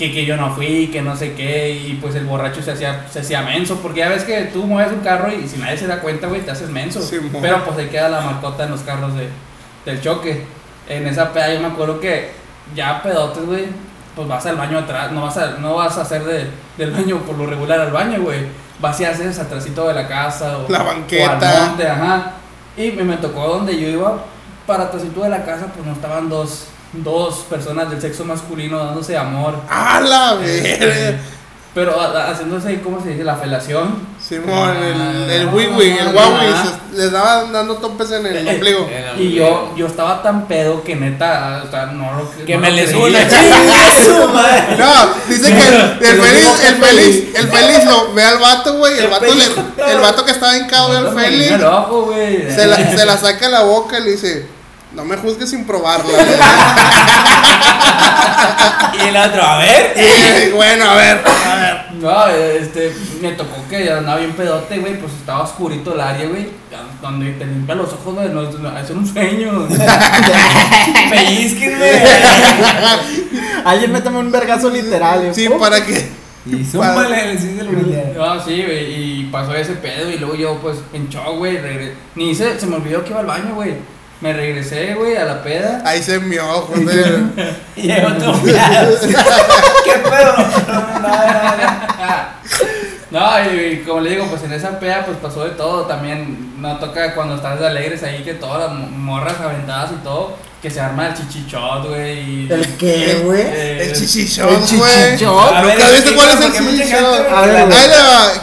que, 0.00 0.12
que 0.12 0.24
yo 0.24 0.34
no 0.38 0.54
fui, 0.54 0.88
que 0.88 1.02
no 1.02 1.14
sé 1.14 1.34
qué, 1.34 1.70
y 1.72 1.98
pues 2.00 2.14
el 2.14 2.24
borracho 2.24 2.62
se 2.62 2.72
hacía, 2.72 3.06
se 3.10 3.20
hacía 3.20 3.42
menso, 3.42 3.76
porque 3.82 4.00
ya 4.00 4.08
ves 4.08 4.24
que 4.24 4.44
tú 4.44 4.64
mueves 4.64 4.92
un 4.94 5.00
carro 5.00 5.30
y 5.30 5.46
si 5.46 5.58
nadie 5.58 5.76
se 5.76 5.86
da 5.86 6.00
cuenta, 6.00 6.26
güey, 6.26 6.40
te 6.40 6.50
haces 6.50 6.70
menso. 6.70 7.02
Simón. 7.02 7.42
Pero 7.42 7.62
pues 7.64 7.76
se 7.76 7.88
queda 7.90 8.08
la 8.08 8.22
marcota 8.22 8.64
en 8.64 8.70
los 8.70 8.80
carros 8.80 9.14
de, 9.14 9.28
del 9.84 10.00
choque. 10.00 10.46
En 10.88 11.06
esa 11.06 11.30
peda 11.34 11.52
yo 11.52 11.60
me 11.60 11.66
acuerdo 11.66 12.00
que 12.00 12.30
ya 12.74 13.02
pedotes, 13.02 13.44
güey, 13.44 13.66
pues 14.16 14.26
vas 14.26 14.46
al 14.46 14.56
baño 14.56 14.78
atrás, 14.78 15.12
no 15.12 15.20
vas 15.22 15.36
a, 15.36 15.58
no 15.58 15.74
vas 15.74 15.98
a 15.98 16.00
hacer 16.00 16.24
de, 16.24 16.46
del 16.78 16.92
baño 16.92 17.18
por 17.18 17.36
lo 17.36 17.44
regular 17.46 17.78
al 17.78 17.92
baño, 17.92 18.22
güey. 18.22 18.40
Vas 18.80 18.98
y 19.00 19.04
haces 19.04 19.38
atrásito 19.38 19.86
de 19.86 19.92
la 19.92 20.08
casa 20.08 20.56
o, 20.58 20.70
La 20.70 20.82
o 20.82 20.86
banqueta. 20.86 21.32
al 21.64 21.68
monte, 21.68 21.86
ajá. 21.86 22.32
Y 22.74 22.92
me, 22.92 23.02
me 23.04 23.16
tocó 23.18 23.46
donde 23.48 23.78
yo 23.78 23.86
iba 23.86 24.24
para 24.66 24.84
atrásito 24.84 25.22
de 25.22 25.28
la 25.28 25.44
casa, 25.44 25.66
pues 25.66 25.86
no 25.86 25.92
estaban 25.92 26.30
dos, 26.30 26.68
dos 26.92 27.44
personas 27.48 27.90
del 27.90 28.00
sexo 28.00 28.24
masculino 28.24 28.78
dándose 28.78 29.16
amor. 29.16 29.54
¡A 29.68 30.00
la 30.00 30.38
Este, 30.44 30.86
verga! 30.86 31.18
pero 31.72 32.00
a- 32.00 32.06
a- 32.06 32.30
haciéndose, 32.32 32.80
¿cómo 32.80 33.00
se 33.00 33.10
dice? 33.10 33.22
La 33.22 33.36
felación. 33.36 33.94
Simón, 34.20 34.76
el, 34.76 35.30
el 35.30 35.48
Ah, 35.48 35.50
wiwi, 35.52 35.90
el 35.98 36.08
ah, 36.08 36.12
wawi, 36.12 36.46
ah. 36.52 36.78
les 36.94 37.12
daban 37.12 37.52
dando 37.52 37.76
topes 37.76 38.10
en 38.10 38.26
el 38.26 38.36
Eh, 38.48 38.50
ombligo. 38.54 38.90
Y 39.16 39.32
yo, 39.34 39.72
yo 39.76 39.86
estaba 39.86 40.20
tan 40.20 40.46
pedo 40.48 40.82
que 40.82 40.96
neta, 40.96 41.62
o 41.66 41.70
sea, 41.70 41.86
no 41.86 42.12
lo 42.12 42.44
Que 42.44 42.54
no 42.56 42.60
me 42.62 42.70
lo 42.70 42.76
les 42.76 42.92
una. 42.92 43.18
No, 44.78 45.14
dice 45.28 45.54
que 45.54 45.68
el, 45.68 45.74
el 46.10 46.20
feliz, 46.22 46.64
el 46.66 46.74
feliz, 46.76 47.34
el 47.36 47.48
feliz 47.48 47.84
lo 47.84 48.12
ve 48.14 48.24
al 48.24 48.38
vato, 48.38 48.74
güey, 48.74 48.98
el 48.98 49.04
El 49.04 49.10
vato 49.10 49.26
el 49.26 49.98
vato 50.00 50.24
que 50.24 50.32
estaba 50.32 50.56
hincado 50.56 50.90
ve 50.90 50.96
al 50.96 51.14
feliz, 51.14 51.52
el 51.52 52.52
se 52.54 52.66
la, 52.66 52.76
se 52.96 53.06
la 53.06 53.16
saca 53.16 53.46
de 53.46 53.52
la 53.52 53.62
boca 53.62 53.98
y 53.98 54.04
le 54.04 54.10
dice, 54.12 54.46
no 54.94 55.04
me 55.04 55.16
juzgues 55.16 55.50
sin 55.50 55.64
probarla. 55.64 56.12
Y 58.92 59.08
el 59.08 59.16
otro, 59.16 59.42
a 59.42 59.58
ver. 59.58 59.94
y 59.96 60.50
bueno, 60.52 60.84
a 60.90 60.94
ver, 60.94 61.22
a 61.26 61.56
ver. 61.56 61.76
No, 61.94 62.26
este, 62.28 62.94
me 63.20 63.32
tocó 63.32 63.66
que 63.68 63.90
andaba 63.90 64.18
bien 64.18 64.32
pedote, 64.32 64.78
güey, 64.78 64.98
pues 64.98 65.12
estaba 65.12 65.42
oscurito 65.44 65.94
el 65.94 66.00
área, 66.00 66.26
güey, 66.28 66.48
donde 67.00 67.32
te 67.32 67.46
limpia 67.46 67.74
los 67.74 67.92
ojos, 67.92 68.14
güey, 68.14 68.28
no, 68.28 68.42
no, 68.42 68.78
es 68.78 68.90
un 68.90 69.06
sueño. 69.06 69.68
Pellizquenme. 71.10 72.02
Alguien 73.64 73.92
métame 73.92 74.18
un 74.18 74.32
vergazo 74.32 74.70
literal. 74.70 75.26
eh. 75.26 75.34
Sí, 75.34 75.48
para 75.48 75.84
que. 75.84 76.10
Y 76.46 76.64
súmale, 76.64 77.34
hice 77.34 77.60
el 77.60 77.68
humilde. 77.68 78.14
No, 78.16 78.42
sí, 78.42 78.62
güey, 78.62 79.20
y 79.20 79.28
pasó 79.30 79.54
ese 79.54 79.74
pedo 79.74 80.10
y 80.10 80.18
luego 80.18 80.34
yo, 80.34 80.58
pues, 80.58 80.78
en 80.92 81.08
shock, 81.08 81.36
güey, 81.36 81.58
ni 82.14 82.30
hice, 82.30 82.58
se 82.58 82.66
me 82.66 82.76
olvidó 82.76 83.04
que 83.04 83.10
iba 83.10 83.20
al 83.20 83.26
baño, 83.26 83.54
güey. 83.54 83.74
Me 84.20 84.32
regresé, 84.34 84.94
güey, 84.94 85.16
a 85.16 85.24
la 85.24 85.42
peda. 85.42 85.80
Ahí 85.84 86.02
se 86.02 86.18
mió, 86.20 86.42
joder. 86.44 87.20
Y 87.76 87.82
llegó 87.82 88.08
tu 88.12 88.32
¿Qué 88.44 89.92
pedo? 90.02 90.36
No, 93.10 93.20
no, 93.40 93.52
y, 93.54 93.78
como 93.86 94.00
le 94.00 94.10
digo, 94.10 94.26
pues 94.26 94.42
en 94.44 94.52
esa 94.52 94.78
peda 94.78 95.04
pues 95.06 95.16
pasó 95.18 95.44
de 95.44 95.50
todo. 95.52 95.86
También 95.86 96.54
no 96.60 96.76
toca 96.78 97.14
cuando 97.14 97.36
estás 97.36 97.58
de 97.58 97.66
alegres 97.66 98.02
ahí 98.02 98.22
que 98.22 98.34
todas 98.34 98.60
las 98.60 98.72
mo- 98.78 98.86
morras 98.88 99.40
aventadas 99.40 99.90
y 99.92 100.04
todo, 100.04 100.36
que 100.60 100.70
se 100.70 100.78
arma 100.78 101.06
el 101.08 101.14
chichichot, 101.14 101.86
güey. 101.88 102.50
¿El 102.52 102.66
qué, 102.76 103.20
güey? 103.24 103.40
El 103.80 103.92
chichichón, 103.94 104.48
El 104.50 104.56
güey. 104.56 104.66
chichichón. 105.12 105.56
A 105.56 105.62
ver, 105.62 105.78
¿Nunca 105.78 105.90
viste 105.92 106.14
cuál 106.14 106.28
es 106.28 106.40
el 106.40 106.52
gente, 106.52 106.94
A 107.34 107.40
ver. 107.46 107.68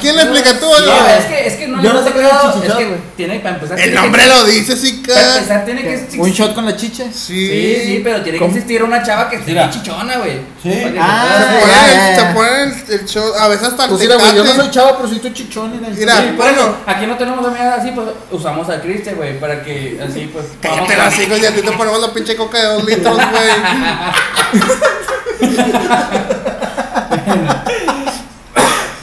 ¿Quién 0.02 0.16
le 0.16 0.22
explica 0.24 0.60
tú? 0.60 0.66
No, 0.66 0.72
güey? 0.74 1.18
es 1.20 1.26
que, 1.26 1.48
es 1.48 1.54
que 1.56 1.68
no 1.68 1.82
Yo 1.84 1.94
no 1.94 2.00
le 2.02 2.08
sé 2.08 2.14
qué 2.14 2.20
es 2.22 2.26
el 2.26 2.36
es 2.50 2.54
chichichón, 2.56 2.78
que 2.78 2.86
güey. 2.86 3.00
tiene 3.16 3.40
para 3.40 3.56
empezar. 3.56 3.80
El 3.80 3.94
nombre 3.94 4.24
que, 4.24 4.30
lo 4.30 4.46
dice, 4.46 4.76
sí, 4.78 5.04
Para 5.08 5.36
empezar 5.38 5.66
tiene 5.66 5.82
que 5.84 6.18
¿Un 6.20 6.32
shot 6.32 6.56
con 6.56 6.66
la 6.66 6.76
chicha? 6.76 7.04
Sí. 7.14 7.48
Sí, 7.48 7.82
sí, 7.86 8.02
pero 8.04 8.22
tiene 8.24 8.40
que 8.40 8.46
existir 8.46 8.84
una 8.84 9.04
chava 9.04 9.30
que 9.30 9.36
esté 9.38 9.52
Mira. 9.52 9.70
chichona, 9.70 10.18
güey. 10.18 10.40
Sí. 10.64 10.72
Ah, 11.00 12.14
se 12.16 12.34
ponen, 12.34 12.54
el, 12.72 12.94
el, 12.94 13.00
el 13.02 13.06
show, 13.08 13.32
a 13.40 13.48
veces 13.48 13.68
hasta 13.68 13.84
el 13.84 13.90
Pues 13.90 14.02
mira, 14.02 14.16
güey, 14.16 14.36
yo 14.36 14.44
no 14.44 14.54
soy 14.56 14.72
chavo, 14.72 14.96
pero 14.98 15.08
soy 15.10 15.20
tu 15.20 15.30
chichón. 15.30 15.72
Mira. 15.80 15.94
Mira, 15.96 16.16
Sí, 16.18 16.24
por 16.36 16.46
bueno. 16.48 16.76
aquí 16.86 17.06
no 17.06 17.16
tenemos 17.18 17.46
amigas 17.46 17.80
así, 17.80 17.92
pues 17.94 18.08
usamos 18.32 18.68
a 18.70 18.82
Cristian, 18.82 19.16
güey, 19.16 19.40
para 19.40 19.64
que 19.64 20.00
así, 20.04 20.30
pues. 20.34 20.46
Cállate 20.62 20.96
vamos 20.96 20.98
las 20.98 21.20
hijos 21.20 21.40
y 21.40 21.46
a 21.46 21.54
ti 21.56 21.62
te 21.62 21.72
ponemos 21.72 22.02
pinche 22.14 22.36
coca 22.36 22.58
de 22.60 22.66
dos 22.66 22.84
litros, 22.86 23.16
güey. 23.16 23.50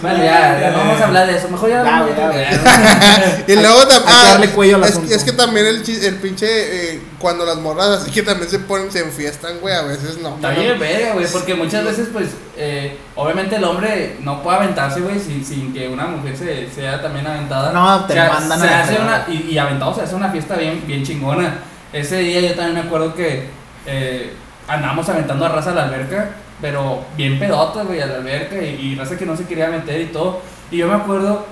Bueno, 0.05 0.19
ya, 0.23 0.61
ya 0.61 0.71
no 0.71 0.79
vamos 0.79 1.01
a 1.01 1.07
hablar 1.07 1.27
de 1.27 1.37
eso. 1.39 1.49
Mejor 1.49 1.71
ya. 1.71 1.83
Y 3.47 3.55
luego 3.55 3.87
también. 3.87 4.17
darle 4.29 4.51
cuello 4.51 4.85
es, 4.85 5.25
que 5.25 5.33
también 5.33 5.65
el, 5.65 5.77
el 5.77 6.15
pinche. 6.17 6.47
eh, 6.47 7.01
cuando 7.19 7.47
las 7.47 7.57
morras 7.57 8.03
así 8.03 8.11
que 8.11 8.23
también 8.23 8.51
se 8.51 8.59
ponen, 8.59 8.93
se 8.93 8.99
enfiestan, 9.01 9.61
güey. 9.61 9.75
A 9.75 9.81
veces 9.81 10.19
no. 10.19 10.37
Bien 10.37 10.79
verga, 10.79 11.15
güey, 11.15 11.27
porque 11.29 11.55
muchas 11.55 11.85
veces, 11.87 12.09
pues, 12.13 12.29
eh, 12.59 12.99
obviamente 13.17 13.57
el 13.57 13.65
hombre 13.65 14.19
no 14.21 14.43
puede 14.43 14.59
aventarse, 14.59 15.01
güey, 15.01 15.19
sin, 15.19 15.43
sin 15.43 15.73
que 15.73 15.89
una 15.89 16.05
mujer 16.05 16.37
se, 16.37 16.69
sea 16.71 17.01
también 17.01 17.27
aventada. 17.27 17.73
No, 17.73 18.05
te 18.05 18.15
mandan 18.15 18.61
se 18.61 18.69
a 18.69 18.83
hace 18.83 18.97
una, 19.01 19.25
y, 19.27 19.53
y 19.53 19.59
aventado 19.59 19.95
se 19.95 20.03
hace 20.03 20.15
una 20.15 20.31
fiesta 20.31 20.57
bien, 20.57 20.83
bien 20.87 21.03
chingona. 21.03 21.61
Ese 21.95 22.19
día 22.19 22.41
yo 22.41 22.55
también 22.57 22.75
me 22.75 22.81
acuerdo 22.81 23.15
que 23.15 23.45
eh, 23.87 24.33
andamos 24.67 25.09
aventando 25.09 25.47
a 25.47 25.49
raza 25.49 25.71
a 25.71 25.75
la 25.75 25.85
alberca, 25.85 26.31
pero 26.61 27.05
bien 27.17 27.39
pedotas, 27.39 27.87
güey, 27.87 28.01
a 28.01 28.07
la 28.07 28.17
alberca, 28.17 28.57
y, 28.57 28.81
y 28.81 28.95
raza 28.97 29.17
que 29.17 29.25
no 29.25 29.37
se 29.37 29.47
quería 29.47 29.69
meter 29.69 30.01
y 30.01 30.07
todo. 30.07 30.41
Y 30.73 30.79
yo 30.79 30.89
me 30.89 30.95
acuerdo 30.95 31.47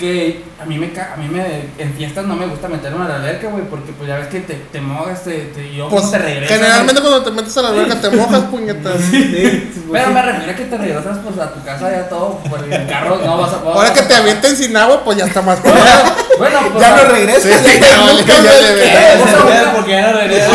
que 0.00 0.42
a 0.60 0.64
mí 0.64 0.78
me 0.78 0.86
a 0.98 1.16
mí 1.16 1.28
me 1.28 1.66
en 1.78 1.94
fiestas 1.94 2.24
no 2.24 2.34
me 2.34 2.46
gusta 2.46 2.66
meterme 2.68 3.04
a 3.04 3.08
la 3.08 3.16
alberca, 3.16 3.48
güey, 3.48 3.64
porque 3.64 3.92
pues 3.92 4.08
ya 4.08 4.16
ves 4.16 4.26
que 4.28 4.40
te, 4.40 4.54
te 4.72 4.80
mojas, 4.80 5.22
te, 5.22 5.32
te, 5.54 5.66
y 5.68 5.76
yo 5.76 5.88
Pues, 5.88 6.10
te 6.10 6.18
regresas. 6.18 6.56
generalmente 6.58 7.00
cuando 7.02 7.22
te 7.22 7.30
metes 7.30 7.56
a 7.58 7.62
la 7.62 7.68
alberca 7.68 8.00
te 8.00 8.10
mojas, 8.10 8.40
puñetas. 8.50 9.00
Pero 9.12 10.10
me 10.10 10.22
refiero 10.22 10.52
a 10.52 10.56
que 10.56 10.64
te 10.64 10.76
regresas 10.78 11.18
pues 11.18 11.38
a 11.38 11.52
tu 11.52 11.62
casa 11.64 11.90
ya 11.90 12.08
todo 12.08 12.38
por 12.50 12.64
el 12.64 12.86
carro, 12.88 13.20
no 13.24 13.38
vas 13.38 13.52
a 13.52 13.60
poder. 13.60 13.76
Ahora 13.76 13.92
que 13.92 14.02
te 14.02 14.14
avienten 14.14 14.56
sin 14.56 14.76
agua, 14.76 15.04
pues 15.04 15.18
ya 15.18 15.26
está 15.26 15.42
más 15.42 15.62
Bueno, 15.62 15.78
bueno, 16.38 16.58
pues. 16.72 16.80
Ya 16.84 16.96
no 16.96 17.04
regresas. 17.04 17.42
Sí, 17.62 17.80
ya 17.80 17.88
ya 18.40 19.72
porque 19.76 19.90
ya 19.92 20.10
no 20.10 20.18
regreso. 20.18 20.50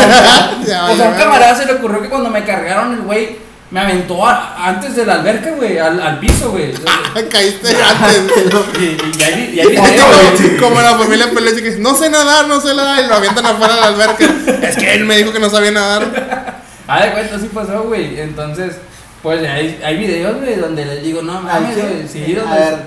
Ya 0.66 0.88
Pues 0.88 1.00
a 1.00 1.04
un 1.10 1.14
camarada 1.16 1.56
se 1.56 1.66
le 1.68 1.74
ocurrió 1.74 2.02
que 2.02 2.10
cuando 2.10 2.30
me 2.30 2.44
cargaron 2.44 2.94
el 2.94 3.02
güey, 3.02 3.38
me 3.72 3.80
aventó 3.80 4.26
a- 4.26 4.68
antes 4.68 4.96
de 4.96 5.06
la 5.06 5.16
alberca, 5.16 5.52
güey, 5.52 5.78
al, 5.78 6.00
al 6.00 6.20
piso, 6.20 6.52
güey. 6.52 6.72
Vale. 6.72 7.28
Caíste 7.32 7.70
antes. 7.70 8.34
Y, 8.80 8.84
y 8.84 9.56
y 9.56 9.60
Es 9.60 9.70
video, 9.70 9.84
güey. 10.08 10.58
como, 10.58 10.70
como 10.70 10.82
la 10.82 10.96
familia 10.98 11.30
Peluche 11.32 11.64
que 11.64 11.72
no 11.78 11.96
sé 11.96 12.10
nadar, 12.10 12.48
no 12.48 12.60
sé 12.62 12.76
nadar 12.76 13.04
y 13.04 13.08
lo 13.08 13.16
avientan 13.16 13.46
afuera 13.46 13.74
de 13.76 13.82
la 13.82 13.88
alberca. 13.88 14.26
Es 14.68 14.76
que 14.76 14.94
él 14.94 15.06
me 15.06 15.18
dijo 15.18 15.32
que 15.34 15.40
no 15.40 15.50
sabía 15.50 15.72
nadar. 15.72 16.62
Ah, 16.88 17.04
de 17.06 17.12
cuenta, 17.12 17.36
así 17.36 17.48
pasó, 17.54 17.84
güey. 17.84 18.20
Entonces, 18.20 18.76
pues 19.24 19.42
hay, 19.50 19.82
hay 19.84 19.98
videos, 19.98 20.38
güey, 20.40 20.56
donde 20.56 20.86
les 20.86 21.02
digo, 21.04 21.22
no 21.24 21.42
mames, 21.42 21.76
güey. 21.76 22.08
Sí, 22.08 22.36
A 22.38 22.42
donde. 22.42 22.60
ver, 22.60 22.80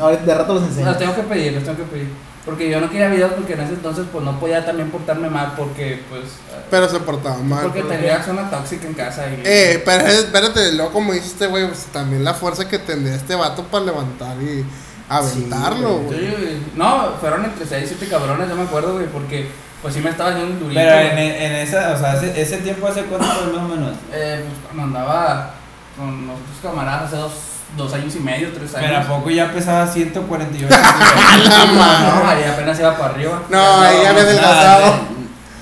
ahorita 0.00 0.22
de 0.24 0.34
rato 0.34 0.54
los 0.54 0.62
enseño. 0.64 0.86
Los 0.86 0.98
tengo 0.98 1.14
que 1.14 1.22
pedir, 1.22 1.52
los 1.52 1.62
tengo 1.64 1.76
que 1.78 1.84
pedir. 1.84 2.08
Porque 2.44 2.68
yo 2.68 2.78
no 2.78 2.90
quería 2.90 3.08
videos 3.08 3.32
porque 3.32 3.54
en 3.54 3.60
ese 3.60 3.72
entonces, 3.72 4.04
pues 4.12 4.22
no 4.22 4.38
podía 4.38 4.66
también 4.66 4.90
portarme 4.90 5.30
mal 5.30 5.54
porque, 5.56 6.02
pues. 6.10 6.24
Pero 6.70 6.88
se 6.88 7.00
portaba 7.00 7.38
mal. 7.38 7.62
Porque 7.62 7.82
tenía 7.82 8.22
zona 8.22 8.50
tóxica 8.50 8.86
en 8.86 8.92
casa 8.92 9.26
y. 9.28 9.40
Eh, 9.44 9.82
pero 9.84 10.06
espérate, 10.06 10.72
luego 10.72 10.92
como 10.92 11.14
dice 11.14 11.28
este 11.28 11.46
güey, 11.46 11.66
pues 11.66 11.86
también 11.86 12.22
la 12.22 12.34
fuerza 12.34 12.68
que 12.68 12.78
tendría 12.78 13.14
este 13.14 13.34
vato 13.34 13.64
para 13.64 13.86
levantar 13.86 14.36
y 14.42 14.64
aventarlo, 15.08 16.00
Sí, 16.10 16.16
güey. 16.16 16.54
Sí. 16.56 16.72
No, 16.74 17.14
fueron 17.18 17.46
entre 17.46 17.66
6 17.66 17.84
y 17.84 17.88
7 17.88 18.08
cabrones, 18.08 18.48
yo 18.48 18.56
me 18.56 18.64
acuerdo, 18.64 18.94
güey, 18.94 19.06
porque 19.06 19.48
pues 19.80 19.94
sí 19.94 20.00
me 20.00 20.10
estaba 20.10 20.30
haciendo 20.30 20.52
un 20.52 20.60
durito. 20.60 20.80
Pero 20.80 20.98
en, 20.98 21.12
güey. 21.12 21.44
en 21.44 21.52
esa, 21.56 21.92
o 21.94 21.98
sea, 21.98 22.14
ese, 22.16 22.40
ese 22.40 22.58
tiempo 22.58 22.86
hace 22.86 23.04
cuánto 23.04 23.26
más 23.26 23.64
o 23.64 23.68
menos. 23.68 23.96
Eh, 24.12 24.44
pues 24.46 24.58
cuando 24.66 24.98
andaba 24.98 25.54
con 25.96 26.26
los 26.26 26.36
otros 26.36 26.58
camaradas 26.62 27.04
hace 27.04 27.16
dos, 27.16 27.32
dos 27.76 27.92
años 27.94 28.14
y 28.16 28.20
medio, 28.20 28.52
tres 28.52 28.74
años. 28.74 28.86
Pero 28.88 29.00
a 29.00 29.02
poco 29.18 29.30
ya 29.30 29.52
pesaba 29.52 29.86
148. 29.86 30.68
No, 30.76 32.28
ahí 32.28 32.44
apenas 32.44 32.78
iba 32.78 32.96
para 32.96 33.14
arriba. 33.14 33.42
No, 33.48 33.80
ahí 33.80 33.96
ya 34.02 34.10
había 34.10 34.22
adelgazado. 34.22 34.94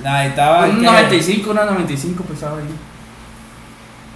No, 0.02 0.10
ahí 0.10 0.28
estaba. 0.28 0.64
Un 0.66 0.80
¿qué? 0.80 0.86
95, 0.86 1.50
una 1.50 1.64
95 1.64 2.24
pesaba 2.24 2.58
ahí. 2.58 2.64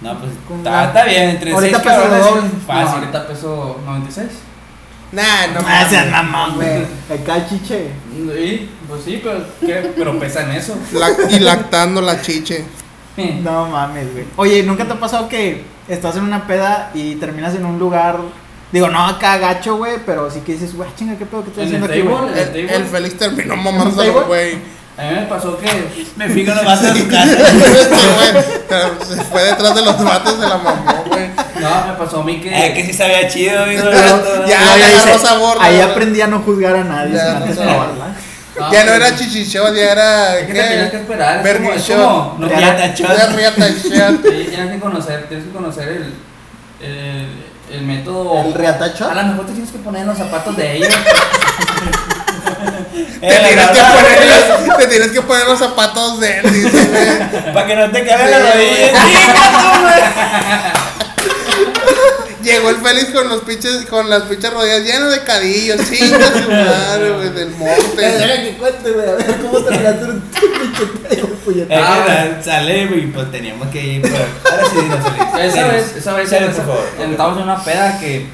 No, 0.01 0.19
pues 0.19 0.31
está, 0.57 0.69
la- 0.71 0.85
está 0.85 1.03
bien, 1.05 1.29
entre 1.31 1.51
Ahorita 1.53 1.79
6 1.79 1.83
pesa 1.89 1.97
lo 1.97 2.03
cabrones. 2.11 2.25
doble. 2.29 2.41
No, 2.43 2.65
Fácil. 2.67 2.99
ahorita 2.99 3.27
peso 3.27 3.79
96. 3.85 4.27
Nah, 5.11 5.47
no 5.53 5.61
Ah, 5.65 5.85
seas 5.89 6.11
mamón, 6.11 6.55
güey. 6.55 6.83
Acá 7.09 7.47
chiche. 7.47 7.91
Sí, 8.13 8.69
pues 8.87 9.01
sí, 9.05 9.21
pero, 9.23 9.39
¿qué? 9.61 9.91
pero 9.95 10.19
pesa 10.19 10.41
en 10.43 10.51
eso. 10.51 10.77
La- 10.93 11.11
y 11.29 11.39
lactando 11.39 12.01
la 12.01 12.21
chiche. 12.21 12.65
No 13.43 13.67
mames, 13.67 14.13
güey. 14.13 14.25
Oye, 14.35 14.63
¿nunca 14.63 14.85
te 14.85 14.93
ha 14.93 14.99
pasado 14.99 15.27
que 15.27 15.63
estás 15.87 16.15
en 16.17 16.23
una 16.23 16.47
peda 16.47 16.91
y 16.93 17.15
terminas 17.15 17.55
en 17.55 17.65
un 17.65 17.79
lugar, 17.79 18.17
digo, 18.71 18.89
no 18.89 19.05
acá 19.05 19.37
gacho, 19.37 19.77
güey, 19.77 19.97
pero 20.05 20.29
sí 20.29 20.41
que 20.41 20.53
dices, 20.53 20.75
güey, 20.75 20.89
chinga, 20.95 21.17
¿qué 21.17 21.25
pedo 21.25 21.43
que 21.43 21.49
estoy 21.49 21.63
¿En 21.63 21.67
haciendo 21.69 21.85
el 21.87 21.91
aquí, 21.91 22.01
table? 22.01 22.29
güey? 22.29 22.39
El, 22.39 22.47
table? 22.47 22.75
el 22.75 22.85
Félix 22.85 23.17
terminó 23.17 23.53
¿En 23.55 23.63
mamándolo, 23.63 24.25
güey. 24.25 24.77
A 24.97 25.03
mí 25.03 25.13
me 25.13 25.21
pasó 25.27 25.55
que 25.59 25.69
Me 26.15 26.27
fijo 26.27 26.55
nomás 26.55 26.83
en 26.83 26.95
su 26.97 27.07
casa. 27.07 27.31
Este 27.37 27.95
güey 27.95 29.15
se 29.15 29.23
fue 29.25 29.43
detrás 29.43 29.75
de 29.75 29.81
los 29.83 30.03
vatos 30.03 30.39
de 30.39 30.47
la 30.47 30.57
mamó, 30.57 31.03
güey. 31.05 31.27
No, 31.61 31.87
me 31.87 31.93
pasó 31.99 32.21
a 32.21 32.23
mí 32.23 32.41
que. 32.41 32.49
Eh, 32.49 32.73
que 32.73 32.83
sí 32.83 32.93
sabía 32.93 33.27
chido, 33.27 33.63
güey. 33.63 33.77
¿no? 33.77 33.91
ya, 34.47 34.73
agarró 34.73 35.13
dice, 35.13 35.19
sabor, 35.19 35.57
Ahí 35.61 35.79
aprendí 35.81 36.19
a 36.21 36.27
no 36.27 36.39
juzgar 36.39 36.75
a 36.77 36.83
nadie 36.83 37.13
Ya, 37.13 37.43
sin 37.45 37.55
no 38.59 38.69
probarla. 38.69 38.79
Ya 38.79 38.83
no 38.85 38.93
era 38.93 39.15
chichichón, 39.15 39.75
ya 39.75 39.91
era. 39.91 40.37
Es 40.39 40.47
que 40.47 40.53
te 40.53 40.63
tienes 40.63 40.91
que 40.91 40.97
esperar. 40.97 41.45
Es 41.47 41.53
como, 41.57 41.71
es 41.71 41.87
Vermichón. 41.87 41.97
como, 42.05 42.35
no, 42.39 42.47
riata 42.47 42.87
shot. 42.93 43.07
Sí, 44.23 44.47
tienes 44.49 44.71
que 44.71 44.79
conocer, 44.79 45.27
tienes 45.27 45.45
que 45.47 45.51
conocer 45.51 45.87
el, 45.89 46.13
el, 46.87 47.27
el 47.71 47.81
método. 47.83 48.41
¿El 48.45 48.53
riatacho? 48.53 49.09
A 49.09 49.13
lo 49.13 49.23
mejor 49.23 49.45
te 49.45 49.51
tienes 49.53 49.71
que 49.71 49.77
poner 49.79 50.01
en 50.01 50.07
los 50.07 50.17
zapatos 50.17 50.55
de 50.57 50.77
ellos. 50.77 50.89
Te 53.19 53.27
tienes, 53.27 53.49
que 53.49 53.55
poner, 53.57 54.67
los- 54.67 54.77
te 54.77 54.87
tienes 54.87 55.11
que 55.11 55.21
poner 55.21 55.45
los 55.47 55.59
zapatos 55.59 56.19
de 56.19 56.39
él, 56.39 56.53
dice. 56.53 56.87
Para 57.53 57.67
que 57.67 57.75
no 57.75 57.91
te 57.91 58.05
caigan 58.05 58.31
las 58.31 58.41
Sí, 58.41 58.47
rodillas. 58.53 58.91
güey. 58.91 59.13
Chinga 59.13 59.51
tú, 59.51 59.81
güey. 59.81 60.01
Llegó 62.47 62.69
el 62.69 62.77
Félix 62.77 63.09
con 63.11 63.27
los 63.27 63.41
pinches, 63.41 63.85
con 63.87 64.09
las 64.09 64.23
pinches 64.23 64.53
rodillas 64.53 64.83
llenas 64.83 65.11
de 65.11 65.23
cadillos, 65.23 65.77
chinga 65.89 66.17
su 66.31 66.49
madre, 66.49 67.11
güey, 67.11 67.29
del 67.31 67.49
monte. 67.51 67.95
que 67.95 68.55
cuente, 68.57 68.91
güey, 68.91 69.09
a 69.09 69.13
ver 69.15 69.35
cómo 69.41 69.59
terminaste 69.59 70.05
un 70.05 70.21
pinche 70.21 71.25
puñetazo. 71.43 71.73
Eh, 71.73 71.83
Ah, 71.85 72.05
era- 72.07 72.43
sale, 72.43 72.87
güey, 72.87 73.07
pues 73.11 73.31
teníamos 73.31 73.67
que 73.67 73.83
ir. 73.85 74.01
Pero... 74.01 74.15
Ahora 74.49 74.63
sí, 74.69 74.75
dinos, 74.79 74.99
Félix. 75.03 75.55
Esa 75.55 75.67
vez, 75.67 75.95
esa 75.97 76.13
vez, 76.13 76.29
Sale, 76.29 76.45
esa- 76.47 76.55
por 76.63 76.65
favor. 76.75 76.85
estábamos 77.11 77.37
en 77.39 77.43
una 77.43 77.63
peda 77.63 77.99
que 77.99 78.27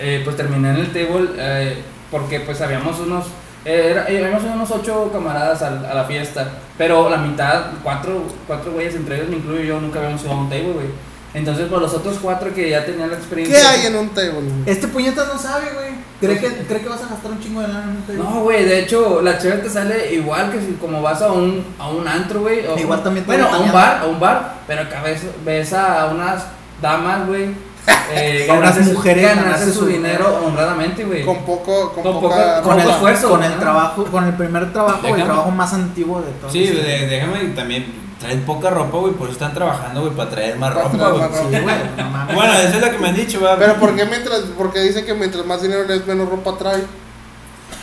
eh, 0.00 0.20
pues 0.24 0.36
terminé 0.36 0.70
en 0.70 0.76
el 0.78 0.86
table 0.92 1.28
eh, 1.36 1.82
porque 2.10 2.40
pues 2.40 2.60
habíamos 2.60 2.98
unos, 2.98 3.26
eh, 3.64 3.88
era- 3.92 4.08
eh, 4.08 4.24
habíamos 4.24 4.42
unos 4.42 4.70
ocho 4.72 5.10
camaradas 5.12 5.62
al- 5.62 5.84
a, 5.86 5.94
la 5.94 6.04
fiesta, 6.04 6.50
pero 6.76 7.08
la 7.08 7.18
mitad, 7.18 7.66
cuatro, 7.84 8.24
cuatro 8.48 8.72
güeyes, 8.72 8.96
entre 8.96 9.16
ellos 9.16 9.28
me 9.28 9.36
incluyo 9.36 9.60
yo, 9.62 9.80
nunca 9.80 10.00
habíamos 10.00 10.20
ido 10.22 10.32
a 10.32 10.36
un 10.36 10.48
table, 10.48 10.72
güey. 10.72 11.11
Entonces, 11.34 11.66
pues 11.70 11.80
los 11.80 11.94
otros 11.94 12.18
cuatro 12.20 12.52
que 12.54 12.68
ya 12.68 12.84
tenían 12.84 13.10
la 13.10 13.16
experiencia. 13.16 13.58
¿Qué 13.58 13.66
hay 13.66 13.86
en 13.86 13.96
un 13.96 14.10
table? 14.10 14.32
güey? 14.32 14.46
Este 14.66 14.86
puñetas 14.88 15.28
no 15.32 15.38
sabe, 15.38 15.64
güey. 15.72 15.92
¿Cree 16.20 16.38
que, 16.38 16.48
¿Cree 16.66 16.80
que 16.82 16.88
vas 16.88 17.02
a 17.02 17.08
gastar 17.08 17.30
un 17.32 17.40
chingo 17.40 17.62
de 17.62 17.68
lana 17.68 17.84
en 17.84 17.88
un 17.96 18.02
table? 18.02 18.22
No, 18.22 18.40
güey, 18.42 18.64
de 18.64 18.80
hecho, 18.80 19.22
la 19.22 19.38
chévere 19.38 19.62
te 19.62 19.70
sale 19.70 20.12
igual 20.14 20.52
que 20.52 20.60
si 20.60 20.72
como 20.80 21.00
vas 21.00 21.22
a 21.22 21.32
un, 21.32 21.64
a 21.78 21.88
un 21.88 22.06
antro, 22.06 22.40
güey. 22.42 22.66
o- 22.66 22.78
Igual 22.78 23.02
también 23.02 23.24
te 23.24 23.32
Bueno, 23.32 23.48
a 23.48 23.58
un 23.58 23.72
bar, 23.72 23.98
a 24.02 24.06
un 24.06 24.20
bar, 24.20 24.54
pero 24.66 24.82
acá 24.82 25.02
ves, 25.02 25.22
ves 25.44 25.72
a 25.72 26.06
unas 26.14 26.44
damas, 26.82 27.26
güey. 27.26 27.46
Eh, 28.14 28.46
A 28.48 28.52
unas 28.52 28.74
ganarse 28.76 28.84
su- 28.90 28.96
mujeres 28.98 29.36
ganarse 29.36 29.72
su 29.72 29.78
su 29.80 29.86
dinero 29.86 30.42
honradamente, 30.46 31.02
güey. 31.04 31.24
Con 31.24 31.38
poco, 31.44 31.92
con, 31.92 32.02
Con 32.04 32.20
poca 32.20 32.56
poco- 32.60 32.68
con 32.68 32.78
el 32.80 32.88
esfuerzo, 32.90 33.30
con 33.30 33.42
el 33.42 33.58
trabajo, 33.58 34.04
con 34.04 34.24
el 34.24 34.34
primer 34.34 34.70
trabajo, 34.72 34.98
el 35.06 35.14
Déjame- 35.14 35.24
trabajo 35.24 35.50
más 35.50 35.72
antiguo 35.72 36.20
de 36.20 36.30
todos. 36.32 36.52
Sí, 36.52 36.66
de- 36.66 37.06
déjame 37.08 37.40
también. 37.56 37.86
Traen 38.22 38.42
poca 38.44 38.70
ropa, 38.70 38.98
güey, 38.98 39.12
por 39.14 39.26
eso 39.26 39.32
están 39.34 39.52
trabajando, 39.54 40.00
güey, 40.02 40.12
para 40.14 40.30
traer 40.30 40.56
más 40.56 40.72
Para 40.72 40.84
ropa, 40.84 40.96
traer 40.98 41.12
güey. 41.12 41.22
más 41.22 41.30
ropa. 41.38 41.50
Sí, 41.50 41.60
güey, 41.62 41.76
no 41.96 42.10
mames. 42.10 42.34
Bueno, 42.34 42.52
eso 42.54 42.76
es 42.76 42.80
lo 42.80 42.90
que 42.90 42.98
me 42.98 43.08
han 43.08 43.14
dicho, 43.16 43.40
güey. 43.40 43.52
Pero 43.58 43.74
¿por 43.76 43.96
qué 43.96 44.04
mientras, 44.06 44.40
porque 44.56 44.80
dice 44.80 45.04
que 45.04 45.14
mientras 45.14 45.44
más 45.44 45.60
dinero 45.62 45.82
le 45.84 45.94
des, 45.98 46.06
menos 46.06 46.28
ropa 46.28 46.56
trae? 46.58 46.82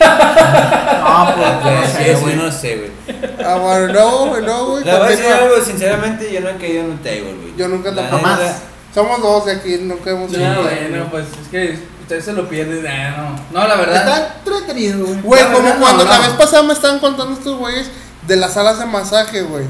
No, 0.00 1.34
pues, 1.34 1.64
no 1.64 1.82
Sí, 1.86 1.92
sé, 1.92 2.10
eso 2.12 2.20
güey. 2.22 2.36
no 2.36 2.52
sé, 2.52 2.76
güey. 2.76 3.16
Ah, 3.44 3.56
bueno, 3.56 3.92
no, 3.92 4.26
güey, 4.28 4.42
no, 4.44 4.66
güey. 4.66 4.84
Le 4.84 4.92
voy 4.92 5.00
a 5.06 5.08
decir 5.08 5.24
continúa. 5.24 5.44
algo, 5.52 5.64
sinceramente, 5.64 6.32
yo 6.32 6.40
no 6.40 6.48
he 6.50 6.56
caído 6.56 6.80
en 6.84 6.90
un 6.90 6.98
table, 6.98 7.34
güey. 7.40 7.56
Yo 7.56 7.68
nunca 7.68 7.90
La 7.90 7.96
tampoco. 8.02 8.22
Jamás. 8.22 8.38
neta, 8.40 8.54
Somos 8.94 9.22
dos 9.22 9.46
de 9.46 9.52
aquí, 9.52 9.76
nunca 9.82 10.10
hemos 10.10 10.30
No, 10.30 10.38
un 10.38 10.54
table. 10.54 10.88
bueno, 10.90 11.06
pues 11.10 11.26
es 11.42 11.48
que 11.50 11.78
ustedes 12.02 12.24
se 12.24 12.32
lo 12.32 12.48
pierden. 12.48 12.86
ah, 12.86 13.36
no. 13.52 13.60
no, 13.60 13.68
la 13.68 13.76
verdad. 13.76 13.96
Está 13.96 14.34
entretenido, 14.38 15.06
güey. 15.06 15.20
Güey, 15.20 15.42
La 15.42 15.48
como 15.52 15.64
verdad, 15.64 15.80
cuando 15.80 16.04
no, 16.04 16.10
la 16.10 16.16
no. 16.18 16.22
vez 16.24 16.32
pasada 16.32 16.62
me 16.62 16.72
estaban 16.72 16.98
contando 16.98 17.32
estos 17.34 17.56
güeyes 17.58 17.90
de 18.26 18.36
las 18.36 18.54
salas 18.54 18.78
de 18.78 18.86
masaje, 18.86 19.42
güey. 19.42 19.64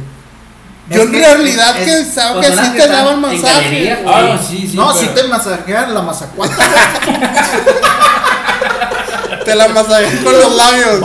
Yo 0.90 1.02
en 1.02 1.12
que 1.12 1.18
realidad 1.18 1.76
es- 1.78 1.84
que 1.86 2.20
pues 2.34 2.50
que 2.50 2.56
sí 2.56 2.70
te 2.76 2.88
daban 2.88 3.20
masaje. 3.20 3.98
Ah, 4.06 4.22
no, 4.36 4.42
sí, 4.42 4.66
sí. 4.68 4.76
no, 4.76 4.88
pero- 4.92 4.98
si 5.00 5.06
te 5.14 5.22
masajean 5.24 5.94
la 5.94 6.02
mazacuata. 6.02 6.54
Te 9.44 9.54
la 9.54 9.68
masajean 9.68 10.18
con 10.22 10.32
los 10.38 10.54
labios. 10.54 11.00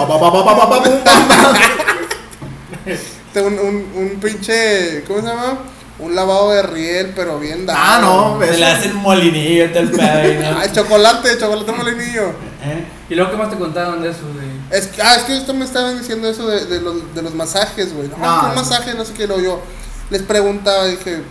Te 3.34 3.42
un, 3.42 3.54
un, 3.60 3.92
un 3.96 4.20
pinche, 4.22 5.04
¿cómo 5.08 5.22
se 5.22 5.28
llama? 5.28 5.58
Un 6.00 6.14
lavado 6.16 6.52
de 6.52 6.62
riel, 6.64 7.14
pero 7.16 7.40
bien 7.40 7.66
dado. 7.66 7.80
Ah, 7.82 8.00
no, 8.02 8.38
Se 8.40 8.50
eso- 8.52 8.60
le 8.60 8.66
hacen 8.68 8.96
molinillo, 8.98 9.72
tal 9.72 9.90
pedo, 9.92 10.52
¿no? 10.52 10.58
Ah, 10.60 10.72
chocolate, 10.72 11.38
chocolate 11.40 11.72
molinillo. 11.72 12.30
¿Eh? 12.64 12.86
¿Y 13.10 13.16
luego 13.16 13.32
qué 13.32 13.38
más 13.38 13.50
te 13.50 13.56
contaban 13.58 14.02
de 14.02 14.10
eso? 14.10 14.22
De... 14.34 14.45
Es 14.72 14.88
que, 14.88 15.02
ah, 15.02 15.16
es 15.16 15.24
que 15.24 15.38
esto 15.38 15.54
me 15.54 15.66
estaban 15.66 15.98
diciendo 16.00 16.28
eso 16.30 16.48
de, 16.48 16.66
de 16.66 16.82
los, 16.82 17.14
de 17.14 17.22
los 17.22 17.34
masajes, 17.36 17.94
güey. 17.94 18.08
No, 18.10 18.18
No, 18.18 18.42
que 18.42 18.46
un 18.48 18.56
masaje, 18.56 18.94
no 18.96 19.06
sé 19.06 19.14
qué, 19.14 19.28
lo 19.28 19.40
yo 19.40 19.62
les 20.10 20.22
preguntaba, 20.24 20.86
dije, 20.86 21.22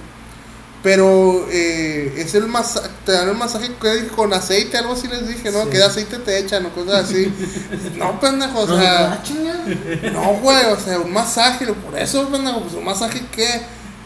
pero 0.82 1.46
eh, 1.50 2.12
es 2.18 2.34
el 2.34 2.46
masaje, 2.46 2.88
te 3.06 3.12
dan 3.12 3.28
el 3.30 3.36
masaje 3.36 3.70
con 4.14 4.32
aceite, 4.34 4.76
algo 4.76 4.92
así 4.92 5.08
les 5.08 5.26
dije, 5.26 5.50
¿no? 5.50 5.64
Sí. 5.64 5.70
Que 5.70 5.78
de 5.78 5.84
aceite 5.84 6.18
te 6.18 6.38
echan 6.38 6.66
o 6.66 6.70
cosas 6.70 7.04
así. 7.06 7.32
no, 7.96 8.20
pendejo, 8.20 8.60
o 8.60 8.76
Ah, 8.78 8.80
sea, 8.80 9.22
chinga. 9.22 9.54
no, 10.12 10.34
güey, 10.40 10.64
o 10.66 10.78
sea, 10.78 10.98
un 10.98 11.12
masaje, 11.12 11.66
por 11.66 11.98
eso, 11.98 12.28
pendejo, 12.28 12.60
pues 12.60 12.74
un 12.74 12.84
masaje 12.84 13.22
qué, 13.32 13.62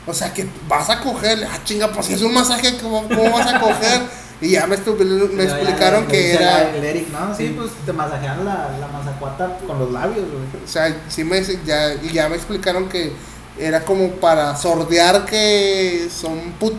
o 0.07 0.15
sea, 0.15 0.33
que 0.33 0.49
vas 0.69 0.89
a 0.89 1.01
coger, 1.01 1.47
ah, 1.51 1.59
chinga, 1.65 1.91
pues 1.93 2.07
si 2.07 2.15
es 2.15 2.23
un 2.23 2.33
masaje, 2.33 2.79
¿cómo, 2.81 3.07
cómo 3.09 3.31
vas 3.33 3.53
a 3.53 3.61
coger? 3.61 4.01
Y 4.41 4.51
ya 4.51 4.67
me, 4.67 4.77
me 4.77 5.45
explicaron 5.45 6.07
que 6.07 6.35
era... 6.35 6.71
El 6.71 6.85
Eric, 6.85 7.09
no, 7.09 7.35
sí, 7.35 7.55
pues 7.57 7.73
te 7.85 7.93
masajean 7.93 8.45
la, 8.45 8.71
la 8.79 8.87
mazacuata 8.87 9.59
con 9.67 9.81
los 9.81 9.91
labios, 9.91 10.27
güey. 10.31 10.65
O 10.65 10.69
sea, 10.69 10.97
sí 11.09 11.25
me, 11.25 11.43
ya, 11.67 11.95
y 11.95 12.13
ya 12.13 12.29
me 12.29 12.37
explicaron 12.37 12.89
que 12.89 13.13
era 13.59 13.85
como 13.85 14.13
para 14.13 14.57
sordear 14.57 15.25
que 15.25 16.09
son 16.15 16.53
put, 16.61 16.75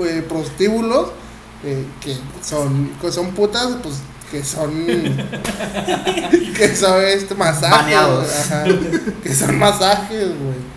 eh, 0.00 0.24
prostíbulos, 0.28 1.10
eh, 1.62 1.86
que 2.00 2.16
son, 2.42 2.90
que 3.00 3.12
son 3.12 3.32
putas, 3.32 3.68
pues 3.80 3.94
que 4.30 4.42
son, 4.42 4.86
que 6.56 6.76
son 6.76 7.04
este, 7.04 7.36
masajes. 7.36 7.96
Ajá, 7.96 8.64
que 9.22 9.34
son 9.34 9.56
masajes, 9.56 10.26
güey. 10.26 10.74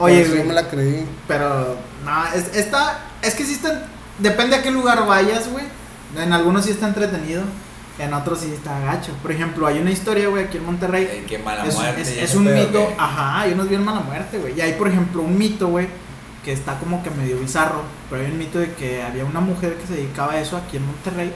Oye, 0.00 0.24
güey. 0.24 0.38
yo 0.38 0.44
me 0.44 0.54
la 0.54 0.68
creí. 0.68 1.06
Pero, 1.28 1.76
no, 2.04 2.26
es, 2.34 2.56
está, 2.56 2.98
es 3.22 3.34
que 3.34 3.44
está, 3.44 3.86
depende 4.18 4.56
a 4.56 4.62
qué 4.62 4.70
lugar 4.70 5.06
vayas, 5.06 5.48
güey. 5.50 5.64
En 6.16 6.32
algunos 6.32 6.64
sí 6.64 6.70
está 6.70 6.88
entretenido, 6.88 7.42
en 7.98 8.12
otros 8.14 8.40
sí 8.40 8.52
está 8.52 8.78
gacho. 8.80 9.12
Por 9.22 9.30
ejemplo, 9.32 9.66
hay 9.66 9.78
una 9.78 9.90
historia, 9.90 10.28
güey, 10.28 10.44
aquí 10.44 10.56
en 10.56 10.64
Monterrey. 10.66 11.08
Ay, 11.10 11.24
Qué 11.28 11.38
mala 11.38 11.64
es, 11.66 11.74
muerte. 11.74 12.24
es- 12.24 12.34
un 12.34 12.44
pedo, 12.44 12.56
mito, 12.56 12.88
¿qué? 12.88 12.94
ajá, 12.98 13.40
hay 13.40 13.52
unos 13.52 13.68
bien 13.68 13.84
mala 13.84 14.00
muerte, 14.00 14.38
güey. 14.38 14.56
Y 14.56 14.60
hay, 14.60 14.72
por 14.74 14.88
ejemplo, 14.88 15.22
un 15.22 15.36
mito, 15.36 15.68
güey, 15.68 15.88
que 16.44 16.52
está 16.52 16.78
como 16.78 17.02
que 17.02 17.10
medio 17.10 17.38
bizarro. 17.38 17.82
Pero 18.08 18.22
hay 18.24 18.30
un 18.30 18.38
mito 18.38 18.58
de 18.58 18.72
que 18.74 19.02
había 19.02 19.24
una 19.24 19.40
mujer 19.40 19.74
que 19.76 19.86
se 19.86 19.94
dedicaba 19.94 20.32
a 20.32 20.40
eso 20.40 20.56
aquí 20.56 20.78
en 20.78 20.86
Monterrey, 20.86 21.32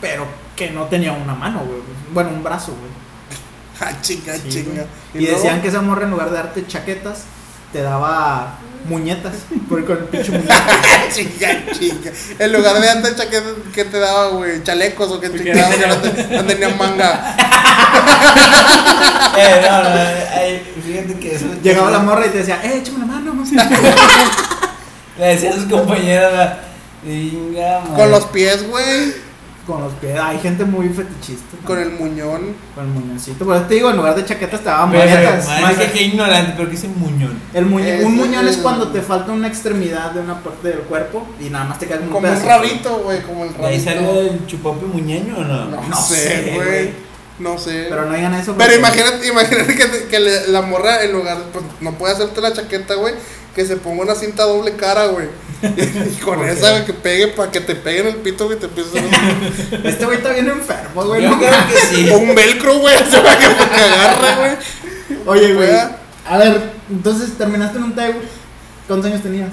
pero 0.00 0.26
que 0.56 0.70
no 0.70 0.84
tenía 0.84 1.12
una 1.12 1.34
mano, 1.34 1.60
güey. 1.60 1.78
Bueno, 2.12 2.30
un 2.30 2.42
brazo, 2.42 2.72
güey. 2.72 2.90
Ah, 3.80 4.00
chinga, 4.00 4.34
Sí, 4.36 4.48
chinga. 4.48 4.84
Y 5.14 5.24
decían 5.24 5.60
que 5.62 5.68
esa 5.68 5.80
morra 5.80 6.04
en 6.04 6.10
lugar 6.10 6.28
de 6.30 6.36
darte 6.36 6.66
chaquetas, 6.66 7.24
te 7.72 7.80
daba 7.82 8.58
muñetas. 8.84 9.34
Porque 9.68 9.84
con 9.86 9.98
el 9.98 10.04
pinche 10.04 10.32
muñeca. 10.32 10.54
chinga, 11.14 11.62
chinga. 11.72 12.10
En 12.38 12.52
lugar 12.52 12.80
de 12.80 12.90
antes 12.90 13.16
chaqueta 13.16 13.48
que 13.74 13.84
te 13.84 13.98
daba, 13.98 14.28
güey, 14.28 14.62
chalecos 14.62 15.10
o 15.10 15.20
que 15.20 15.30
te 15.30 15.52
daban, 15.54 15.80
no 15.80 15.86
no, 15.88 15.96
te- 15.96 16.36
no 16.36 16.44
tenían 16.44 16.76
manga. 16.78 17.36
Eh, 19.34 19.60
no, 19.62 19.82
no, 19.82 19.88
ay, 20.36 20.62
fíjate 20.86 21.18
que 21.18 21.34
eso. 21.34 21.46
Llegaba 21.62 21.90
la 21.90 22.00
morra 22.00 22.26
y 22.26 22.30
te 22.30 22.38
decía, 22.38 22.60
eh, 22.62 22.78
échame 22.78 22.98
la 23.00 23.06
mano. 23.06 23.32
Le 25.18 25.26
decía 25.26 25.50
a 25.50 25.54
sus 25.54 25.64
compañeros, 25.64 26.32
la. 26.34 26.58
Venga, 27.02 27.80
Con 27.96 28.10
los 28.10 28.26
pies, 28.26 28.68
güey. 28.68 29.14
Con 29.66 29.80
los 29.80 29.92
pies. 29.94 30.18
Hay 30.20 30.38
gente 30.40 30.64
muy 30.64 30.88
fetichista. 30.88 31.56
Con 31.64 31.78
el 31.78 31.90
muñón. 31.90 32.56
Con 32.74 32.84
el 32.84 32.90
muñoncito. 32.90 33.44
Por 33.44 33.54
eso 33.56 33.66
te 33.66 33.74
digo, 33.74 33.90
en 33.90 33.96
lugar 33.96 34.16
de 34.16 34.24
chaquetas 34.24 34.58
te 34.60 34.66
daban 34.66 34.88
muñecas. 34.90 35.46
Más 35.60 35.74
que 35.76 36.02
ignorante, 36.02 36.54
pero 36.56 36.68
que 36.68 36.74
es 36.74 36.82
el 36.84 36.90
muñón. 36.90 37.38
El 37.54 37.66
muñe- 37.66 37.98
Es- 38.00 38.04
un 38.04 38.16
muñón 38.16 38.48
es 38.48 38.56
es- 38.56 38.62
cuando 38.62 38.88
te 38.88 39.00
falta 39.02 39.30
una 39.30 39.46
extremidad 39.46 40.10
de 40.10 40.20
una 40.20 40.40
parte 40.40 40.66
del 40.68 40.80
cuerpo 40.80 41.26
y 41.40 41.44
nada 41.48 41.66
más 41.66 41.78
te 41.78 41.86
cae 41.86 41.98
como 41.98 42.08
un 42.08 42.12
Como 42.14 42.26
un 42.28 42.34
pedacito. 42.34 42.48
rabito, 42.58 42.98
güey, 43.04 43.22
como 43.22 43.44
el 43.44 43.50
¿De 43.56 43.66
ahí 43.66 43.78
rabito. 43.78 43.84
salió 43.84 44.20
el 44.20 44.46
chupapi 44.48 44.84
muñeño 44.86 45.36
o 45.38 45.44
no? 45.44 45.64
No, 45.66 45.88
No 45.88 45.96
sé, 45.96 46.52
güey. 46.56 47.12
No 47.38 47.56
sé. 47.58 47.86
Pero 47.88 48.04
no 48.06 48.14
digan 48.14 48.34
eso. 48.34 48.54
Pero 48.58 48.74
imagínate, 48.74 49.26
imagínate 49.28 49.74
que, 49.76 49.84
te- 49.86 50.06
que 50.08 50.18
la 50.48 50.62
morra 50.62 51.02
en 51.04 51.12
lugar, 51.12 51.38
pues 51.52 51.64
no 51.80 51.92
puede 51.92 52.14
hacerte 52.14 52.40
la 52.40 52.52
chaqueta, 52.52 52.94
güey. 52.94 53.14
Que 53.54 53.64
se 53.66 53.76
ponga 53.76 54.02
una 54.02 54.14
cinta 54.14 54.44
doble 54.44 54.76
cara, 54.76 55.06
güey. 55.06 55.28
Y 55.62 56.20
con 56.20 56.38
¿Por 56.38 56.48
esa, 56.48 56.70
güey, 56.72 56.84
que 56.84 56.92
pegue, 56.92 57.28
para 57.28 57.50
que 57.50 57.60
te 57.60 57.76
pegue 57.76 58.00
en 58.00 58.06
el 58.08 58.16
pito, 58.16 58.46
güey, 58.46 58.58
te 58.58 58.66
empieces 58.66 58.94
a... 58.94 59.88
Este 59.88 60.04
güey 60.04 60.18
está 60.18 60.32
bien 60.32 60.48
enfermo, 60.48 61.04
güey. 61.04 61.22
Yo 61.22 61.30
no 61.30 61.38
creo 61.38 61.50
que 61.50 61.96
sí. 61.96 62.10
O 62.12 62.18
un 62.18 62.34
velcro, 62.34 62.78
güey, 62.78 62.96
se 62.98 63.20
va 63.20 63.38
que 63.38 63.46
te 63.46 63.80
agarra, 63.80 64.36
güey. 64.36 64.52
Oye, 65.26 65.54
güey. 65.54 65.70
A 66.28 66.38
ver, 66.38 66.72
entonces 66.90 67.36
terminaste 67.38 67.78
en 67.78 67.84
un 67.84 67.94
table. 67.94 68.22
¿Cuántos 68.88 69.10
años 69.10 69.22
tenías? 69.22 69.50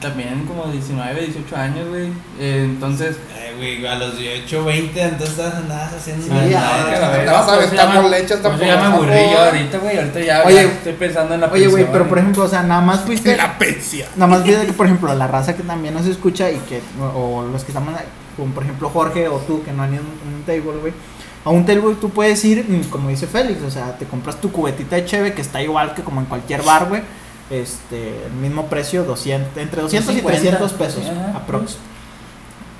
También 0.00 0.46
como 0.46 0.66
19, 0.66 1.20
18 1.20 1.56
años, 1.56 1.88
güey. 1.88 2.08
Eh, 2.38 2.62
entonces. 2.64 3.16
Ay, 3.36 3.56
güey, 3.56 3.86
a 3.86 3.96
los 3.96 4.16
18, 4.18 4.64
20, 4.64 5.02
entonces 5.02 5.38
andabas 5.38 5.92
haciendo 5.92 6.24
Sí, 6.24 6.50
ya, 6.50 6.86
pues, 6.86 7.70
con 7.70 8.10
leche 8.10 8.36
pues, 8.38 8.54
por 8.54 8.58
me 8.58 8.70
aburrí 8.70 9.10
yo 9.10 9.12
güey. 9.12 9.34
ahorita, 9.36 9.78
güey. 9.78 9.98
Ahorita 9.98 10.20
ya, 10.20 10.42
Oye, 10.44 10.54
ya 10.54 10.62
estoy 10.62 10.92
pensando 10.94 11.34
en 11.34 11.40
la 11.42 11.48
Oye, 11.48 11.66
güey, 11.66 11.86
pero 11.92 12.08
por 12.08 12.18
ejemplo, 12.18 12.44
o 12.44 12.48
sea, 12.48 12.62
nada 12.62 12.80
más 12.80 13.00
fuiste. 13.00 13.36
La 13.36 13.58
pensia. 13.58 14.08
Nada 14.16 14.26
más 14.26 14.42
fíjate 14.42 14.66
que, 14.66 14.72
por 14.72 14.86
ejemplo, 14.86 15.12
la 15.14 15.26
raza 15.26 15.54
que 15.54 15.62
también 15.62 15.92
nos 15.92 16.06
escucha 16.06 16.50
y 16.50 16.56
que, 16.60 16.80
o, 17.00 17.40
o 17.40 17.42
los 17.44 17.64
que 17.64 17.72
estamos, 17.72 17.94
como 18.36 18.54
por 18.54 18.62
ejemplo 18.62 18.88
Jorge 18.88 19.28
o 19.28 19.36
tú 19.38 19.62
que 19.62 19.72
no 19.72 19.82
han 19.82 19.92
ido 19.92 20.02
a 20.02 20.28
un, 20.28 20.34
un 20.34 20.42
table, 20.44 20.80
güey. 20.80 20.92
A 21.44 21.50
un 21.50 21.64
table 21.64 21.96
tú 22.00 22.10
puedes 22.10 22.42
ir, 22.44 22.64
mm, 22.68 22.90
como 22.90 23.08
dice 23.08 23.26
Félix, 23.26 23.62
o 23.62 23.70
sea, 23.70 23.96
te 23.98 24.04
compras 24.06 24.40
tu 24.40 24.50
cubetita 24.52 24.96
de 24.96 25.04
cheve 25.04 25.32
que 25.34 25.40
está 25.40 25.62
igual 25.62 25.94
que 25.94 26.02
como 26.02 26.20
en 26.20 26.26
cualquier 26.26 26.62
bar, 26.62 26.86
güey. 26.88 27.02
Este, 27.50 28.26
el 28.26 28.32
mismo 28.32 28.66
precio, 28.68 29.04
200, 29.04 29.56
entre 29.56 29.82
200 29.82 30.14
y 30.14 30.16
50, 30.18 30.40
300 30.40 30.72
pesos, 30.74 31.02
aprox. 31.34 31.76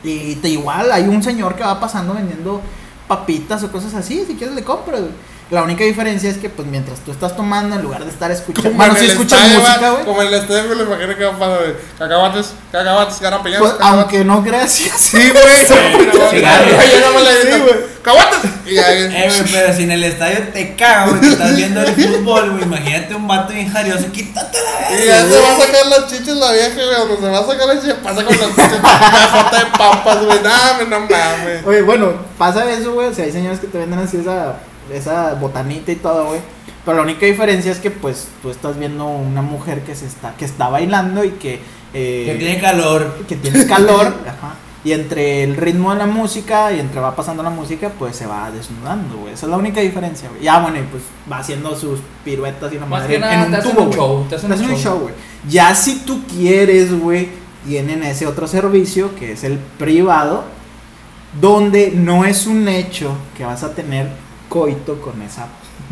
Y 0.05 0.37
te 0.37 0.49
igual, 0.49 0.93
hay 0.93 1.05
un 1.05 1.23
señor 1.23 1.57
que 1.57 1.63
va 1.63 1.79
pasando 1.81 2.15
vendiendo 2.15 2.61
papitas 3.09 3.63
o 3.65 3.73
cosas 3.73 3.95
así, 3.95 4.25
si 4.25 4.37
quieres 4.37 4.55
le 4.55 4.63
compras. 4.63 5.03
La 5.51 5.63
única 5.65 5.83
diferencia 5.83 6.31
es 6.31 6.39
que, 6.39 6.49
pues, 6.49 6.69
mientras 6.69 7.01
tú 7.01 7.11
estás 7.11 7.35
tomando, 7.37 7.75
en 7.75 7.83
lugar 7.83 8.05
de 8.05 8.11
estar 8.11 8.31
escuchando, 8.31 8.71
Como 8.71 8.77
bueno, 8.79 8.93
en 8.95 8.99
si 9.01 9.05
el 9.07 9.11
escuchas 9.11 9.41
estadio, 9.41 9.61
música, 9.61 9.91
güey. 9.91 10.05
Como 10.05 10.23
en 10.23 10.29
el 10.29 10.35
estadio, 10.35 10.65
me 10.69 10.75
lo 10.77 10.85
imagino 10.85 11.17
que 11.17 11.25
va 11.25 11.31
a 11.35 11.39
pasar, 11.39 11.59
güey. 11.59 11.73
Cacahuates, 11.99 12.53
cacahuates, 12.71 13.21
garapeñanos, 13.21 13.69
Pues, 13.73 13.81
aunque 13.83 14.25
no 14.25 14.43
gracias. 14.43 14.97
Sí, 15.01 15.31
güey. 15.31 15.43
¡Cacahuates! 18.03 18.51
Y 18.67 18.75
ya, 18.75 18.93
Eh, 18.93 19.29
güey, 19.29 19.53
pero 19.53 19.75
si 19.75 19.83
en 19.83 19.91
el 19.91 20.05
estadio 20.05 20.39
te 20.53 20.75
cago, 20.77 21.11
güey, 21.11 21.21
que 21.21 21.29
estás 21.33 21.57
viendo 21.57 21.83
el 21.83 21.95
fútbol, 21.95 22.51
güey, 22.53 22.63
imagínate 22.63 23.15
un 23.15 23.27
vato 23.29 23.53
bien 23.53 23.71
jarioso, 23.71 24.11
quítate 24.13 24.59
la 24.63 24.91
Y 24.95 24.99
verga. 25.07 25.17
ya 25.17 25.29
se 25.29 25.41
va 25.41 25.49
a 25.57 25.61
sacar 25.61 25.87
las 25.87 26.07
chiches 26.11 26.37
la 26.37 26.53
vieja, 26.53 26.75
güey. 26.75 26.97
Donde 27.09 27.17
se 27.17 27.29
va 27.29 27.39
a 27.41 27.47
sacar 27.47 27.67
las 27.67 27.81
chiches, 27.81 27.97
pasa 28.03 28.25
con 28.25 28.37
las 28.39 28.49
chiches. 28.51 28.81
Una 28.81 29.27
jota 29.43 29.59
de 29.59 29.67
papas, 29.67 30.25
güey. 30.25 30.39
Dame, 30.43 30.85
no 30.87 31.01
mames. 31.01 31.67
Oye, 31.67 31.83
bueno, 31.83 32.13
pasa 32.39 32.71
eso, 32.71 32.93
güey. 32.93 33.09
O 33.09 33.15
sea, 33.15 33.25
hay 33.25 33.33
señores 33.33 33.61
que 33.61 33.67
te 33.67 33.79
venden 33.79 33.99
así 33.99 34.17
esa, 34.19 34.55
esa 34.93 35.35
botanita 35.35 35.93
y 35.93 35.97
todo, 35.97 36.27
güey. 36.27 36.41
Pero 36.85 36.97
la 36.97 37.03
única 37.03 37.27
diferencia 37.27 37.71
es 37.73 37.79
que, 37.79 37.91
pues, 37.91 38.29
tú 38.43 38.51
estás 38.51 38.79
viendo 38.79 39.07
una 39.07 39.43
mujer 39.43 39.83
que 39.83 39.95
se 39.95 40.07
está, 40.07 40.35
que 40.37 40.45
está 40.45 40.69
bailando 40.69 41.25
y 41.25 41.31
que, 41.33 41.61
eh, 41.93 42.25
Que 42.27 42.35
tiene 42.39 42.61
calor. 42.61 43.19
que 43.29 43.37
tiene 43.37 43.67
calor, 43.67 44.07
ajá. 44.27 44.55
Y 44.83 44.93
entre 44.93 45.45
el 45.45 45.57
ritmo 45.57 45.93
de 45.93 45.99
la 45.99 46.07
música 46.07 46.73
y 46.73 46.81
entre 46.81 47.01
va 47.01 47.15
pasando 47.15 47.43
la 47.43 47.51
música, 47.51 47.91
pues 47.99 48.17
se 48.17 48.25
va 48.25 48.51
desnudando, 48.51 49.19
güey. 49.19 49.35
Esa 49.35 49.45
es 49.45 49.51
la 49.51 49.59
única 49.59 49.83
diferencia, 49.83 50.31
güey. 50.31 50.43
Ya, 50.43 50.59
bueno, 50.61 50.79
y 50.79 50.83
pues 50.85 51.03
va 51.31 51.39
haciendo 51.41 51.77
sus 51.77 52.01
piruetas 52.25 52.73
y 52.73 52.77
una 52.79 52.87
Más 52.87 53.01
madre 53.03 53.19
que 53.21 53.25
en 53.27 53.41
un 53.43 53.51
te 53.51 53.57
hacen 53.59 53.71
tubo, 53.73 53.83
un 53.83 53.87
güey. 53.89 53.99
show. 53.99 54.27
Te 54.31 54.37
hacen 54.37 54.49
Te 54.49 54.55
hacen 54.55 54.71
un 54.71 54.77
show, 54.77 54.99
güey. 55.01 55.15
Ya 55.51 55.75
si 55.75 55.97
tú 55.99 56.23
quieres, 56.27 56.99
güey, 56.99 57.29
tienen 57.67 58.03
ese 58.05 58.27
otro 58.27 58.47
servicio 58.47 59.15
que 59.17 59.33
es 59.33 59.45
el 59.45 59.59
privado, 59.59 60.45
donde 61.39 61.91
no 61.95 62.25
es 62.25 62.47
un 62.47 62.67
hecho 62.67 63.13
que 63.37 63.45
vas 63.45 63.63
a 63.63 63.75
tener 63.75 64.09
coito 64.51 65.01
con 65.01 65.23
esa 65.23 65.47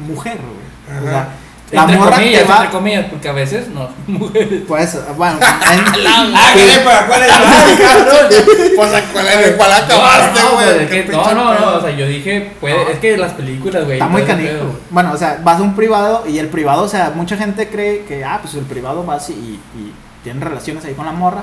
mujer, 0.06 0.36
güey. 0.36 0.98
O 1.00 1.02
sea, 1.09 1.20
Ajá. 1.20 1.28
la 1.72 1.80
entre 1.82 1.96
morra 1.98 2.16
comillas, 2.16 2.42
que 2.42 2.48
va, 2.48 2.56
entre 2.56 2.70
comillas, 2.70 3.06
porque 3.11 3.28
a 3.28 3.32
veces 3.32 3.68
no. 3.68 3.88
Mujeres. 4.06 4.62
pues, 4.68 5.16
bueno, 5.16 5.38
en- 5.40 6.06
Ah, 6.06 6.52
¿qué? 6.54 6.80
¿Para 6.84 7.06
cuál 7.06 7.22
es? 7.22 7.28
Cabrón. 7.28 8.16
Pues, 8.78 8.94
¿a 8.94 9.02
cuál, 9.12 9.26
en 9.26 9.56
cuál 9.56 9.72
acabaste, 9.72 10.40
güey? 10.54 10.98
es 11.00 11.09
no, 11.11 11.34
no, 11.34 11.59
no, 11.59 11.76
o 11.78 11.80
sea, 11.80 11.90
yo 11.90 12.06
dije, 12.06 12.52
puede, 12.61 12.84
No. 12.84 12.90
es 12.90 12.98
que 13.00 13.16
las 13.16 13.32
películas, 13.32 13.84
güey. 13.84 13.94
Está 13.94 14.06
muy 14.09 14.22
canijo. 14.22 14.76
Bueno, 14.90 15.12
o 15.12 15.16
sea, 15.16 15.40
vas 15.42 15.59
a 15.59 15.62
un 15.62 15.74
privado 15.74 16.24
y 16.28 16.38
el 16.38 16.46
privado, 16.48 16.82
o 16.82 16.88
sea, 16.88 17.11
mucha 17.14 17.36
gente 17.36 17.68
cree 17.68 18.04
que, 18.04 18.24
ah, 18.24 18.38
pues 18.40 18.54
el 18.54 18.64
privado 18.64 19.02
vas 19.04 19.30
y, 19.30 19.32
y 19.32 19.92
tienen 20.22 20.40
relaciones 20.42 20.84
ahí 20.84 20.94
con 20.94 21.06
la 21.06 21.12
morra. 21.12 21.42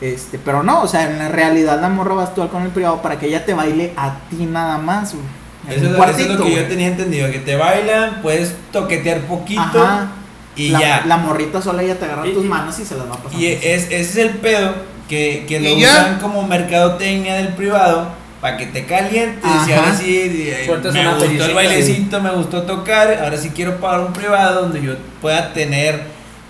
Este, 0.00 0.38
pero 0.38 0.62
no, 0.62 0.80
o 0.82 0.88
sea, 0.88 1.10
en 1.10 1.18
la 1.18 1.28
realidad 1.28 1.78
la 1.80 1.90
morra 1.90 2.14
vas 2.14 2.34
tú 2.34 2.48
con 2.48 2.62
el 2.62 2.70
privado 2.70 3.02
para 3.02 3.18
que 3.18 3.26
ella 3.26 3.44
te 3.44 3.52
baile 3.52 3.92
a 3.98 4.14
ti 4.30 4.46
nada 4.46 4.78
más, 4.78 5.12
güey. 5.12 5.26
Eso, 5.68 5.68
un 5.68 5.74
es 5.74 5.82
lo- 5.82 5.88
eso 5.88 5.92
es 5.92 5.96
cuartito, 5.96 6.34
lo 6.34 6.44
que 6.44 6.56
yo 6.56 6.64
tenía 6.66 6.86
entendido, 6.88 7.30
que 7.30 7.38
te 7.40 7.56
bailan, 7.56 8.22
puedes 8.22 8.54
toquetear 8.72 9.20
poquito 9.22 9.60
Ajá. 9.60 10.08
y 10.56 10.70
la, 10.70 10.80
ya. 10.80 11.02
La 11.06 11.16
morrita 11.18 11.60
sola 11.60 11.82
ella 11.82 11.98
te 11.98 12.04
agarra 12.06 12.26
Y- 12.26 12.32
tus 12.32 12.44
manos 12.44 12.78
y 12.78 12.84
se 12.84 12.96
las 12.96 13.06
va 13.06 13.12
pasando. 13.14 13.38
Y 13.38 13.46
es, 13.46 13.62
ese 13.62 13.94
es 13.94 14.16
el 14.16 14.30
pedo 14.30 14.74
que, 15.08 15.44
que 15.48 15.60
lo 15.60 15.68
Y 15.68 15.80
ya. 15.80 15.88
usan 15.90 16.18
como 16.20 16.42
mercadotecnia 16.46 17.34
del 17.34 17.48
privado 17.48 18.08
para 18.40 18.56
que 18.56 18.66
te 18.66 18.86
calientes 18.86 19.44
y 19.44 19.72
Ajá. 19.72 19.80
ahora 19.80 19.94
sí 19.94 20.18
eh, 20.24 20.66
me 20.92 21.14
gustó 21.14 21.44
el 21.44 21.54
bailecito, 21.54 22.20
me 22.20 22.30
gustó 22.30 22.62
tocar, 22.62 23.20
ahora 23.22 23.36
sí 23.36 23.50
quiero 23.54 23.76
pagar 23.80 24.00
un 24.00 24.12
privado 24.14 24.62
donde 24.62 24.80
yo 24.80 24.94
pueda 25.20 25.52
tener 25.52 26.00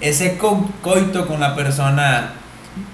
ese 0.00 0.36
co- 0.38 0.70
coito 0.82 1.26
con 1.26 1.40
la 1.40 1.54
persona. 1.56 2.34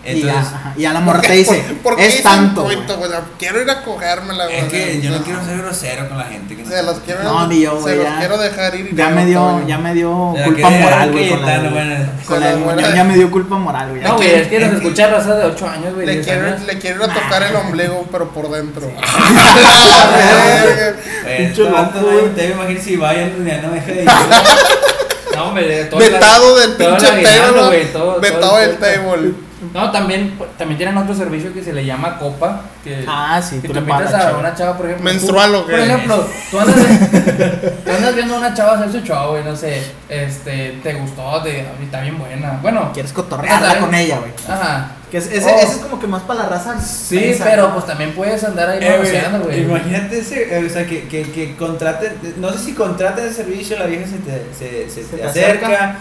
Y, 0.05 0.21
ya, 0.23 0.33
Entonces, 0.35 0.53
y 0.77 0.83
ya 0.83 0.93
la 0.93 1.01
morra 1.01 1.21
te 1.21 1.33
dice, 1.33 1.55
¿Por- 1.83 1.93
por 1.93 1.97
qué 1.97 2.07
es 2.07 2.23
tanto. 2.23 2.63
güey. 2.63 2.77
coito, 2.77 2.97
güey? 2.99 3.11
Quiero 3.39 3.61
ir 3.61 3.69
a 3.71 3.83
cogérmela, 3.83 4.45
güey. 4.47 4.57
es 4.59 4.65
que 4.67 5.01
yo 5.01 5.11
no 5.11 5.17
O 5.17 5.19
sea, 5.19 5.25
quiero 5.27 5.45
ser 5.45 5.59
grosero 5.59 6.09
con 6.09 6.19
la 6.19 6.25
gente. 6.25 6.57
Que 6.57 6.63
no 6.63 6.71
Se 6.71 6.83
los 6.85 6.99
quiero, 7.01 7.23
No, 7.25 7.47
ni 7.49 7.61
yo, 7.63 7.77
se 7.77 7.81
güey, 7.83 7.97
los 7.97 8.05
ya. 8.05 8.19
quiero 8.19 8.39
dejar 8.39 8.75
ir. 8.77 8.91
y 8.93 8.97
Ya 8.97 9.11
no, 9.11 9.17
me 9.17 9.27
dio, 9.27 9.67
ya 9.67 9.79
me 9.79 9.95
dio 9.95 10.35
culpa 10.45 10.71
moral, 10.71 11.13
güey. 11.13 11.29
Con 11.31 12.41
la, 12.41 12.95
ya 12.95 13.05
me 13.05 13.15
dio 13.15 13.31
culpa 13.31 13.57
moral, 13.57 13.91
güey. 13.91 14.03
No, 14.03 14.17
güey, 14.17 14.31
es 14.35 14.49
que 14.49 14.61
nos 14.67 14.75
escucha 14.75 15.09
raza 15.09 15.35
de 15.35 15.45
8 15.47 15.69
años, 15.69 15.95
güey. 15.95 16.07
Le 16.07 16.13
10 16.15 16.27
quiero, 16.27 16.57
le 16.67 16.79
quiero 16.79 17.05
ir 17.05 17.11
a 17.11 17.15
tocar 17.15 17.43
el 17.43 17.57
ombligo, 17.57 18.07
pero 18.13 18.29
por 18.31 18.51
dentro. 18.51 18.91
Este. 21.27 21.65
Te 22.37 22.51
imagino 22.51 22.81
si 22.81 22.97
vayan, 22.97 23.45
ya 23.45 23.61
no 23.63 23.69
me 23.69 23.75
deje 23.81 23.93
de 23.95 24.03
ir. 24.05 24.09
No, 25.35 25.49
hombre, 25.49 25.67
de 25.69 25.85
todo 25.87 26.01
Vetado 26.01 26.57
del 26.57 26.73
pinche 26.77 27.07
table. 27.23 27.87
Vetado 28.21 28.59
el 28.61 28.69
del 28.71 28.79
table. 28.79 29.35
No, 29.73 29.91
también, 29.91 30.39
también 30.59 30.77
tienen 30.77 30.97
otro 30.99 31.15
servicio 31.15 31.53
que 31.55 31.65
se 31.65 31.73
le 31.73 31.85
llama 31.85 32.19
copa. 32.19 32.61
Que, 32.85 33.05
Ah, 33.09 33.41
sí, 33.43 33.57
que 33.61 33.69
tú 33.69 33.75
tú 33.75 33.81
le 33.81 33.87
pagas 33.87 34.03
invitas 34.03 34.13
la 34.13 34.19
a 34.19 34.31
chava. 34.31 34.39
una 34.41 34.55
chava, 34.55 34.77
por 34.77 34.87
ejemplo. 34.87 35.05
¿Menstrual 35.11 35.51
tú- 35.51 35.57
o 35.59 35.67
qué? 35.67 35.73
Por 35.73 35.81
ejemplo, 35.81 36.29
tú 36.51 36.61
andas, 36.61 36.77
tú 37.85 37.91
andas 37.91 38.15
viendo 38.15 38.35
a 38.35 38.39
una 38.39 38.55
chava 38.55 38.73
hacer 38.75 38.93
su 38.93 39.01
show, 39.01 39.31
güey, 39.31 39.45
no 39.45 39.57
sé. 39.57 39.83
Este, 40.09 40.79
te 40.83 40.95
gustó, 40.95 41.43
te, 41.43 41.61
está 41.83 42.01
bien 42.03 42.19
buena. 42.19 42.59
Bueno, 42.61 42.91
Quieres 42.93 43.13
cotorrearla 43.13 43.79
con 43.81 43.95
ella, 43.95 44.19
güey. 44.19 44.33
ajá. 44.49 44.91
Que 45.11 45.19
es, 45.19 45.27
ese, 45.31 45.47
Oh. 45.51 45.57
ese 45.59 45.73
es 45.73 45.79
como 45.79 46.01
que 46.01 46.07
más 46.09 46.23
para 46.23 46.43
la 46.43 46.49
raza. 46.49 46.79
Sí, 46.81 47.37
pero 47.43 47.69
¿no? 47.69 47.75
pues 47.75 47.87
también 47.87 48.13
puedes 48.13 48.43
andar 48.45 48.69
ahí 48.69 48.79
Eh, 48.83 48.91
negociando, 48.91 49.39
güey, 49.45 49.65
güey. 49.65 49.81
Imagínate 49.81 50.19
ese, 50.19 50.59
eh, 50.59 50.67
o 50.67 50.69
sea, 50.69 50.85
que, 50.87 51.07
que, 51.09 51.23
que 51.31 51.57
contraten, 51.57 52.13
no 52.39 52.53
sé 52.53 52.59
si 52.59 52.75
contraten 52.75 53.25
el 53.25 53.33
servicio, 53.33 53.79
la 53.79 53.87
vieja 53.87 54.05
se 54.07 54.19
te, 54.19 54.45
se, 54.53 54.91
se 54.91 55.03
Se 55.05 55.11
te 55.13 55.17
te 55.19 55.25
acerca, 55.29 55.67
acerca. 55.67 55.97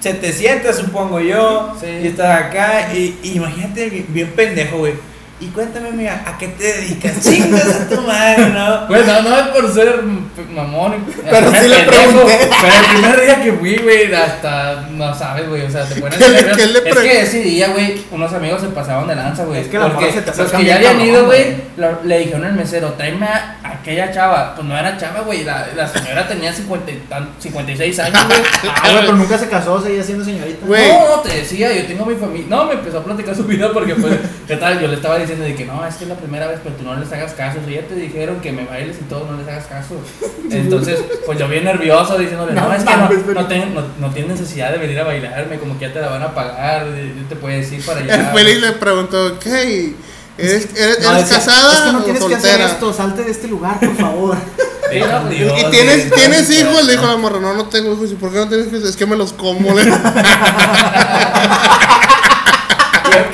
Se 0.00 0.14
te 0.14 0.32
sienta, 0.32 0.72
supongo 0.72 1.20
yo, 1.20 1.76
Sí. 1.80 1.86
y 2.02 2.06
estás 2.08 2.42
acá, 2.44 2.92
y, 2.94 3.18
y 3.22 3.32
imagínate 3.36 3.90
bien- 3.90 4.06
bien 4.08 4.32
pendejo, 4.32 4.78
güey. 4.78 4.94
Y 5.40 5.46
cuéntame, 5.46 5.88
amiga, 5.88 6.22
¿a 6.26 6.36
qué 6.36 6.48
te 6.48 6.64
dedicas? 6.64 7.18
Chingas 7.22 7.66
a 7.66 7.88
tu 7.88 7.98
madre, 8.02 8.48
¿no? 8.50 8.86
Pues 8.88 9.06
no, 9.06 9.22
no 9.22 9.38
es 9.38 9.46
por 9.48 9.72
ser 9.72 10.02
mm, 10.02 10.54
mamón. 10.54 10.96
Pero 11.30 11.50
sí 11.50 11.66
le 11.68 11.76
pregunté. 11.84 12.50
Pero 12.60 12.74
el 12.74 12.84
primer 13.00 13.20
día 13.22 13.42
que 13.42 13.52
fui, 13.54 13.76
güey, 13.78 14.14
hasta 14.14 14.86
no 14.90 15.14
sabes, 15.14 15.48
güey. 15.48 15.62
O 15.62 15.70
sea, 15.70 15.86
te 15.86 15.98
pones 15.98 16.18
¿Qué 16.18 16.28
le- 16.28 16.42
nervioso. 16.42 16.56
qué 16.58 16.66
le 16.66 16.90
Es 16.90 16.96
que 16.98 17.20
ese 17.22 17.38
día, 17.40 17.68
güey, 17.68 18.02
unos 18.10 18.30
amigos 18.34 18.60
se 18.60 18.68
pasaban 18.68 19.08
de 19.08 19.16
lanza, 19.16 19.44
güey. 19.46 19.62
Es 19.62 19.68
que 19.68 19.78
la 19.78 19.88
porque 19.88 20.12
se 20.12 20.20
te 20.20 20.42
los 20.42 20.52
que 20.52 20.64
ya 20.64 20.76
habían 20.76 21.00
ido, 21.00 21.24
güey. 21.24 21.56
le 22.04 22.18
dijeron 22.18 22.44
al 22.44 22.52
mesero, 22.52 22.92
tráeme 22.98 23.24
a 23.24 23.56
aquella 23.62 24.12
chava. 24.12 24.54
Pues 24.54 24.66
no 24.68 24.76
era 24.76 24.98
chava, 24.98 25.20
güey. 25.20 25.44
La, 25.44 25.68
la 25.74 25.88
señora 25.88 26.28
tenía 26.28 26.52
50 26.52 26.90
y 26.90 26.96
tan- 27.08 27.30
56 27.38 27.98
años, 27.98 28.26
güey. 28.26 28.40
Ah, 28.82 28.90
güey, 28.92 29.00
pero 29.06 29.12
nunca 29.16 29.38
se 29.38 29.48
casó, 29.48 29.80
seguía 29.82 30.02
siendo 30.02 30.22
señorita. 30.24 30.66
Güey. 30.66 30.86
No, 30.88 31.16
no, 31.16 31.22
te 31.22 31.34
decía, 31.38 31.72
yo 31.72 31.86
tengo 31.86 32.04
mi 32.04 32.14
familia. 32.14 32.46
No, 32.50 32.64
me 32.66 32.74
empezó 32.74 32.98
a 32.98 33.04
platicar 33.04 33.34
su 33.34 33.44
vida 33.44 33.70
porque, 33.72 33.94
pues, 33.94 34.14
¿qué 34.46 34.56
tal? 34.56 34.78
Yo 34.80 34.86
le 34.88 34.94
estaba 34.96 35.14
diciendo 35.16 35.29
de 35.38 35.54
que 35.54 35.64
no, 35.64 35.84
es 35.86 35.94
que 35.96 36.04
es 36.04 36.10
la 36.10 36.16
primera 36.16 36.46
vez, 36.46 36.60
pero 36.62 36.74
tú 36.76 36.84
no 36.84 36.94
les 36.96 37.10
hagas 37.12 37.32
caso. 37.34 37.58
Si 37.66 37.74
ya 37.74 37.82
te 37.86 37.94
dijeron 37.94 38.40
que 38.40 38.52
me 38.52 38.64
bailes 38.64 38.96
y 39.00 39.04
todo, 39.04 39.26
no 39.30 39.36
les 39.38 39.46
hagas 39.48 39.66
caso. 39.66 39.94
Entonces, 40.50 40.98
pues 41.26 41.38
yo 41.38 41.48
bien 41.48 41.64
nervioso 41.64 42.18
diciéndole, 42.18 42.52
no, 42.54 42.68
No 42.68 42.74
es 42.74 42.82
que 42.82 42.96
no, 42.96 43.08
no, 43.34 43.46
ten- 43.46 43.74
no, 43.74 43.82
no 43.98 44.10
tienes 44.12 44.40
necesidad 44.40 44.72
de 44.72 44.78
venir 44.78 44.98
a 44.98 45.04
bailarme, 45.04 45.58
como 45.58 45.78
que 45.78 45.86
ya 45.86 45.92
te 45.92 46.00
la 46.00 46.08
van 46.08 46.22
a 46.22 46.34
pagar, 46.34 46.86
yo 46.86 47.24
te 47.28 47.36
puedes 47.36 47.70
ir 47.72 47.84
para 47.84 48.00
allá. 48.00 48.14
El 48.14 48.26
Félix 48.26 48.60
le 48.60 48.72
preguntó, 48.72 49.38
¿qué? 49.38 49.94
¿Eres, 50.38 50.68
eres, 50.74 51.00
No, 51.02 51.10
eres 51.12 51.24
decía, 51.28 51.36
casada 51.38 51.74
Es 51.74 51.80
que 51.80 51.92
no 51.92 51.98
o 51.98 52.02
tienes 52.02 52.24
que 52.24 52.34
hacer 52.34 52.60
esto, 52.62 52.92
salte 52.92 53.24
de 53.24 53.30
este 53.30 53.48
lugar, 53.48 53.78
por 53.78 53.96
favor. 53.96 54.36
Dios, 54.90 55.12
¿Y 55.60 55.70
tienes, 55.70 55.98
está 56.06 56.16
tienes 56.16 56.50
hijos? 56.50 56.84
Le 56.84 56.92
dijo 56.92 57.06
la 57.06 57.16
morra, 57.16 57.38
no, 57.38 57.54
no 57.54 57.66
tengo 57.66 57.92
hijos. 57.92 58.10
¿Y 58.10 58.14
por 58.16 58.32
qué 58.32 58.38
no 58.38 58.48
tienes 58.48 58.66
hijos? 58.68 58.88
Es 58.88 58.96
que 58.96 59.06
me 59.06 59.14
los 59.16 59.32
como. 59.32 59.72
le- 59.74 59.84
Yo 59.84 59.92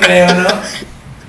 creo, 0.01 0.33
¿no? 0.35 0.47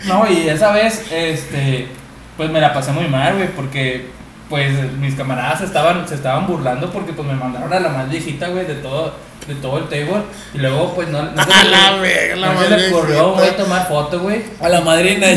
No, 0.08 0.30
y 0.30 0.48
esa 0.48 0.72
vez, 0.72 1.04
este, 1.12 1.88
pues 2.36 2.50
me 2.50 2.60
la 2.60 2.72
pasé 2.72 2.92
muy 2.92 3.06
mal, 3.08 3.34
güey, 3.36 3.48
porque 3.48 4.08
pues 4.48 4.72
mis 4.98 5.14
camaradas 5.14 5.60
estaban, 5.60 6.08
se 6.08 6.14
estaban 6.14 6.46
burlando 6.46 6.90
porque 6.90 7.12
pues 7.12 7.28
me 7.28 7.34
mandaron 7.34 7.70
a 7.72 7.80
la 7.80 7.88
más 7.90 8.08
viejita, 8.08 8.48
güey, 8.48 8.64
de 8.66 8.76
todo, 8.76 9.14
de 9.46 9.54
todo 9.56 9.78
el 9.78 9.84
table. 9.84 10.22
Y 10.54 10.58
luego, 10.58 10.94
pues 10.94 11.08
no, 11.08 11.22
no 11.22 11.44
se, 11.44 11.52
A 11.52 11.64
la 11.64 11.90
le- 11.98 12.36
la 12.36 12.52
no 12.54 12.62
se 12.62 12.70
le 12.70 12.88
ocurrió, 12.88 13.32
güey, 13.34 13.56
tomar 13.56 13.86
foto, 13.88 14.20
güey. 14.20 14.42
A 14.60 14.68
la 14.68 14.80
madrina. 14.80 15.26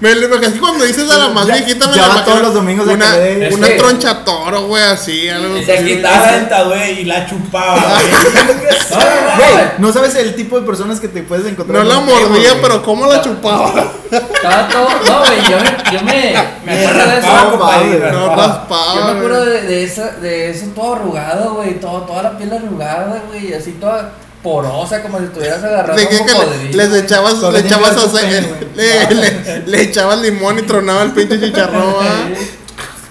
Me 0.00 0.14
lo 0.14 0.26
imagino 0.34 0.60
cuando 0.60 0.84
dices 0.86 1.10
a 1.10 1.18
la 1.18 1.28
más 1.28 1.46
Ya- 1.46 1.54
viejita 1.56 1.86
me 1.88 1.94
ya 1.94 2.02
la 2.02 2.08
va 2.08 2.14
imagino 2.14 2.24
todos 2.32 2.40
los 2.46 2.54
domingos 2.54 2.88
a 2.88 2.92
una, 2.92 3.06
una 3.06 3.18
Es 3.46 3.56
que- 3.56 3.74
troncha 3.78 4.24
toro, 4.24 4.62
güey, 4.66 4.82
así, 4.82 5.28
algo 5.28 5.62
Se 5.62 5.76
así. 5.76 5.84
quitaba 5.84 6.16
la 6.26 6.32
dentadura 6.32 6.88
y 6.88 7.04
la 7.04 7.26
chupaba, 7.26 7.76
güey. 7.92 8.10
No, 9.78 9.88
Güey, 9.88 9.92
sabes 9.92 10.14
el 10.14 10.34
tipo 10.34 10.58
de 10.58 10.66
personas 10.66 11.00
que 11.00 11.08
te 11.08 11.22
puedes 11.22 11.46
encontrar. 11.46 11.84
No 11.84 11.88
la 11.88 12.00
mordía, 12.00 12.50
güey. 12.52 12.62
pero 12.62 12.82
¿cómo 12.82 13.06
la 13.06 13.20
chupaba? 13.20 13.72
Estaba 14.10 14.68
todo. 14.68 14.88
No, 14.88 15.18
güey, 15.20 15.42
yo 15.50 15.58
me, 15.58 15.92
yo 15.92 16.02
me, 16.02 16.34
me 16.64 16.86
acuerdo 16.86 17.10
de 17.10 17.18
eso. 17.18 18.12
No, 18.12 18.36
raspaba. 18.36 18.94
Yo 18.94 19.04
me 19.04 19.10
acuerdo 19.18 19.44
güey. 19.44 19.50
de, 19.52 19.62
de, 19.66 19.84
esa, 19.84 20.10
de 20.12 20.50
eso 20.50 20.66
todo 20.74 20.94
arrugado, 20.94 21.54
güey. 21.54 21.78
Todo, 21.78 22.00
toda 22.02 22.22
la 22.22 22.38
piel 22.38 22.52
arrugada, 22.52 23.22
güey. 23.28 23.52
Así 23.54 23.72
toda 23.72 24.12
porosa, 24.42 25.02
como 25.02 25.18
si 25.18 25.24
estuvieras 25.24 25.62
agarrando 25.62 26.02
un 26.02 26.18
cocodrilo. 26.26 26.76
les 26.76 26.94
echabas, 27.04 27.34
le 27.42 27.58
echabas 27.60 28.12
le, 28.74 29.14
le, 29.14 29.66
le 29.66 29.82
echabas 29.82 30.18
limón 30.20 30.58
y 30.58 30.62
tronaba 30.62 31.02
el 31.02 31.12
pinche 31.12 31.38
chicharrón, 31.40 31.94
¿va? 31.94 32.28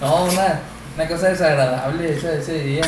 No, 0.00 0.24
una, 0.24 0.60
una 0.96 1.06
cosa 1.08 1.28
desagradable 1.28 2.16
esa, 2.16 2.32
ese 2.32 2.54
día. 2.54 2.82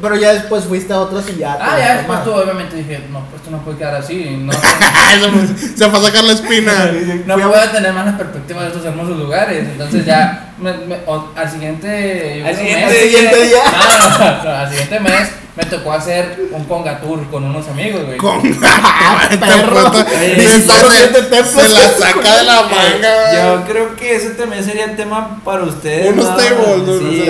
Pero 0.00 0.16
ya 0.16 0.32
después 0.32 0.64
fuiste 0.64 0.90
a 0.92 1.00
otros 1.00 1.24
y 1.28 1.38
ya. 1.40 1.58
Ah, 1.60 1.76
ya 1.78 1.88
la 1.88 1.94
después 1.96 2.24
tú 2.24 2.32
obviamente 2.32 2.76
dije, 2.76 3.00
no, 3.10 3.20
pues 3.26 3.42
esto 3.42 3.50
no 3.50 3.58
puede 3.62 3.76
quedar 3.78 3.96
así. 3.96 4.38
No, 4.40 4.52
Se- 5.58 5.76
Se 5.76 5.90
fue 5.90 5.98
a 5.98 6.02
sacar 6.02 6.24
la 6.24 6.32
espina. 6.32 6.90
no 7.26 7.34
puedo 7.34 7.68
tener 7.70 7.92
malas 7.92 8.14
perspectivas 8.14 8.62
de 8.62 8.68
estos 8.68 8.84
hermosos 8.86 9.18
lugares. 9.18 9.64
Entonces 9.68 10.06
ya, 10.06 10.54
me- 10.56 10.72
me- 10.72 11.00
o- 11.06 11.30
al 11.36 11.50
siguiente... 11.50 12.42
Al 12.46 12.56
siguiente 12.56 12.86
mes- 12.86 13.02
siguiente 13.02 13.42
día. 13.44 13.58
No, 13.70 14.18
no, 14.18 14.44
no, 14.44 14.50
al 14.50 14.68
siguiente 14.70 15.00
mes 15.00 15.28
me 15.54 15.64
tocó 15.64 15.92
hacer 15.92 16.48
un 16.52 16.64
conga 16.64 16.98
tour 17.00 17.28
con 17.30 17.44
unos 17.44 17.68
amigos, 17.68 18.04
güey. 18.06 18.16
Con 18.16 18.40
perro. 19.40 19.90
Templos. 19.90 21.48
se 21.48 21.68
la 21.68 21.90
saca 21.90 22.36
de 22.38 22.44
la 22.44 22.62
manga, 22.62 23.34
Yo 23.34 23.52
güey. 23.58 23.64
creo 23.70 23.96
que 23.96 24.16
ese 24.16 24.30
también 24.30 24.64
sería 24.64 24.84
el 24.86 24.96
tema 24.96 25.40
para 25.44 25.64
ustedes. 25.64 26.12
Unos 26.12 26.24
¿no? 26.24 26.36
tables, 26.36 26.78
¿no? 26.78 26.98
Sí. 26.98 27.24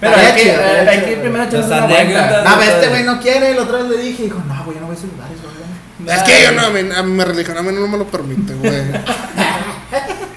Pero 0.00 0.16
hay 0.16 0.32
que, 0.34 0.50
hay 0.52 1.00
que 1.04 1.16
primero 1.18 1.44
echarnos 1.44 1.68
Las 1.68 1.78
una 1.84 1.86
vuelta. 1.86 2.24
anécdotas. 2.28 2.56
No, 2.56 2.62
este 2.62 2.88
güey 2.88 3.02
no 3.04 3.20
quiere. 3.20 3.54
La 3.54 3.62
otra 3.62 3.78
vez 3.78 3.86
le 3.90 3.96
dije. 3.98 4.22
Dijo, 4.24 4.38
no, 4.46 4.64
güey, 4.64 4.74
yo 4.76 4.80
no 4.80 4.86
voy 4.86 4.96
a 4.96 4.98
esos 4.98 5.10
lugares, 5.10 5.36
güey. 5.42 6.14
Es 6.16 6.22
que 6.22 6.42
yo 6.42 6.52
no, 6.52 6.66
a 6.66 6.70
mí, 6.70 6.80
a 6.94 7.02
mí 7.02 7.10
mi 7.12 7.24
religión 7.24 7.56
a 7.58 7.62
mí 7.62 7.70
no 7.72 7.86
me 7.88 7.96
lo 7.98 8.06
permite, 8.06 8.54
güey. 8.54 8.72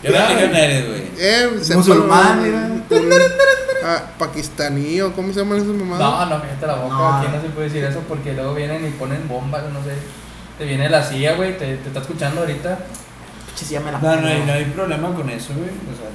¿Qué 0.08 0.18
religión 0.28 0.56
eres, 0.56 0.88
güey? 0.88 1.02
Eh, 1.20 1.50
Musulmán, 1.76 2.86
ah, 3.84 4.02
pakistaní 4.18 5.02
o 5.02 5.14
cómo 5.14 5.34
se 5.34 5.40
llaman 5.40 5.58
esas 5.58 5.70
mamadas. 5.70 6.00
No, 6.00 6.26
no, 6.38 6.42
cállate 6.42 6.68
la 6.68 6.76
boca, 6.76 6.96
No. 6.96 7.14
aquí 7.18 7.28
no 7.34 7.42
se 7.42 7.50
puede 7.50 7.68
decir 7.70 7.84
eso 7.84 8.00
porque 8.08 8.34
luego 8.34 8.54
vienen 8.54 8.86
y 8.86 8.90
ponen 8.92 9.28
bombas, 9.28 9.64
no 9.72 9.84
sé. 9.84 9.94
Te 10.58 10.66
viene 10.66 10.90
la 10.90 11.04
CIA, 11.04 11.36
güey, 11.36 11.58
te, 11.58 11.78
te 11.78 11.88
está 11.88 12.00
escuchando 12.02 12.42
ahorita. 12.42 12.80
Ya 13.70 13.80
me 13.80 13.92
la 13.92 14.00
No, 14.00 14.16
no 14.22 14.28
hay, 14.28 14.44
no 14.46 14.54
hay 14.54 14.66
problema 14.66 15.14
con 15.14 15.30
eso, 15.30 15.54
güey. 15.56 15.70
O 15.70 15.96
sea, 15.98 16.10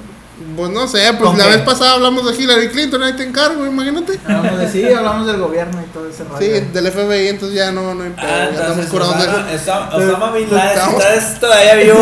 Pues 0.55 0.71
no 0.71 0.87
sé, 0.87 0.99
pues 1.13 1.29
¿Con 1.29 1.37
la 1.37 1.45
qué? 1.45 1.49
vez 1.51 1.61
pasada 1.61 1.93
hablamos 1.93 2.25
de 2.25 2.43
Hillary 2.43 2.69
Clinton, 2.69 3.03
ahí 3.03 3.13
te 3.13 3.23
encargo, 3.23 3.65
imagínate. 3.65 4.19
Hablamos 4.25 4.59
de 4.59 4.69
sí, 4.69 4.91
hablamos 4.91 5.27
del 5.27 5.37
gobierno 5.37 5.79
y 5.81 5.85
todo 5.93 6.09
ese 6.09 6.23
rollo. 6.23 6.39
Sí, 6.39 6.47
del 6.73 6.91
FBI, 6.91 7.27
entonces 7.27 7.55
ya 7.57 7.71
no, 7.71 7.93
no 7.93 8.03
hay 8.03 8.09
pedo, 8.09 8.25
ah, 8.27 8.49
ya 8.51 8.61
estamos 8.61 8.85
curados 8.87 9.17
de 9.19 9.55
eso. 9.55 9.73
Osama, 9.93 10.31
Bin 10.31 10.51
Laden, 10.51 10.89
estás 10.89 11.39
todavía 11.39 11.75
vivo. 11.75 11.99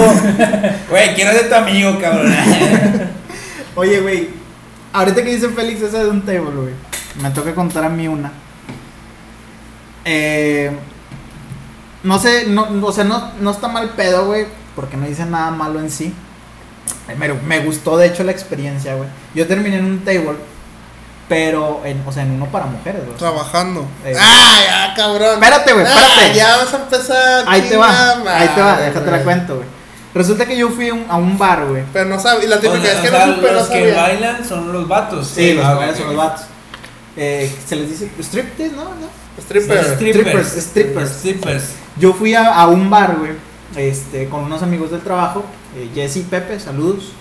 Güey, 0.90 1.14
quiero 1.14 1.32
ser 1.34 1.50
tu 1.50 1.56
amigo, 1.56 1.98
cabrón. 2.00 2.34
Oye, 3.76 4.00
güey, 4.00 4.30
ahorita 4.94 5.24
que 5.24 5.36
dice 5.36 5.50
Félix 5.50 5.82
esa 5.82 6.04
de 6.04 6.10
un 6.10 6.22
table, 6.22 6.40
güey, 6.56 6.74
me 7.22 7.30
toca 7.32 7.54
contar 7.54 7.84
a 7.84 7.90
mí 7.90 8.08
una. 8.08 8.32
Eh, 10.06 10.72
no 12.04 12.18
sé, 12.18 12.46
no, 12.48 12.68
o 12.82 12.92
sea, 12.92 13.04
no, 13.04 13.32
no 13.40 13.52
está 13.52 13.68
mal 13.68 13.90
pedo, 13.90 14.26
güey, 14.26 14.48
porque 14.76 14.98
no 14.98 15.08
hice 15.08 15.26
nada 15.26 15.52
malo 15.52 15.80
en 15.80 15.92
sí. 15.92 16.14
Me, 17.18 17.34
me 17.34 17.60
gustó, 17.60 17.98
de 17.98 18.08
hecho, 18.08 18.24
la 18.24 18.32
experiencia, 18.32 18.96
güey. 18.96 19.10
Yo 19.36 19.46
terminé 19.48 19.78
en 19.78 19.86
un 19.86 20.00
table, 20.06 20.36
pero, 21.28 21.82
en, 21.86 22.04
o 22.06 22.12
sea, 22.12 22.24
en 22.24 22.32
uno 22.32 22.46
para 22.48 22.66
mujeres, 22.66 23.06
güey. 23.06 23.18
Trabajando. 23.18 23.86
Eh. 24.06 24.14
Ah, 24.20 24.60
ya, 24.66 24.94
cabrón. 24.96 25.34
Espérate, 25.36 25.74
güey, 25.74 25.86
Ah, 25.86 25.90
espérate. 26.10 26.34
ya 26.38 26.58
vas 26.58 26.74
a 26.74 26.78
empezar. 26.78 27.44
Ahí 27.48 27.62
te 27.62 27.78
va, 27.78 28.12
ahí 28.38 28.48
te 28.54 28.62
va, 28.62 28.78
déjate 28.80 29.06
la 29.06 29.12
güey. 29.12 29.24
cuento, 29.24 29.56
güey. 29.58 29.68
Resulta 30.14 30.46
que 30.46 30.58
yo 30.58 30.70
fui 30.70 30.90
a 30.90 30.94
un- 30.94 31.06
a 31.10 31.16
un 31.16 31.38
bar, 31.38 31.66
güey. 31.68 31.84
Pero 31.94 32.06
no 32.10 32.20
sabes, 32.20 32.44
y 32.44 32.48
la 32.48 32.58
O 32.58 32.60
típica 32.60 32.82
sea, 32.82 32.94
es 32.94 33.00
que 33.00 33.08
o 33.08 33.12
sea, 33.12 33.26
no 33.28 33.36
supe, 33.36 33.48
no 33.48 33.54
los 33.54 33.68
que 33.68 33.80
sabía. 33.92 34.02
bailan 34.02 34.46
son 34.46 34.74
los 34.74 34.88
vatos. 34.88 35.28
Sí, 35.34 35.54
los 35.54 35.66
Ah, 35.66 35.76
cuales 35.76 35.94
ok, 35.96 36.00
son 36.02 36.08
los 36.08 36.18
vatos. 36.18 36.42
Eh, 37.16 37.56
se 37.66 37.76
les 37.78 37.90
dice 37.90 38.12
striptease, 38.20 38.76
¿no? 38.76 38.84
¿no? 38.84 38.92
Strippers, 39.42 39.88
Strippers. 39.96 40.48
strippers. 40.64 41.10
Strippers. 41.12 41.64
Yo 41.98 42.14
fui 42.14 42.36
a, 42.36 42.54
a 42.56 42.68
un 42.68 42.90
bar, 42.90 43.16
güey, 43.18 43.32
este, 43.78 44.28
con 44.28 44.42
unos 44.44 44.62
amigos 44.64 44.92
del 44.92 45.00
trabajo, 45.02 45.46
eh, 45.76 45.90
Jesse 45.94 46.18
y 46.18 46.22
Pepe, 46.24 46.60
saludos. 46.60 47.12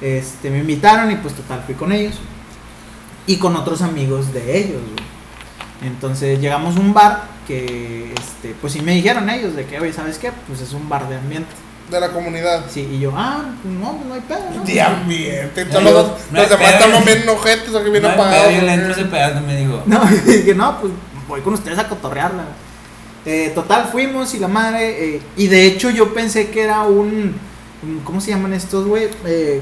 Este, 0.00 0.50
me 0.50 0.58
invitaron 0.58 1.10
y 1.10 1.16
pues 1.16 1.34
total 1.34 1.62
fui 1.64 1.74
con 1.74 1.92
ellos. 1.92 2.14
Y 3.26 3.36
con 3.36 3.54
otros 3.56 3.82
amigos 3.82 4.32
de 4.32 4.58
ellos, 4.58 4.80
güey. 4.82 5.90
Entonces 5.92 6.40
llegamos 6.40 6.76
a 6.76 6.80
un 6.80 6.92
bar 6.94 7.24
que, 7.46 8.12
este, 8.12 8.54
pues 8.60 8.72
sí 8.72 8.80
me 8.82 8.92
dijeron 8.94 9.28
ellos 9.30 9.54
de 9.56 9.64
que, 9.66 9.78
oye, 9.80 9.92
¿sabes 9.92 10.18
qué? 10.18 10.32
Pues 10.46 10.60
es 10.60 10.72
un 10.72 10.88
bar 10.88 11.08
de 11.08 11.16
ambiente. 11.16 11.50
De 11.90 12.00
la 12.00 12.10
comunidad. 12.10 12.64
Sí, 12.70 12.88
y 12.92 13.00
yo, 13.00 13.12
ah, 13.14 13.44
pues 13.62 13.74
no, 13.74 13.92
pues 13.96 14.06
no 14.06 14.14
hay 14.14 14.20
pedo, 14.20 14.44
¿no? 14.56 14.64
De 14.64 14.80
ambiente. 14.80 15.64
Todos 15.66 15.84
los, 15.84 16.06
no 16.30 16.40
los 16.40 16.48
demás 16.48 16.72
estamos 16.74 17.04
bien 17.04 17.28
ojetes 17.28 17.74
o 17.74 17.82
que 17.84 17.90
bien 17.90 18.02
No 18.02 18.08
apagados. 18.10 18.54
yo 18.54 18.62
le 18.62 18.72
entro 18.74 18.92
ese 18.92 19.04
pedazo, 19.06 19.40
me 19.42 19.56
digo. 19.56 19.82
No, 19.86 20.00
y 20.26 20.30
dije, 20.30 20.54
no, 20.54 20.80
pues 20.80 20.92
voy 21.28 21.40
con 21.42 21.54
ustedes 21.54 21.78
a 21.78 21.88
cotorrearla. 21.88 22.44
Eh, 23.26 23.52
total, 23.54 23.88
fuimos 23.90 24.32
y 24.34 24.38
la 24.38 24.48
madre. 24.48 25.16
eh, 25.16 25.22
y 25.36 25.46
de 25.48 25.66
hecho, 25.66 25.90
yo 25.90 26.14
pensé 26.14 26.50
que 26.50 26.62
era 26.62 26.82
un. 26.82 27.34
¿Cómo 28.04 28.20
se 28.20 28.30
llaman 28.30 28.52
estos, 28.52 28.86
güey? 28.86 29.08
Eh, 29.26 29.60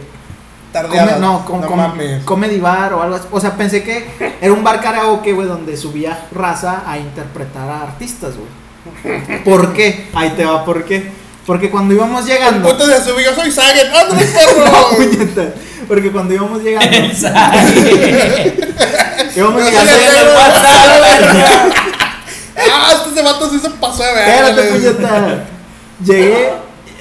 Tardeadas. 0.73 1.15
come- 1.15 1.21
no, 1.27 1.45
com- 1.45 1.61
no 1.61 1.67
com- 1.67 1.77
mames. 1.77 2.23
comedy 2.25 2.59
bar 2.61 2.93
o 2.95 3.03
algo 3.03 3.17
así. 3.17 3.27
O 3.31 3.41
sea, 3.41 3.57
pensé 3.57 3.83
que 3.83 4.07
era 4.41 4.53
un 4.53 4.63
bar 4.63 4.81
karaoke, 4.81 5.33
güey, 5.33 5.49
donde 5.49 5.77
subía 5.77 6.27
raza 6.33 6.83
a 6.87 6.99
interpretar 6.99 7.69
a 7.69 7.83
artistas, 7.83 8.35
güey. 8.37 9.41
¿Por 9.45 9.73
qué? 9.73 10.09
Ahí 10.15 10.31
te 10.31 10.45
va, 10.45 10.65
¿por 10.65 10.85
qué? 10.85 11.11
Porque 11.47 11.71
cuando 11.71 11.95
íbamos 11.95 12.25
llegando. 12.27 12.69
puto 12.69 12.87
de 12.87 13.01
subir, 13.03 13.25
yo 13.27 13.35
soy 13.35 13.51
Saget. 13.51 13.87
¡Ándale, 13.93 14.25
No, 14.27 14.65
perro! 14.65 14.97
puñeta. 14.97 15.55
Porque 15.89 16.13
cuando 16.13 16.35
íbamos 16.35 16.63
llegando. 16.63 16.97
íbamos 19.37 19.63
llegando. 19.65 19.93
¡Ah! 22.73 22.93
Este 22.93 23.11
ese 23.11 23.23
vato 23.23 23.49
sí 23.51 23.59
se 23.59 23.71
pasó 23.71 24.03
de 24.05 24.13
ver. 24.13 24.29
Espérate, 24.29 24.63
puñeta. 24.69 25.45
Llegué, 26.05 26.53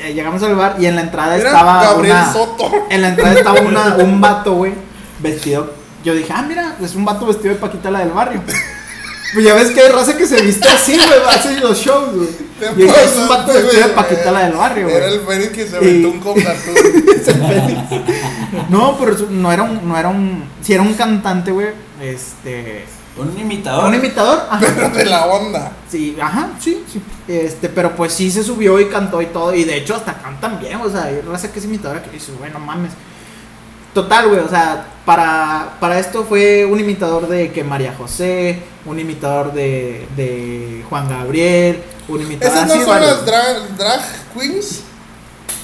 eh, 0.01 0.13
llegamos 0.13 0.41
al 0.43 0.55
bar 0.55 0.75
y 0.79 0.85
en 0.85 0.95
la 0.95 1.01
entrada 1.01 1.35
Era 1.37 1.49
estaba 1.49 1.83
Gabriel 1.83 2.15
una, 2.15 2.33
Soto. 2.33 2.71
En 2.89 3.01
la 3.01 3.09
entrada 3.09 3.33
estaba 3.33 3.61
una, 3.61 3.95
un 3.99 4.21
vato, 4.21 4.53
güey, 4.53 4.73
vestido. 5.19 5.73
Yo 6.03 6.13
dije, 6.13 6.31
ah, 6.33 6.41
mira, 6.47 6.75
es 6.81 6.95
un 6.95 7.03
vato 7.05 7.25
vestido 7.25 7.53
de 7.53 7.59
Paquita 7.59 7.91
la 7.91 7.99
del 7.99 8.09
barrio. 8.11 8.41
Pues 9.31 9.45
ya 9.45 9.53
ves 9.53 9.69
que 9.69 9.81
hay 9.81 9.89
raza 9.91 10.17
que 10.17 10.25
se 10.25 10.41
viste 10.41 10.67
así, 10.67 10.93
güey, 10.97 11.07
hace 11.29 11.59
los 11.59 11.77
shows, 11.77 12.15
güey. 12.15 12.29
Y 12.75 12.81
dije, 12.81 13.03
es 13.05 13.15
un 13.15 13.27
vato 13.29 13.53
vestido 13.53 13.87
de. 13.87 13.93
Paquita 13.93 14.31
la 14.31 14.39
del 14.45 14.53
barrio, 14.53 14.89
Era 14.89 15.05
güey. 15.05 15.19
el 15.19 15.21
Fénix 15.23 15.49
que 15.51 15.67
se 15.67 15.75
Y- 15.75 16.03
aventó 16.03 16.31
un. 16.31 16.39
Es 16.39 17.27
el 17.27 17.35
Félix. 17.35 17.79
No, 18.69 18.97
pero 18.99 19.15
no 19.29 19.51
era 19.51 19.61
un, 19.61 19.87
no 19.87 19.95
era 19.99 20.09
un, 20.09 20.45
si 20.63 20.73
era 20.73 20.81
un 20.81 20.95
cantante, 20.95 21.51
güey, 21.51 21.67
este, 22.01 22.85
Un 23.19 23.39
imitador. 23.39 23.85
un 23.85 23.95
imitador, 23.95 24.43
ajá. 24.49 24.59
Pero 24.75 24.89
de 24.89 25.05
la 25.05 25.25
onda. 25.25 25.71
Sí, 25.89 26.17
ajá, 26.21 26.49
sí, 26.59 26.83
sí. 26.91 27.01
Este, 27.27 27.69
pero 27.69 27.95
pues 27.95 28.13
sí 28.13 28.31
se 28.31 28.43
subió 28.43 28.79
y 28.79 28.85
cantó 28.89 29.21
y 29.21 29.27
todo. 29.27 29.53
Y 29.53 29.63
de 29.63 29.77
hecho 29.77 29.95
hasta 29.95 30.13
cantan 30.13 30.59
bien, 30.59 30.79
o 30.81 30.89
sea, 30.89 31.03
hay 31.05 31.21
raza 31.21 31.51
que 31.51 31.59
es 31.59 31.65
imitadora 31.65 32.01
que 32.01 32.11
dice, 32.11 32.31
bueno, 32.39 32.59
mames. 32.59 32.91
Total, 33.93 34.27
güey, 34.27 34.39
o 34.39 34.47
sea, 34.47 34.85
para, 35.03 35.77
para 35.79 35.97
esto 35.97 36.23
fue 36.23 36.63
un 36.65 36.79
imitador 36.79 37.27
de 37.27 37.51
que 37.51 37.63
María 37.63 37.95
José, 37.97 38.61
un 38.85 38.99
imitador 38.99 39.51
de, 39.51 40.07
de 40.15 40.85
Juan 40.89 41.09
Gabriel, 41.09 41.83
un 42.07 42.21
imitador 42.21 42.55
¿Esas 42.55 42.67
no 42.67 42.73
así, 42.75 42.83
son 42.83 43.01
las 43.01 43.25
drag, 43.25 43.77
drag 43.77 44.01
queens? 44.37 44.81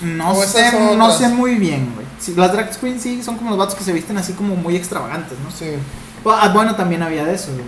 No 0.02 0.36
sé, 0.36 0.72
no 0.98 1.12
sé 1.12 1.30
muy 1.30 1.56
bien, 1.56 1.94
güey. 1.94 2.06
Sí, 2.20 2.34
las 2.36 2.52
drag 2.52 2.76
queens 2.80 3.02
sí 3.02 3.22
son 3.24 3.38
como 3.38 3.52
los 3.52 3.60
vatos 3.60 3.76
que 3.76 3.84
se 3.84 3.94
visten 3.94 4.18
así 4.18 4.34
como 4.34 4.56
muy 4.56 4.76
extravagantes, 4.76 5.38
¿no? 5.44 5.52
Sí. 5.52 5.76
Ah, 6.26 6.50
Bueno, 6.54 6.76
también 6.76 7.04
había 7.04 7.26
de 7.26 7.36
eso, 7.36 7.52
güey. 7.54 7.66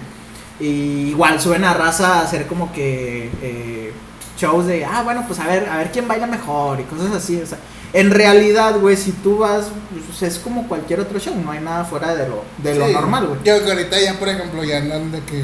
Y 0.60 1.10
igual 1.10 1.40
suben 1.40 1.64
a 1.64 1.74
raza 1.74 2.16
a 2.20 2.22
hacer 2.24 2.48
como 2.48 2.72
que 2.74 3.30
eh, 3.42 3.94
shows 4.38 4.66
de, 4.66 4.86
ah, 4.86 5.04
bueno, 5.04 5.24
pues 5.28 5.40
a 5.40 5.46
ver, 5.48 5.70
a 5.70 5.78
ver 5.78 5.92
quién 5.92 6.08
baila 6.08 6.26
mejor 6.28 6.80
y 6.80 6.84
cosas 6.84 7.12
así. 7.14 7.40
O 7.40 7.46
sea, 7.46 7.60
en 7.94 8.12
realidad, 8.12 8.80
güey, 8.80 8.98
si 8.98 9.12
tú 9.12 9.40
vas, 9.40 9.68
pues, 10.08 10.22
es 10.24 10.40
como 10.40 10.68
cualquier 10.68 11.00
otro 11.00 11.20
show, 11.20 11.36
no 11.36 11.52
hay 11.52 11.60
nada 11.60 11.86
fuera 11.86 12.16
de 12.16 12.28
lo, 12.28 12.44
de 12.58 12.76
lo 12.76 12.88
normal, 12.88 13.28
güey. 13.28 13.40
Yo 13.44 13.64
que 13.64 13.72
ahorita 13.72 14.00
ya, 14.02 14.18
por 14.20 14.30
ejemplo, 14.30 14.64
ya 14.64 14.78
andan 14.78 15.12
de 15.12 15.22
que 15.22 15.44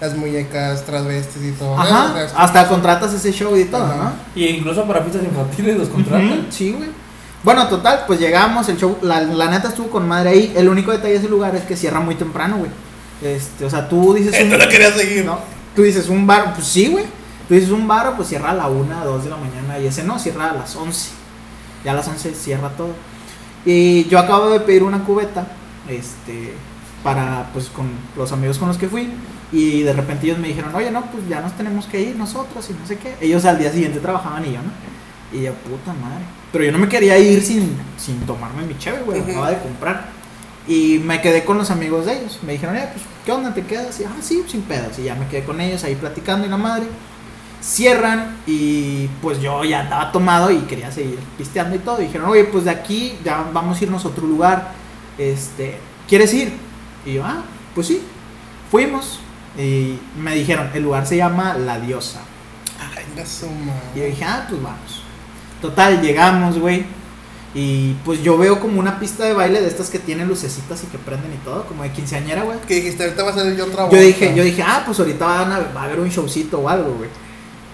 las 0.00 0.16
muñecas 0.16 0.84
transvestis 0.84 1.42
y 1.42 1.52
todo. 1.52 1.78
Ajá. 1.78 2.10
O 2.10 2.14
sea, 2.14 2.28
hasta 2.36 2.68
contratas 2.68 3.12
ese 3.12 3.32
show 3.32 3.56
y 3.56 3.64
todo, 3.64 3.84
Ajá. 3.84 3.96
¿no? 3.96 4.12
Y 4.34 4.46
incluso 4.46 4.84
para 4.84 5.02
fiestas 5.02 5.24
infantiles 5.24 5.76
los 5.76 5.88
contratan. 5.88 6.40
Ujú, 6.40 6.46
Sí, 6.50 6.72
güey. 6.72 6.88
Bueno, 7.44 7.68
total, 7.68 8.04
pues 8.06 8.18
llegamos, 8.18 8.66
el 8.70 8.78
show, 8.78 8.96
la, 9.02 9.20
la 9.20 9.50
neta 9.50 9.68
estuvo 9.68 9.90
con 9.90 10.08
madre 10.08 10.30
ahí. 10.30 10.52
El 10.56 10.70
único 10.70 10.92
detalle 10.92 11.12
de 11.12 11.18
ese 11.18 11.28
lugar 11.28 11.54
es 11.54 11.64
que 11.64 11.76
cierra 11.76 12.00
muy 12.00 12.14
temprano, 12.14 12.56
güey. 12.56 12.70
Este, 13.22 13.66
o 13.66 13.70
sea, 13.70 13.86
tú 13.86 14.14
dices 14.14 14.34
Eh, 14.34 14.44
no 14.44 14.58
quería 14.66 14.90
seguir. 14.90 15.26
¿no? 15.26 15.38
Tú 15.76 15.82
dices 15.82 16.08
un 16.08 16.26
bar, 16.26 16.54
pues 16.54 16.66
sí, 16.66 16.88
güey. 16.88 17.04
Tú 17.46 17.52
dices 17.52 17.70
un 17.70 17.86
bar, 17.86 18.16
pues 18.16 18.28
cierra 18.28 18.50
a 18.50 18.54
la 18.54 18.68
1, 18.68 19.04
2 19.04 19.24
de 19.24 19.30
la 19.30 19.36
mañana. 19.36 19.78
Y 19.78 19.86
ese 19.86 20.02
no, 20.04 20.18
cierra 20.18 20.50
a 20.50 20.54
las 20.54 20.74
11. 20.74 21.10
Ya 21.84 21.90
a 21.90 21.94
las 21.94 22.08
11 22.08 22.34
cierra 22.34 22.70
todo. 22.70 22.92
Y 23.66 24.04
yo 24.08 24.18
acabo 24.18 24.48
de 24.48 24.60
pedir 24.60 24.82
una 24.82 25.04
cubeta, 25.04 25.46
este, 25.86 26.54
para, 27.02 27.50
pues, 27.52 27.68
con 27.68 27.90
los 28.16 28.32
amigos 28.32 28.56
con 28.56 28.68
los 28.68 28.78
que 28.78 28.88
fui. 28.88 29.10
Y 29.52 29.82
de 29.82 29.92
repente 29.92 30.26
ellos 30.26 30.38
me 30.38 30.48
dijeron, 30.48 30.74
oye, 30.74 30.90
no, 30.90 31.02
pues 31.10 31.28
ya 31.28 31.42
nos 31.42 31.52
tenemos 31.52 31.84
que 31.86 32.00
ir 32.00 32.16
nosotros 32.16 32.68
y 32.70 32.72
no 32.72 32.86
sé 32.86 32.96
qué. 32.96 33.16
Ellos 33.20 33.44
al 33.44 33.58
día 33.58 33.70
siguiente 33.70 34.00
trabajaban 34.00 34.46
y 34.46 34.52
yo, 34.52 34.60
¿no? 34.62 35.38
Y 35.38 35.42
yo, 35.42 35.52
puta 35.52 35.92
madre. 35.92 36.24
Pero 36.54 36.66
yo 36.66 36.70
no 36.70 36.78
me 36.78 36.88
quería 36.88 37.18
ir 37.18 37.42
sin, 37.42 37.76
sin 37.98 38.20
tomarme 38.20 38.62
mi 38.62 38.78
cheve, 38.78 39.00
güey. 39.04 39.18
Ujú. 39.18 39.28
Acababa 39.28 39.50
de 39.50 39.58
comprar. 39.58 40.04
Y 40.68 41.00
me 41.00 41.20
quedé 41.20 41.44
con 41.44 41.58
los 41.58 41.72
amigos 41.72 42.06
de 42.06 42.16
ellos. 42.16 42.38
Me 42.42 42.52
dijeron, 42.52 42.76
eh, 42.76 42.88
pues, 42.92 43.04
¿qué 43.26 43.32
onda? 43.32 43.52
¿Te 43.52 43.62
quedas? 43.62 43.98
Y, 43.98 44.04
ah, 44.04 44.14
sí, 44.20 44.44
sin 44.46 44.62
pedos. 44.62 44.96
Y 45.00 45.02
ya 45.02 45.16
me 45.16 45.26
quedé 45.26 45.42
con 45.42 45.60
ellos 45.60 45.82
ahí 45.82 45.96
platicando 45.96 46.46
y 46.46 46.50
la 46.50 46.56
madre. 46.56 46.86
Cierran 47.60 48.36
y 48.46 49.08
pues 49.20 49.40
yo 49.40 49.64
ya 49.64 49.82
estaba 49.82 50.12
tomado 50.12 50.52
y 50.52 50.58
quería 50.58 50.92
seguir 50.92 51.18
pisteando 51.36 51.74
y 51.74 51.80
todo. 51.80 52.00
Y 52.00 52.04
dijeron, 52.04 52.30
oye, 52.30 52.44
pues 52.44 52.62
de 52.62 52.70
aquí 52.70 53.18
ya 53.24 53.50
vamos 53.52 53.80
a 53.80 53.82
irnos 53.82 54.04
a 54.04 54.08
otro 54.08 54.24
lugar. 54.24 54.74
Este, 55.18 55.80
¿quieres 56.06 56.32
ir? 56.34 56.52
Y 57.04 57.14
yo, 57.14 57.24
ah, 57.24 57.42
pues 57.74 57.88
sí. 57.88 58.00
Fuimos 58.70 59.18
y 59.58 59.98
me 60.16 60.36
dijeron, 60.36 60.70
el 60.72 60.84
lugar 60.84 61.04
se 61.04 61.16
llama 61.16 61.54
La 61.54 61.80
Diosa. 61.80 62.20
Ay, 62.78 63.06
la 63.16 63.26
suma. 63.26 63.72
Y 63.92 63.98
yo 63.98 64.04
dije, 64.04 64.24
ah, 64.24 64.46
pues 64.48 64.62
vamos. 64.62 64.93
Total, 65.64 66.02
llegamos, 66.02 66.58
güey. 66.58 66.84
Y 67.54 67.94
pues 68.04 68.22
yo 68.22 68.36
veo 68.36 68.60
como 68.60 68.78
una 68.78 69.00
pista 69.00 69.24
de 69.24 69.32
baile 69.32 69.62
de 69.62 69.66
estas 69.66 69.88
que 69.88 69.98
tienen 69.98 70.28
lucecitas 70.28 70.84
y 70.84 70.88
que 70.88 70.98
prenden 70.98 71.32
y 71.32 71.42
todo, 71.42 71.64
como 71.64 71.84
de 71.84 71.90
quinceañera, 71.90 72.42
güey. 72.42 72.58
Que 72.68 72.74
dijiste, 72.74 73.02
ahorita 73.02 73.22
va 73.22 73.30
a 73.30 73.34
salir 73.34 73.56
yo 73.56 73.64
otra 73.64 73.88
Yo 73.88 73.98
dije, 73.98 74.34
yo 74.36 74.44
dije, 74.44 74.62
ah, 74.62 74.82
pues 74.84 75.00
ahorita 75.00 75.24
van 75.24 75.52
a, 75.52 75.60
va 75.74 75.80
a 75.80 75.84
haber 75.84 76.00
un 76.00 76.10
showcito 76.10 76.58
o 76.58 76.68
algo, 76.68 76.96
güey. 76.96 77.08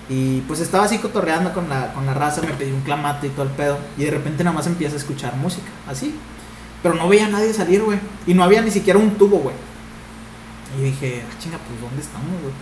Y 0.08 0.42
pues 0.42 0.60
estaba 0.60 0.84
así 0.84 0.98
cotorreando 0.98 1.52
con 1.52 1.68
la, 1.68 1.92
con 1.92 2.06
la 2.06 2.14
raza, 2.14 2.42
me 2.42 2.52
pedí 2.52 2.70
un 2.70 2.82
clamato 2.82 3.26
y 3.26 3.30
todo 3.30 3.42
el 3.42 3.50
pedo. 3.50 3.76
Y 3.98 4.04
de 4.04 4.12
repente 4.12 4.44
nada 4.44 4.54
más 4.54 4.68
empieza 4.68 4.94
a 4.94 4.98
escuchar 4.98 5.34
música, 5.34 5.70
así. 5.88 6.14
Pero 6.84 6.94
no 6.94 7.08
veía 7.08 7.26
a 7.26 7.30
nadie 7.30 7.52
salir, 7.52 7.82
güey. 7.82 7.98
Y 8.24 8.34
no 8.34 8.44
había 8.44 8.62
ni 8.62 8.70
siquiera 8.70 9.00
un 9.00 9.18
tubo, 9.18 9.38
güey. 9.38 9.56
Y 10.76 10.78
yo 10.78 10.84
dije, 10.84 11.24
ah, 11.28 11.34
chinga, 11.42 11.58
pues 11.58 11.80
¿dónde 11.80 12.00
estamos, 12.00 12.40
güey? 12.40 12.54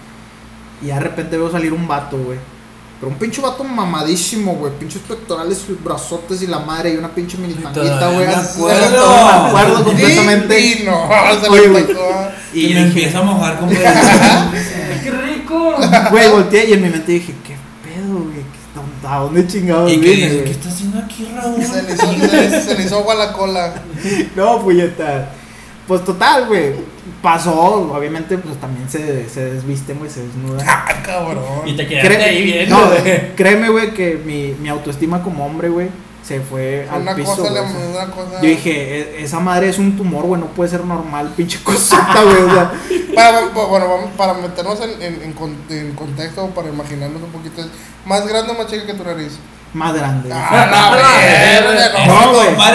Y 0.80 0.86
de 0.86 1.00
repente 1.00 1.36
veo 1.36 1.50
salir 1.50 1.74
un 1.74 1.86
vato, 1.86 2.16
güey. 2.16 2.38
Pero 3.00 3.12
un 3.12 3.18
pinche 3.18 3.40
vato 3.40 3.62
mamadísimo, 3.62 4.54
güey. 4.54 4.72
Pinches 4.78 5.02
pectorales, 5.02 5.62
brazotes 5.84 6.42
y 6.42 6.46
la 6.48 6.58
madre. 6.58 6.94
Y 6.94 6.96
una 6.96 7.08
pinche 7.14 7.38
mini 7.38 7.54
tanguita, 7.54 8.00
Todavía 8.00 8.10
güey. 8.10 8.26
me 8.26 8.34
acuerdo. 8.34 9.08
me 9.42 9.48
acuerdo 9.48 9.84
completamente. 9.84 10.60
Y, 10.68 10.82
no, 10.84 11.08
se 11.40 11.48
Oye. 11.48 11.66
Y, 11.66 12.60
me 12.60 12.66
dije, 12.66 12.80
empieza 12.80 13.18
a 13.18 13.22
mojar 13.22 13.58
como 13.60 13.70
¡Qué 15.02 15.10
rico! 15.10 15.76
Güey, 16.10 16.30
volteé 16.30 16.70
y 16.70 16.72
en 16.72 16.82
mi 16.82 16.88
mente 16.88 17.12
dije, 17.12 17.34
¿qué 17.46 17.56
pedo, 17.84 18.14
güey? 18.18 18.36
¿Qué- 18.36 18.58
¿A 19.06 19.20
dónde 19.20 19.46
chingados 19.46 19.90
Y 19.90 19.96
güey? 19.96 20.44
¿qué 20.44 20.50
está 20.50 20.68
haciendo 20.68 20.98
aquí, 20.98 21.26
Raúl? 21.34 21.62
Se 21.64 21.82
le 21.82 21.94
hizo, 21.94 22.06
se 22.06 22.26
le- 22.50 22.62
se 22.62 22.74
le 22.74 22.84
hizo 22.84 22.98
agua 22.98 23.14
la 23.14 23.32
cola. 23.32 23.74
No, 24.36 24.60
puñeta. 24.60 25.30
Pues 25.88 26.04
total, 26.04 26.46
güey. 26.46 26.74
Pasó, 27.22 27.52
obviamente, 27.92 28.38
pues 28.38 28.56
también 28.60 28.88
se, 28.88 29.28
se 29.28 29.44
desvisten, 29.54 29.98
güey, 29.98 30.10
se 30.10 30.20
desnudan. 30.22 30.60
Ah, 30.68 31.02
cabrón. 31.02 31.42
Y 31.66 31.74
te 31.74 31.86
quedaste 31.86 32.08
Cré- 32.08 32.22
ahí 32.22 32.42
viendo. 32.44 32.76
no, 32.76 32.90
créeme, 33.34 33.70
güey, 33.70 33.92
que 33.94 34.20
mi, 34.24 34.54
mi 34.60 34.68
autoestima 34.68 35.22
como 35.22 35.44
hombre, 35.46 35.70
güey, 35.70 35.88
se 36.22 36.40
fue 36.40 36.86
al 36.90 37.02
Una 37.02 37.14
piso. 37.14 37.36
cosa, 37.36 37.52
sea. 37.52 37.62
una 37.62 38.10
cosa. 38.10 38.40
Yo 38.42 38.48
dije, 38.48 38.70
"E- 39.20 39.24
esa 39.24 39.40
madre 39.40 39.68
es 39.70 39.78
un 39.78 39.96
tumor, 39.96 40.24
güey, 40.26 40.40
no 40.40 40.48
puede 40.48 40.68
ser 40.70 40.84
normal, 40.84 41.32
pinche 41.36 41.58
cosita, 41.62 42.22
güey. 42.22 42.42
O 42.42 42.52
sea, 42.54 42.72
Para, 43.14 43.40
pa- 43.52 43.64
bueno, 43.64 43.88
vamos, 43.88 44.10
para 44.16 44.34
meternos 44.34 44.78
en, 44.80 45.02
en, 45.02 45.22
en 45.22 45.32
con- 45.32 45.56
en 45.70 45.92
contexto, 45.94 46.46
para 46.48 46.68
imaginarnos 46.68 47.22
un 47.22 47.30
poquito. 47.32 47.62
¿Más 48.04 48.26
grande 48.26 48.52
o 48.52 48.54
más 48.58 48.66
chica 48.68 48.86
que 48.86 48.94
tu 48.94 49.04
nariz? 49.04 49.32
más 49.74 49.92
grande. 49.92 50.30
Ah, 50.32 50.66
la 50.70 50.90
verga, 51.76 52.06
No, 52.06 52.32
güey. 52.32 52.56
La 52.56 52.70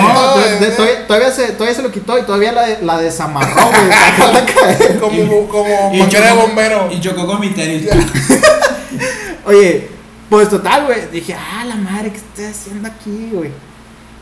No, 0.00 0.36
de- 0.38 0.58
de- 0.58 0.68
no. 0.70 1.06
todavía, 1.06 1.30
se, 1.30 1.48
todavía 1.52 1.74
se 1.76 1.82
lo 1.82 1.90
quitó 1.92 2.18
y 2.18 2.22
todavía 2.22 2.52
la, 2.52 2.62
de- 2.66 2.78
la 2.82 2.96
desamarró, 2.98 3.66
güey. 3.68 3.88
La. 3.88 4.98
Como, 5.00 5.48
como 5.48 5.90
Y 5.94 5.98
manguera 5.98 6.26
de 6.28 6.32
chocó- 6.32 6.40
bombero. 6.46 6.88
Y 6.90 7.00
chocó 7.00 7.26
con 7.26 7.40
mi 7.40 7.50
tenis. 7.50 7.86
Oye, 9.44 9.88
pues 10.30 10.48
total, 10.48 10.86
güey. 10.86 11.08
Dije, 11.10 11.34
ah, 11.34 11.64
la 11.64 11.76
madre, 11.76 12.10
¿qué 12.10 12.18
estoy 12.18 12.44
haciendo 12.46 12.88
aquí, 12.88 13.30
güey? 13.32 13.50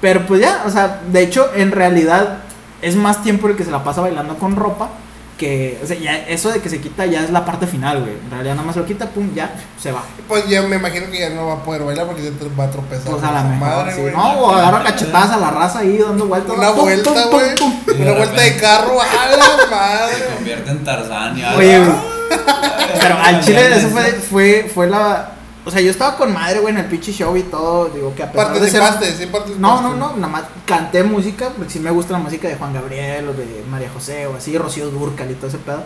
Pero 0.00 0.26
pues 0.26 0.40
ya, 0.40 0.64
o 0.66 0.70
sea, 0.70 1.00
de 1.10 1.22
hecho, 1.22 1.50
en 1.54 1.72
realidad 1.72 2.38
es 2.82 2.96
más 2.96 3.22
tiempo 3.22 3.48
el 3.48 3.56
que 3.56 3.64
se 3.64 3.70
la 3.70 3.82
pasa 3.82 4.02
bailando 4.02 4.36
con 4.36 4.56
ropa 4.56 4.90
que, 5.38 5.80
o 5.82 5.86
sea, 5.86 5.98
ya 5.98 6.16
eso 6.28 6.50
de 6.50 6.60
que 6.60 6.68
se 6.68 6.80
quita 6.80 7.06
ya 7.06 7.24
es 7.24 7.30
la 7.30 7.44
parte 7.44 7.66
final, 7.66 8.00
güey. 8.00 8.12
En 8.12 8.30
realidad 8.30 8.54
nada 8.54 8.66
más 8.66 8.76
lo 8.76 8.86
quita, 8.86 9.06
pum, 9.06 9.34
ya, 9.34 9.52
se 9.80 9.90
va. 9.90 10.02
Pues 10.28 10.48
ya 10.48 10.62
me 10.62 10.76
imagino 10.76 11.10
que 11.10 11.18
ya 11.18 11.30
no 11.30 11.46
va 11.46 11.54
a 11.54 11.62
poder 11.64 11.82
bailar 11.82 12.06
porque 12.06 12.22
ya 12.22 12.30
te 12.30 12.48
va 12.54 12.64
a 12.64 12.70
tropezar. 12.70 13.10
Pues 13.10 13.22
a 13.22 13.32
la 13.32 13.42
mejor, 13.42 13.68
madre, 13.68 13.94
sí. 13.94 14.00
güey. 14.00 14.12
No, 14.14 14.22
o 14.40 14.50
agarra 14.54 14.84
cachetadas 14.84 15.30
a 15.32 15.36
la 15.38 15.50
raza 15.50 15.80
ahí 15.80 15.98
dando 15.98 16.26
vueltas. 16.26 16.56
Una 16.56 16.70
vuelta, 16.70 17.24
güey. 17.26 17.50
de 17.54 18.02
Una 18.02 18.12
vuelta 18.12 18.42
de 18.42 18.56
carro, 18.56 19.00
a 19.00 19.36
la 19.36 19.44
Se 19.44 19.70
madre. 19.70 20.34
convierte 20.36 20.70
en 20.70 20.84
Tarzán 20.84 21.38
y 21.38 21.44
Oye, 21.44 21.76
algo. 21.76 21.92
güey. 21.92 22.14
Pero 23.00 23.18
al 23.18 23.40
chile 23.44 23.76
eso 23.76 23.88
fue, 23.88 24.04
fue, 24.12 24.70
fue 24.72 24.86
la... 24.88 25.30
O 25.66 25.70
sea, 25.70 25.80
yo 25.80 25.90
estaba 25.90 26.16
con 26.16 26.32
madre, 26.32 26.60
güey, 26.60 26.74
en 26.74 26.80
el 26.80 26.86
pinche 26.86 27.10
show 27.12 27.34
y 27.36 27.42
todo. 27.42 27.86
Digo 27.88 28.14
que 28.14 28.22
a 28.22 28.30
pesar 28.30 28.52
de 28.60 28.70
ser... 28.70 28.82
Sí 28.82 28.86
participaste. 29.26 29.52
No, 29.58 29.80
no, 29.80 29.96
no, 29.96 30.12
nada 30.16 30.28
más 30.28 30.42
canté 30.66 31.02
música, 31.02 31.50
porque 31.56 31.72
sí 31.72 31.80
me 31.80 31.90
gusta 31.90 32.12
la 32.12 32.18
música 32.18 32.48
de 32.48 32.56
Juan 32.56 32.74
Gabriel 32.74 33.28
o 33.28 33.32
de 33.32 33.64
María 33.70 33.88
José 33.92 34.26
o 34.26 34.36
así, 34.36 34.58
Rocío 34.58 34.90
Durcal 34.90 35.30
y 35.30 35.34
todo 35.34 35.46
ese 35.48 35.58
pedo. 35.58 35.82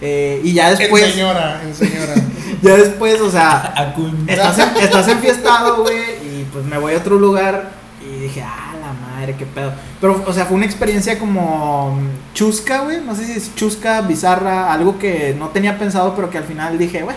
Eh, 0.00 0.40
y 0.42 0.52
ya 0.54 0.70
En 0.70 0.78
después, 0.78 1.12
señora, 1.12 1.62
en 1.62 1.74
señora. 1.74 2.14
ya 2.62 2.74
después, 2.76 3.20
o 3.20 3.30
sea, 3.30 3.74
estás, 4.26 4.58
en- 4.58 4.76
estás 4.82 5.08
enfiestado, 5.08 5.82
güey, 5.82 5.96
y 6.24 6.46
pues 6.52 6.64
me 6.64 6.78
voy 6.78 6.94
a 6.94 6.98
otro 6.98 7.16
lugar 7.16 7.70
y 8.04 8.18
dije, 8.22 8.42
ah, 8.42 8.72
la 8.80 8.92
madre, 8.94 9.36
qué 9.38 9.46
pedo. 9.46 9.72
Pero, 10.00 10.24
o 10.26 10.32
sea, 10.32 10.46
fue 10.46 10.56
una 10.56 10.66
experiencia 10.66 11.18
como 11.20 11.96
chusca, 12.34 12.80
güey, 12.80 13.00
no 13.00 13.14
sé 13.14 13.26
si 13.26 13.32
es 13.32 13.54
chusca, 13.54 14.00
bizarra, 14.00 14.72
algo 14.72 14.98
que 14.98 15.36
no 15.38 15.50
tenía 15.50 15.78
pensado, 15.78 16.16
pero 16.16 16.30
que 16.30 16.38
al 16.38 16.44
final 16.44 16.78
dije, 16.78 17.02
güey, 17.02 17.16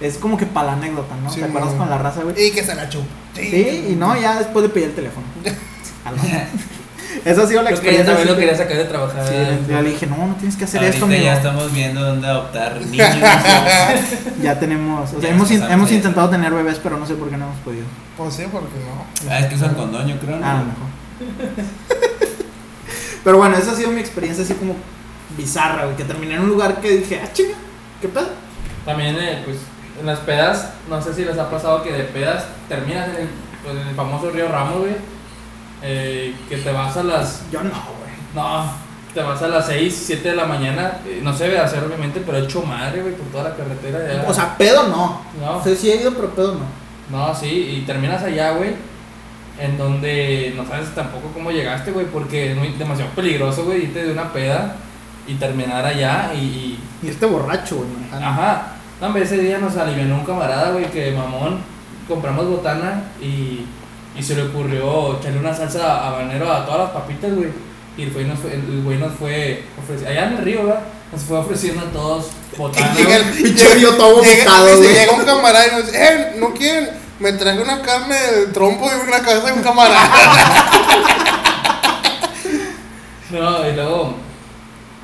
es 0.00 0.16
como 0.18 0.36
que 0.36 0.46
para 0.46 0.68
la 0.68 0.72
anécdota, 0.74 1.14
¿no? 1.22 1.30
Sí, 1.30 1.40
¿Te 1.40 1.46
acuerdas 1.46 1.74
con 1.74 1.88
la 1.90 1.98
raza, 1.98 2.22
güey? 2.22 2.46
Y 2.48 2.50
que 2.52 2.62
se 2.64 2.74
la 2.74 2.88
chupa. 2.88 3.06
Sí, 3.34 3.86
y 3.90 3.94
no, 3.96 4.18
ya 4.20 4.38
después 4.38 4.62
le 4.64 4.68
pedí 4.70 4.84
el 4.84 4.94
teléfono. 4.94 5.26
Esa 7.24 7.42
ha 7.42 7.46
sido 7.46 7.62
la 7.62 7.70
experiencia. 7.70 8.06
también 8.14 8.28
lo 8.28 8.34
quería 8.36 8.52
que- 8.52 8.58
sacar 8.58 8.76
de 8.76 8.84
trabajar. 8.84 9.26
Sí, 9.26 9.34
ya 9.68 9.82
le 9.82 9.90
dije, 9.90 10.06
no, 10.06 10.16
no 10.28 10.34
tienes 10.36 10.56
que 10.56 10.64
hacer 10.64 10.82
esto, 10.84 11.04
Ahorita 11.04 11.16
amigo. 11.18 11.24
ya 11.32 11.36
estamos 11.36 11.72
viendo 11.72 12.00
dónde 12.02 12.26
adoptar 12.28 12.80
niños. 12.86 13.08
Ya 14.42 14.58
tenemos, 14.60 15.08
o 15.10 15.12
sea, 15.20 15.20
Ya 15.20 15.34
hemos, 15.34 15.50
in- 15.50 15.62
hemos 15.62 15.90
intentado 15.90 16.30
tener 16.30 16.52
bebés, 16.52 16.78
pero 16.82 16.96
no 16.98 17.06
sé 17.06 17.14
por 17.14 17.28
qué 17.28 17.36
no 17.36 17.46
hemos 17.46 17.58
podido. 17.58 17.84
Pues 18.16 18.34
sí, 18.34 18.44
porque 18.50 18.68
no. 18.78 19.30
Ah, 19.30 19.40
es 19.40 19.46
que 19.46 19.54
usan 19.56 19.74
condón, 19.74 20.06
yo 20.06 20.18
creo. 20.20 20.36
¿no? 20.38 20.46
Ah, 20.46 20.52
a 20.52 20.58
lo 20.60 20.66
mejor. 20.66 20.86
pero 23.24 23.36
bueno, 23.38 23.56
esa 23.56 23.72
ha 23.72 23.74
sido 23.76 23.90
mi 23.90 24.00
experiencia 24.00 24.44
así 24.44 24.54
como 24.54 24.76
bizarra, 25.36 25.84
güey, 25.84 25.96
que 25.96 26.04
terminé 26.04 26.34
en 26.34 26.40
un 26.42 26.48
lugar 26.48 26.80
que 26.80 26.90
dije, 26.98 27.20
ah, 27.22 27.28
chinga, 27.32 27.54
¿qué 28.00 28.08
pedo? 28.08 28.28
También, 28.84 29.16
eh, 29.20 29.42
pues, 29.44 29.58
en 30.00 30.06
las 30.06 30.18
pedas, 30.20 30.70
no 30.88 31.00
sé 31.02 31.14
si 31.14 31.24
les 31.24 31.38
ha 31.38 31.50
pasado 31.50 31.82
que 31.82 31.92
de 31.92 32.04
pedas 32.04 32.44
terminas 32.68 33.08
en 33.10 33.16
el, 33.22 33.28
pues, 33.62 33.76
en 33.76 33.88
el 33.88 33.94
famoso 33.94 34.30
río 34.30 34.48
Ramos, 34.48 34.78
güey. 34.78 34.96
eh, 35.82 36.34
que 36.48 36.56
te 36.58 36.72
vas 36.72 36.96
a 36.96 37.02
las. 37.02 37.42
Yo 37.50 37.62
no, 37.62 37.70
güey. 37.70 38.10
No, 38.34 38.64
te 39.14 39.22
vas 39.22 39.40
a 39.42 39.48
las 39.48 39.66
6, 39.66 40.02
7 40.06 40.30
de 40.30 40.36
la 40.36 40.44
mañana. 40.44 40.98
eh, 41.06 41.20
no 41.22 41.32
se 41.34 41.44
debe 41.44 41.58
hacer, 41.58 41.82
obviamente, 41.84 42.22
pero 42.24 42.38
hecho 42.38 42.62
madre, 42.62 43.02
güey, 43.02 43.14
por 43.14 43.26
toda 43.28 43.44
la 43.50 43.56
carretera. 43.56 44.22
ya. 44.22 44.28
O 44.28 44.34
sea, 44.34 44.56
pedo 44.56 44.88
no. 44.88 45.20
no, 45.40 45.62
sea, 45.62 45.74
sí 45.74 45.90
he 45.90 46.00
ido, 46.02 46.12
pero 46.14 46.30
pedo 46.30 46.54
no. 46.54 47.18
no, 47.18 47.34
sí, 47.34 47.76
y 47.78 47.86
terminas 47.86 48.22
allá, 48.22 48.52
güey. 48.52 48.74
En 49.58 49.76
donde 49.76 50.54
no 50.56 50.64
sabes 50.66 50.94
tampoco 50.94 51.30
cómo 51.34 51.50
llegaste, 51.50 51.90
güey, 51.92 52.06
porque 52.06 52.52
es 52.52 52.56
muy, 52.56 52.68
demasiado 52.78 53.10
peligroso, 53.12 53.64
güey, 53.64 53.82
irte 53.84 54.04
de 54.04 54.12
una 54.12 54.32
peda 54.32 54.76
y 55.26 55.34
terminar 55.34 55.84
allá 55.84 56.32
y- 56.34 56.38
y 56.38 56.78
Y 57.02 57.08
este 57.08 57.26
borracho, 57.26 57.76
güey. 57.76 58.22
Ajá. 58.22 58.74
No, 59.00 59.06
hombre, 59.06 59.22
ese 59.24 59.38
día 59.38 59.58
nos 59.58 59.76
alivianó 59.76 60.16
un 60.16 60.24
camarada, 60.26 60.70
güey, 60.72 60.90
que 60.90 61.10
mamón. 61.12 61.58
Compramos 62.08 62.46
botana 62.48 63.04
y, 63.20 63.64
y 64.16 64.22
se 64.22 64.34
le 64.34 64.42
ocurrió 64.42 65.18
echarle 65.18 65.38
una 65.38 65.54
salsa 65.54 66.06
habanero 66.06 66.52
a 66.52 66.64
todas 66.66 66.80
las 66.80 66.90
papitas, 66.90 67.34
güey. 67.34 67.48
Y 67.96 68.02
el 68.04 68.10
güey 68.12 68.24
nos 68.26 68.38
fue, 68.38 68.54
el 68.54 68.82
güey 68.82 68.98
nos 68.98 69.12
fue 69.14 69.64
ofreci- 69.78 70.06
allá 70.06 70.26
en 70.26 70.32
el 70.38 70.44
río, 70.44 70.64
¿verdad? 70.66 70.80
Nos 71.12 71.22
fue 71.22 71.38
ofreciendo 71.38 71.80
a 71.82 71.90
todos 71.90 72.26
botana. 72.56 72.92
Llega 72.96 73.16
el. 73.16 73.24
Pinche 73.30 73.74
río 73.74 73.94
todo 73.94 74.16
vomitado, 74.16 74.66
güey. 74.76 74.92
llega 74.92 75.12
un 75.12 75.24
camarada 75.24 75.66
y 75.66 75.70
nos 75.70 75.86
dice, 75.86 76.04
eh, 76.04 76.36
¿no 76.38 76.52
quieren? 76.52 76.90
Me 77.20 77.32
traje 77.34 77.60
una 77.60 77.82
carne 77.82 78.16
de 78.16 78.46
trompo 78.48 78.86
y 78.90 79.08
una 79.08 79.20
cabeza 79.20 79.46
de 79.46 79.52
un 79.52 79.62
camarada. 79.62 80.10
No, 83.30 83.68
y 83.68 83.72
luego 83.74 84.14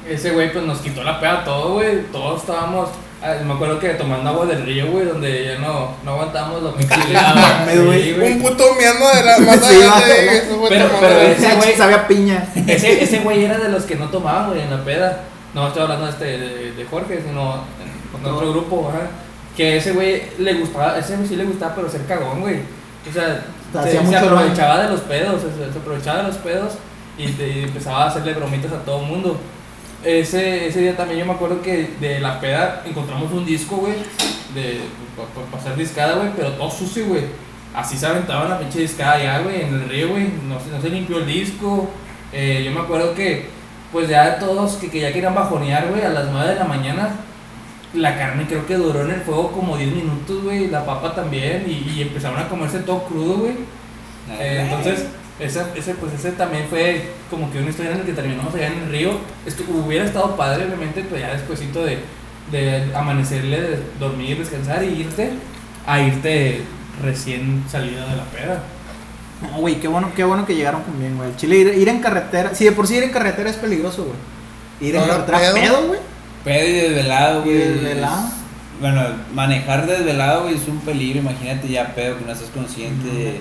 ese 0.09 0.31
güey 0.33 0.53
pues 0.53 0.65
nos 0.65 0.79
quitó 0.79 1.05
la 1.05 1.21
peda 1.21 1.41
a 1.41 1.45
todo, 1.45 1.75
güey. 1.75 2.03
Todos 2.11 2.41
estábamos 2.41 2.89
Ah, 3.23 3.35
me 3.45 3.55
acuerdo 3.55 3.79
que 3.81 3.89
tomando 3.95 4.29
agua 4.31 4.45
del 4.47 4.63
río, 4.65 4.89
güey, 4.91 5.07
donde 5.07 5.45
ya 5.47 5.59
no, 5.59 5.95
no 6.05 6.11
aguantamos 6.13 6.63
lo 6.63 6.75
que 6.77 6.85
mames, 6.87 7.85
güey. 7.85 8.33
Un 8.35 8.43
puto 8.43 8.65
miando 8.79 9.07
de 9.09 9.23
la 9.25 9.39
más 9.39 9.61
Sí, 9.67 9.79
va, 9.81 10.01
eso 10.33 10.59
fue 10.59 10.69
pero- 10.69 10.89
pero 11.01 11.15
de- 11.15 11.33
ese 11.33 11.57
güey- 11.57 11.77
sabía 11.77 12.07
piña. 12.07 12.47
Ese, 12.67 13.03
ese 13.03 13.21
güey 13.21 13.45
era 13.45 13.57
de 13.59 13.71
los 13.71 13.85
que 13.85 13.95
no 13.97 14.09
tomaban, 14.11 14.49
güey, 14.51 14.61
en 14.61 14.71
la 14.71 14.85
peda. 14.85 15.21
No 15.55 15.67
estoy 15.69 15.83
hablando 15.83 16.09
este, 16.09 16.25
de, 16.25 16.73
de 16.73 16.85
Jorge, 16.85 17.23
sino 17.27 17.65
en- 17.83 18.21
con 18.23 18.33
otro 18.35 18.51
grupo, 18.53 18.89
ajá. 18.91 19.07
Que 19.57 19.79
ese 19.79 19.93
güey 19.93 20.23
le 20.39 20.53
gustaba, 20.55 20.99
ese 20.99 21.17
güey 21.17 21.27
sí 21.27 21.37
le 21.37 21.45
gustaba, 21.45 21.75
pero 21.75 21.89
ser 21.91 22.05
cagón, 22.05 22.43
güey. 22.43 22.57
O 23.09 23.13
sea, 23.13 23.43
se, 23.83 23.99
aprovechaba 24.27 24.83
de 24.83 24.89
los 24.91 25.01
pedos, 25.01 25.41
se, 25.41 25.73
se 25.73 25.79
aprovechaba 25.79 26.19
de 26.19 26.25
los 26.29 26.37
pedos 26.37 26.75
y, 27.17 27.29
te- 27.29 27.49
y 27.49 27.63
empezaba 27.65 28.05
a 28.05 28.09
hacerle 28.09 28.35
bromitas 28.35 28.73
a 28.73 28.85
todo 28.85 29.01
el 29.01 29.07
mundo. 29.07 29.41
Ese, 30.05 30.69
ese 30.69 30.81
día 30.81 30.97
también 30.97 31.21
yo 31.21 31.27
me 31.27 31.33
acuerdo 31.33 31.63
que 31.63 31.91
de 32.01 32.21
la 32.21 32.39
peda 32.41 32.83
encontramos 32.87 33.33
un 33.33 33.45
disco, 33.45 33.77
güey, 33.77 33.95
de 34.55 34.81
para 35.17 35.61
hacer 35.63 35.77
discada, 35.77 36.17
güey, 36.17 36.31
pero 36.37 36.53
todo 36.53 36.71
sucio, 36.71 37.07
güey. 37.07 37.23
Así 37.75 37.97
se 37.99 38.07
aventaba 38.07 38.49
la 38.49 38.59
pinche 38.59 38.81
discada 38.81 39.23
ya, 39.23 39.41
güey, 39.41 39.63
en 39.63 39.75
el 39.75 39.89
río, 39.89 40.09
güey. 40.11 40.29
No, 40.49 40.61
se- 40.61 40.71
no 40.71 40.81
se 40.81 40.89
limpió 40.91 41.19
el 41.19 41.27
disco. 41.27 41.89
Eh, 42.33 42.63
yo 42.65 42.71
me 42.71 42.81
acuerdo 42.81 43.15
que, 43.15 43.47
pues 43.93 44.09
ya 44.09 44.39
todos 44.39 44.75
que, 44.77 44.91
que 44.91 45.01
ya 45.01 45.13
querían 45.13 45.35
bajonear, 45.35 45.89
güey, 45.89 46.03
a 46.03 46.09
las 46.11 46.29
9 46.31 46.51
de 46.51 46.57
la 46.57 46.65
mañana. 46.65 47.11
La 47.95 48.17
carne 48.19 48.47
creo 48.47 48.67
que 48.67 48.75
duró 48.77 49.03
en 49.03 49.11
el 49.11 49.21
fuego 49.23 49.51
como 49.53 49.77
10 49.77 49.93
minutos, 49.95 50.43
güey. 50.45 50.69
La 50.69 50.85
papa 50.87 51.15
también. 51.15 51.65
Y, 51.67 51.91
y 51.99 52.03
empezaron 52.03 52.39
a 52.39 52.49
comerse 52.49 52.79
todo 52.81 53.05
crudo, 53.05 53.39
güey. 53.39 53.55
Eh, 54.39 54.61
entonces, 54.65 55.07
ese, 55.39 55.61
ese, 55.75 55.95
pues 55.95 56.13
ese 56.15 56.33
también 56.33 56.67
fue 56.69 57.11
como 57.31 57.51
que 57.53 57.59
una 57.59 57.71
historia 57.71 57.93
en 57.93 57.99
la 57.99 58.05
que 58.05 58.13
terminamos 58.13 58.55
allá 58.55 58.69
en 58.69 58.79
el 58.85 58.91
río. 58.91 59.19
Esto, 59.45 59.65
hubiera 59.69 60.05
estado 60.05 60.37
padre, 60.37 60.65
obviamente, 60.65 61.05
pero 61.09 61.21
ya 61.21 61.33
despuésito 61.33 61.85
de, 61.85 61.99
de 62.51 62.95
amanecerle, 62.95 63.61
de 63.61 63.79
dormir, 64.01 64.39
descansar 64.39 64.83
y 64.85 64.89
irte, 65.01 65.31
a 65.87 66.01
irte 66.01 66.63
recién 67.03 67.65
salida 67.71 68.07
de 68.09 68.17
la 68.17 68.25
peda. 68.25 68.63
No, 69.43 69.59
güey, 69.59 69.75
qué 69.81 69.89
bueno, 69.89 70.11
qué 70.17 70.25
bueno 70.25 70.47
que 70.47 70.55
llegaron 70.55 70.83
con 70.83 70.99
bien, 70.99 71.17
güey. 71.19 71.37
Chile, 71.37 71.57
ir, 71.59 71.67
ir 71.77 71.89
en 71.91 72.01
carretera. 72.01 72.55
Si 72.55 72.65
de 72.65 72.73
por 72.73 72.87
sí 72.87 72.97
ir 72.97 73.03
en 73.03 73.11
carretera 73.11 73.51
es 73.51 73.57
peligroso, 73.57 74.05
güey. 74.05 74.89
Ir 74.89 74.97
en 74.97 75.05
carretera 75.05 75.39
pedo. 75.39 75.55
pedo, 75.55 75.87
güey. 75.89 76.01
Pedo 76.45 76.67
y 76.69 76.73
desvelado, 76.73 77.41
Y 77.41 77.45
güey. 77.45 77.59
desvelado. 77.59 78.27
es- 78.29 78.33
Bueno, 78.81 79.03
manejar 79.35 79.87
desvelado, 79.87 80.45
güey, 80.45 80.55
es 80.57 80.67
un 80.69 80.79
peligro. 80.81 81.19
Imagínate 81.19 81.69
ya 81.69 81.95
pedo 81.95 82.19
que 82.19 82.25
no 82.25 82.33
estás 82.33 82.49
consciente. 82.49 83.07
de- 83.09 83.41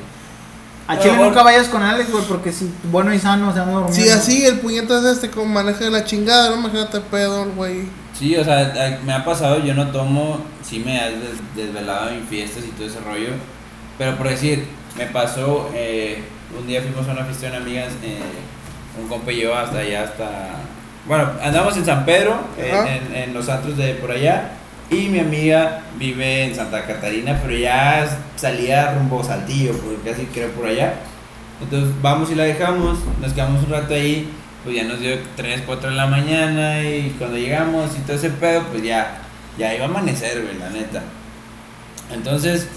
A 0.87 0.97
Chile 0.99 1.09
bueno. 1.15 1.25
nunca 1.25 1.41
vayas 1.43 1.67
con 1.67 1.81
Alex, 1.81 2.11
güey, 2.11 2.23
porque 2.25 2.51
si 2.51 2.71
bueno 2.91 3.11
y 3.13 3.17
sano 3.19 3.51
se 3.53 3.59
anda 3.59 3.73
durmiendo. 3.73 3.95
Sí, 4.03 4.09
así 4.09 4.45
el 4.45 4.59
puñetazo 4.59 5.09
es 5.09 5.15
este 5.15 5.29
como 5.31 5.47
maneja 5.47 5.83
de 5.85 5.89
la 5.91 6.03
chingada, 6.05 6.49
¿no? 6.51 6.57
Imagínate 6.57 6.99
pedo, 7.01 7.45
güey. 7.55 7.83
Sí, 8.17 8.35
o 8.37 8.43
sea, 8.43 8.99
me 9.03 9.13
ha 9.13 9.25
pasado, 9.25 9.59
yo 9.63 9.73
no 9.73 9.87
tomo, 9.91 10.39
sí 10.63 10.79
me 10.79 10.93
des- 10.93 11.55
desvelado 11.55 12.09
en 12.11 12.23
fiestas 12.27 12.63
y 12.63 12.69
todo 12.69 12.87
ese 12.87 12.99
rollo. 12.99 13.29
Pero 13.97 14.15
por 14.15 14.29
decir, 14.29 14.67
me 14.97 15.05
pasó, 15.07 15.69
eh, 15.73 16.23
un 16.57 16.67
día 16.67 16.81
fuimos 16.81 17.07
a 17.09 17.11
una 17.13 17.25
fiesta 17.25 17.47
de 17.47 17.51
una 17.53 17.61
amiga, 17.61 17.81
eh, 18.03 18.19
un 19.01 19.07
compa 19.09 19.31
y 19.31 19.41
yo 19.41 19.55
hasta 19.55 19.79
allá, 19.79 20.03
hasta... 20.03 20.29
Bueno, 21.07 21.29
andamos 21.43 21.75
en 21.77 21.85
San 21.85 22.05
Pedro, 22.05 22.39
en, 22.57 22.87
en- 22.87 23.15
en 23.15 23.33
los 23.33 23.49
antros 23.49 23.75
de 23.77 23.95
por 23.95 24.11
allá. 24.11 24.51
Y 24.89 25.09
mi 25.09 25.19
amiga 25.19 25.81
vive 25.97 26.43
en 26.43 26.55
Santa 26.55 26.85
Catarina, 26.85 27.39
pero 27.41 27.57
ya 27.57 28.07
salía 28.35 28.93
rumbo 28.93 29.23
Saltillo, 29.23 29.73
porque 29.73 30.11
casi 30.11 30.25
creo 30.27 30.49
por 30.51 30.67
allá. 30.67 30.93
Entonces 31.61 31.89
vamos 32.01 32.31
y 32.31 32.35
la 32.35 32.43
dejamos, 32.43 32.99
nos 33.19 33.33
quedamos 33.33 33.63
un 33.63 33.71
rato 33.71 33.93
ahí, 33.95 34.29
pues 34.63 34.75
ya 34.75 34.83
nos 34.83 34.99
dio 34.99 35.17
3, 35.35 35.63
4 35.65 35.89
de 35.89 35.95
la 35.95 36.05
mañana 36.05 36.83
y 36.83 37.15
cuando 37.17 37.37
llegamos 37.37 37.91
y 37.97 38.01
todo 38.01 38.15
ese 38.17 38.29
pedo, 38.29 38.63
pues 38.71 38.83
ya, 38.83 39.21
ya 39.57 39.73
iba 39.73 39.85
a 39.85 39.87
amanecer, 39.87 40.41
güey, 40.43 40.57
la 40.59 40.69
neta. 40.69 41.01
Entonces, 42.13 42.67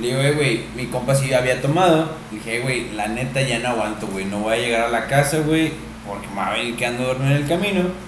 le 0.00 0.08
digo, 0.08 0.20
"Eh, 0.20 0.32
güey, 0.32 0.64
mi 0.76 0.86
compa 0.86 1.14
sí 1.14 1.32
había 1.32 1.62
tomado. 1.62 2.10
Dije, 2.30 2.58
"Eh, 2.58 2.60
güey, 2.60 2.92
la 2.92 3.08
neta 3.08 3.40
ya 3.40 3.58
no 3.60 3.68
aguanto, 3.68 4.06
güey, 4.08 4.26
no 4.26 4.40
voy 4.40 4.54
a 4.54 4.58
llegar 4.58 4.80
a 4.82 4.88
la 4.90 5.06
casa, 5.06 5.38
güey, 5.38 5.72
porque 6.06 6.28
me 6.28 6.36
va 6.36 6.48
a 6.48 6.52
venir 6.54 6.76
quedando 6.76 7.04
dormido 7.04 7.30
en 7.36 7.42
el 7.42 7.48
camino. 7.48 8.07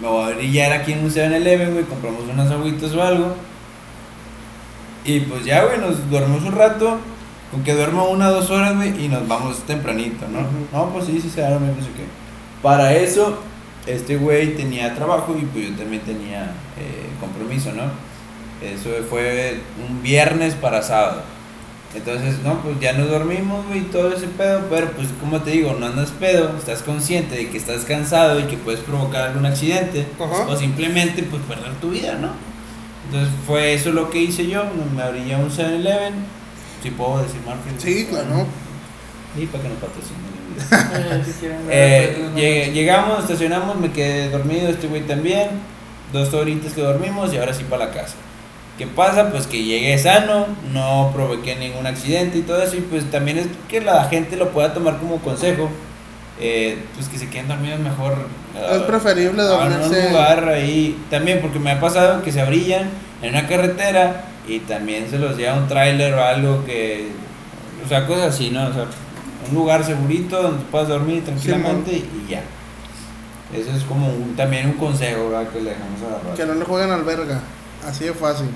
Me 0.00 0.08
voy 0.08 0.30
a 0.30 0.34
brillar 0.34 0.72
aquí 0.72 0.92
en 0.92 1.04
un 1.04 1.10
7-Eleven, 1.10 1.72
güey, 1.72 1.84
compramos 1.84 2.22
unas 2.30 2.50
agüitas 2.50 2.92
o 2.94 3.02
algo. 3.02 3.34
Y 5.04 5.20
pues 5.20 5.44
ya, 5.44 5.64
güey, 5.64 5.78
nos 5.78 6.10
dormimos 6.10 6.42
un 6.44 6.52
rato. 6.52 6.98
Con 7.50 7.62
que 7.62 7.74
duermo 7.74 8.08
una 8.08 8.28
o 8.28 8.32
dos 8.34 8.50
horas, 8.50 8.74
güey, 8.74 9.04
y 9.04 9.08
nos 9.08 9.26
vamos 9.28 9.58
tempranito, 9.66 10.26
¿no? 10.28 10.40
No, 10.72 10.92
pues 10.92 11.06
sí, 11.06 11.20
sí 11.20 11.30
se 11.30 11.40
duerme, 11.40 11.68
no 11.68 11.80
sé 11.80 11.90
qué. 11.96 12.04
Para 12.60 12.92
eso, 12.92 13.38
este 13.86 14.16
güey 14.16 14.56
tenía 14.56 14.94
trabajo 14.94 15.36
y 15.40 15.44
pues 15.44 15.70
yo 15.70 15.76
también 15.76 16.02
tenía 16.02 16.46
eh, 16.76 17.06
compromiso, 17.20 17.70
¿no? 17.72 17.84
Eso 18.60 18.90
fue 19.08 19.60
un 19.88 20.02
viernes 20.02 20.54
para 20.54 20.82
sábado. 20.82 21.22
Entonces, 21.96 22.36
no, 22.44 22.60
pues 22.62 22.78
ya 22.78 22.92
nos 22.92 23.08
dormimos, 23.08 23.66
güey, 23.66 23.80
y 23.80 23.84
todo 23.84 24.12
ese 24.12 24.26
pedo, 24.28 24.66
pero 24.70 24.90
pues 24.92 25.08
como 25.18 25.40
te 25.40 25.50
digo, 25.52 25.74
no 25.80 25.86
andas 25.86 26.10
pedo, 26.10 26.54
estás 26.58 26.82
consciente 26.82 27.34
de 27.34 27.48
que 27.48 27.56
estás 27.56 27.84
cansado 27.84 28.38
y 28.38 28.44
que 28.44 28.56
puedes 28.58 28.80
provocar 28.80 29.28
algún 29.28 29.46
accidente, 29.46 30.06
Ajá. 30.20 30.46
o 30.46 30.56
simplemente 30.56 31.22
pues 31.22 31.42
perder 31.44 31.72
tu 31.80 31.90
vida, 31.90 32.14
¿no? 32.20 32.30
Entonces 33.06 33.32
fue 33.46 33.72
eso 33.74 33.92
lo 33.92 34.10
que 34.10 34.18
hice 34.20 34.46
yo, 34.46 34.64
me 34.94 35.02
abrí 35.02 35.32
a 35.32 35.38
un 35.38 35.50
7-Eleven, 35.50 36.14
si 36.82 36.90
puedo 36.90 37.22
decir 37.22 37.40
marca. 37.46 37.62
Sí, 37.78 38.06
claro. 38.10 38.46
Y 39.38 39.46
para 39.46 39.62
que 39.64 39.68
no 39.70 39.74
patrocinen. 39.76 40.36
Eh, 41.70 42.14
pues, 42.18 42.30
no- 42.32 42.36
llegué- 42.38 42.72
llegamos, 42.72 43.20
estacionamos, 43.20 43.76
me 43.78 43.90
quedé 43.92 44.30
dormido, 44.30 44.68
este 44.68 44.86
güey 44.86 45.02
también. 45.06 45.48
Dos 46.12 46.32
horitas 46.34 46.72
que 46.72 46.80
dormimos 46.82 47.32
y 47.32 47.36
ahora 47.38 47.52
sí 47.52 47.64
para 47.64 47.86
la 47.86 47.92
casa. 47.92 48.14
¿Qué 48.78 48.86
pasa? 48.86 49.30
Pues 49.30 49.46
que 49.46 49.62
llegué 49.64 49.96
sano, 49.98 50.46
no 50.72 51.10
provoqué 51.14 51.56
ningún 51.56 51.86
accidente 51.86 52.38
y 52.38 52.42
todo 52.42 52.62
eso. 52.62 52.76
Y 52.76 52.80
pues 52.80 53.10
también 53.10 53.38
es 53.38 53.46
que 53.68 53.80
la 53.80 54.04
gente 54.04 54.36
lo 54.36 54.50
pueda 54.50 54.74
tomar 54.74 54.98
como 54.98 55.18
consejo. 55.18 55.70
eh, 56.38 56.78
pues 56.94 57.08
que 57.08 57.16
se 57.18 57.30
queden 57.30 57.48
dormidos 57.48 57.80
mejor. 57.80 58.12
Es 58.54 58.82
ah, 58.82 58.86
preferible 58.86 59.42
ah, 59.42 59.60
en 59.66 59.72
un 59.72 59.80
dormirse. 59.80 60.10
lugar 60.10 60.48
ahí. 60.50 60.98
También 61.08 61.40
porque 61.40 61.58
me 61.58 61.70
ha 61.70 61.80
pasado 61.80 62.22
que 62.22 62.30
se 62.30 62.42
abrillan 62.42 62.90
en 63.22 63.30
una 63.30 63.46
carretera 63.46 64.24
y 64.46 64.58
también 64.60 65.08
se 65.08 65.18
los 65.18 65.36
lleva 65.38 65.54
un 65.54 65.66
tráiler 65.68 66.12
o 66.12 66.22
algo 66.22 66.62
que. 66.66 67.08
O 67.82 67.88
sea, 67.88 68.06
cosas 68.06 68.34
así, 68.34 68.50
¿no? 68.50 68.66
O 68.68 68.72
sea, 68.74 68.84
un 69.48 69.54
lugar 69.54 69.82
segurito 69.84 70.42
donde 70.42 70.62
puedas 70.70 70.88
dormir 70.88 71.24
tranquilamente 71.24 71.92
y 71.92 72.26
ya. 72.30 72.42
Eso 73.54 73.70
es 73.74 73.84
como 73.84 74.06
un- 74.08 74.34
también 74.36 74.66
un 74.66 74.72
consejo 74.74 75.30
¿verdad? 75.30 75.48
que 75.50 75.60
le 75.62 75.70
dejamos 75.70 76.02
a 76.02 76.10
la 76.10 76.18
raza. 76.18 76.34
Que 76.36 76.44
no 76.46 76.54
le 76.54 76.64
jueguen 76.66 76.90
al 76.90 77.04
verga. 77.04 77.40
Así 77.84 78.04
de 78.04 78.12
fácil. 78.14 78.48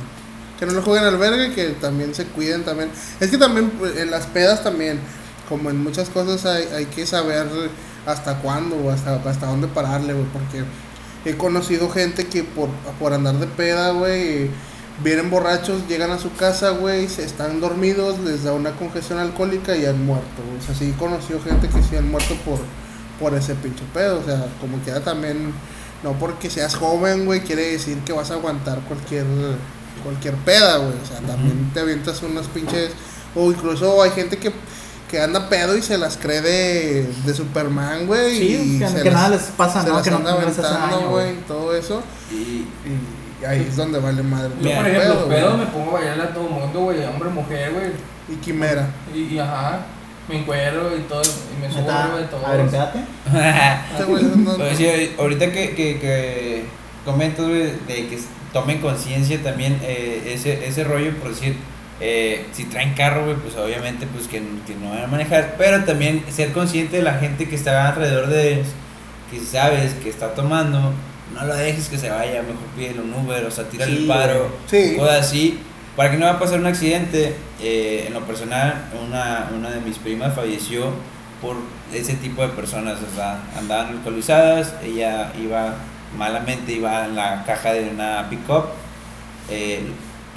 Que 0.59 0.67
no 0.67 0.73
le 0.73 0.83
jueguen 0.83 1.05
al 1.07 1.17
verga 1.17 1.47
y 1.47 1.51
que 1.51 1.69
también 1.71 2.15
se 2.15 2.27
cuiden 2.27 2.65
también. 2.65 2.91
Es 3.19 3.31
que 3.31 3.39
también 3.39 3.71
pues, 3.71 3.97
en 3.97 4.11
las 4.11 4.27
pedas 4.27 4.63
también, 4.63 5.01
como 5.49 5.71
en 5.71 5.83
muchas 5.83 6.09
cosas 6.11 6.45
hay, 6.47 6.65
hay 6.77 6.87
que 6.87 7.07
saber 7.07 7.47
hasta 8.07 8.39
cuándo 8.39 8.91
hasta, 8.91 9.17
hasta 9.17 9.47
dónde 9.47 9.69
pararle, 9.69 10.13
güey. 10.13 10.27
Porque 10.27 10.65
he 11.25 11.37
conocido 11.37 11.91
gente 11.91 12.27
que 12.27 12.45
por, 12.45 12.69
por 12.99 13.13
andar 13.13 13.37
de 13.37 13.47
peda, 13.47 13.93
güey, 13.93 14.51
vienen 15.03 15.31
borrachos, 15.31 15.87
llegan 15.89 16.11
a 16.11 16.19
su 16.19 16.33
casa, 16.35 16.71
güey, 16.71 17.05
están 17.05 17.61
dormidos, 17.61 18.19
les 18.21 18.45
da 18.45 18.53
una 18.53 18.73
congestión 18.73 19.19
alcohólica 19.19 19.77
y 19.77 19.87
han 19.87 20.05
muerto. 20.05 20.43
O 20.59 20.65
sea, 20.65 20.75
sí 20.75 20.93
he 20.95 20.99
conocido 20.99 21.41
gente 21.41 21.69
que 21.69 21.83
sí 21.83 21.97
han 21.97 22.11
muerto 22.11 22.35
por, 22.45 22.59
por 23.19 23.35
ese 23.39 23.55
pinche 23.55 23.85
pedo. 23.93 24.21
O 24.21 24.25
sea, 24.25 24.47
como 24.61 24.79
quiera 24.79 25.01
también, 25.01 25.53
no 26.03 26.13
porque 26.15 26.49
seas 26.51 26.75
joven, 26.77 27.27
güey, 27.27 27.41
quiere 27.41 27.73
decir 27.73 27.99
que 27.99 28.13
vas 28.13 28.31
a 28.31 28.35
aguantar 28.35 28.79
cualquier, 28.81 29.27
cualquier 30.03 30.35
peda, 30.37 30.79
güey. 30.79 30.95
O 31.03 31.07
sea, 31.07 31.19
también 31.27 31.71
te 31.75 31.81
avientas 31.81 32.23
unas 32.23 32.47
pinches. 32.47 32.93
O 33.35 33.51
incluso 33.53 34.03
hay 34.03 34.11
gente 34.11 34.39
que, 34.39 34.51
que 35.11 35.21
anda 35.21 35.49
pedo 35.49 35.77
y 35.77 35.83
se 35.83 35.99
las 35.99 36.17
cree 36.17 36.41
de, 36.41 37.13
de 37.25 37.35
Superman, 37.35 38.07
güey. 38.07 38.37
Sí, 38.39 38.75
y 38.77 38.79
que- 38.79 38.89
se 38.89 39.03
que 39.03 39.05
las- 39.11 39.15
nada 39.15 39.29
les 39.31 39.43
pasa, 39.43 39.83
se 39.83 39.89
¿no? 39.89 39.95
las 39.95 40.03
Que 40.03 40.11
anda 40.11 40.31
no 40.33 40.37
aventando, 40.39 41.11
güey, 41.11 41.35
todo 41.47 41.75
eso. 41.77 42.03
Y, 42.33 42.67
Y 43.43 43.45
ahí 43.47 43.67
es 43.69 43.77
donde 43.77 43.99
vale 44.01 44.23
madre. 44.23 44.51
Yo, 44.61 44.75
por 44.77 44.87
ejemplo, 44.87 45.29
pedo 45.29 45.57
me 45.57 45.67
pongo 45.67 45.91
a 45.91 45.95
bailarle 46.01 46.23
a 46.25 46.35
todo 46.35 46.45
el 46.45 46.51
mundo, 46.51 46.81
güey, 46.81 47.05
hombre, 47.05 47.29
mujer, 47.31 47.73
güey. 47.73 47.93
Y 48.29 48.37
quimera. 48.37 48.89
Y, 49.15 49.35
y 49.35 49.39
ajá, 49.39 49.81
me 50.31 50.39
encuero 50.39 50.97
y 50.97 51.01
todo, 51.03 51.23
y 51.23 51.61
me 51.61 51.71
subo, 51.71 51.83
güey, 52.13 52.25
todo. 52.31 52.47
A 52.47 52.53
ver, 52.53 52.61
espérate. 52.67 52.99
Este 53.93 54.05
Pero 54.59 54.77
sí, 54.77 55.13
ahorita 55.19 55.53
que, 55.53 55.71
que, 55.75 55.99
que 55.99 56.63
comentas, 57.05 57.47
güey, 57.47 57.65
de 57.87 58.09
que 58.09 58.19
tomen 58.53 58.79
conciencia 58.81 59.43
también 59.43 59.79
eh, 59.83 60.33
ese, 60.35 60.67
ese 60.67 60.85
rollo, 60.85 61.15
por 61.17 61.31
decir, 61.31 61.57
eh, 62.01 62.47
si 62.53 62.65
traen 62.65 62.95
carro, 62.95 63.25
güey, 63.25 63.37
pues 63.37 63.55
obviamente 63.57 64.07
pues 64.07 64.27
que, 64.27 64.39
que 64.67 64.75
no 64.75 64.91
van 64.91 65.05
a 65.05 65.07
manejar, 65.07 65.55
pero 65.59 65.85
también 65.85 66.25
ser 66.31 66.53
consciente 66.53 66.97
de 66.97 67.03
la 67.03 67.15
gente 67.15 67.49
que 67.49 67.57
está 67.57 67.89
alrededor 67.89 68.29
de 68.29 68.55
ellos, 68.55 68.69
que 69.31 69.39
si 69.39 69.47
sabes 69.47 69.93
que 70.03 70.09
está 70.09 70.35
tomando, 70.35 70.93
no 71.35 71.45
lo 71.45 71.55
dejes 71.55 71.89
que 71.89 71.99
se 71.99 72.09
vaya, 72.11 72.43
mejor 72.43 72.67
pídele 72.77 73.01
un 73.03 73.15
Uber, 73.15 73.45
o 73.45 73.51
sea, 73.51 73.65
tírale 73.69 73.93
Sí, 73.93 73.99
el 74.03 74.09
paro, 74.09 74.49
Sí. 74.69 74.97
cosas 74.97 75.21
así, 75.21 75.59
para 75.97 76.11
que 76.11 76.17
no 76.17 76.27
va 76.27 76.33
a 76.33 76.39
pasar 76.39 76.61
un 76.61 76.67
accidente. 76.67 77.37
Eh, 77.61 78.05
en 78.07 78.15
lo 78.15 78.21
personal, 78.23 78.87
una, 79.07 79.51
una 79.55 79.71
de 79.71 79.81
mis 79.81 79.99
primas 79.99 80.35
falleció 80.35 80.91
por 81.43 81.57
ese 81.93 82.15
tipo 82.15 82.43
de 82.43 82.49
personas, 82.49 82.99
o 83.01 83.15
sea, 83.15 83.39
andaban 83.59 83.89
alcoholizadas, 83.89 84.75
ella 84.85 85.33
iba 85.41 85.75
malamente, 86.17 86.73
iba 86.73 87.05
en 87.05 87.17
la 87.17 87.45
caja 87.45 87.73
de 87.73 87.89
una 87.91 88.27
pick-up 88.29 88.67
eh, 89.49 89.81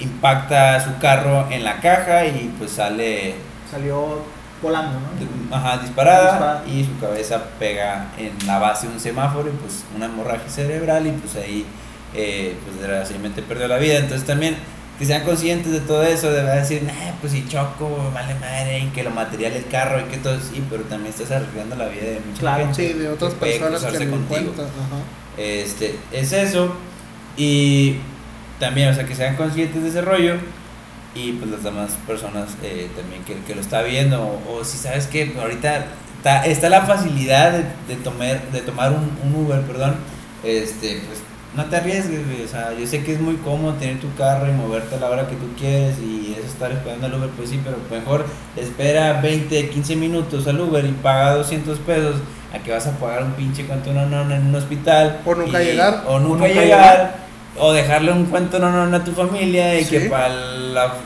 impacta 0.00 0.80
su 0.84 0.98
carro 0.98 1.46
en 1.50 1.64
la 1.64 1.80
caja 1.80 2.26
y 2.26 2.52
pues 2.58 2.72
sale 2.72 3.34
Salió 3.70 4.22
volando, 4.62 4.98
¿no? 4.98 5.56
ajá, 5.56 5.78
disparada, 5.78 6.30
Disparada. 6.32 6.64
y 6.66 6.84
su 6.84 6.98
cabeza 6.98 7.42
pega 7.58 8.08
en 8.18 8.32
la 8.46 8.58
base 8.58 8.86
de 8.88 8.94
un 8.94 9.00
semáforo 9.00 9.48
y 9.48 9.52
pues 9.52 9.84
una 9.94 10.06
hemorragia 10.06 10.48
cerebral 10.48 11.06
y 11.06 11.10
pues 11.12 11.36
ahí 11.36 11.66
eh, 12.14 12.56
pues 12.64 12.78
desgraciadamente 12.78 13.42
perdió 13.42 13.68
la 13.68 13.78
vida. 13.78 13.98
Entonces 13.98 14.26
también 14.26 14.56
que 14.98 15.04
sean 15.06 15.24
conscientes 15.24 15.72
de 15.72 15.80
todo 15.80 16.02
eso, 16.04 16.30
de 16.30 16.42
verdad 16.42 16.60
decir, 16.60 16.82
nah, 16.84 17.12
pues 17.20 17.32
si 17.32 17.46
choco, 17.48 18.10
vale 18.14 18.34
madre, 18.34 18.78
y 18.78 18.86
que 18.88 19.02
lo 19.02 19.10
material 19.10 19.52
del 19.52 19.66
carro 19.66 20.00
y 20.00 20.04
que 20.04 20.18
todo, 20.18 20.38
sí, 20.38 20.62
pero 20.70 20.84
también 20.84 21.12
estás 21.12 21.32
arriesgando 21.32 21.74
la 21.76 21.88
vida 21.88 22.04
de 22.04 22.20
mucha 22.20 22.40
Claro, 22.40 22.64
gente. 22.66 22.92
Sí, 22.92 22.98
de 22.98 23.08
otras 23.08 23.34
que 23.34 23.40
personas 23.40 23.84
que 23.84 24.06
no 24.06 24.16
cuentan. 24.28 24.66
Este, 25.36 25.98
es 26.12 26.32
eso. 26.32 26.76
Y 27.36 27.96
también, 28.60 28.90
o 28.90 28.94
sea, 28.94 29.04
que 29.04 29.14
sean 29.16 29.34
conscientes 29.36 29.82
de 29.82 29.88
ese 29.88 30.00
rollo. 30.02 30.36
Y 31.16 31.32
pues 31.32 31.50
las 31.50 31.62
demás 31.62 31.92
personas 32.06 32.50
eh, 32.62 32.88
también 32.96 33.22
que, 33.24 33.34
que 33.46 33.54
lo 33.54 33.60
está 33.60 33.82
viendo. 33.82 34.22
O, 34.22 34.58
o 34.58 34.64
si 34.64 34.78
sabes 34.78 35.06
que 35.06 35.34
ahorita 35.40 35.86
está, 36.18 36.46
está 36.46 36.68
la 36.68 36.82
facilidad 36.82 37.52
de, 37.52 37.64
de 37.94 38.00
tomar, 38.02 38.50
de 38.50 38.60
tomar 38.60 38.92
un, 38.92 39.10
un 39.24 39.44
Uber, 39.44 39.60
perdón. 39.62 39.96
Este, 40.44 41.00
pues 41.06 41.20
no 41.56 41.64
te 41.66 41.76
arriesgues, 41.76 42.26
güey, 42.26 42.42
O 42.44 42.48
sea, 42.48 42.72
yo 42.78 42.86
sé 42.86 43.04
que 43.04 43.12
es 43.14 43.20
muy 43.20 43.36
cómodo 43.36 43.74
tener 43.74 44.00
tu 44.00 44.12
carro 44.14 44.48
y 44.48 44.52
moverte 44.52 44.96
a 44.96 44.98
la 45.00 45.10
hora 45.10 45.26
que 45.28 45.36
tú 45.36 45.46
quieres. 45.58 45.96
Y 45.98 46.34
eso 46.36 46.46
estar 46.46 46.72
esperando 46.72 47.06
al 47.06 47.14
Uber, 47.14 47.30
pues 47.30 47.50
sí, 47.50 47.60
pero 47.64 47.76
mejor 47.90 48.26
espera 48.56 49.20
20, 49.20 49.68
15 49.70 49.96
minutos 49.96 50.46
al 50.46 50.60
Uber 50.60 50.84
y 50.84 50.92
paga 50.92 51.34
200 51.34 51.78
pesos. 51.80 52.16
A 52.52 52.58
que 52.58 52.70
vas 52.70 52.86
a 52.86 52.92
pagar 52.92 53.24
un 53.24 53.32
pinche 53.32 53.64
cuento 53.66 53.92
no, 53.92 54.06
no, 54.06 54.32
en 54.34 54.46
un 54.46 54.54
hospital. 54.54 55.20
O 55.24 55.34
nunca 55.34 55.62
y- 55.62 55.66
llegar. 55.66 56.04
O 56.06 56.18
nunca, 56.20 56.46
nunca 56.46 56.46
llegar. 56.48 56.64
llegar. 56.64 57.24
O 57.56 57.72
dejarle 57.72 58.10
un 58.12 58.26
cuento 58.26 58.58
no, 58.58 58.70
no, 58.72 58.86
no 58.86 58.96
a 58.96 59.04
tu 59.04 59.12
familia 59.12 59.78
y 59.78 59.84
Sí. 59.84 59.90
que 59.90 60.00
para 60.10 60.26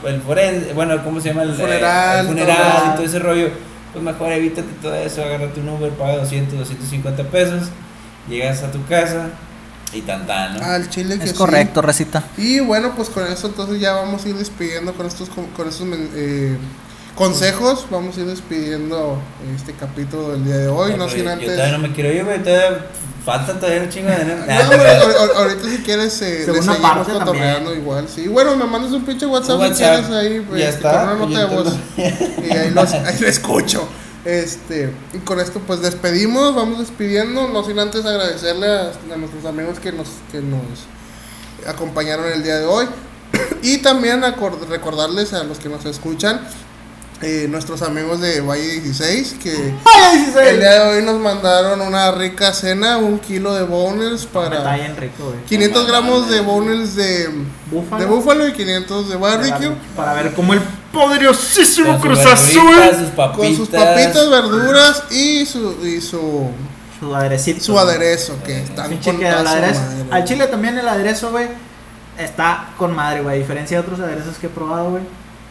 el 0.06 0.20
forense, 0.22 0.72
bueno, 0.72 1.02
¿cómo 1.04 1.20
se 1.20 1.28
llama? 1.28 1.42
El, 1.42 1.52
Funeral, 1.54 2.20
el 2.20 2.26
funeral 2.26 2.56
todo. 2.56 2.86
y 2.86 2.94
todo 2.96 3.04
ese 3.04 3.18
rollo. 3.18 3.48
Pues 3.92 4.04
mejor 4.04 4.32
evítate 4.32 4.68
todo 4.82 4.94
eso, 4.94 5.22
agárrate 5.22 5.60
un 5.60 5.68
Uber, 5.70 5.90
paga 5.92 6.16
200, 6.18 6.58
250 6.58 7.22
pesos, 7.24 7.68
llegas 8.28 8.62
a 8.62 8.70
tu 8.70 8.84
casa 8.86 9.28
y 9.92 10.02
tan 10.02 10.26
tan, 10.26 10.58
¿no? 10.58 10.64
Al 10.64 10.88
chile 10.90 11.18
que 11.18 11.24
Es 11.24 11.30
sí. 11.30 11.36
correcto, 11.36 11.80
Recita. 11.82 12.22
Y 12.36 12.60
bueno, 12.60 12.92
pues 12.96 13.08
con 13.08 13.26
eso 13.26 13.46
entonces 13.46 13.80
ya 13.80 13.92
vamos 13.92 14.24
a 14.24 14.28
ir 14.28 14.36
despidiendo 14.36 14.92
con 14.94 15.06
estos 15.06 15.28
con, 15.30 15.46
con 15.46 15.68
estos 15.68 15.86
eh, 16.14 16.56
consejos. 17.14 17.86
Vamos 17.90 18.16
a 18.16 18.20
ir 18.20 18.26
despidiendo 18.26 19.18
este 19.56 19.72
capítulo 19.72 20.30
del 20.32 20.44
día 20.44 20.56
de 20.58 20.68
hoy. 20.68 20.92
No 20.92 21.06
pero 21.06 21.10
sin 21.10 21.24
yo 21.24 21.30
antes. 21.30 21.46
todavía 21.54 21.72
no 21.76 21.78
me 21.88 21.92
quiero 21.94 22.12
ir, 22.12 22.24
güey, 22.24 22.42
todavía 22.42 22.86
falta 23.24 23.52
todavía 23.58 23.82
un 23.82 23.88
chingo 23.90 24.08
de 24.08 24.24
No, 24.24 24.44
creas. 24.46 25.04
ahor- 25.04 25.16
ahor- 25.16 25.36
ahorita 25.36 25.68
si 25.68 25.78
quieres 25.78 26.22
eh, 26.22 26.44
le 26.46 26.62
seguimos 26.62 26.76
parte 26.78 27.12
cotorreando 27.12 27.74
igual, 27.74 28.06
sí. 28.08 28.26
Bueno, 28.28 28.56
me 28.56 28.64
mandas 28.66 28.92
un 28.92 29.04
pinche 29.04 29.26
WhatsApp, 29.26 29.60
si 29.72 29.82
quieres 29.82 30.10
ahí, 30.10 30.40
pues, 30.48 30.60
ya 30.60 30.68
este, 30.68 30.86
está, 30.86 31.00
con 31.00 31.08
una 31.10 31.26
nota 31.26 31.32
y 31.32 31.36
de 31.36 31.44
voz. 31.44 31.76
entonces- 31.96 32.38
Y 32.46 32.50
ahí, 32.52 32.74
ahí 33.06 33.18
lo 33.20 33.26
escucho. 33.28 33.88
Este, 34.28 34.92
y 35.14 35.20
con 35.20 35.40
esto 35.40 35.58
pues 35.66 35.80
despedimos, 35.80 36.54
vamos 36.54 36.80
despidiendo, 36.80 37.48
no 37.48 37.64
sin 37.64 37.78
antes 37.78 38.04
agradecerle 38.04 38.66
a, 38.66 38.92
a 39.14 39.16
nuestros 39.16 39.46
amigos 39.46 39.80
que 39.80 39.90
nos, 39.90 40.08
que 40.30 40.42
nos 40.42 40.84
acompañaron 41.66 42.30
el 42.30 42.42
día 42.42 42.58
de 42.58 42.66
hoy. 42.66 42.86
Y 43.62 43.78
también 43.78 44.22
recordarles 44.68 45.32
a 45.32 45.44
los 45.44 45.58
que 45.58 45.70
nos 45.70 45.86
escuchan, 45.86 46.42
eh, 47.20 47.46
nuestros 47.50 47.82
amigos 47.82 48.20
de 48.20 48.40
Valle 48.40 48.80
16, 48.80 49.36
que 49.42 49.52
el 49.52 50.60
día 50.60 50.84
de 50.84 50.96
hoy 50.98 51.02
nos 51.04 51.18
mandaron 51.20 51.80
una 51.80 52.12
rica 52.12 52.52
cena, 52.52 52.98
un 52.98 53.18
kilo 53.18 53.54
de 53.54 53.64
boners 53.64 54.22
Está 54.22 54.48
para 54.50 54.76
bien 54.76 54.96
rico, 54.96 55.24
güey. 55.24 55.44
500 55.48 55.86
gramos 55.88 56.30
de 56.30 56.40
boners 56.40 56.94
de, 56.94 57.28
Búfalo. 57.70 58.00
de 58.02 58.08
búfalo 58.08 58.46
y 58.48 58.52
500 58.52 59.08
de 59.08 59.16
barbecue. 59.16 59.72
Para 59.96 60.14
ver 60.14 60.32
cómo 60.34 60.52
el 60.54 60.60
poderosísimo 60.92 61.98
Con 61.98 62.16
sus 62.16 62.22
Cruz 62.22 62.26
Azul. 62.26 62.62
Con 63.36 63.56
sus 63.56 63.68
papitas, 63.68 64.30
verduras 64.30 65.02
y 65.10 65.44
su, 65.44 65.84
y 65.84 66.00
su, 66.00 66.50
Su 67.00 67.14
aderecito. 67.16 67.60
su 67.64 67.78
aderezo, 67.78 68.36
que 68.44 68.62
están 68.62 68.88
Pinche 68.90 69.10
con 69.10 69.18
que 69.20 69.26
el 69.28 69.32
toda 69.34 69.44
su 69.44 69.56
aderezo. 69.56 69.80
madre, 69.80 70.04
Al 70.12 70.24
chile 70.24 70.46
también 70.46 70.78
el 70.78 70.88
aderezo, 70.88 71.30
güey, 71.32 71.48
está 72.16 72.68
con 72.78 72.94
madre, 72.94 73.22
güey. 73.22 73.34
A 73.36 73.38
diferencia 73.38 73.76
de 73.76 73.82
otros 73.82 73.98
aderezos 73.98 74.36
que 74.38 74.46
he 74.46 74.50
probado, 74.50 74.90
güey. 74.90 75.02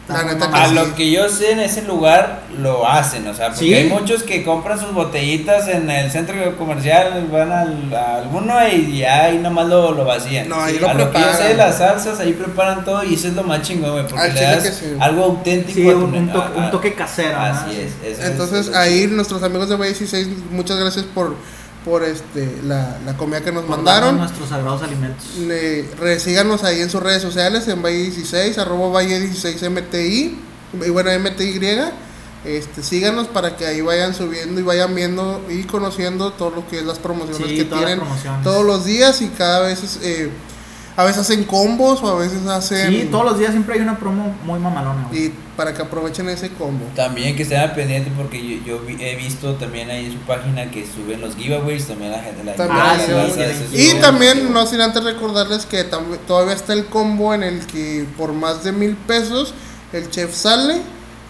Está 0.08 0.14
La 0.18 0.24
muy 0.24 0.34
neta 0.34 0.50
que 0.50 0.56
A 0.58 0.68
sí. 0.68 0.74
lo 0.74 0.94
que 0.94 1.10
yo 1.10 1.28
sé 1.28 1.52
en 1.52 1.60
ese 1.60 1.82
lugar 1.82 2.40
lo 2.58 2.88
hacen, 2.88 3.26
o 3.28 3.34
sea, 3.34 3.48
porque 3.48 3.64
Sí. 3.66 3.74
hay 3.74 3.88
muchos 3.88 4.22
que 4.22 4.42
compran 4.42 4.78
sus 4.80 4.92
botellitas 4.92 5.68
en 5.68 5.90
el 5.90 6.10
centro 6.10 6.56
comercial, 6.56 7.28
van 7.30 7.52
al, 7.52 7.94
a 7.94 8.16
alguno 8.18 8.54
y 8.68 8.98
ya 8.98 9.24
ahí 9.24 9.38
nomás 9.38 9.68
lo, 9.68 9.92
lo 9.92 10.04
vacían. 10.04 10.48
No, 10.48 10.60
ahí 10.62 10.74
Sí. 10.74 10.80
lo 10.80 10.88
a 10.88 10.94
lo 10.94 11.10
que 11.10 11.18
yo 11.20 11.32
sé, 11.34 11.54
las 11.54 11.78
salsas 11.78 12.18
ahí 12.20 12.32
preparan 12.32 12.84
todo 12.84 13.04
y 13.04 13.14
eso 13.14 13.28
es 13.28 13.34
lo 13.34 13.42
más 13.44 13.62
chingón, 13.62 13.92
güey, 13.92 14.06
porque 14.06 14.20
Al 14.20 14.34
le 14.34 14.40
das 14.40 14.82
algo 15.00 15.24
auténtico 15.24 15.78
Sí, 15.80 15.88
a 15.88 15.92
tu 15.92 15.98
un, 15.98 16.14
un 16.14 16.32
toque, 16.32 16.58
a- 16.58 16.64
un 16.64 16.70
toque 16.70 16.94
casero. 16.94 17.32
¿no? 17.38 17.44
Así 17.44 17.70
es. 17.78 17.92
eso 18.12 18.22
es- 18.22 18.28
Entonces 18.30 18.68
es 18.68 18.74
ahí 18.74 19.06
nuestros 19.08 19.42
amigos 19.42 19.68
de 19.68 19.76
Valle 19.76 19.90
16, 19.92 20.26
muchas 20.50 20.78
gracias 20.78 21.04
por, 21.06 21.34
por 21.84 22.02
este, 22.02 22.60
la, 22.64 22.98
la 23.06 23.16
comida 23.16 23.40
que 23.40 23.52
nos 23.52 23.64
Por 23.64 23.76
mandaron. 23.76 24.18
nuestros 24.18 24.48
sagrados 24.48 24.82
alimentos. 24.82 25.24
Le, 25.38 25.82
re- 25.98 26.20
síganos 26.20 26.64
ahí 26.64 26.80
en 26.80 26.90
sus 26.90 27.02
redes 27.02 27.22
sociales, 27.22 27.66
en 27.68 27.82
Valle 27.82 27.96
16, 28.02 28.58
arroba 28.58 28.88
Valle 28.90 29.20
16 29.20 29.70
MTI, 29.70 30.38
y 30.86 30.90
bueno, 30.90 31.10
MTY. 31.18 31.60
Este, 32.44 32.82
síganos 32.84 33.26
para 33.26 33.56
que 33.56 33.66
ahí 33.66 33.80
vayan 33.80 34.14
subiendo 34.14 34.60
y 34.60 34.62
vayan 34.62 34.94
viendo 34.94 35.44
y 35.50 35.64
conociendo 35.64 36.32
todo 36.32 36.50
lo 36.50 36.68
que 36.68 36.78
es 36.78 36.84
las 36.84 36.98
promociones 37.00 37.48
Sí, 37.48 37.56
que 37.56 37.64
tienen 37.64 38.00
todos 38.44 38.64
los 38.64 38.84
días 38.84 39.20
y 39.22 39.28
cada 39.28 39.60
vez 39.60 39.82
es, 39.82 39.98
eh, 40.02 40.30
a 40.98 41.04
veces 41.04 41.20
hacen 41.20 41.44
combos 41.44 42.02
o 42.02 42.08
a 42.08 42.16
veces 42.18 42.44
hacen 42.46 42.90
Sí, 42.90 43.08
todos 43.10 43.24
los 43.24 43.38
días 43.38 43.52
siempre 43.52 43.76
hay 43.76 43.80
una 43.82 43.96
promo 43.98 44.34
muy 44.44 44.58
mamalona, 44.58 45.06
güey. 45.08 45.26
y 45.26 45.34
para 45.56 45.72
que 45.72 45.82
aprovechen 45.82 46.28
ese 46.28 46.50
combo. 46.50 46.84
También 46.96 47.36
que 47.36 47.44
estén 47.44 47.60
al 47.60 47.72
pendiente 47.72 48.10
porque 48.16 48.38
yo, 48.44 48.64
yo 48.66 48.80
vi- 48.80 48.96
he 49.00 49.14
visto 49.14 49.54
también 49.54 49.90
ahí 49.90 50.06
en 50.06 50.12
su 50.12 50.18
página 50.18 50.70
que 50.72 50.84
suben 50.84 51.20
los 51.20 51.36
giveaways, 51.36 51.86
también 51.86 52.10
la 52.10 52.18
gente 52.18 52.42
la 52.44 52.54
También 52.54 52.80
Ah, 52.84 52.96
sí, 52.98 53.76
sí. 53.76 53.90
Y 53.96 54.00
también, 54.00 54.52
no 54.52 54.66
sin 54.66 54.80
antes 54.80 55.04
recordarles 55.04 55.66
que 55.66 55.84
todavía 56.26 56.54
está 56.54 56.72
el 56.72 56.86
combo 56.86 57.32
en 57.32 57.44
el 57.44 57.64
que 57.66 58.04
por 58.16 58.32
más 58.32 58.64
de 58.64 58.72
mil 58.72 58.96
pesos 58.96 59.54
el 59.92 60.10
chef 60.10 60.34
sale 60.34 60.80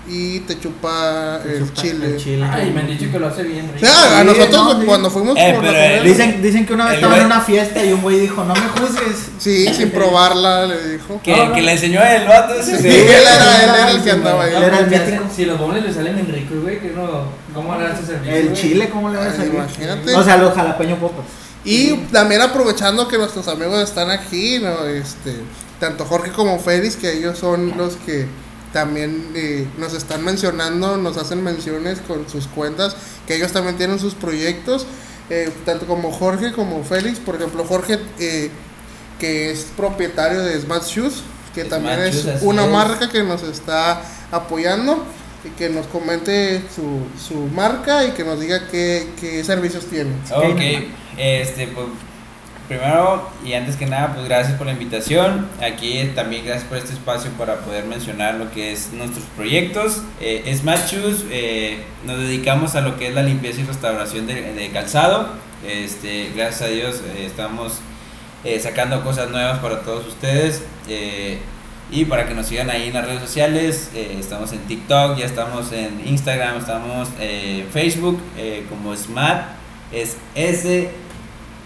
y 0.09 0.40
te 0.40 0.59
chupa 0.59 1.40
Te 1.43 1.56
el 1.59 1.59
chupa 1.68 1.82
chile. 1.82 2.06
el 2.06 2.16
chile. 2.16 2.47
Ay, 2.51 2.70
me 2.72 2.80
han 2.80 2.86
dicho 2.86 3.10
que 3.12 3.18
lo 3.18 3.26
hace 3.28 3.43
bien 3.43 3.68
O 3.68 3.72
rico. 3.74 3.86
sea, 3.86 4.20
a 4.20 4.24
nosotros 4.24 4.52
no, 4.74 4.80
sí. 4.80 4.86
cuando 4.86 5.10
fuimos 5.10 5.36
Eh, 5.39 5.52
por 5.55 5.64
la 5.64 6.02
Dicen, 6.02 6.43
dicen 6.43 6.66
que 6.66 6.72
una 6.74 6.85
vez 6.85 6.94
El 6.94 6.98
estaba 7.01 7.16
en 7.16 7.22
güey- 7.22 7.26
una 7.26 7.40
fiesta 7.40 7.85
y 7.85 7.93
un 7.93 8.02
güey 8.02 8.20
dijo, 8.20 8.44
no 8.44 8.55
me 8.55 8.60
juzgues. 8.68 9.16
Sí, 9.39 9.66
sin 9.74 9.90
probarla, 9.90 10.66
le 10.66 10.89
dijo. 10.94 11.20
Que, 11.22 11.36
No, 11.36 11.47
no. 11.47 11.55
que 11.55 11.62
le 11.62 11.72
enseñó 11.72 12.02
el 12.02 12.26
vato 12.26 12.55
ese. 12.55 12.78
Sí, 12.80 12.89
él 12.89 13.06
era, 13.09 13.62
él 13.64 13.70
era 13.70 13.90
el 13.90 14.02
que 14.02 14.10
andaba 14.10 14.44
ahí. 14.44 14.55
Él 14.55 14.62
era 14.62 14.78
el 14.80 15.30
Si 15.35 15.44
los 15.44 15.59
bombones 15.59 15.85
le 15.85 15.93
salen 15.93 16.14
bien 16.14 16.32
ricos, 16.32 16.60
güey, 16.62 16.80
que 16.80 16.90
no. 16.90 17.24
¿Cómo 17.55 17.72
hará 17.72 17.93
ese 17.93 18.06
servicio? 18.06 18.35
El 18.35 18.48
güey? 18.51 18.56
chile, 18.60 18.89
¿cómo 18.90 19.10
le 19.10 19.18
vas 19.18 19.28
a 19.28 19.30
Ay, 19.32 19.36
salir? 19.36 19.55
imagínate. 19.55 20.14
O 20.14 20.22
sea, 20.24 20.36
los 20.39 20.55
jalapeño 20.55 20.97
popas. 20.97 21.24
Y 21.64 21.93
también 22.12 22.40
aprovechando 22.40 23.09
que 23.09 23.18
nuestros 23.18 23.47
amigos 23.48 23.82
están 23.82 24.10
aquí, 24.10 24.59
¿no? 24.60 24.86
Este, 24.86 25.35
tanto 25.80 26.05
Jorge 26.05 26.30
como 26.30 26.59
Félix, 26.59 26.97
que 26.97 27.12
ellos 27.12 27.36
son 27.39 27.76
los 27.76 27.97
que 27.97 28.26
también 28.73 29.31
eh, 29.35 29.66
nos 29.78 29.95
están 29.95 30.24
mencionando, 30.24 30.97
nos 30.97 31.16
hacen 31.16 31.43
menciones 31.43 32.01
con 32.01 32.28
sus 32.28 32.47
cuentas, 32.47 32.97
que 33.27 33.36
ellos 33.36 33.53
también 33.53 33.77
tienen 33.77 33.99
sus 33.99 34.15
proyectos, 34.15 34.86
eh, 35.31 35.51
tanto 35.65 35.86
como 35.86 36.12
Jorge 36.12 36.53
como 36.53 36.85
Félix, 36.85 37.19
por 37.19 37.36
ejemplo, 37.36 37.65
Jorge, 37.65 37.99
eh, 38.19 38.51
que 39.19 39.51
es 39.51 39.66
propietario 39.77 40.43
de 40.43 40.61
Smart 40.61 40.85
Shoes, 40.85 41.23
que 41.55 41.65
Smart 41.65 41.70
también 41.70 42.01
es 42.01 42.24
Shoes, 42.24 42.43
una 42.43 42.65
es. 42.65 42.70
marca 42.70 43.09
que 43.09 43.23
nos 43.23 43.43
está 43.43 44.03
apoyando. 44.31 45.05
Y 45.45 45.51
que 45.51 45.69
nos 45.69 45.86
comente 45.86 46.61
su, 46.74 47.07
su 47.16 47.47
marca 47.55 48.05
y 48.05 48.11
que 48.11 48.24
nos 48.24 48.40
diga 48.40 48.66
qué, 48.66 49.09
qué 49.20 49.45
servicios 49.45 49.85
tiene. 49.85 50.11
Ok, 50.35 50.61
este, 51.16 51.69
pues 51.69 51.86
primero 52.69 53.31
y 53.45 53.55
antes 53.55 53.77
que 53.77 53.86
nada, 53.86 54.12
pues 54.15 54.28
gracias 54.28 54.57
por 54.57 54.66
la 54.66 54.74
invitación. 54.74 55.49
Aquí 55.61 56.05
también 56.15 56.45
gracias 56.45 56.69
por 56.69 56.77
este 56.77 56.93
espacio 56.93 57.31
para 57.32 57.57
poder 57.61 57.86
mencionar 57.86 58.35
lo 58.35 58.51
que 58.53 58.73
es 58.73 58.93
nuestros 58.93 59.24
proyectos. 59.36 60.03
Eh, 60.20 60.43
Shoes, 60.47 61.24
eh, 61.31 61.82
nos 62.05 62.19
dedicamos 62.19 62.77
a 62.77 62.82
lo 62.82 62.99
que 62.99 63.09
es 63.09 63.15
la 63.15 63.23
limpieza 63.23 63.62
y 63.62 63.65
restauración 63.65 64.27
de, 64.27 64.53
de 64.53 64.70
calzado. 64.70 65.31
Este, 65.66 66.31
gracias 66.36 66.62
a 66.62 66.66
Dios 66.66 66.97
eh, 67.16 67.24
estamos 67.27 67.78
eh, 68.45 68.61
sacando 68.61 69.03
cosas 69.03 69.31
nuevas 69.31 69.59
para 69.59 69.81
todos 69.81 70.07
ustedes. 70.07 70.62
y 71.90 72.05
para 72.05 72.28
que 72.28 72.35
nos 72.35 72.47
sigan 72.47 72.69
ahí 72.69 72.89
en 72.89 72.93
las 72.95 73.07
redes 73.07 73.23
sociales, 73.23 73.90
estamos 73.95 74.53
en 74.53 74.59
TikTok, 74.59 75.16
ya 75.16 75.24
estamos 75.24 75.73
en 75.73 76.07
Instagram, 76.07 76.59
estamos 76.59 77.09
en 77.19 77.66
Facebook 77.69 78.20
como 78.69 78.95
Smart, 78.95 79.47
es 79.90 80.19
S 80.35 80.90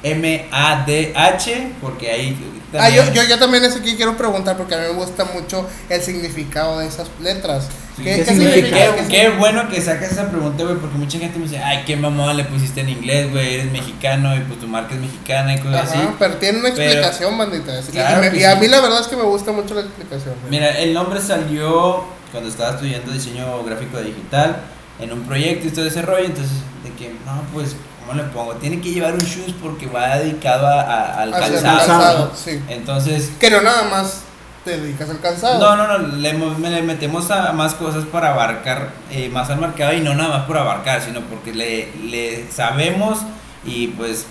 M 0.02 0.48
A 0.50 0.84
D 0.86 1.12
H, 1.14 1.72
porque 1.80 2.10
ahí 2.10 2.36
Ah, 2.74 2.88
yo, 2.88 3.02
también- 3.04 3.24
yo, 3.26 3.30
yo 3.34 3.38
también 3.38 3.64
eso 3.64 3.78
aquí 3.80 3.96
quiero 3.96 4.16
preguntar 4.16 4.56
porque 4.56 4.74
a 4.74 4.78
mí 4.78 4.84
me 4.84 4.94
gusta 4.94 5.26
mucho 5.26 5.68
el 5.90 6.00
significado 6.00 6.78
de 6.78 6.86
esas 6.86 7.06
letras. 7.20 7.68
Sí. 7.98 8.02
¿Qué, 8.02 8.10
¿Qué 8.16 8.16
qué 8.20 8.24
significa? 8.24 8.54
significa? 8.66 8.94
Qué, 8.96 9.08
qué 9.08 9.28
bueno 9.38 9.68
que 9.68 9.78
sacas 9.82 10.12
esa 10.12 10.30
pregunta, 10.30 10.64
güey, 10.64 10.76
porque 10.76 10.96
mucha 10.96 11.18
gente 11.18 11.38
me 11.38 11.44
dice, 11.44 11.58
ay, 11.58 11.82
qué 11.86 11.96
mamón 11.96 12.34
le 12.34 12.44
pusiste 12.44 12.80
en 12.80 12.88
inglés, 12.88 13.30
güey, 13.30 13.54
eres 13.56 13.70
mexicano 13.70 14.34
y 14.34 14.40
pues 14.40 14.58
tu 14.58 14.66
marca 14.68 14.94
es 14.94 15.00
mexicana 15.00 15.54
y 15.54 15.60
cosas 15.60 15.90
así. 15.90 15.98
Ajá, 15.98 16.14
pero 16.18 16.34
tiene 16.36 16.60
una 16.60 16.70
Pero- 16.70 16.82
explicación, 16.82 17.36
bandita. 17.36 17.78
Y- 17.78 17.82
Claro 17.92 18.24
y, 18.26 18.30
me- 18.30 18.38
y 18.38 18.44
a 18.44 18.56
mí 18.56 18.68
la 18.68 18.80
verdad 18.80 19.00
es 19.02 19.06
que 19.08 19.16
me 19.16 19.24
gusta 19.24 19.52
mucho 19.52 19.74
la 19.74 19.82
explicación. 19.82 20.34
güey. 20.40 20.50
Mira, 20.50 20.70
el 20.80 20.94
nombre 20.94 21.20
salió 21.20 22.04
cuando 22.30 22.48
estaba 22.48 22.70
estudiando 22.70 23.12
diseño 23.12 23.62
gráfico 23.64 23.98
digital 24.00 24.56
en 24.98 25.12
un 25.12 25.24
proyecto 25.24 25.66
y 25.68 25.70
todo 25.72 25.86
ese 25.86 26.00
rollo, 26.00 26.24
entonces 26.24 26.54
de 26.84 26.90
que, 26.94 27.10
no, 27.26 27.42
pues, 27.52 27.76
¿cómo 28.06 28.14
le 28.20 28.24
pongo? 28.28 28.54
Tiene 28.54 28.80
que 28.80 28.90
llevar 28.92 29.14
un 29.14 29.20
shoes 29.20 29.52
porque 29.62 29.86
va 29.86 30.16
dedicado 30.18 30.66
a- 30.66 30.80
a- 30.82 31.22
al 31.22 31.30
calzado. 31.30 31.62
calzado, 31.78 32.18
¿no? 32.26 32.36
sí. 32.36 32.62
Entonces, 32.68 33.30
Que 33.40 33.50
no 33.50 33.60
nada 33.62 33.84
más 33.84 34.22
te 34.64 34.78
dedicas 34.78 35.10
al 35.10 35.20
calzado. 35.20 35.58
no, 35.58 35.76
no, 35.76 35.98
no, 35.98 36.16
le 36.18 36.82
metemos 36.82 37.30
a 37.30 37.52
más 37.52 37.74
cosas 37.74 38.04
para 38.04 38.30
abarcar 38.32 38.90
eh, 39.10 39.28
más 39.28 39.50
al 39.50 39.58
mercado 39.58 39.92
y 39.92 40.00
no 40.00 40.14
nada 40.14 40.28
más 40.38 40.46
por 40.46 40.56
abarcar, 40.58 41.00
sino 41.02 41.20
porque 41.22 41.52
le, 41.52 41.90
le 42.04 42.46
sabemos 42.50 43.18
y 43.64 43.88
pues 43.88 44.26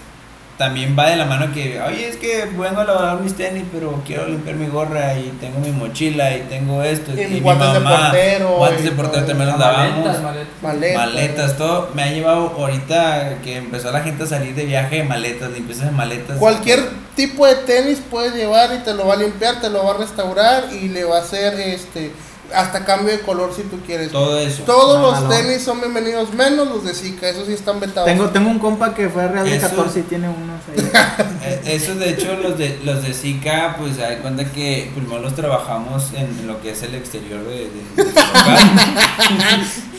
también 0.62 0.96
va 0.98 1.10
de 1.10 1.16
la 1.16 1.26
mano 1.26 1.52
que, 1.52 1.82
oye, 1.82 2.08
es 2.08 2.18
que 2.18 2.46
vengo 2.46 2.82
a 2.82 2.84
lavar 2.84 3.20
mis 3.20 3.34
tenis, 3.34 3.64
pero 3.74 4.00
quiero 4.06 4.28
limpiar 4.28 4.58
mi 4.58 4.68
gorra 4.68 5.18
y 5.18 5.36
tengo 5.42 5.58
mi 5.58 5.72
mochila 5.72 6.38
y 6.38 6.42
tengo 6.42 6.84
esto. 6.84 7.20
Y 7.20 7.26
mi 7.26 7.40
guantes 7.40 7.74
de 7.74 7.80
portero 7.80 8.58
Guantes 8.58 8.82
y 8.82 8.84
de 8.84 8.92
portero 8.92 9.26
también 9.26 9.50
los 9.50 9.58
Maletas, 9.58 9.88
lavamos. 9.88 10.22
maletas. 10.22 10.62
Maletas. 10.62 10.98
Maletas, 10.98 11.58
todo. 11.58 11.90
Me 11.96 12.04
ha 12.04 12.12
llevado 12.12 12.54
ahorita 12.60 13.40
que 13.44 13.58
empezó 13.58 13.92
la 13.92 14.02
gente 14.02 14.26
a 14.26 14.28
salir 14.28 14.54
de 14.54 14.66
viaje, 14.66 15.04
maletas, 15.04 15.50
limpiezas 15.50 15.86
de 15.86 15.92
maletas. 15.94 16.38
Cualquier 16.38 16.88
tipo 17.16 17.48
de 17.48 17.56
tenis 17.56 18.00
puedes 18.12 18.36
llevar 18.36 18.70
y 18.76 18.84
te 18.84 18.94
lo 18.94 19.08
va 19.08 19.16
a 19.16 19.18
limpiar, 19.18 19.62
te 19.62 19.70
lo 19.72 19.84
va 19.84 19.96
a 19.96 19.98
restaurar 19.98 20.66
y 20.72 20.90
le 20.90 21.06
va 21.06 21.18
a 21.18 21.22
hacer 21.22 21.60
este 21.60 22.12
hasta 22.54 22.86
cambio 22.86 23.12
de 23.12 23.22
color 23.22 23.54
si 23.56 23.64
tú 23.64 23.80
quieres. 23.86 24.12
Todo 24.12 24.38
eso. 24.40 24.64
Todos 24.64 24.98
Ah, 24.98 25.02
los 25.02 25.24
no. 25.24 25.30
tenis 25.30 25.62
son 25.64 25.80
bienvenidos, 25.80 26.34
menos 26.34 26.68
los 26.68 26.84
de 26.86 26.94
Zika, 26.94 27.30
esos 27.30 27.48
sí 27.48 27.54
están 27.54 27.80
vetados. 27.80 28.06
Tengo, 28.08 28.30
tengo 28.30 28.50
un 28.50 28.60
compa 28.60 28.94
que 28.94 29.10
fue 29.10 29.28
Real 29.28 29.46
de 29.46 29.56
Eso- 29.58 29.70
14 29.70 30.00
y 30.00 30.04
tiene 30.04 30.28
unos 30.30 30.62
ahí. 30.70 30.92
Eh, 31.44 31.62
Eso 31.66 31.96
de 31.96 32.12
hecho 32.12 32.38
los 32.42 32.58
de 32.58 32.80
los 32.84 33.02
de 33.04 33.14
Zika, 33.14 33.76
pues 33.80 33.96
se 33.96 34.02
da 34.02 34.18
cuenta 34.20 34.46
que 34.46 34.92
primero 34.96 35.22
los 35.22 35.36
trabajamos 35.36 36.14
en 36.14 36.46
lo 36.48 36.62
que 36.62 36.72
es 36.72 36.84
el 36.84 36.94
exterior 36.96 37.44
de, 37.44 37.70
de, 37.96 38.04
de. 38.04 38.12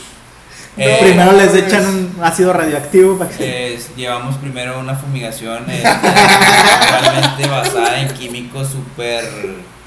Eh, 0.75 0.97
Primero 1.03 1.33
les 1.33 1.49
pues. 1.49 1.63
echan 1.65 1.85
un 1.85 2.15
ácido 2.23 2.51
radioactivo 2.51 3.15
para 3.19 3.29
que... 3.29 3.75
es- 3.75 3.95
llevamos 3.95 4.37
primero 4.37 4.79
una 4.79 4.95
fumigación 4.95 5.65
este, 5.69 5.83
totalmente 5.87 7.47
basada 7.47 7.99
en 8.01 8.07
químicos 8.15 8.69
súper. 8.69 9.23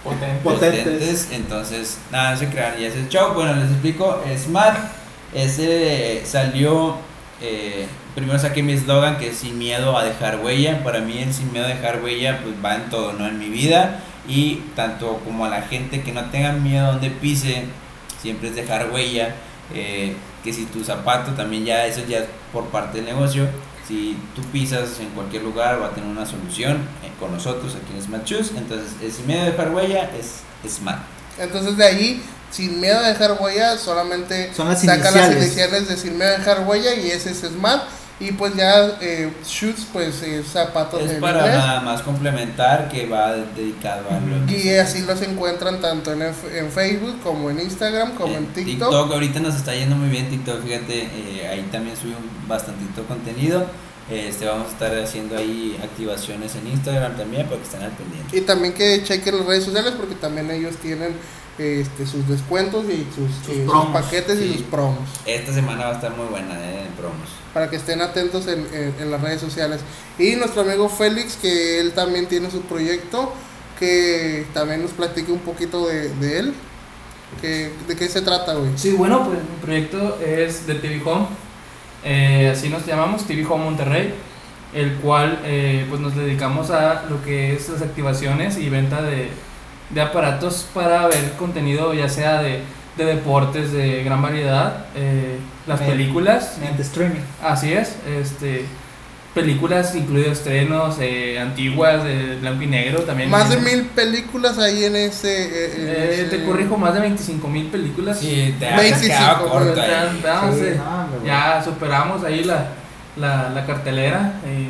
Potentes. 0.06 0.42
potentes. 0.42 1.28
Entonces, 1.32 1.98
nada, 2.10 2.32
no 2.32 2.36
se 2.38 2.48
crean. 2.48 2.74
Y 2.80 2.84
ese 2.84 3.00
es 3.02 3.08
show. 3.08 3.34
Bueno, 3.34 3.54
les 3.54 3.70
explico. 3.70 4.22
Smart, 4.36 4.78
ese 5.34 6.22
salió. 6.24 6.96
eh, 7.40 7.86
primero 8.14 8.38
saqué 8.38 8.62
mi 8.62 8.72
eslogan 8.72 9.18
que 9.18 9.28
es 9.28 9.36
sin 9.38 9.58
miedo 9.58 9.96
a 9.96 10.04
dejar 10.04 10.40
huella. 10.42 10.82
Para 10.82 11.00
mí, 11.00 11.18
el 11.18 11.32
sin 11.34 11.52
miedo 11.52 11.66
a 11.66 11.68
dejar 11.68 12.02
huella, 12.02 12.40
pues 12.42 12.54
va 12.64 12.76
en 12.76 12.88
todo, 12.90 13.12
¿no? 13.12 13.26
En 13.26 13.38
mi 13.38 13.48
vida. 13.48 14.00
Y 14.28 14.56
tanto 14.74 15.20
como 15.24 15.44
a 15.44 15.48
la 15.48 15.62
gente 15.62 16.02
que 16.02 16.12
no 16.12 16.24
tenga 16.30 16.52
miedo 16.52 16.92
donde 16.92 17.10
pise, 17.10 17.64
siempre 18.20 18.48
es 18.48 18.56
dejar 18.56 18.90
huella. 18.90 19.34
eh, 19.74 20.14
que 20.44 20.52
si 20.52 20.64
tu 20.66 20.84
zapato 20.84 21.32
también 21.32 21.64
ya, 21.64 21.86
eso 21.86 22.00
ya 22.08 22.18
es 22.18 22.26
por 22.52 22.66
parte 22.66 22.98
del 22.98 23.06
negocio. 23.06 23.48
Si 23.86 24.16
tú 24.34 24.42
pisas 24.52 24.98
en 25.00 25.10
cualquier 25.10 25.42
lugar, 25.42 25.80
va 25.80 25.86
a 25.86 25.90
tener 25.90 26.08
una 26.10 26.26
solución 26.26 26.76
eh, 27.04 27.12
con 27.20 27.32
nosotros 27.32 27.74
aquí 27.76 27.96
en 27.96 28.02
Smart 28.02 28.26
Shoes. 28.26 28.52
Entonces, 28.56 28.88
el 29.02 29.12
sin 29.12 29.26
miedo 29.26 29.42
a 29.42 29.46
dejar 29.46 29.70
huella 29.70 30.10
es 30.18 30.42
Smart. 30.68 31.02
Entonces 31.38 31.76
de 31.76 31.84
ahí, 31.84 32.22
sin 32.50 32.80
miedo 32.80 32.98
a 32.98 33.08
dejar 33.08 33.36
huella, 33.40 33.76
solamente 33.78 34.52
Son 34.54 34.68
las 34.68 34.80
saca 34.80 35.10
las 35.10 35.14
iniciales. 35.14 35.44
iniciales 35.44 35.88
de 35.88 35.96
sin 35.96 36.16
miedo 36.18 36.34
a 36.34 36.38
dejar 36.38 36.66
huella 36.66 36.94
y 36.94 37.10
ese 37.10 37.30
es 37.30 37.38
Smart. 37.40 37.84
Y 38.18 38.32
pues 38.32 38.54
ya 38.56 38.96
eh, 39.02 39.30
shoes, 39.46 39.86
pues 39.92 40.22
eh, 40.22 40.42
zapatos 40.42 41.02
Es 41.02 41.12
en 41.12 41.20
para 41.20 41.40
inglés. 41.40 41.54
nada 41.58 41.80
más 41.82 42.00
complementar 42.00 42.88
que 42.88 43.06
va 43.06 43.32
dedicado 43.34 44.08
a 44.08 44.18
lo 44.20 44.50
Y 44.50 44.70
así 44.76 45.02
los 45.02 45.20
encuentran 45.20 45.80
tanto 45.82 46.12
en, 46.12 46.22
en 46.22 46.70
Facebook 46.72 47.20
como 47.22 47.50
en 47.50 47.60
Instagram 47.60 48.12
como 48.14 48.34
en 48.34 48.44
Eh, 48.44 48.48
TikTok. 48.54 49.12
ahorita 49.12 49.40
nos 49.40 49.54
está 49.56 49.74
yendo 49.74 49.96
muy 49.96 50.08
bien 50.08 50.30
TikTok, 50.30 50.62
fíjate, 50.64 51.02
eh, 51.02 51.48
ahí 51.50 51.68
también 51.70 51.94
subimos 51.96 52.22
bastantito 52.48 53.04
contenido. 53.04 53.66
Este, 54.10 54.46
vamos 54.46 54.68
a 54.68 54.70
estar 54.70 54.98
haciendo 54.98 55.36
ahí 55.36 55.76
activaciones 55.82 56.54
en 56.54 56.68
Instagram 56.68 57.16
también 57.16 57.44
para 57.46 57.58
que 57.58 57.64
estén 57.64 57.82
al 57.82 57.90
pendiente. 57.90 58.36
Y 58.38 58.40
también 58.42 58.72
que 58.72 59.02
chequen 59.02 59.36
las 59.36 59.46
redes 59.46 59.64
sociales 59.64 59.94
porque 59.96 60.14
también 60.14 60.50
ellos 60.50 60.76
tienen 60.76 61.12
este, 61.58 62.06
sus 62.06 62.28
descuentos 62.28 62.84
y 62.86 63.06
sus, 63.14 63.30
Sus 63.44 63.54
eh, 63.56 63.62
sus 63.64 63.70
promos, 63.70 64.02
paquetes 64.02 64.38
y 64.40 64.48
sí. 64.48 64.52
sus 64.54 64.62
promos. 64.62 65.08
Esta 65.24 65.52
semana 65.52 65.84
va 65.86 65.90
a 65.90 65.94
estar 65.94 66.16
muy 66.16 66.26
buena 66.26 66.54
eh, 66.60 66.86
en 66.86 66.92
promos. 66.92 67.28
Para 67.54 67.70
que 67.70 67.76
estén 67.76 68.00
atentos 68.02 68.46
en, 68.48 68.66
en- 68.74 68.94
en 69.00 69.10
las 69.10 69.20
redes 69.20 69.40
sociales. 69.40 69.80
Y 70.18 70.36
nuestro 70.36 70.62
amigo 70.62 70.88
Félix, 70.88 71.36
que 71.36 71.80
él 71.80 71.92
también 71.92 72.26
tiene 72.26 72.50
su 72.50 72.60
proyecto, 72.62 73.32
que 73.78 74.46
también 74.54 74.82
nos 74.82 74.90
platique 74.92 75.32
un 75.32 75.40
poquito 75.40 75.86
de, 75.86 76.08
de 76.16 76.38
él. 76.40 76.54
Que, 77.40 77.70
¿De 77.88 77.96
qué 77.96 78.08
se 78.08 78.22
trata, 78.22 78.54
güey? 78.54 78.70
Sí, 78.76 78.92
bueno, 78.92 79.24
pues 79.24 79.38
mi 79.38 79.56
proyecto 79.60 80.18
es 80.24 80.66
de 80.66 80.76
TV 80.76 81.02
Home, 81.04 81.26
eh, 82.04 82.50
así 82.54 82.68
nos 82.68 82.86
llamamos, 82.86 83.26
TV 83.26 83.44
Home 83.46 83.64
Monterrey, 83.64 84.14
el 84.72 84.94
cual 84.96 85.40
eh, 85.44 85.84
pues 85.88 86.00
nos 86.00 86.14
dedicamos 86.14 86.70
a 86.70 87.04
lo 87.10 87.22
que 87.24 87.54
es 87.54 87.68
las 87.68 87.82
activaciones 87.82 88.56
y 88.58 88.68
venta 88.70 89.02
de, 89.02 89.28
de 89.90 90.00
aparatos 90.00 90.66
para 90.74 91.06
ver 91.06 91.32
contenido 91.38 91.94
ya 91.94 92.08
sea 92.08 92.42
de, 92.42 92.60
de 92.96 93.04
deportes 93.04 93.72
de 93.72 94.02
gran 94.04 94.20
variedad, 94.22 94.86
eh, 94.94 95.38
las 95.66 95.80
Eh, 95.80 95.84
películas, 95.86 96.56
Mediante 96.58 96.82
streaming. 96.82 97.20
así 97.42 97.72
es, 97.72 97.96
este 98.20 98.64
películas 99.34 99.94
incluidos 99.94 100.38
estrenos 100.38 100.96
eh, 100.98 101.38
antiguas 101.38 102.02
de 102.04 102.36
blanco 102.40 102.62
y 102.62 102.68
negro 102.68 103.00
también. 103.02 103.28
Más 103.30 103.50
de 103.50 103.58
mil 103.58 103.82
películas 103.84 104.56
ahí 104.58 104.84
en 104.84 104.96
ese... 104.96 105.28
eh, 105.28 105.72
en 105.76 105.88
Eh, 105.88 106.10
ese- 106.26 106.36
te 106.38 106.44
corrijo, 106.46 106.78
más 106.78 106.94
de 106.94 107.00
25 107.00 107.46
mil 107.48 107.66
películas. 107.66 108.18
Sí, 108.18 108.54
te 108.58 108.66
has 108.66 108.80
25, 108.80 109.06
quedado 109.14 109.48
corto 109.50 109.74
Pues, 109.74 109.78
ahí. 109.78 109.90
ya, 109.90 110.12
ya, 110.22 110.40
Sí, 110.52 110.78
no, 110.78 111.08
güey. 111.18 111.26
Ya 111.26 111.62
superamos 111.62 112.24
ahí 112.24 112.44
la, 112.44 112.68
la, 113.16 113.50
la 113.50 113.66
cartelera. 113.66 114.40
eh, 114.46 114.68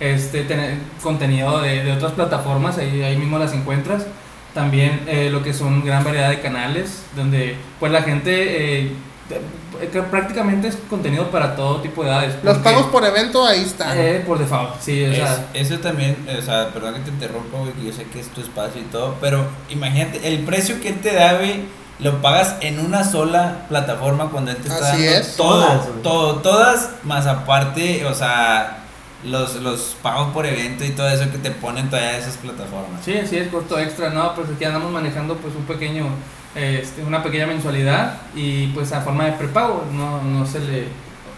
este 0.00 0.42
tener 0.44 0.76
contenido 1.02 1.60
de, 1.60 1.84
de 1.84 1.92
otras 1.92 2.12
plataformas, 2.12 2.78
ahí, 2.78 3.02
ahí 3.02 3.16
mismo 3.16 3.38
las 3.38 3.52
encuentras. 3.52 4.06
También 4.54 5.02
eh, 5.06 5.28
lo 5.30 5.42
que 5.42 5.52
son 5.54 5.84
gran 5.84 6.02
variedad 6.04 6.28
de 6.30 6.40
canales, 6.40 7.02
donde 7.14 7.56
pues 7.78 7.92
la 7.92 8.02
gente 8.02 8.80
eh, 8.82 8.92
de- 9.28 9.88
que 9.88 10.02
prácticamente 10.02 10.68
es 10.68 10.76
contenido 10.90 11.30
para 11.30 11.54
todo 11.56 11.80
tipo 11.80 12.02
de 12.02 12.10
edades. 12.10 12.34
Los 12.42 12.58
porque, 12.58 12.70
pagos 12.70 12.86
por 12.86 13.04
evento 13.04 13.46
ahí 13.46 13.62
están. 13.62 13.96
eh, 13.96 14.22
por 14.26 14.38
default, 14.38 14.80
sí, 14.80 15.04
o 15.04 15.10
Es- 15.10 15.16
sea, 15.16 15.46
eso 15.54 15.78
también, 15.78 16.16
o 16.38 16.42
sea, 16.42 16.68
perdón 16.70 16.94
que 16.94 17.00
te 17.00 17.10
interrumpa, 17.10 17.58
güey, 17.58 17.72
yo 17.86 17.92
sé 17.92 18.04
que 18.04 18.20
es 18.20 18.26
tu 18.28 18.40
espacio 18.40 18.80
y 18.82 18.84
todo, 18.86 19.14
pero 19.20 19.46
imagínate, 19.70 20.26
el 20.28 20.40
precio 20.40 20.80
que 20.82 20.88
él 20.90 21.00
te 21.00 21.14
da, 21.14 21.34
güey, 21.34 21.62
lo 22.00 22.20
pagas 22.20 22.56
en 22.60 22.80
una 22.80 23.04
sola 23.04 23.66
plataforma 23.68 24.30
cuando 24.30 24.50
él 24.50 24.56
te 24.58 24.68
está 24.68 24.92
Así 24.92 25.04
dando 25.04 25.18
es. 25.20 25.36
todo, 25.36 25.62
Todas, 25.64 25.86
todo, 26.02 26.34
todas, 26.40 26.90
más 27.04 27.26
aparte, 27.26 28.04
o 28.06 28.14
sea, 28.14 28.79
los, 29.24 29.56
los 29.56 29.96
pagos 30.02 30.32
por 30.32 30.46
evento 30.46 30.84
y 30.84 30.90
todo 30.90 31.08
eso 31.10 31.30
que 31.30 31.38
te 31.38 31.50
ponen 31.50 31.88
todavía 31.90 32.18
esas 32.18 32.36
plataformas. 32.38 33.04
Sí, 33.04 33.14
sí, 33.28 33.36
es 33.36 33.48
corto 33.48 33.78
extra, 33.78 34.10
¿no? 34.10 34.34
Pues 34.34 34.48
aquí 34.54 34.64
andamos 34.64 34.90
manejando 34.92 35.36
pues 35.36 35.54
un 35.54 35.64
pequeño, 35.64 36.06
este, 36.54 37.02
una 37.04 37.22
pequeña 37.22 37.46
mensualidad 37.46 38.14
y 38.34 38.68
pues 38.68 38.92
a 38.92 39.00
forma 39.02 39.26
de 39.26 39.32
prepago, 39.32 39.84
no, 39.92 40.22
no 40.22 40.46
se 40.46 40.60
le 40.60 40.88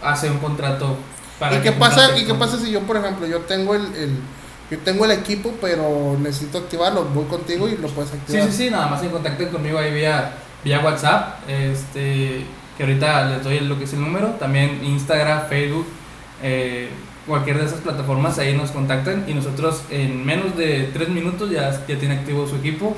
hace 0.03 0.31
un 0.31 0.39
contrato 0.39 0.97
para 1.39 1.57
¿Y 1.57 1.59
que 1.59 1.65
qué 1.65 1.73
pasa? 1.73 2.17
¿Y 2.17 2.25
qué 2.25 2.35
pasa 2.35 2.59
si 2.59 2.71
yo, 2.71 2.81
por 2.83 2.97
ejemplo, 2.97 3.27
yo 3.27 3.41
tengo 3.41 3.75
el, 3.75 3.83
el- 3.97 4.19
yo 4.71 4.79
tengo 4.79 5.05
el 5.05 5.11
equipo, 5.11 5.53
pero 5.61 6.17
necesito 6.19 6.57
activarlo? 6.59 7.05
Voy 7.05 7.27
contigo 7.27 7.69
y 7.69 7.77
lo 7.77 7.89
puedes 7.89 8.11
Sí, 8.11 8.17
activar. 8.17 8.47
sí, 8.49 8.53
sí, 8.57 8.71
nada 8.71 8.87
más 8.87 9.01
se 9.03 9.11
contacten 9.11 9.49
conmigo 9.51 9.79
ahí 9.79 9.93
vía, 9.93 10.33
vía 10.65 10.81
WhatsApp, 10.81 11.41
este, 11.47 12.47
que 12.79 12.83
ahorita 12.83 13.27
les 13.27 13.45
doy 13.45 13.61
lo 13.61 13.77
que 13.77 13.85
es 13.85 13.93
el 13.93 14.01
número, 14.01 14.29
también 14.39 14.83
Instagram, 14.83 15.47
Facebook, 15.49 15.87
eh, 16.43 16.89
cualquier 17.27 17.59
de 17.59 17.67
esas 17.67 17.81
plataformas 17.81 18.39
ahí 18.39 18.57
nos 18.57 18.71
contactan 18.71 19.25
y 19.29 19.35
nosotros 19.35 19.83
en 19.91 20.25
menos 20.25 20.57
de 20.57 20.91
tres 20.93 21.09
minutos 21.09 21.51
ya, 21.51 21.71
ya 21.87 21.99
tiene 21.99 22.17
activo 22.17 22.47
su 22.47 22.57
equipo 22.57 22.97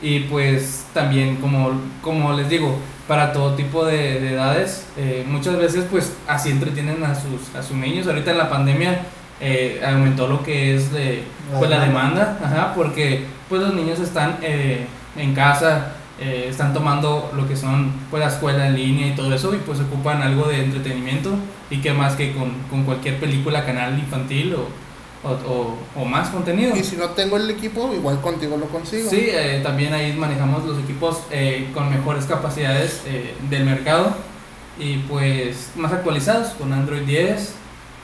y 0.00 0.20
pues 0.20 0.86
también 0.92 1.36
como, 1.36 1.72
como 2.02 2.32
les 2.34 2.48
digo, 2.48 2.78
para 3.08 3.32
todo 3.32 3.54
tipo 3.54 3.84
de, 3.84 4.20
de 4.20 4.32
edades, 4.34 4.86
eh, 4.96 5.24
muchas 5.28 5.56
veces 5.56 5.86
pues 5.90 6.14
así 6.26 6.50
entretienen 6.50 7.02
a 7.04 7.14
sus, 7.14 7.54
a 7.54 7.62
sus 7.62 7.76
niños, 7.76 8.06
ahorita 8.06 8.30
en 8.30 8.38
la 8.38 8.48
pandemia 8.48 9.02
eh, 9.40 9.82
aumentó 9.84 10.26
lo 10.28 10.42
que 10.42 10.74
es 10.74 10.92
de, 10.92 11.24
La 11.52 11.58
pues 11.58 11.70
la 11.70 11.80
demanda. 11.80 12.34
demanda, 12.34 12.38
ajá, 12.42 12.74
porque 12.74 13.24
pues 13.48 13.60
los 13.60 13.74
niños 13.74 13.98
están 13.98 14.38
eh, 14.42 14.86
en 15.16 15.34
casa, 15.34 15.92
eh, 16.20 16.46
están 16.48 16.72
tomando 16.72 17.32
lo 17.36 17.48
que 17.48 17.56
son 17.56 17.90
pues 18.10 18.22
la 18.22 18.28
escuela 18.28 18.68
en 18.68 18.76
línea 18.76 19.08
y 19.08 19.14
todo 19.16 19.34
eso 19.34 19.52
y 19.54 19.58
pues 19.58 19.80
ocupan 19.80 20.22
algo 20.22 20.46
de 20.48 20.62
entretenimiento 20.64 21.34
y 21.70 21.78
qué 21.78 21.92
más 21.92 22.14
que 22.14 22.32
con, 22.32 22.52
con 22.70 22.84
cualquier 22.84 23.18
película, 23.18 23.64
canal 23.66 23.98
infantil 23.98 24.54
o, 24.54 24.68
o, 25.28 25.32
o- 25.32 25.78
o 26.02 26.04
más 26.04 26.28
contenido. 26.28 26.76
Y 26.76 26.84
si 26.84 26.96
no 26.96 27.08
tengo 27.10 27.36
el 27.36 27.50
equipo, 27.50 27.92
igual 27.94 28.20
contigo 28.20 28.56
lo 28.56 28.66
consigo. 28.66 29.10
Sí, 29.10 29.26
eh, 29.30 29.60
también 29.62 29.92
ahí 29.94 30.12
manejamos 30.12 30.64
los 30.64 30.78
equipos 30.78 31.20
eh, 31.30 31.68
con 31.74 31.90
mejores 31.90 32.26
capacidades 32.26 33.02
eh, 33.06 33.34
del 33.50 33.64
mercado 33.64 34.14
y 34.78 34.98
pues 34.98 35.70
más 35.76 35.92
actualizados 35.92 36.48
con 36.50 36.72
Android 36.72 37.02
10. 37.02 37.54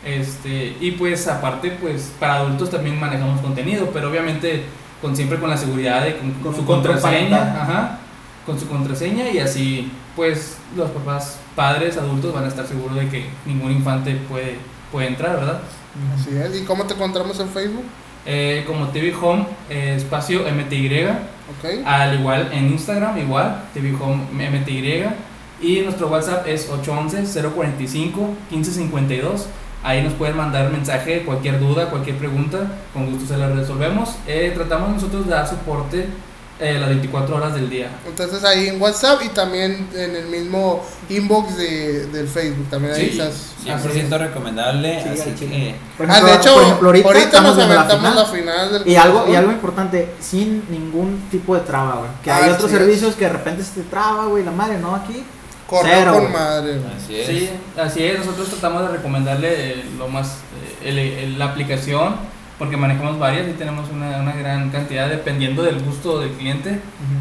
Este, 0.04 0.76
y 0.80 0.92
pues 0.92 1.28
aparte 1.28 1.72
pues 1.72 2.10
para 2.18 2.36
adultos 2.36 2.70
también 2.70 2.98
manejamos 2.98 3.40
contenido, 3.42 3.90
pero 3.92 4.08
obviamente 4.10 4.64
con 5.00 5.16
siempre 5.16 5.38
con 5.38 5.50
la 5.50 5.56
seguridad 5.56 6.04
de 6.04 6.18
con, 6.18 6.32
Con 6.34 6.54
su 6.54 6.64
contraseña, 6.64 7.62
ajá, 7.62 7.98
con 8.46 8.58
su 8.58 8.68
contraseña 8.68 9.30
y 9.30 9.38
así 9.38 9.90
pues 10.16 10.56
los 10.76 10.90
papás, 10.90 11.38
padres, 11.56 11.96
adultos 11.96 12.34
van 12.34 12.44
a 12.44 12.48
estar 12.48 12.66
seguros 12.66 12.96
de 12.96 13.08
que 13.08 13.26
ningún 13.46 13.72
infante 13.72 14.14
puede, 14.28 14.58
puede 14.92 15.08
entrar, 15.08 15.36
¿verdad? 15.36 15.60
Así 16.14 16.36
es. 16.36 16.60
¿Y 16.60 16.64
cómo 16.64 16.84
te 16.84 16.94
encontramos 16.94 17.38
en 17.40 17.48
Facebook? 17.48 17.84
Eh, 18.26 18.64
como 18.66 18.88
TV 18.88 19.14
Home 19.20 19.46
eh, 19.70 19.94
espacio 19.96 20.42
MTY 20.42 21.06
Ok. 21.06 21.86
al 21.86 22.20
igual 22.20 22.50
en 22.52 22.66
Instagram, 22.66 23.16
igual, 23.18 23.62
TV 23.72 23.94
Home 24.00 24.24
MTY. 24.30 25.04
Y 25.62 25.80
nuestro 25.80 26.08
WhatsApp 26.08 26.46
es 26.46 26.70
811-045-1552. 26.70 29.46
Ahí 29.82 30.02
nos 30.02 30.12
pueden 30.14 30.36
mandar 30.36 30.70
mensaje, 30.70 31.22
cualquier 31.24 31.58
duda, 31.58 31.88
cualquier 31.88 32.16
pregunta, 32.18 32.58
con 32.92 33.10
gusto 33.10 33.26
se 33.32 33.38
la 33.38 33.48
resolvemos. 33.48 34.10
Eh, 34.26 34.52
tratamos 34.54 34.90
nosotros 34.90 35.24
de 35.26 35.32
dar 35.32 35.48
soporte 35.48 36.06
eh, 36.58 36.76
las 36.78 36.90
24 36.90 37.36
horas 37.36 37.54
del 37.54 37.70
día. 37.70 37.88
Entonces 38.06 38.44
ahí 38.44 38.68
en 38.68 38.78
WhatsApp 38.82 39.22
y 39.24 39.28
también 39.30 39.88
en 39.94 40.14
el 40.16 40.26
mismo 40.26 40.84
inbox 41.08 41.56
de, 41.56 42.06
del 42.08 42.28
Facebook. 42.28 42.66
También 42.68 42.92
ahí 42.92 43.06
Sí, 43.10 43.18
estás. 43.18 43.54
100% 43.64 44.18
recomendable. 44.18 45.02
Sí, 45.02 45.08
así 45.20 45.30
que. 45.30 45.74
Por 45.96 46.10
Ah, 46.10 46.12
ejemplo, 46.18 46.30
de 46.30 46.36
hecho, 46.38 46.52
por 46.54 46.62
ejemplo, 46.62 46.88
ahorita, 46.88 47.08
ahorita, 47.08 47.24
estamos 47.24 47.48
nos 47.48 47.56
viendo 47.56 47.74
la 47.74 47.80
aventamos 47.80 48.14
la 48.14 48.24
final. 48.26 48.54
final, 48.68 48.72
del 48.84 48.92
Y 48.92 48.96
algo, 48.96 49.26
y 49.32 49.34
algo 49.34 49.52
importante, 49.52 50.10
sin 50.20 50.62
ningún 50.70 51.22
tipo 51.30 51.54
de 51.54 51.62
traba, 51.62 51.96
güey. 51.96 52.10
Que 52.22 52.30
Ah, 52.30 52.36
hay 52.44 52.50
otros 52.50 52.70
sí 52.70 52.76
es. 52.76 52.82
servicios 52.82 53.14
que 53.14 53.24
de 53.24 53.32
repente 53.32 53.64
se 53.64 53.80
te 53.80 53.82
traba, 53.88 54.26
güey, 54.26 54.44
la 54.44 54.50
madre, 54.50 54.76
¿no? 54.78 54.94
Aquí. 54.94 55.24
Corre 55.70 55.88
Cero, 55.94 56.12
con 56.14 56.32
madre. 56.32 56.80
Así 56.96 57.16
es. 57.20 57.26
Sí, 57.26 57.50
así 57.80 58.02
es. 58.04 58.18
Nosotros 58.18 58.48
tratamos 58.50 58.82
de 58.82 58.88
recomendarle 58.96 59.70
eh, 59.70 59.84
lo 59.96 60.08
más, 60.08 60.38
eh, 60.82 60.88
el- 60.88 60.98
el- 60.98 61.38
la 61.38 61.44
aplicación, 61.46 62.16
porque 62.58 62.76
manejamos 62.76 63.18
varias 63.18 63.48
y 63.48 63.52
tenemos 63.52 63.88
una, 63.90 64.18
una 64.18 64.32
gran 64.34 64.70
cantidad 64.70 65.08
dependiendo 65.08 65.62
del 65.62 65.80
gusto 65.80 66.20
del 66.20 66.32
cliente. 66.32 66.80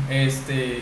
Este, 0.10 0.82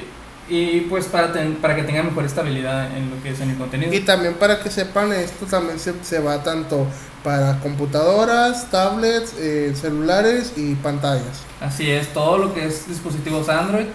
y 0.49 0.79
pues 0.89 1.05
para, 1.07 1.33
ten- 1.33 1.55
para 1.55 1.75
que 1.75 1.83
tengan 1.83 2.05
mejor 2.05 2.23
estabilidad 2.25 2.95
en 2.95 3.09
lo 3.09 3.21
que 3.21 3.31
es 3.31 3.39
en 3.41 3.49
el 3.51 3.57
contenido. 3.57 3.93
Y 3.93 3.99
también 3.99 4.35
para 4.35 4.59
que 4.61 4.71
sepan, 4.71 5.11
esto 5.11 5.45
también 5.45 5.77
se, 5.77 5.93
se 6.03 6.19
va 6.19 6.41
tanto 6.41 6.87
para 7.23 7.59
computadoras, 7.59 8.71
tablets, 8.71 9.33
eh, 9.37 9.73
celulares 9.75 10.53
y 10.55 10.75
pantallas. 10.75 11.43
Así 11.59 11.91
es, 11.91 12.07
todo 12.13 12.37
lo 12.37 12.53
que 12.53 12.65
es 12.65 12.87
dispositivos 12.87 13.49
Android, 13.49 13.87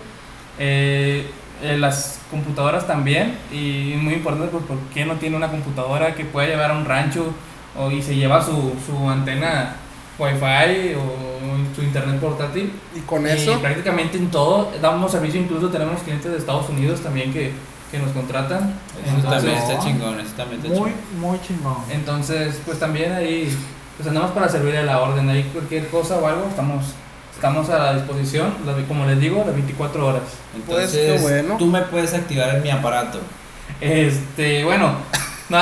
eh, 0.58 1.26
eh, 1.62 1.76
las 1.78 2.18
computadoras 2.30 2.86
también, 2.86 3.36
y 3.52 3.94
muy 4.00 4.14
importante, 4.14 4.48
pues, 4.50 4.64
¿por 4.64 4.78
qué 4.92 5.04
no 5.04 5.14
tiene 5.14 5.36
una 5.36 5.48
computadora 5.48 6.14
que 6.14 6.24
pueda 6.24 6.48
llevar 6.48 6.72
a 6.72 6.74
un 6.76 6.84
rancho 6.84 7.32
o, 7.78 7.90
y 7.90 8.02
se 8.02 8.16
lleva 8.16 8.44
su, 8.44 8.74
su 8.84 9.08
antena 9.08 9.76
Wi-Fi 10.18 10.94
o 10.94 11.74
su 11.74 11.82
internet 11.82 12.20
portátil? 12.20 12.72
Y 12.94 13.00
con 13.00 13.26
Y 13.26 13.30
eso, 13.30 13.60
prácticamente 13.60 14.18
en 14.18 14.30
todo, 14.30 14.72
damos 14.80 15.10
servicio, 15.12 15.40
incluso 15.40 15.68
tenemos 15.68 16.00
clientes 16.02 16.30
de 16.30 16.38
Estados 16.38 16.68
Unidos 16.68 17.00
también 17.00 17.32
que, 17.32 17.52
que 17.90 17.98
nos 17.98 18.10
contratan. 18.12 18.74
Eso 19.04 19.28
también 19.28 19.54
Entonces, 19.54 19.70
está 19.70 19.78
chingón. 19.78 20.20
Eso 20.20 20.32
también 20.36 20.60
está 20.62 20.68
Muy, 20.80 20.90
chingón. 20.90 21.20
muy 21.20 21.40
chingón. 21.40 21.76
entonces, 21.90 22.60
pues 22.64 22.78
también 22.78 23.12
ahí, 23.12 23.54
pues 23.96 24.08
andamos 24.08 24.30
para 24.32 24.48
servir 24.48 24.76
a 24.76 24.82
la 24.82 25.00
orden, 25.00 25.28
ahí 25.28 25.44
cualquier 25.52 25.88
cosa 25.88 26.16
o 26.18 26.26
algo, 26.26 26.46
estamos, 26.48 26.86
estamos 27.42 27.68
a 27.70 27.78
la 27.78 27.94
disposición, 27.94 28.54
como 28.86 29.04
les 29.04 29.18
digo, 29.18 29.42
las 29.44 29.52
24 29.52 30.06
horas. 30.06 30.22
Pues, 30.64 30.78
Entonces, 30.94 31.12
qué 31.16 31.18
bueno. 31.20 31.56
tú 31.58 31.66
me 31.66 31.82
puedes 31.82 32.14
activar 32.14 32.54
en 32.54 32.62
mi 32.62 32.70
aparato. 32.70 33.18
Este, 33.80 34.62
bueno, 34.62 34.94
no 35.48 35.58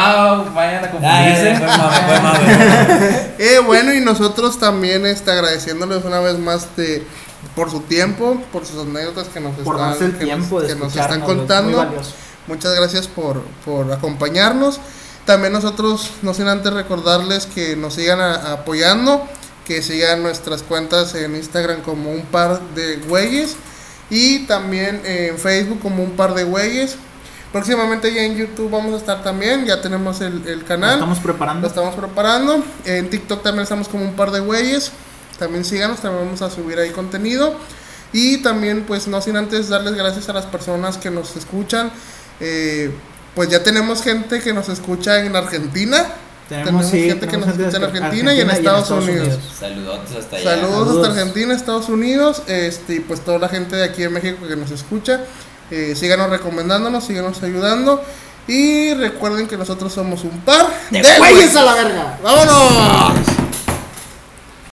vayan 0.54 0.84
a 0.84 0.88
Ay, 0.88 0.92
confundirse. 0.92 1.56
fue 1.56 1.66
mame, 1.66 1.96
fue 2.06 2.20
mame. 2.20 3.30
eh, 3.38 3.58
bueno, 3.64 3.94
y 3.94 4.00
nosotros 4.02 4.58
también 4.58 5.06
este, 5.06 5.30
agradeciéndoles 5.30 6.04
una 6.04 6.20
vez 6.20 6.38
más 6.38 6.76
de, 6.76 7.02
por 7.56 7.70
su 7.70 7.80
tiempo, 7.80 8.38
por 8.52 8.66
sus 8.66 8.86
anécdotas 8.86 9.28
que 9.28 9.40
nos 9.40 9.54
Por 9.56 9.76
están, 9.76 10.12
que 10.18 10.26
nos- 10.36 10.48
que 10.66 10.74
nos 10.74 10.94
están 10.94 11.22
contando. 11.22 11.78
valioso. 11.78 12.12
Muchas 12.46 12.74
gracias 12.74 13.06
por, 13.08 13.40
por 13.64 13.90
acompañarnos. 13.90 14.80
También 15.24 15.54
nosotros, 15.54 16.10
no 16.20 16.34
sin 16.34 16.46
antes 16.46 16.74
recordarles 16.74 17.46
que 17.46 17.74
nos 17.74 17.94
sigan 17.94 18.20
a- 18.20 18.52
apoyando, 18.52 19.26
que 19.70 19.82
sigan 19.82 20.24
nuestras 20.24 20.64
cuentas 20.64 21.14
en 21.14 21.36
Instagram 21.36 21.82
como 21.82 22.10
un 22.10 22.22
par 22.22 22.60
de 22.74 22.96
güeyes 23.08 23.54
y 24.10 24.40
también 24.46 25.00
en 25.04 25.38
Facebook 25.38 25.78
como 25.80 26.02
un 26.02 26.16
par 26.16 26.34
de 26.34 26.42
güeyes. 26.42 26.96
Próximamente 27.52 28.12
ya 28.12 28.24
en 28.24 28.36
YouTube 28.36 28.68
vamos 28.68 28.94
a 28.94 28.96
estar 28.96 29.22
también, 29.22 29.66
ya 29.66 29.80
tenemos 29.80 30.20
el, 30.22 30.44
el 30.48 30.58
Lo 30.62 30.66
canal. 30.66 30.94
estamos 30.94 31.18
Lo 31.18 31.22
preparando. 31.22 31.68
estamos 31.68 31.94
preparando. 31.94 32.64
En 32.84 33.10
TikTok 33.10 33.44
también 33.44 33.62
estamos 33.62 33.86
como 33.86 34.02
un 34.04 34.14
par 34.14 34.32
de 34.32 34.40
güeyes. 34.40 34.90
También 35.38 35.64
síganos, 35.64 36.00
también 36.00 36.24
vamos 36.24 36.42
a 36.42 36.50
subir 36.50 36.76
ahí 36.80 36.90
contenido. 36.90 37.54
Y 38.12 38.38
también, 38.38 38.82
pues 38.88 39.06
no 39.06 39.20
sin 39.20 39.36
antes 39.36 39.68
darles 39.68 39.94
gracias 39.94 40.28
a 40.28 40.32
las 40.32 40.46
personas 40.46 40.98
que 40.98 41.12
nos 41.12 41.36
escuchan. 41.36 41.92
Eh, 42.40 42.90
pues 43.36 43.48
ya 43.48 43.62
tenemos 43.62 44.02
gente 44.02 44.40
que 44.40 44.52
nos 44.52 44.68
escucha 44.68 45.24
en 45.24 45.36
Argentina. 45.36 46.08
Tenemos 46.50 46.86
sí, 46.86 47.02
gente 47.04 47.26
que 47.26 47.36
tenemos 47.36 47.46
nos 47.46 47.48
escucha 47.48 47.76
en 47.76 47.80
de 47.80 47.86
Argentina 47.86 48.34
y 48.34 48.40
en 48.40 48.50
Estados 48.50 48.90
Unidos. 48.90 49.38
Saludotes 49.56 50.16
hasta 50.16 50.36
allá. 50.36 50.50
Saludos, 50.50 50.78
Saludos. 50.78 51.06
hasta 51.06 51.20
Argentina, 51.20 51.54
Estados 51.54 51.88
Unidos, 51.88 52.42
este, 52.48 52.94
y 52.96 53.00
pues 53.00 53.20
toda 53.20 53.38
la 53.38 53.48
gente 53.48 53.76
de 53.76 53.84
aquí 53.84 54.02
en 54.02 54.12
México 54.12 54.48
que 54.48 54.56
nos 54.56 54.72
escucha. 54.72 55.20
Eh, 55.70 55.94
síganos 55.94 56.28
recomendándonos, 56.28 57.04
síganos 57.04 57.40
ayudando. 57.44 58.02
Y 58.48 58.94
recuerden 58.94 59.46
que 59.46 59.56
nosotros 59.56 59.92
somos 59.92 60.24
un 60.24 60.40
par 60.40 60.66
¡De 60.90 61.00
güeyes 61.18 61.54
a 61.54 61.62
la 61.62 61.74
verga! 61.74 62.18
¡Vámonos! 62.20 63.39